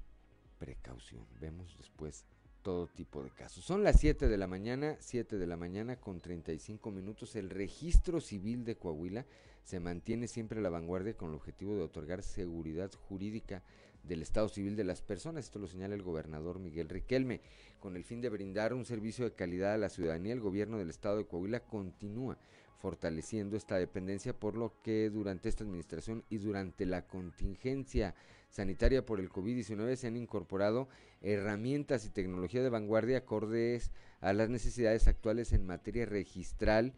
precaución. 0.58 1.28
Vemos 1.42 1.76
después 1.78 2.26
todo 2.62 2.88
tipo 2.88 3.24
de 3.24 3.30
casos. 3.30 3.66
Son 3.66 3.84
las 3.84 4.00
7 4.00 4.30
de 4.30 4.38
la 4.38 4.48
mañana, 4.48 4.96
7 5.02 5.38
de 5.38 5.48
la 5.48 5.58
mañana 5.58 5.98
con 5.98 6.22
35 6.22 6.92
minutos. 6.92 7.36
El 7.36 7.50
registro 7.50 8.22
civil 8.22 8.64
de 8.64 8.78
Coahuila 8.78 9.26
se 9.64 9.82
mantiene 9.82 10.30
siempre 10.30 10.60
a 10.60 10.62
la 10.62 10.70
vanguardia 10.70 11.18
con 11.18 11.30
el 11.30 11.36
objetivo 11.36 11.76
de 11.76 11.82
otorgar 11.82 12.24
seguridad 12.24 12.90
jurídica 12.94 13.64
del 14.08 14.22
Estado 14.22 14.50
civil 14.50 14.76
de 14.76 14.84
las 14.84 15.02
personas. 15.02 15.46
Esto 15.46 15.60
lo 15.60 15.68
señala 15.68 15.96
el 15.96 16.04
gobernador 16.04 16.60
Miguel 16.60 16.90
Riquelme. 16.90 17.42
Con 17.80 17.96
el 17.96 18.04
fin 18.04 18.22
de 18.22 18.30
brindar 18.30 18.74
un 18.74 18.86
servicio 18.86 19.26
de 19.26 19.36
calidad 19.36 19.74
a 19.74 19.78
la 19.78 19.90
ciudadanía, 19.90 20.34
el 20.34 20.40
gobierno 20.40 20.78
del 20.78 20.90
Estado 20.90 21.18
de 21.18 21.26
Coahuila 21.26 21.60
continúa 21.62 22.38
fortaleciendo 22.80 23.58
esta 23.58 23.78
dependencia, 23.78 24.34
por 24.34 24.56
lo 24.56 24.74
que 24.84 25.10
durante 25.10 25.50
esta 25.50 25.64
administración 25.64 26.24
y 26.30 26.38
durante 26.38 26.86
la 26.86 27.08
contingencia 27.08 28.14
sanitaria 28.50 29.06
por 29.06 29.20
el 29.20 29.30
COVID-19 29.30 29.96
se 29.96 30.08
han 30.08 30.16
incorporado 30.16 30.88
herramientas 31.22 32.06
y 32.06 32.10
tecnología 32.10 32.62
de 32.62 32.70
vanguardia 32.70 33.18
acordes 33.18 33.92
a 34.22 34.32
las 34.34 34.50
necesidades 34.50 35.08
actuales 35.08 35.54
en 35.54 35.66
materia 35.66 36.06
registral 36.06 36.94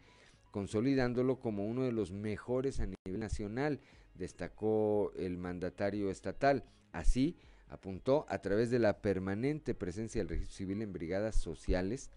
consolidándolo 0.50 1.38
como 1.38 1.66
uno 1.66 1.84
de 1.84 1.92
los 1.92 2.12
mejores 2.12 2.80
a 2.80 2.86
nivel 2.86 3.20
nacional, 3.20 3.80
destacó 4.14 5.12
el 5.16 5.38
mandatario 5.38 6.10
estatal. 6.10 6.64
Así, 6.92 7.36
apuntó 7.68 8.26
a 8.28 8.38
través 8.40 8.70
de 8.70 8.78
la 8.78 9.00
permanente 9.00 9.74
presencia 9.74 10.20
del 10.20 10.28
registro 10.28 10.56
civil 10.56 10.82
en 10.82 10.92
brigadas 10.92 11.36
sociales, 11.36 12.10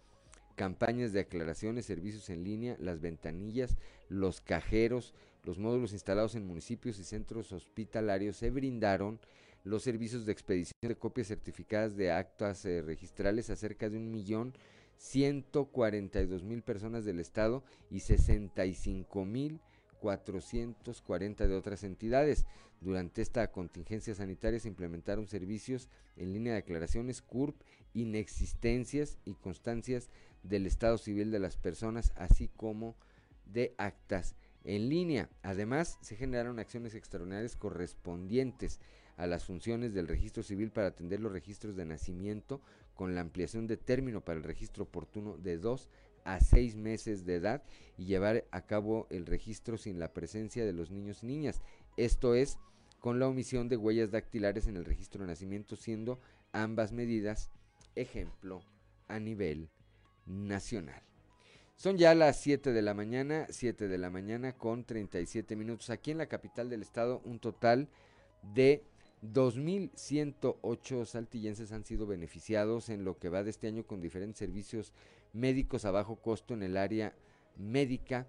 campañas 0.56 1.14
de 1.14 1.22
aclaraciones, 1.22 1.86
servicios 1.86 2.30
en 2.30 2.44
línea, 2.44 2.76
las 2.80 3.02
ventanillas, 3.02 3.78
los 4.10 4.41
cajeros, 4.41 5.14
los 5.44 5.60
módulos 5.60 5.94
instalados 5.94 6.36
en 6.36 6.48
municipios 6.48 7.00
y 7.00 7.04
centros 7.04 7.52
hospitalarios 7.52 8.38
se 8.38 8.50
brindaron 8.50 9.20
los 9.64 9.84
servicios 9.84 10.26
de 10.26 10.32
expedición 10.32 10.74
de 10.82 10.95
copias 10.95 11.28
certificadas 11.28 11.95
de 11.95 12.12
actas 12.12 12.66
eh, 12.66 12.82
registrales 12.82 13.50
a 13.50 13.56
cerca 13.56 13.90
de 13.90 13.98
un 13.98 14.12
millón 14.12 14.54
ciento 14.98 15.66
cuarenta 15.66 16.22
y 16.22 16.26
dos 16.26 16.44
mil 16.44 16.62
personas 16.62 17.04
del 17.04 17.20
estado 17.20 17.64
y 17.90 18.02
sesenta 18.02 18.66
y 18.66 18.74
cinco 18.74 19.26
mil 19.26 19.60
cuatrocientos 20.00 21.02
cuarenta 21.02 21.48
de 21.48 21.56
otras 21.56 21.84
entidades. 21.84 22.45
Durante 22.84 23.22
esta 23.22 23.49
contingencia 23.49 24.14
sanitaria 24.14 24.60
se 24.60 24.68
implementaron 24.68 25.26
servicios 25.26 25.88
en 26.18 26.34
línea 26.34 26.51
de 26.51 26.60
aclaraciones, 26.60 27.22
CURP, 27.22 27.55
inexistencias 27.93 29.18
y 29.23 29.35
constancias 29.35 30.10
del 30.43 30.65
estado 30.65 30.97
civil 30.97 31.31
de 31.31 31.39
las 31.39 31.55
personas, 31.55 32.11
así 32.18 32.49
como 32.49 32.97
de 33.45 33.73
actas 33.77 34.35
en 34.65 34.89
línea. 34.89 35.30
Además, 35.43 35.97
se 36.01 36.18
generaron 36.18 36.60
acciones 36.60 36.93
extraordinarias 36.93 37.55
correspondientes 37.55 38.81
a 39.15 39.27
las 39.27 39.45
funciones 39.45 39.93
del 39.93 40.10
registro 40.10 40.43
civil 40.43 40.72
para 40.72 40.88
atender 40.88 41.22
los 41.22 41.31
registros 41.31 41.77
de 41.77 41.85
nacimiento 41.85 42.60
con 42.95 43.15
la 43.15 43.22
ampliación 43.22 43.65
de 43.65 43.77
término 43.77 44.26
para 44.26 44.39
el 44.39 44.43
registro 44.43 44.84
oportuno 44.84 45.38
de 45.38 45.57
dos 45.57 45.88
a 46.26 46.41
seis 46.41 46.76
meses 46.76 47.26
de 47.26 47.35
edad 47.35 47.64
y 47.97 48.05
llevar 48.05 48.45
a 48.51 48.65
cabo 48.65 49.07
el 49.10 49.26
registro 49.26 49.77
sin 49.77 49.99
la 49.99 50.14
presencia 50.14 50.65
de 50.65 50.73
los 50.73 50.91
niños 50.91 51.23
y 51.23 51.27
niñas. 51.27 51.61
Esto 51.97 52.35
es, 52.35 52.57
con 53.04 53.20
la 53.20 53.28
omisión 53.28 53.68
de 53.68 53.76
huellas 53.76 54.12
dactilares 54.12 54.66
en 54.68 54.78
el 54.78 54.86
registro 54.86 55.24
de 55.24 55.28
nacimiento, 55.28 55.76
siendo 55.76 56.22
ambas 56.54 56.94
medidas 56.94 57.52
ejemplo 57.96 58.62
a 59.10 59.20
nivel 59.20 59.70
nacional. 60.26 61.04
Son 61.76 61.98
ya 61.98 62.16
las 62.16 62.40
7 62.40 62.72
de 62.72 62.82
la 62.82 62.94
mañana, 62.94 63.46
7 63.50 63.90
de 63.90 63.98
la 63.98 64.10
mañana 64.10 64.54
con 64.54 64.86
37 64.86 65.58
minutos. 65.58 65.90
Aquí 65.90 66.12
en 66.12 66.18
la 66.18 66.28
capital 66.28 66.70
del 66.70 66.82
estado, 66.82 67.22
un 67.26 67.40
total 67.40 67.90
de 68.42 68.86
2.108 69.22 71.06
saltillenses 71.06 71.74
han 71.74 71.84
sido 71.84 72.08
beneficiados 72.08 72.88
en 72.88 73.04
lo 73.04 73.18
que 73.20 73.28
va 73.28 73.44
de 73.44 73.50
este 73.50 73.68
año 73.68 73.86
con 73.86 74.00
diferentes 74.00 74.40
servicios 74.40 74.94
médicos 75.34 75.84
a 75.84 75.92
bajo 75.92 76.16
costo 76.22 76.54
en 76.54 76.64
el 76.64 76.78
área 76.78 77.14
médica 77.58 78.28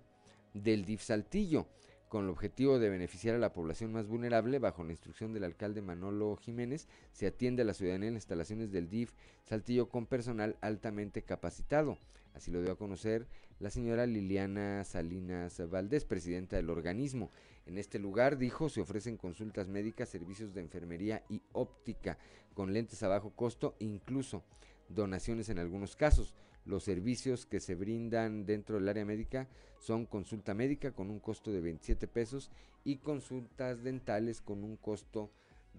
del 0.52 0.84
DIF 0.84 1.00
Saltillo, 1.00 1.68
con 2.14 2.26
el 2.26 2.30
objetivo 2.30 2.78
de 2.78 2.90
beneficiar 2.90 3.34
a 3.34 3.38
la 3.38 3.52
población 3.52 3.90
más 3.90 4.06
vulnerable, 4.06 4.60
bajo 4.60 4.84
la 4.84 4.92
instrucción 4.92 5.32
del 5.32 5.42
alcalde 5.42 5.82
Manolo 5.82 6.36
Jiménez, 6.36 6.86
se 7.10 7.26
atiende 7.26 7.62
a 7.62 7.64
la 7.64 7.74
ciudadanía 7.74 8.06
en 8.06 8.14
instalaciones 8.14 8.70
del 8.70 8.88
DIF 8.88 9.10
Saltillo 9.42 9.88
con 9.88 10.06
personal 10.06 10.56
altamente 10.60 11.22
capacitado. 11.22 11.98
Así 12.32 12.52
lo 12.52 12.62
dio 12.62 12.70
a 12.70 12.78
conocer 12.78 13.26
la 13.58 13.68
señora 13.68 14.06
Liliana 14.06 14.84
Salinas 14.84 15.60
Valdés, 15.68 16.04
presidenta 16.04 16.54
del 16.54 16.70
organismo. 16.70 17.32
En 17.66 17.78
este 17.78 17.98
lugar, 17.98 18.38
dijo, 18.38 18.68
se 18.68 18.80
ofrecen 18.80 19.16
consultas 19.16 19.66
médicas, 19.66 20.08
servicios 20.08 20.54
de 20.54 20.60
enfermería 20.60 21.24
y 21.28 21.42
óptica 21.50 22.16
con 22.54 22.72
lentes 22.72 23.02
a 23.02 23.08
bajo 23.08 23.30
costo, 23.30 23.74
incluso 23.80 24.44
donaciones 24.88 25.48
en 25.48 25.58
algunos 25.58 25.96
casos. 25.96 26.36
Los 26.64 26.84
servicios 26.84 27.44
que 27.44 27.58
se 27.58 27.74
brindan 27.74 28.46
dentro 28.46 28.76
del 28.76 28.88
área 28.88 29.04
médica 29.04 29.48
son 29.84 30.06
consulta 30.06 30.54
médica 30.54 30.92
con 30.92 31.10
un 31.10 31.20
costo 31.20 31.52
de 31.52 31.60
27 31.60 32.08
pesos 32.08 32.50
y 32.84 32.96
consultas 32.96 33.82
dentales 33.82 34.40
con 34.40 34.64
un 34.64 34.76
costo 34.78 35.30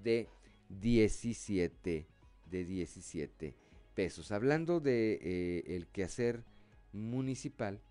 de 0.04 0.30
17 0.70 2.06
de 2.52 2.66
17 2.66 3.56
pesos. 3.96 4.32
Hablando 4.32 4.80
de 4.80 5.20
eh, 5.22 5.76
el 5.76 5.88
quehacer 5.88 6.44
municipal, 6.94 7.82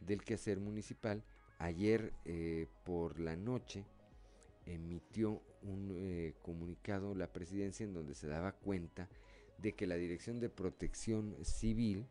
del 0.00 0.22
quehacer 0.22 0.60
municipal, 0.60 1.22
ayer 1.58 2.14
eh, 2.24 2.66
por 2.84 3.20
la 3.20 3.36
noche 3.36 3.84
emitió 4.64 5.42
un 5.62 5.92
eh, 5.94 6.32
comunicado 6.40 7.14
la 7.14 7.34
presidencia 7.34 7.84
en 7.84 7.92
donde 7.92 8.14
se 8.14 8.28
daba 8.28 8.52
cuenta 8.52 9.10
de 9.58 9.74
que 9.74 9.86
la 9.86 9.96
Dirección 9.96 10.40
de 10.40 10.48
Protección 10.48 11.36
Civil 11.42 12.06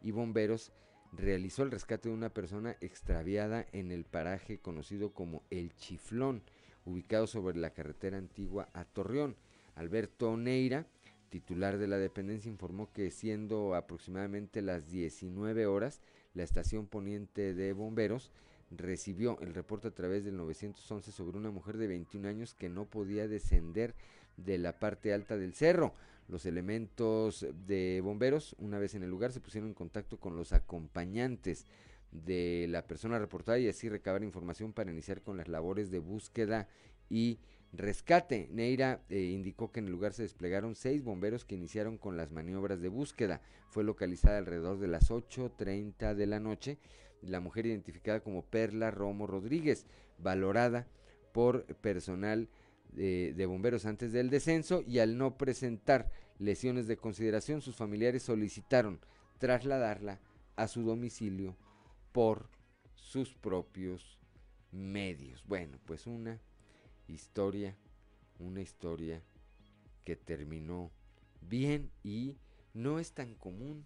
y 0.00 0.12
Bomberos 0.12 0.72
realizó 1.16 1.62
el 1.62 1.70
rescate 1.70 2.08
de 2.08 2.14
una 2.14 2.30
persona 2.30 2.76
extraviada 2.80 3.66
en 3.72 3.92
el 3.92 4.04
paraje 4.04 4.58
conocido 4.58 5.12
como 5.12 5.42
El 5.50 5.74
Chiflón, 5.76 6.42
ubicado 6.84 7.26
sobre 7.26 7.56
la 7.56 7.70
carretera 7.70 8.18
antigua 8.18 8.68
a 8.72 8.84
Torreón. 8.84 9.36
Alberto 9.74 10.36
Neira, 10.36 10.86
titular 11.30 11.78
de 11.78 11.88
la 11.88 11.98
dependencia, 11.98 12.50
informó 12.50 12.92
que 12.92 13.10
siendo 13.10 13.74
aproximadamente 13.74 14.62
las 14.62 14.90
19 14.90 15.66
horas, 15.66 16.00
la 16.34 16.42
estación 16.42 16.86
poniente 16.86 17.54
de 17.54 17.72
bomberos 17.72 18.30
recibió 18.70 19.38
el 19.40 19.54
reporte 19.54 19.88
a 19.88 19.94
través 19.94 20.24
del 20.24 20.36
911 20.36 21.12
sobre 21.12 21.38
una 21.38 21.50
mujer 21.50 21.76
de 21.76 21.86
21 21.86 22.28
años 22.28 22.54
que 22.54 22.68
no 22.68 22.86
podía 22.86 23.28
descender 23.28 23.94
de 24.36 24.58
la 24.58 24.78
parte 24.78 25.12
alta 25.12 25.36
del 25.36 25.54
cerro. 25.54 25.94
Los 26.28 26.46
elementos 26.46 27.46
de 27.66 28.00
bomberos, 28.02 28.54
una 28.58 28.78
vez 28.78 28.94
en 28.94 29.02
el 29.02 29.10
lugar, 29.10 29.32
se 29.32 29.40
pusieron 29.40 29.70
en 29.70 29.74
contacto 29.74 30.18
con 30.18 30.36
los 30.36 30.52
acompañantes 30.52 31.66
de 32.10 32.66
la 32.68 32.86
persona 32.86 33.18
reportada 33.18 33.58
y 33.58 33.68
así 33.68 33.88
recabar 33.88 34.22
información 34.22 34.72
para 34.72 34.90
iniciar 34.90 35.22
con 35.22 35.36
las 35.36 35.48
labores 35.48 35.90
de 35.90 35.98
búsqueda 35.98 36.68
y 37.10 37.38
rescate. 37.72 38.48
Neira 38.52 39.02
eh, 39.08 39.20
indicó 39.20 39.72
que 39.72 39.80
en 39.80 39.86
el 39.86 39.92
lugar 39.92 40.12
se 40.12 40.22
desplegaron 40.22 40.74
seis 40.76 41.02
bomberos 41.02 41.44
que 41.44 41.56
iniciaron 41.56 41.98
con 41.98 42.16
las 42.16 42.30
maniobras 42.30 42.80
de 42.80 42.88
búsqueda. 42.88 43.42
Fue 43.68 43.84
localizada 43.84 44.38
alrededor 44.38 44.78
de 44.78 44.88
las 44.88 45.10
8.30 45.10 46.14
de 46.14 46.26
la 46.26 46.40
noche 46.40 46.78
la 47.26 47.40
mujer 47.40 47.66
identificada 47.66 48.20
como 48.20 48.44
Perla 48.44 48.90
Romo 48.90 49.26
Rodríguez, 49.26 49.86
valorada 50.18 50.86
por 51.32 51.64
personal 51.76 52.48
de, 52.94 53.46
bomberos 53.46 53.86
antes 53.86 54.12
del 54.12 54.30
descenso 54.30 54.82
y 54.86 54.98
al 54.98 55.18
no 55.18 55.36
presentar 55.36 56.10
lesiones 56.38 56.86
de 56.86 56.96
consideración, 56.96 57.60
sus 57.60 57.76
familiares 57.76 58.22
solicitaron 58.22 59.00
trasladarla 59.38 60.20
a 60.56 60.68
su 60.68 60.82
domicilio 60.82 61.56
por 62.12 62.48
sus 62.94 63.34
propios 63.34 64.18
medios. 64.70 65.44
Bueno, 65.46 65.78
pues 65.84 66.06
una 66.06 66.40
historia, 67.08 67.76
una 68.38 68.60
historia 68.60 69.22
que 70.04 70.16
terminó 70.16 70.90
bien 71.40 71.90
y 72.02 72.36
no 72.72 72.98
es 72.98 73.12
tan 73.12 73.34
común 73.34 73.84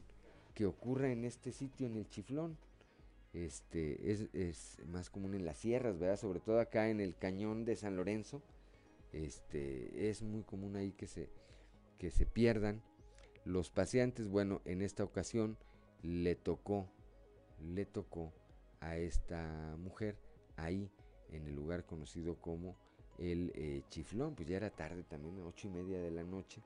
que 0.54 0.66
ocurra 0.66 1.10
en 1.10 1.24
este 1.24 1.52
sitio, 1.52 1.86
en 1.86 1.96
el 1.96 2.08
Chiflón 2.08 2.58
este, 3.32 4.10
es, 4.10 4.28
es, 4.32 4.78
más 4.86 5.10
común 5.10 5.34
en 5.34 5.44
las 5.44 5.58
sierras, 5.58 5.98
¿verdad? 5.98 6.18
Sobre 6.18 6.40
todo 6.40 6.60
acá 6.60 6.88
en 6.88 7.00
el 7.00 7.14
cañón 7.16 7.64
de 7.64 7.76
San 7.76 7.96
Lorenzo, 7.96 8.42
este, 9.12 10.10
es 10.10 10.22
muy 10.22 10.42
común 10.42 10.76
ahí 10.76 10.92
que 10.92 11.06
se, 11.06 11.28
que 11.98 12.10
se 12.10 12.26
pierdan 12.26 12.82
los 13.44 13.70
paseantes. 13.70 14.28
Bueno, 14.28 14.60
en 14.64 14.82
esta 14.82 15.04
ocasión 15.04 15.56
le 16.02 16.34
tocó, 16.34 16.88
le 17.60 17.86
tocó 17.86 18.32
a 18.80 18.96
esta 18.96 19.76
mujer 19.78 20.16
ahí 20.56 20.90
en 21.30 21.46
el 21.46 21.54
lugar 21.54 21.84
conocido 21.84 22.36
como 22.36 22.76
el 23.18 23.52
eh, 23.54 23.82
Chiflón, 23.90 24.34
pues 24.34 24.48
ya 24.48 24.56
era 24.56 24.70
tarde 24.70 25.02
también, 25.02 25.40
ocho 25.42 25.66
y 25.68 25.70
media 25.70 26.00
de 26.00 26.10
la 26.10 26.22
noche, 26.22 26.62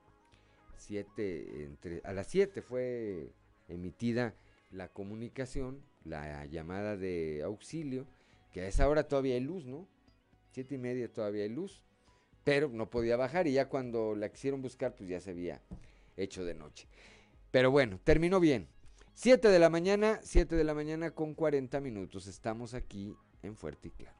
siete, 0.76 1.64
entre, 1.64 2.02
a 2.04 2.12
las 2.12 2.26
siete 2.26 2.60
fue 2.60 3.32
emitida 3.68 4.34
la 4.70 4.88
comunicación 4.88 5.82
la 6.04 6.44
llamada 6.46 6.96
de 6.96 7.42
auxilio, 7.44 8.06
que 8.52 8.62
a 8.62 8.66
esa 8.66 8.88
hora 8.88 9.08
todavía 9.08 9.34
hay 9.34 9.40
luz, 9.40 9.64
¿no? 9.64 9.88
Siete 10.50 10.74
y 10.74 10.78
media 10.78 11.10
todavía 11.10 11.44
hay 11.44 11.48
luz, 11.48 11.84
pero 12.44 12.68
no 12.68 12.90
podía 12.90 13.16
bajar 13.16 13.46
y 13.46 13.52
ya 13.52 13.68
cuando 13.68 14.14
la 14.14 14.28
quisieron 14.30 14.62
buscar, 14.62 14.94
pues 14.94 15.08
ya 15.08 15.20
se 15.20 15.30
había 15.30 15.60
hecho 16.16 16.44
de 16.44 16.54
noche. 16.54 16.88
Pero 17.50 17.70
bueno, 17.70 18.00
terminó 18.02 18.40
bien. 18.40 18.68
Siete 19.14 19.48
de 19.48 19.58
la 19.58 19.68
mañana, 19.68 20.20
siete 20.22 20.56
de 20.56 20.64
la 20.64 20.74
mañana 20.74 21.10
con 21.10 21.34
40 21.34 21.80
minutos. 21.80 22.26
Estamos 22.26 22.74
aquí 22.74 23.14
en 23.42 23.56
Fuerte 23.56 23.88
y 23.88 23.90
Claro. 23.90 24.16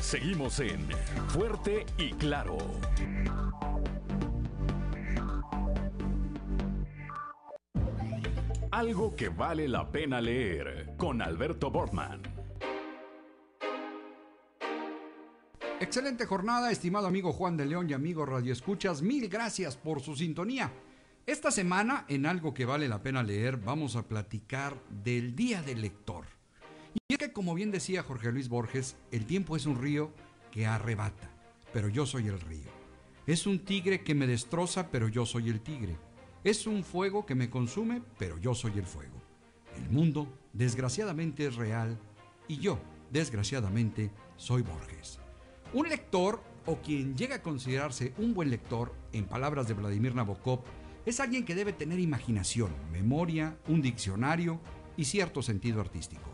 Seguimos 0.00 0.60
en 0.60 0.86
Fuerte 1.28 1.86
y 1.96 2.12
Claro. 2.12 2.58
Algo 8.74 9.14
que 9.14 9.28
vale 9.28 9.68
la 9.68 9.88
pena 9.88 10.20
leer 10.20 10.94
con 10.96 11.22
Alberto 11.22 11.70
Bortman. 11.70 12.20
Excelente 15.78 16.26
jornada, 16.26 16.72
estimado 16.72 17.06
amigo 17.06 17.32
Juan 17.32 17.56
de 17.56 17.66
León 17.66 17.88
y 17.88 17.92
amigo 17.92 18.26
Radio 18.26 18.52
Escuchas. 18.52 19.00
Mil 19.00 19.28
gracias 19.28 19.76
por 19.76 20.00
su 20.00 20.16
sintonía. 20.16 20.72
Esta 21.24 21.52
semana, 21.52 22.04
en 22.08 22.26
algo 22.26 22.52
que 22.52 22.64
vale 22.64 22.88
la 22.88 23.00
pena 23.00 23.22
leer, 23.22 23.58
vamos 23.58 23.94
a 23.94 24.08
platicar 24.08 24.76
del 24.90 25.36
Día 25.36 25.62
del 25.62 25.80
Lector. 25.80 26.24
Y 26.94 27.12
es 27.12 27.18
que, 27.18 27.32
como 27.32 27.54
bien 27.54 27.70
decía 27.70 28.02
Jorge 28.02 28.32
Luis 28.32 28.48
Borges, 28.48 28.96
el 29.12 29.24
tiempo 29.24 29.54
es 29.54 29.66
un 29.66 29.80
río 29.80 30.10
que 30.50 30.66
arrebata, 30.66 31.30
pero 31.72 31.88
yo 31.88 32.06
soy 32.06 32.26
el 32.26 32.40
río. 32.40 32.72
Es 33.24 33.46
un 33.46 33.60
tigre 33.60 34.02
que 34.02 34.16
me 34.16 34.26
destroza, 34.26 34.90
pero 34.90 35.06
yo 35.06 35.26
soy 35.26 35.48
el 35.48 35.60
tigre. 35.60 35.96
Es 36.44 36.66
un 36.66 36.84
fuego 36.84 37.24
que 37.24 37.34
me 37.34 37.48
consume, 37.48 38.02
pero 38.18 38.36
yo 38.36 38.54
soy 38.54 38.72
el 38.76 38.84
fuego. 38.84 39.14
El 39.78 39.88
mundo, 39.88 40.28
desgraciadamente, 40.52 41.46
es 41.46 41.56
real 41.56 41.98
y 42.48 42.58
yo, 42.58 42.78
desgraciadamente, 43.10 44.10
soy 44.36 44.60
Borges. 44.60 45.20
Un 45.72 45.88
lector, 45.88 46.42
o 46.66 46.76
quien 46.82 47.16
llega 47.16 47.36
a 47.36 47.42
considerarse 47.42 48.12
un 48.18 48.34
buen 48.34 48.50
lector, 48.50 48.94
en 49.12 49.24
palabras 49.24 49.68
de 49.68 49.72
Vladimir 49.72 50.14
Nabokov, 50.14 50.60
es 51.06 51.18
alguien 51.18 51.46
que 51.46 51.54
debe 51.54 51.72
tener 51.72 51.98
imaginación, 51.98 52.70
memoria, 52.92 53.56
un 53.66 53.80
diccionario 53.80 54.60
y 54.98 55.06
cierto 55.06 55.40
sentido 55.40 55.80
artístico. 55.80 56.30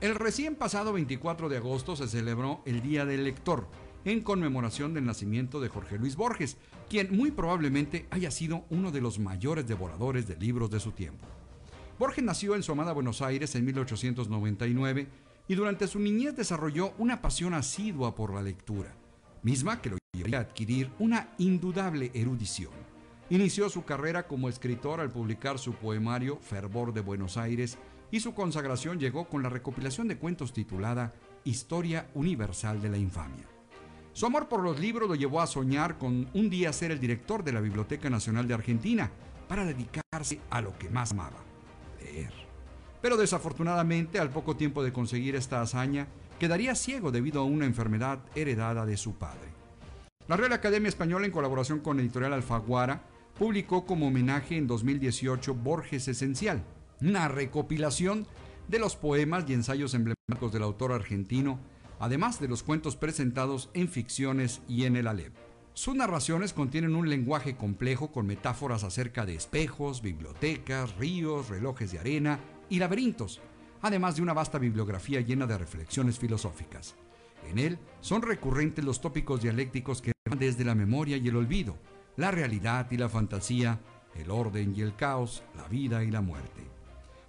El 0.00 0.14
recién 0.14 0.54
pasado 0.54 0.92
24 0.92 1.48
de 1.48 1.56
agosto 1.56 1.96
se 1.96 2.06
celebró 2.06 2.62
el 2.66 2.82
Día 2.82 3.04
del 3.04 3.24
Lector, 3.24 3.66
en 4.04 4.20
conmemoración 4.22 4.94
del 4.94 5.04
nacimiento 5.04 5.60
de 5.60 5.68
Jorge 5.68 5.98
Luis 5.98 6.16
Borges, 6.16 6.56
quien 6.88 7.14
muy 7.14 7.30
probablemente 7.30 8.06
haya 8.10 8.30
sido 8.30 8.64
uno 8.70 8.90
de 8.90 9.00
los 9.00 9.18
mayores 9.18 9.66
devoradores 9.66 10.26
de 10.26 10.36
libros 10.36 10.70
de 10.70 10.80
su 10.80 10.92
tiempo. 10.92 11.26
Borges 11.98 12.24
nació 12.24 12.54
en 12.54 12.62
su 12.62 12.72
amada 12.72 12.92
Buenos 12.92 13.20
Aires 13.20 13.54
en 13.54 13.64
1899 13.66 15.06
y 15.48 15.54
durante 15.54 15.86
su 15.86 15.98
niñez 15.98 16.34
desarrolló 16.34 16.94
una 16.96 17.20
pasión 17.20 17.54
asidua 17.54 18.14
por 18.14 18.32
la 18.32 18.42
lectura, 18.42 18.94
misma 19.42 19.82
que 19.82 19.90
lo 19.90 19.98
llevaría 20.12 20.38
a 20.38 20.42
adquirir 20.42 20.90
una 20.98 21.34
indudable 21.38 22.10
erudición. 22.14 22.72
Inició 23.28 23.68
su 23.68 23.84
carrera 23.84 24.26
como 24.26 24.48
escritor 24.48 25.00
al 25.00 25.10
publicar 25.10 25.58
su 25.58 25.74
poemario 25.74 26.38
Fervor 26.40 26.92
de 26.92 27.00
Buenos 27.00 27.36
Aires 27.36 27.78
y 28.10 28.20
su 28.20 28.34
consagración 28.34 28.98
llegó 28.98 29.28
con 29.28 29.42
la 29.42 29.50
recopilación 29.50 30.08
de 30.08 30.18
cuentos 30.18 30.52
titulada 30.52 31.14
Historia 31.44 32.10
Universal 32.14 32.80
de 32.82 32.88
la 32.88 32.98
Infamia. 32.98 33.59
Su 34.12 34.26
amor 34.26 34.48
por 34.48 34.62
los 34.62 34.78
libros 34.80 35.08
lo 35.08 35.14
llevó 35.14 35.40
a 35.40 35.46
soñar 35.46 35.96
con 35.96 36.28
un 36.34 36.50
día 36.50 36.72
ser 36.72 36.90
el 36.90 37.00
director 37.00 37.44
de 37.44 37.52
la 37.52 37.60
Biblioteca 37.60 38.10
Nacional 38.10 38.48
de 38.48 38.54
Argentina 38.54 39.10
para 39.48 39.64
dedicarse 39.64 40.40
a 40.50 40.60
lo 40.60 40.76
que 40.78 40.90
más 40.90 41.12
amaba, 41.12 41.38
leer. 42.00 42.32
Pero 43.00 43.16
desafortunadamente, 43.16 44.18
al 44.18 44.30
poco 44.30 44.56
tiempo 44.56 44.82
de 44.82 44.92
conseguir 44.92 45.36
esta 45.36 45.60
hazaña, 45.62 46.08
quedaría 46.38 46.74
ciego 46.74 47.12
debido 47.12 47.40
a 47.40 47.44
una 47.44 47.66
enfermedad 47.66 48.18
heredada 48.34 48.84
de 48.84 48.96
su 48.96 49.14
padre. 49.14 49.48
La 50.26 50.36
Real 50.36 50.52
Academia 50.52 50.88
Española, 50.88 51.26
en 51.26 51.32
colaboración 51.32 51.80
con 51.80 51.98
Editorial 52.00 52.32
Alfaguara, 52.32 53.02
publicó 53.38 53.86
como 53.86 54.08
homenaje 54.08 54.56
en 54.56 54.66
2018 54.66 55.54
Borges 55.54 56.08
Esencial, 56.08 56.62
una 57.00 57.28
recopilación 57.28 58.26
de 58.68 58.78
los 58.78 58.96
poemas 58.96 59.44
y 59.48 59.54
ensayos 59.54 59.94
emblemáticos 59.94 60.52
del 60.52 60.62
autor 60.62 60.92
argentino, 60.92 61.58
además 62.00 62.40
de 62.40 62.48
los 62.48 62.64
cuentos 62.64 62.96
presentados 62.96 63.70
en 63.74 63.88
ficciones 63.88 64.62
y 64.66 64.84
en 64.84 64.96
el 64.96 65.06
Alep. 65.06 65.32
Sus 65.74 65.94
narraciones 65.94 66.52
contienen 66.52 66.96
un 66.96 67.08
lenguaje 67.08 67.56
complejo 67.56 68.10
con 68.10 68.26
metáforas 68.26 68.82
acerca 68.82 69.24
de 69.24 69.36
espejos, 69.36 70.02
bibliotecas, 70.02 70.96
ríos, 70.96 71.48
relojes 71.48 71.92
de 71.92 72.00
arena 72.00 72.40
y 72.68 72.78
laberintos, 72.80 73.40
además 73.82 74.16
de 74.16 74.22
una 74.22 74.32
vasta 74.32 74.58
bibliografía 74.58 75.20
llena 75.20 75.46
de 75.46 75.58
reflexiones 75.58 76.18
filosóficas. 76.18 76.96
En 77.48 77.58
él 77.58 77.78
son 78.00 78.22
recurrentes 78.22 78.84
los 78.84 79.00
tópicos 79.00 79.42
dialécticos 79.42 80.02
que 80.02 80.12
van 80.28 80.38
desde 80.38 80.64
la 80.64 80.74
memoria 80.74 81.16
y 81.16 81.28
el 81.28 81.36
olvido, 81.36 81.76
la 82.16 82.30
realidad 82.30 82.90
y 82.90 82.96
la 82.96 83.08
fantasía, 83.08 83.78
el 84.16 84.30
orden 84.30 84.74
y 84.74 84.82
el 84.82 84.96
caos, 84.96 85.42
la 85.56 85.68
vida 85.68 86.02
y 86.02 86.10
la 86.10 86.20
muerte. 86.20 86.62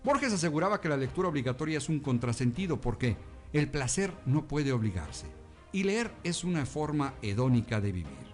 Borges 0.04 0.34
aseguraba 0.34 0.82
que 0.82 0.90
la 0.90 0.98
lectura 0.98 1.30
obligatoria 1.30 1.78
es 1.78 1.88
un 1.88 2.00
contrasentido 2.00 2.82
porque 2.82 3.16
el 3.54 3.70
placer 3.70 4.14
no 4.26 4.48
puede 4.48 4.72
obligarse 4.72 5.28
y 5.72 5.84
leer 5.84 6.12
es 6.24 6.44
una 6.44 6.66
forma 6.66 7.14
hedónica 7.22 7.82
de 7.82 7.92
vivir. 7.92 8.32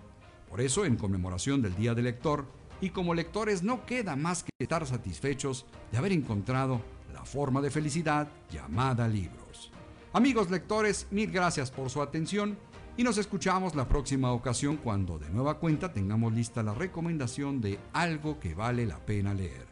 Por 0.49 0.61
eso, 0.61 0.85
en 0.85 0.95
conmemoración 0.95 1.61
del 1.61 1.75
Día 1.75 1.93
del 1.93 2.05
Lector, 2.05 2.45
y 2.81 2.91
como 2.91 3.13
lectores 3.13 3.63
no 3.63 3.85
queda 3.85 4.15
más 4.15 4.43
que 4.43 4.51
estar 4.59 4.85
satisfechos 4.85 5.65
de 5.91 5.97
haber 5.97 6.11
encontrado 6.11 6.81
la 7.13 7.25
forma 7.25 7.61
de 7.61 7.71
felicidad 7.71 8.27
llamada 8.51 9.07
libros. 9.07 9.71
Amigos 10.13 10.49
lectores, 10.49 11.07
mil 11.11 11.31
gracias 11.31 11.71
por 11.71 11.89
su 11.89 12.01
atención 12.01 12.57
y 12.95 13.03
nos 13.03 13.17
escuchamos 13.17 13.75
la 13.75 13.87
próxima 13.87 14.31
ocasión 14.31 14.77
cuando 14.77 15.19
de 15.19 15.29
nueva 15.29 15.59
cuenta 15.59 15.91
tengamos 15.91 16.33
lista 16.33 16.63
la 16.63 16.73
recomendación 16.73 17.61
de 17.61 17.79
algo 17.93 18.39
que 18.39 18.55
vale 18.55 18.85
la 18.85 18.97
pena 19.05 19.33
leer. 19.33 19.65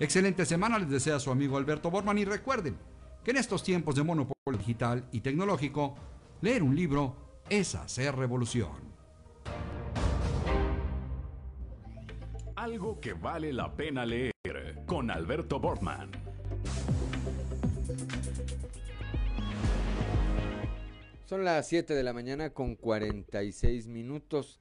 Excelente 0.00 0.44
semana 0.46 0.78
les 0.78 0.90
desea 0.90 1.20
su 1.20 1.30
amigo 1.30 1.56
Alberto 1.56 1.90
Borman 1.90 2.18
y 2.18 2.24
recuerden 2.24 2.76
que 3.24 3.30
en 3.30 3.38
estos 3.38 3.62
tiempos 3.62 3.94
de 3.94 4.02
monopolio 4.02 4.58
digital 4.58 5.08
y 5.10 5.20
tecnológico, 5.20 5.94
leer 6.42 6.62
un 6.62 6.76
libro 6.76 7.16
es 7.48 7.74
hacer 7.74 8.14
revolución. 8.14 8.92
Algo 12.54 13.00
que 13.00 13.14
vale 13.14 13.52
la 13.52 13.74
pena 13.74 14.04
leer 14.04 14.32
con 14.86 15.10
Alberto 15.10 15.58
Bortman. 15.58 16.10
Son 21.24 21.44
las 21.44 21.66
7 21.68 21.94
de 21.94 22.02
la 22.02 22.12
mañana 22.12 22.50
con 22.50 22.76
46 22.76 23.88
minutos. 23.88 24.60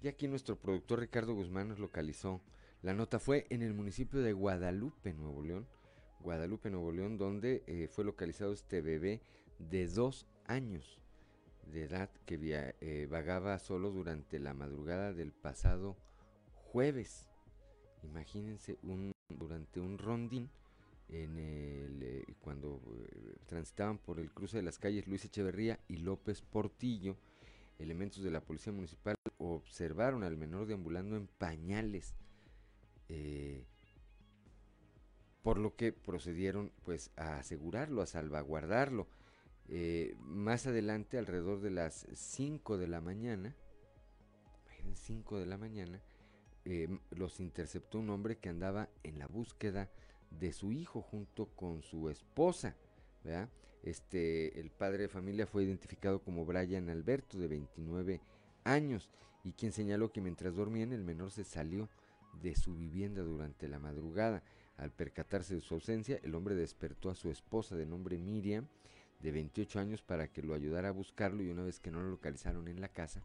Y 0.00 0.08
aquí 0.08 0.28
nuestro 0.28 0.56
productor 0.56 1.00
Ricardo 1.00 1.34
Guzmán 1.34 1.68
nos 1.68 1.78
localizó. 1.78 2.40
La 2.82 2.94
nota 2.94 3.18
fue 3.18 3.46
en 3.50 3.62
el 3.62 3.74
municipio 3.74 4.20
de 4.20 4.32
Guadalupe, 4.32 5.12
Nuevo 5.12 5.42
León. 5.42 5.66
Guadalupe, 6.20 6.70
Nuevo 6.70 6.92
León, 6.92 7.16
donde 7.16 7.62
eh, 7.66 7.88
fue 7.90 8.04
localizado 8.04 8.52
este 8.52 8.80
bebé 8.80 9.20
de 9.58 9.86
dos 9.86 10.26
años 10.46 10.98
de 11.72 11.84
edad 11.84 12.10
que 12.26 12.38
eh, 12.80 13.06
vagaba 13.10 13.58
solo 13.58 13.90
durante 13.90 14.38
la 14.38 14.54
madrugada 14.54 15.12
del 15.12 15.32
pasado 15.32 15.96
jueves. 16.54 17.28
Imagínense 18.02 18.78
un, 18.82 19.12
durante 19.28 19.80
un 19.80 19.98
rondín 19.98 20.50
en 21.08 21.38
el, 21.38 22.02
eh, 22.02 22.24
cuando 22.40 22.80
transitaban 23.46 23.98
por 23.98 24.20
el 24.20 24.30
cruce 24.32 24.58
de 24.58 24.62
las 24.62 24.78
calles 24.78 25.06
Luis 25.06 25.24
Echeverría 25.24 25.78
y 25.88 25.98
López 25.98 26.42
Portillo, 26.42 27.16
elementos 27.78 28.22
de 28.22 28.30
la 28.30 28.40
policía 28.40 28.72
municipal 28.72 29.14
observaron 29.38 30.24
al 30.24 30.36
menor 30.36 30.66
deambulando 30.66 31.16
en 31.16 31.26
pañales, 31.26 32.14
por 35.42 35.58
lo 35.58 35.76
que 35.76 35.92
procedieron 35.92 36.72
pues 36.84 37.10
a 37.16 37.38
asegurarlo, 37.38 38.02
a 38.02 38.06
salvaguardarlo. 38.06 39.06
Eh, 39.68 40.14
más 40.20 40.66
adelante, 40.66 41.18
alrededor 41.18 41.60
de 41.60 41.70
las 41.70 42.06
5 42.12 42.78
de 42.78 42.88
la 42.88 43.00
mañana, 43.00 43.54
5 44.94 45.38
de 45.38 45.46
la 45.46 45.58
mañana, 45.58 46.00
eh, 46.64 46.88
los 47.10 47.40
interceptó 47.40 47.98
un 47.98 48.10
hombre 48.10 48.38
que 48.38 48.48
andaba 48.48 48.88
en 49.02 49.18
la 49.18 49.26
búsqueda 49.26 49.90
de 50.30 50.52
su 50.52 50.72
hijo 50.72 51.02
junto 51.02 51.46
con 51.46 51.82
su 51.82 52.08
esposa. 52.08 52.76
Este, 53.82 54.58
el 54.60 54.70
padre 54.70 55.04
de 55.04 55.08
familia 55.08 55.46
fue 55.46 55.64
identificado 55.64 56.20
como 56.22 56.44
Brian 56.44 56.88
Alberto, 56.88 57.38
de 57.38 57.48
29 57.48 58.20
años, 58.64 59.08
y 59.44 59.52
quien 59.52 59.72
señaló 59.72 60.12
que 60.12 60.20
mientras 60.20 60.54
dormían 60.54 60.92
el 60.92 61.04
menor 61.04 61.30
se 61.30 61.44
salió 61.44 61.88
de 62.42 62.54
su 62.54 62.74
vivienda 62.74 63.22
durante 63.22 63.68
la 63.68 63.78
madrugada. 63.78 64.42
Al 64.78 64.92
percatarse 64.92 65.54
de 65.54 65.60
su 65.60 65.74
ausencia, 65.74 66.18
el 66.22 66.34
hombre 66.34 66.54
despertó 66.54 67.10
a 67.10 67.14
su 67.14 67.30
esposa 67.30 67.76
de 67.76 67.84
nombre 67.84 68.16
Miriam, 68.16 68.68
de 69.20 69.32
28 69.32 69.80
años, 69.80 70.02
para 70.02 70.28
que 70.28 70.42
lo 70.42 70.54
ayudara 70.54 70.88
a 70.88 70.92
buscarlo 70.92 71.42
y 71.42 71.50
una 71.50 71.64
vez 71.64 71.80
que 71.80 71.90
no 71.90 72.00
lo 72.00 72.08
localizaron 72.08 72.68
en 72.68 72.80
la 72.80 72.88
casa 72.88 73.22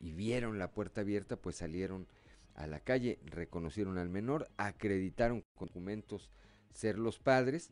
y 0.00 0.12
vieron 0.12 0.58
la 0.58 0.72
puerta 0.72 1.02
abierta, 1.02 1.36
pues 1.36 1.56
salieron 1.56 2.06
a 2.54 2.66
la 2.66 2.80
calle, 2.80 3.20
reconocieron 3.24 3.96
al 3.98 4.10
menor, 4.10 4.48
acreditaron 4.56 5.42
con 5.54 5.68
documentos 5.68 6.30
ser 6.72 6.98
los 6.98 7.18
padres 7.18 7.70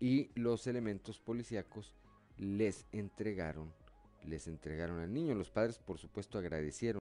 y 0.00 0.30
los 0.34 0.66
elementos 0.66 1.20
policíacos 1.20 1.94
les 2.36 2.84
entregaron 2.92 3.72
les 4.26 4.48
entregaron 4.48 4.98
al 4.98 5.12
niño. 5.12 5.34
Los 5.34 5.50
padres, 5.50 5.78
por 5.78 5.98
supuesto, 5.98 6.38
agradecieron 6.38 7.00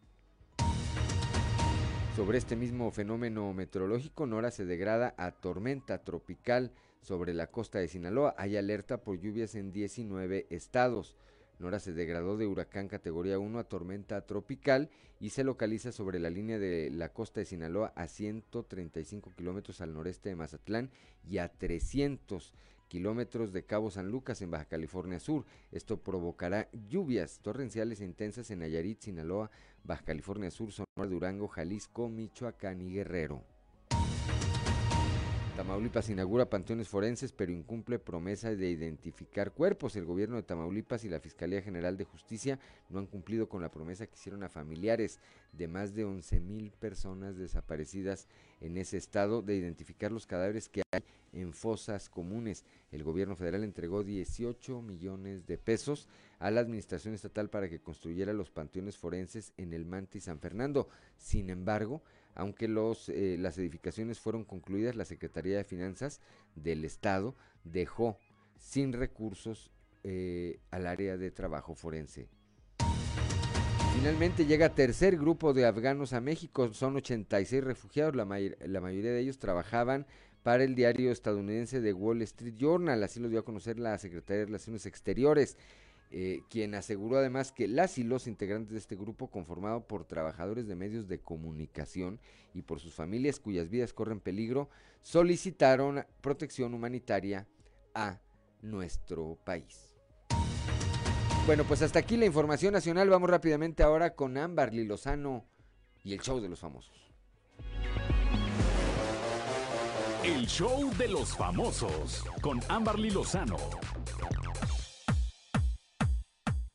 Sobre 2.15 2.37
este 2.37 2.55
mismo 2.55 2.89
fenómeno 2.91 3.51
meteorológico, 3.51 4.25
Nora 4.25 4.49
se 4.49 4.63
degrada 4.63 5.13
a 5.17 5.31
tormenta 5.31 6.05
tropical 6.05 6.71
sobre 7.01 7.33
la 7.33 7.47
costa 7.47 7.79
de 7.79 7.89
Sinaloa. 7.89 8.33
Hay 8.37 8.55
alerta 8.55 9.03
por 9.03 9.19
lluvias 9.19 9.53
en 9.55 9.73
19 9.73 10.47
estados. 10.49 11.17
Nora 11.59 11.79
se 11.79 11.91
degradó 11.91 12.37
de 12.37 12.47
huracán 12.47 12.87
categoría 12.87 13.37
1 13.37 13.59
a 13.59 13.65
tormenta 13.65 14.25
tropical 14.25 14.89
y 15.19 15.31
se 15.31 15.43
localiza 15.43 15.91
sobre 15.91 16.19
la 16.19 16.29
línea 16.29 16.57
de 16.57 16.89
la 16.89 17.09
costa 17.09 17.41
de 17.41 17.47
Sinaloa 17.47 17.91
a 17.97 18.07
135 18.07 19.33
kilómetros 19.35 19.81
al 19.81 19.93
noreste 19.93 20.29
de 20.29 20.37
Mazatlán 20.37 20.91
y 21.29 21.39
a 21.39 21.49
300 21.49 22.53
kilómetros 22.87 23.51
de 23.53 23.65
Cabo 23.65 23.91
San 23.91 24.09
Lucas 24.09 24.41
en 24.41 24.51
Baja 24.51 24.65
California 24.65 25.19
Sur. 25.19 25.45
Esto 25.71 25.97
provocará 25.97 26.69
lluvias 26.89 27.39
torrenciales 27.39 28.01
intensas 28.01 28.49
en 28.51 28.59
Nayarit, 28.59 29.01
Sinaloa, 29.01 29.51
Baja 29.83 30.03
California 30.03 30.51
Sur, 30.51 30.71
Sonora, 30.71 31.09
Durango, 31.09 31.47
Jalisco, 31.47 32.09
Michoacán 32.09 32.81
y 32.81 32.91
Guerrero. 32.91 33.43
Tamaulipas 35.55 36.09
inaugura 36.09 36.49
panteones 36.49 36.89
forenses 36.89 37.31
pero 37.31 37.53
incumple 37.53 37.97
promesa 37.97 38.53
de 38.53 38.69
identificar 38.69 39.53
cuerpos. 39.53 39.95
El 39.95 40.03
gobierno 40.03 40.35
de 40.35 40.43
Tamaulipas 40.43 41.05
y 41.05 41.09
la 41.09 41.21
Fiscalía 41.21 41.61
General 41.61 41.95
de 41.95 42.03
Justicia 42.03 42.59
no 42.89 42.99
han 42.99 43.05
cumplido 43.05 43.47
con 43.47 43.61
la 43.61 43.71
promesa 43.71 44.05
que 44.05 44.15
hicieron 44.15 44.43
a 44.43 44.49
familiares 44.49 45.21
de 45.53 45.69
más 45.69 45.95
de 45.95 46.03
11 46.03 46.41
mil 46.41 46.71
personas 46.71 47.37
desaparecidas 47.37 48.27
en 48.59 48.75
ese 48.75 48.97
estado 48.97 49.41
de 49.41 49.55
identificar 49.55 50.11
los 50.11 50.27
cadáveres 50.27 50.67
que 50.67 50.81
hay 50.91 51.01
en 51.35 51.53
fosas 51.53 52.09
comunes. 52.09 52.65
El 52.91 53.03
gobierno 53.03 53.35
federal 53.35 53.63
entregó 53.63 54.03
18 54.03 54.81
millones 54.81 55.45
de 55.45 55.57
pesos 55.57 56.07
a 56.39 56.49
la 56.49 56.61
administración 56.61 57.13
estatal 57.13 57.49
para 57.49 57.69
que 57.69 57.81
construyera 57.81 58.33
los 58.33 58.49
panteones 58.49 58.97
forenses 58.97 59.53
en 59.57 59.73
el 59.73 59.85
Manti 59.85 60.19
San 60.19 60.39
Fernando. 60.39 60.89
Sin 61.17 61.49
embargo, 61.49 62.01
aunque 62.33 62.67
los, 62.67 63.09
eh, 63.09 63.37
las 63.39 63.57
edificaciones 63.57 64.19
fueron 64.19 64.43
concluidas, 64.43 64.95
la 64.95 65.05
Secretaría 65.05 65.57
de 65.57 65.63
Finanzas 65.63 66.21
del 66.55 66.83
Estado 66.85 67.35
dejó 67.63 68.17
sin 68.57 68.93
recursos 68.93 69.71
eh, 70.03 70.59
al 70.71 70.87
área 70.87 71.17
de 71.17 71.31
trabajo 71.31 71.75
forense. 71.75 72.27
Finalmente 73.95 74.45
llega 74.45 74.75
tercer 74.75 75.17
grupo 75.17 75.53
de 75.53 75.65
afganos 75.65 76.11
a 76.11 76.19
México, 76.19 76.73
son 76.73 76.97
86 76.97 77.63
refugiados, 77.63 78.15
la, 78.15 78.25
la 78.25 78.81
mayoría 78.81 79.11
de 79.11 79.21
ellos 79.21 79.39
trabajaban 79.39 80.05
para 80.45 80.63
el 80.63 80.75
diario 80.75 81.11
estadounidense 81.11 81.81
de 81.81 81.91
Wall 81.91 82.21
Street 82.21 82.53
Journal, 82.55 83.01
así 83.01 83.19
lo 83.19 83.29
dio 83.29 83.39
a 83.39 83.43
conocer 83.43 83.79
la 83.79 83.97
Secretaría 83.97 84.41
de 84.41 84.45
Relaciones 84.45 84.85
Exteriores. 84.85 85.57
Eh, 86.11 86.43
quien 86.51 86.75
aseguró 86.75 87.17
además 87.17 87.51
que 87.51 87.67
las 87.67 87.97
y 87.97 88.03
los 88.03 88.27
integrantes 88.27 88.73
de 88.73 88.77
este 88.77 88.95
grupo, 88.95 89.31
conformado 89.31 89.87
por 89.87 90.05
trabajadores 90.05 90.67
de 90.67 90.75
medios 90.75 91.07
de 91.07 91.17
comunicación 91.17 92.19
y 92.53 92.61
por 92.61 92.79
sus 92.79 92.93
familias 92.93 93.39
cuyas 93.39 93.71
vidas 93.71 93.91
corren 93.91 94.19
peligro, 94.19 94.69
solicitaron 95.01 96.05
protección 96.21 96.75
humanitaria 96.75 97.47
a 97.95 98.19
nuestro 98.61 99.39
país. 99.43 99.95
Bueno, 101.47 101.63
pues 101.63 101.81
hasta 101.81 101.97
aquí 101.97 102.17
la 102.17 102.27
información 102.27 102.71
nacional. 102.71 103.09
Vamos 103.09 103.31
rápidamente 103.31 103.81
ahora 103.81 104.13
con 104.13 104.37
Amberly 104.37 104.85
Lozano 104.85 105.43
y 106.03 106.13
el 106.13 106.21
show 106.21 106.39
de 106.39 106.49
los 106.49 106.59
famosos. 106.59 107.04
El 110.25 110.47
show 110.47 110.89
de 110.97 111.07
los 111.07 111.37
famosos 111.37 112.23
con 112.41 112.59
Amberly 112.67 113.11
Lozano. 113.11 113.57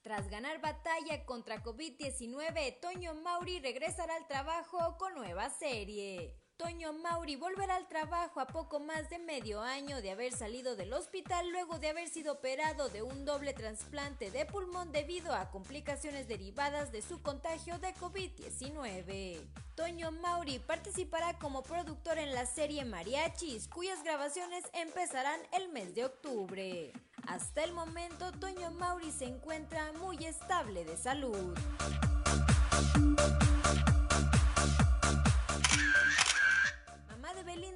Tras 0.02 0.30
ganar 0.30 0.60
batalla 0.60 1.24
contra 1.24 1.60
COVID-19, 1.60 2.78
Toño 2.80 3.12
Mauri 3.14 3.58
regresará 3.58 4.14
al 4.14 4.28
trabajo 4.28 4.96
con 4.98 5.16
nueva 5.16 5.50
serie. 5.50 6.39
Toño 6.60 6.92
Mauri 6.92 7.36
volverá 7.36 7.76
al 7.76 7.88
trabajo 7.88 8.38
a 8.38 8.46
poco 8.46 8.80
más 8.80 9.08
de 9.08 9.18
medio 9.18 9.62
año 9.62 10.02
de 10.02 10.10
haber 10.10 10.34
salido 10.34 10.76
del 10.76 10.92
hospital 10.92 11.48
luego 11.50 11.78
de 11.78 11.88
haber 11.88 12.06
sido 12.10 12.34
operado 12.34 12.90
de 12.90 13.00
un 13.00 13.24
doble 13.24 13.54
trasplante 13.54 14.30
de 14.30 14.44
pulmón 14.44 14.92
debido 14.92 15.34
a 15.34 15.50
complicaciones 15.50 16.28
derivadas 16.28 16.92
de 16.92 17.00
su 17.00 17.22
contagio 17.22 17.78
de 17.78 17.94
COVID-19. 17.94 19.40
Toño 19.74 20.12
Mauri 20.12 20.58
participará 20.58 21.38
como 21.38 21.62
productor 21.62 22.18
en 22.18 22.34
la 22.34 22.44
serie 22.44 22.84
Mariachis, 22.84 23.66
cuyas 23.66 24.04
grabaciones 24.04 24.64
empezarán 24.74 25.40
el 25.52 25.70
mes 25.70 25.94
de 25.94 26.04
octubre. 26.04 26.92
Hasta 27.26 27.64
el 27.64 27.72
momento, 27.72 28.32
Toño 28.32 28.70
Mauri 28.72 29.10
se 29.12 29.24
encuentra 29.24 29.94
muy 29.94 30.26
estable 30.26 30.84
de 30.84 30.98
salud. 30.98 31.54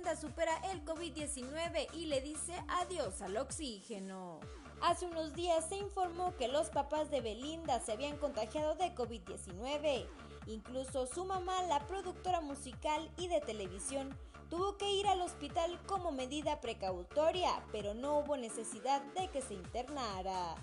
Supera 0.05 0.55
el 0.71 0.85
COVID-19 0.85 1.89
y 1.95 2.07
le 2.07 2.21
dice 2.21 2.53
adiós 2.69 3.21
al 3.21 3.37
oxígeno. 3.37 4.39
Hace 4.81 5.07
unos 5.07 5.35
días 5.35 5.69
se 5.69 5.77
informó 5.77 6.37
que 6.37 6.47
los 6.47 6.69
papás 6.69 7.11
de 7.11 7.21
Belinda 7.21 7.81
se 7.81 7.93
habían 7.93 8.17
contagiado 8.19 8.77
de 8.77 8.95
COVID-19. 8.95 10.07
Incluso 10.47 11.07
su 11.07 11.25
mamá, 11.25 11.63
la 11.65 11.87
productora 11.89 12.41
musical 12.41 13.11
y 13.17 13.27
de 13.29 13.41
televisión, 13.41 14.17
tuvo 14.51 14.77
que 14.77 14.93
ir 14.93 15.09
al 15.09 15.21
hospital 15.21 15.81
como 15.87 16.13
medida 16.13 16.61
precautoria, 16.61 17.65
pero 17.73 17.95
no 17.95 18.19
hubo 18.19 18.37
necesidad 18.37 19.03
de 19.15 19.29
que 19.29 19.43
se 19.43 19.55
internara. 19.55 20.55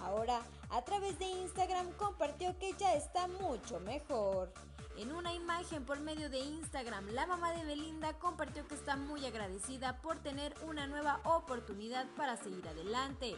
Ahora, 0.00 0.42
a 0.70 0.82
través 0.82 1.18
de 1.20 1.26
Instagram 1.26 1.92
compartió 1.92 2.58
que 2.58 2.72
ya 2.78 2.94
está 2.94 3.28
mucho 3.28 3.78
mejor. 3.80 4.52
En 4.98 5.10
una 5.10 5.32
imagen 5.32 5.84
por 5.84 6.00
medio 6.00 6.28
de 6.28 6.38
Instagram, 6.38 7.08
la 7.12 7.26
mamá 7.26 7.52
de 7.52 7.64
Belinda 7.64 8.12
compartió 8.18 8.66
que 8.68 8.74
está 8.74 8.94
muy 8.96 9.24
agradecida 9.24 10.00
por 10.02 10.18
tener 10.18 10.54
una 10.66 10.86
nueva 10.86 11.20
oportunidad 11.24 12.06
para 12.14 12.36
seguir 12.36 12.68
adelante. 12.68 13.34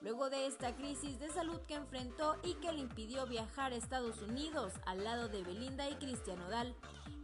Luego 0.00 0.30
de 0.30 0.46
esta 0.46 0.74
crisis 0.74 1.18
de 1.18 1.28
salud 1.28 1.60
que 1.68 1.74
enfrentó 1.74 2.36
y 2.42 2.54
que 2.54 2.72
le 2.72 2.80
impidió 2.80 3.26
viajar 3.26 3.72
a 3.72 3.76
Estados 3.76 4.22
Unidos 4.22 4.72
al 4.86 5.04
lado 5.04 5.28
de 5.28 5.42
Belinda 5.42 5.88
y 5.88 5.94
Cristian 5.96 6.40
Odal. 6.40 6.74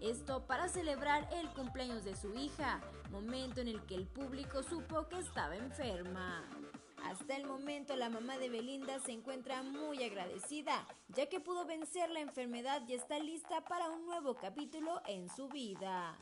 Esto 0.00 0.46
para 0.46 0.68
celebrar 0.68 1.28
el 1.32 1.48
cumpleaños 1.50 2.04
de 2.04 2.16
su 2.16 2.34
hija, 2.34 2.80
momento 3.10 3.60
en 3.60 3.68
el 3.68 3.82
que 3.86 3.94
el 3.94 4.06
público 4.06 4.62
supo 4.62 5.08
que 5.08 5.18
estaba 5.18 5.56
enferma. 5.56 6.44
Hasta 7.04 7.36
el 7.36 7.46
momento 7.46 7.96
la 7.96 8.10
mamá 8.10 8.38
de 8.38 8.48
Belinda 8.48 8.98
se 9.00 9.12
encuentra 9.12 9.62
muy 9.62 10.02
agradecida, 10.02 10.86
ya 11.08 11.26
que 11.26 11.40
pudo 11.40 11.64
vencer 11.64 12.10
la 12.10 12.20
enfermedad 12.20 12.82
y 12.88 12.94
está 12.94 13.18
lista 13.18 13.64
para 13.64 13.90
un 13.90 14.06
nuevo 14.06 14.34
capítulo 14.34 15.00
en 15.06 15.28
su 15.28 15.48
vida. 15.48 16.16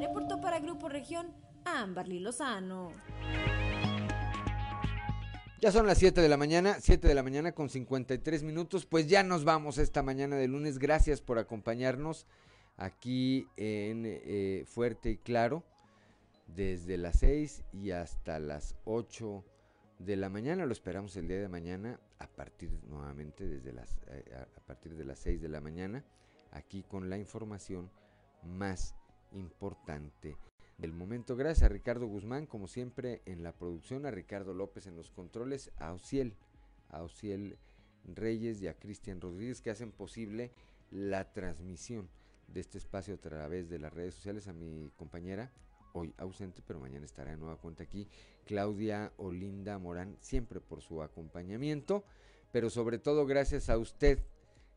Reportó 0.00 0.40
para 0.40 0.60
Grupo 0.60 0.88
Región 0.88 1.34
Amberly 1.64 2.20
Lozano. 2.20 2.92
Ya 5.60 5.72
son 5.72 5.86
las 5.86 5.98
7 5.98 6.20
de 6.20 6.28
la 6.28 6.36
mañana, 6.36 6.76
7 6.80 7.08
de 7.08 7.14
la 7.14 7.22
mañana 7.22 7.52
con 7.52 7.70
53 7.70 8.42
minutos, 8.42 8.84
pues 8.84 9.08
ya 9.08 9.22
nos 9.22 9.44
vamos 9.44 9.78
esta 9.78 10.02
mañana 10.02 10.36
de 10.36 10.48
lunes. 10.48 10.78
Gracias 10.78 11.22
por 11.22 11.38
acompañarnos 11.38 12.26
aquí 12.76 13.48
en 13.56 14.02
eh, 14.06 14.64
Fuerte 14.66 15.10
y 15.10 15.16
Claro, 15.18 15.64
desde 16.54 16.96
las 16.96 17.20
6 17.20 17.64
y 17.72 17.90
hasta 17.90 18.38
las 18.38 18.76
8 18.84 19.44
de 19.98 20.16
la 20.16 20.28
mañana. 20.28 20.66
Lo 20.66 20.72
esperamos 20.72 21.16
el 21.16 21.28
día 21.28 21.40
de 21.40 21.48
mañana 21.48 22.00
a 22.18 22.26
partir 22.26 22.70
nuevamente 22.88 23.46
desde 23.46 23.72
las 23.72 24.00
eh, 24.08 24.24
a, 24.34 24.60
partir 24.60 24.94
de 24.94 25.04
las 25.04 25.18
6 25.20 25.40
de 25.42 25.48
la 25.48 25.60
mañana 25.60 26.04
aquí 26.52 26.82
con 26.82 27.10
la 27.10 27.18
información 27.18 27.90
más 28.42 28.94
importante 29.32 30.36
del 30.78 30.92
momento. 30.92 31.36
Gracias 31.36 31.64
a 31.64 31.72
Ricardo 31.72 32.06
Guzmán, 32.06 32.46
como 32.46 32.68
siempre, 32.68 33.22
en 33.26 33.42
la 33.42 33.52
producción, 33.52 34.06
a 34.06 34.10
Ricardo 34.10 34.54
López 34.54 34.86
en 34.86 34.96
los 34.96 35.10
controles, 35.10 35.72
a 35.78 35.92
Ociel, 35.92 36.34
a 36.90 37.02
Ociel 37.02 37.58
Reyes 38.04 38.62
y 38.62 38.68
a 38.68 38.74
Cristian 38.74 39.20
Rodríguez 39.20 39.60
que 39.60 39.70
hacen 39.70 39.90
posible 39.90 40.52
la 40.90 41.32
transmisión 41.32 42.08
de 42.48 42.60
este 42.60 42.78
espacio 42.78 43.14
a 43.14 43.18
través 43.18 43.68
de 43.68 43.78
las 43.78 43.92
redes 43.92 44.14
sociales, 44.14 44.48
a 44.48 44.52
mi 44.52 44.90
compañera, 44.96 45.50
hoy 45.92 46.14
ausente, 46.18 46.62
pero 46.66 46.78
mañana 46.78 47.06
estará 47.06 47.30
de 47.30 47.36
nueva 47.36 47.56
cuenta 47.56 47.82
aquí, 47.82 48.08
Claudia 48.44 49.12
Olinda 49.16 49.78
Morán, 49.78 50.16
siempre 50.20 50.60
por 50.60 50.82
su 50.82 51.02
acompañamiento, 51.02 52.04
pero 52.52 52.70
sobre 52.70 52.98
todo 52.98 53.26
gracias 53.26 53.70
a 53.70 53.78
usted 53.78 54.20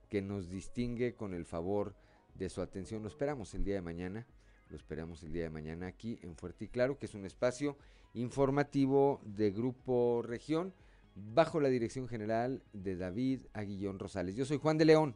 que 0.10 0.22
nos 0.22 0.50
distingue 0.50 1.16
con 1.16 1.34
el 1.34 1.46
favor 1.46 1.96
de 2.36 2.50
su 2.50 2.62
atención. 2.62 3.04
Lo 3.04 3.10
esperamos 3.10 3.54
el 3.54 3.64
día 3.64 3.76
de 3.76 3.82
mañana, 3.82 4.26
lo 4.70 4.76
esperamos 4.76 5.24
el 5.24 5.34
día 5.34 5.44
de 5.44 5.50
mañana 5.50 5.88
aquí 5.88 6.20
en 6.24 6.36
Fuerte 6.36 6.66
y 6.66 6.68
Claro, 6.68 6.98
que 6.98 7.06
es 7.06 7.14
un 7.14 7.26
espacio 7.26 7.78
informativo 8.14 9.22
de 9.24 9.52
Grupo 9.52 10.22
Región, 10.24 10.74
bajo 11.16 11.60
la 11.60 11.70
dirección 11.70 12.08
general 12.08 12.64
de 12.74 12.96
David 12.96 13.42
Aguillón 13.54 14.00
Rosales. 14.00 14.36
Yo 14.36 14.46
soy 14.46 14.58
Juan 14.58 14.78
de 14.78 14.86
León 14.86 15.16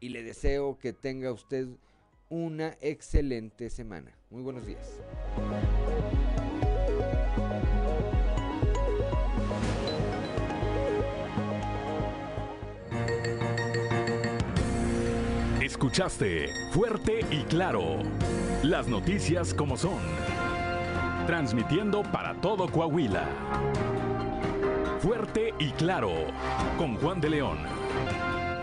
y 0.00 0.08
le 0.08 0.22
deseo 0.22 0.78
que 0.78 0.92
tenga 0.92 1.32
usted 1.32 1.68
una 2.32 2.78
excelente 2.80 3.68
semana. 3.68 4.10
Muy 4.30 4.40
buenos 4.40 4.64
días. 4.64 5.02
Escuchaste 15.60 16.48
fuerte 16.70 17.20
y 17.30 17.42
claro 17.42 17.98
las 18.62 18.88
noticias 18.88 19.52
como 19.52 19.76
son, 19.76 20.00
transmitiendo 21.26 22.02
para 22.02 22.40
todo 22.40 22.66
Coahuila. 22.66 23.28
Fuerte 25.00 25.52
y 25.58 25.70
claro 25.72 26.12
con 26.78 26.96
Juan 26.96 27.20
de 27.20 27.28
León. 27.28 27.58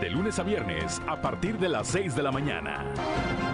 De 0.00 0.10
lunes 0.10 0.40
a 0.40 0.42
viernes 0.42 1.00
a 1.06 1.20
partir 1.20 1.56
de 1.58 1.68
las 1.68 1.86
6 1.86 2.16
de 2.16 2.22
la 2.24 2.32
mañana. 2.32 3.49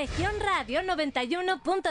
Región 0.00 0.30
Radio 0.38 0.80
91.3. 0.82 1.82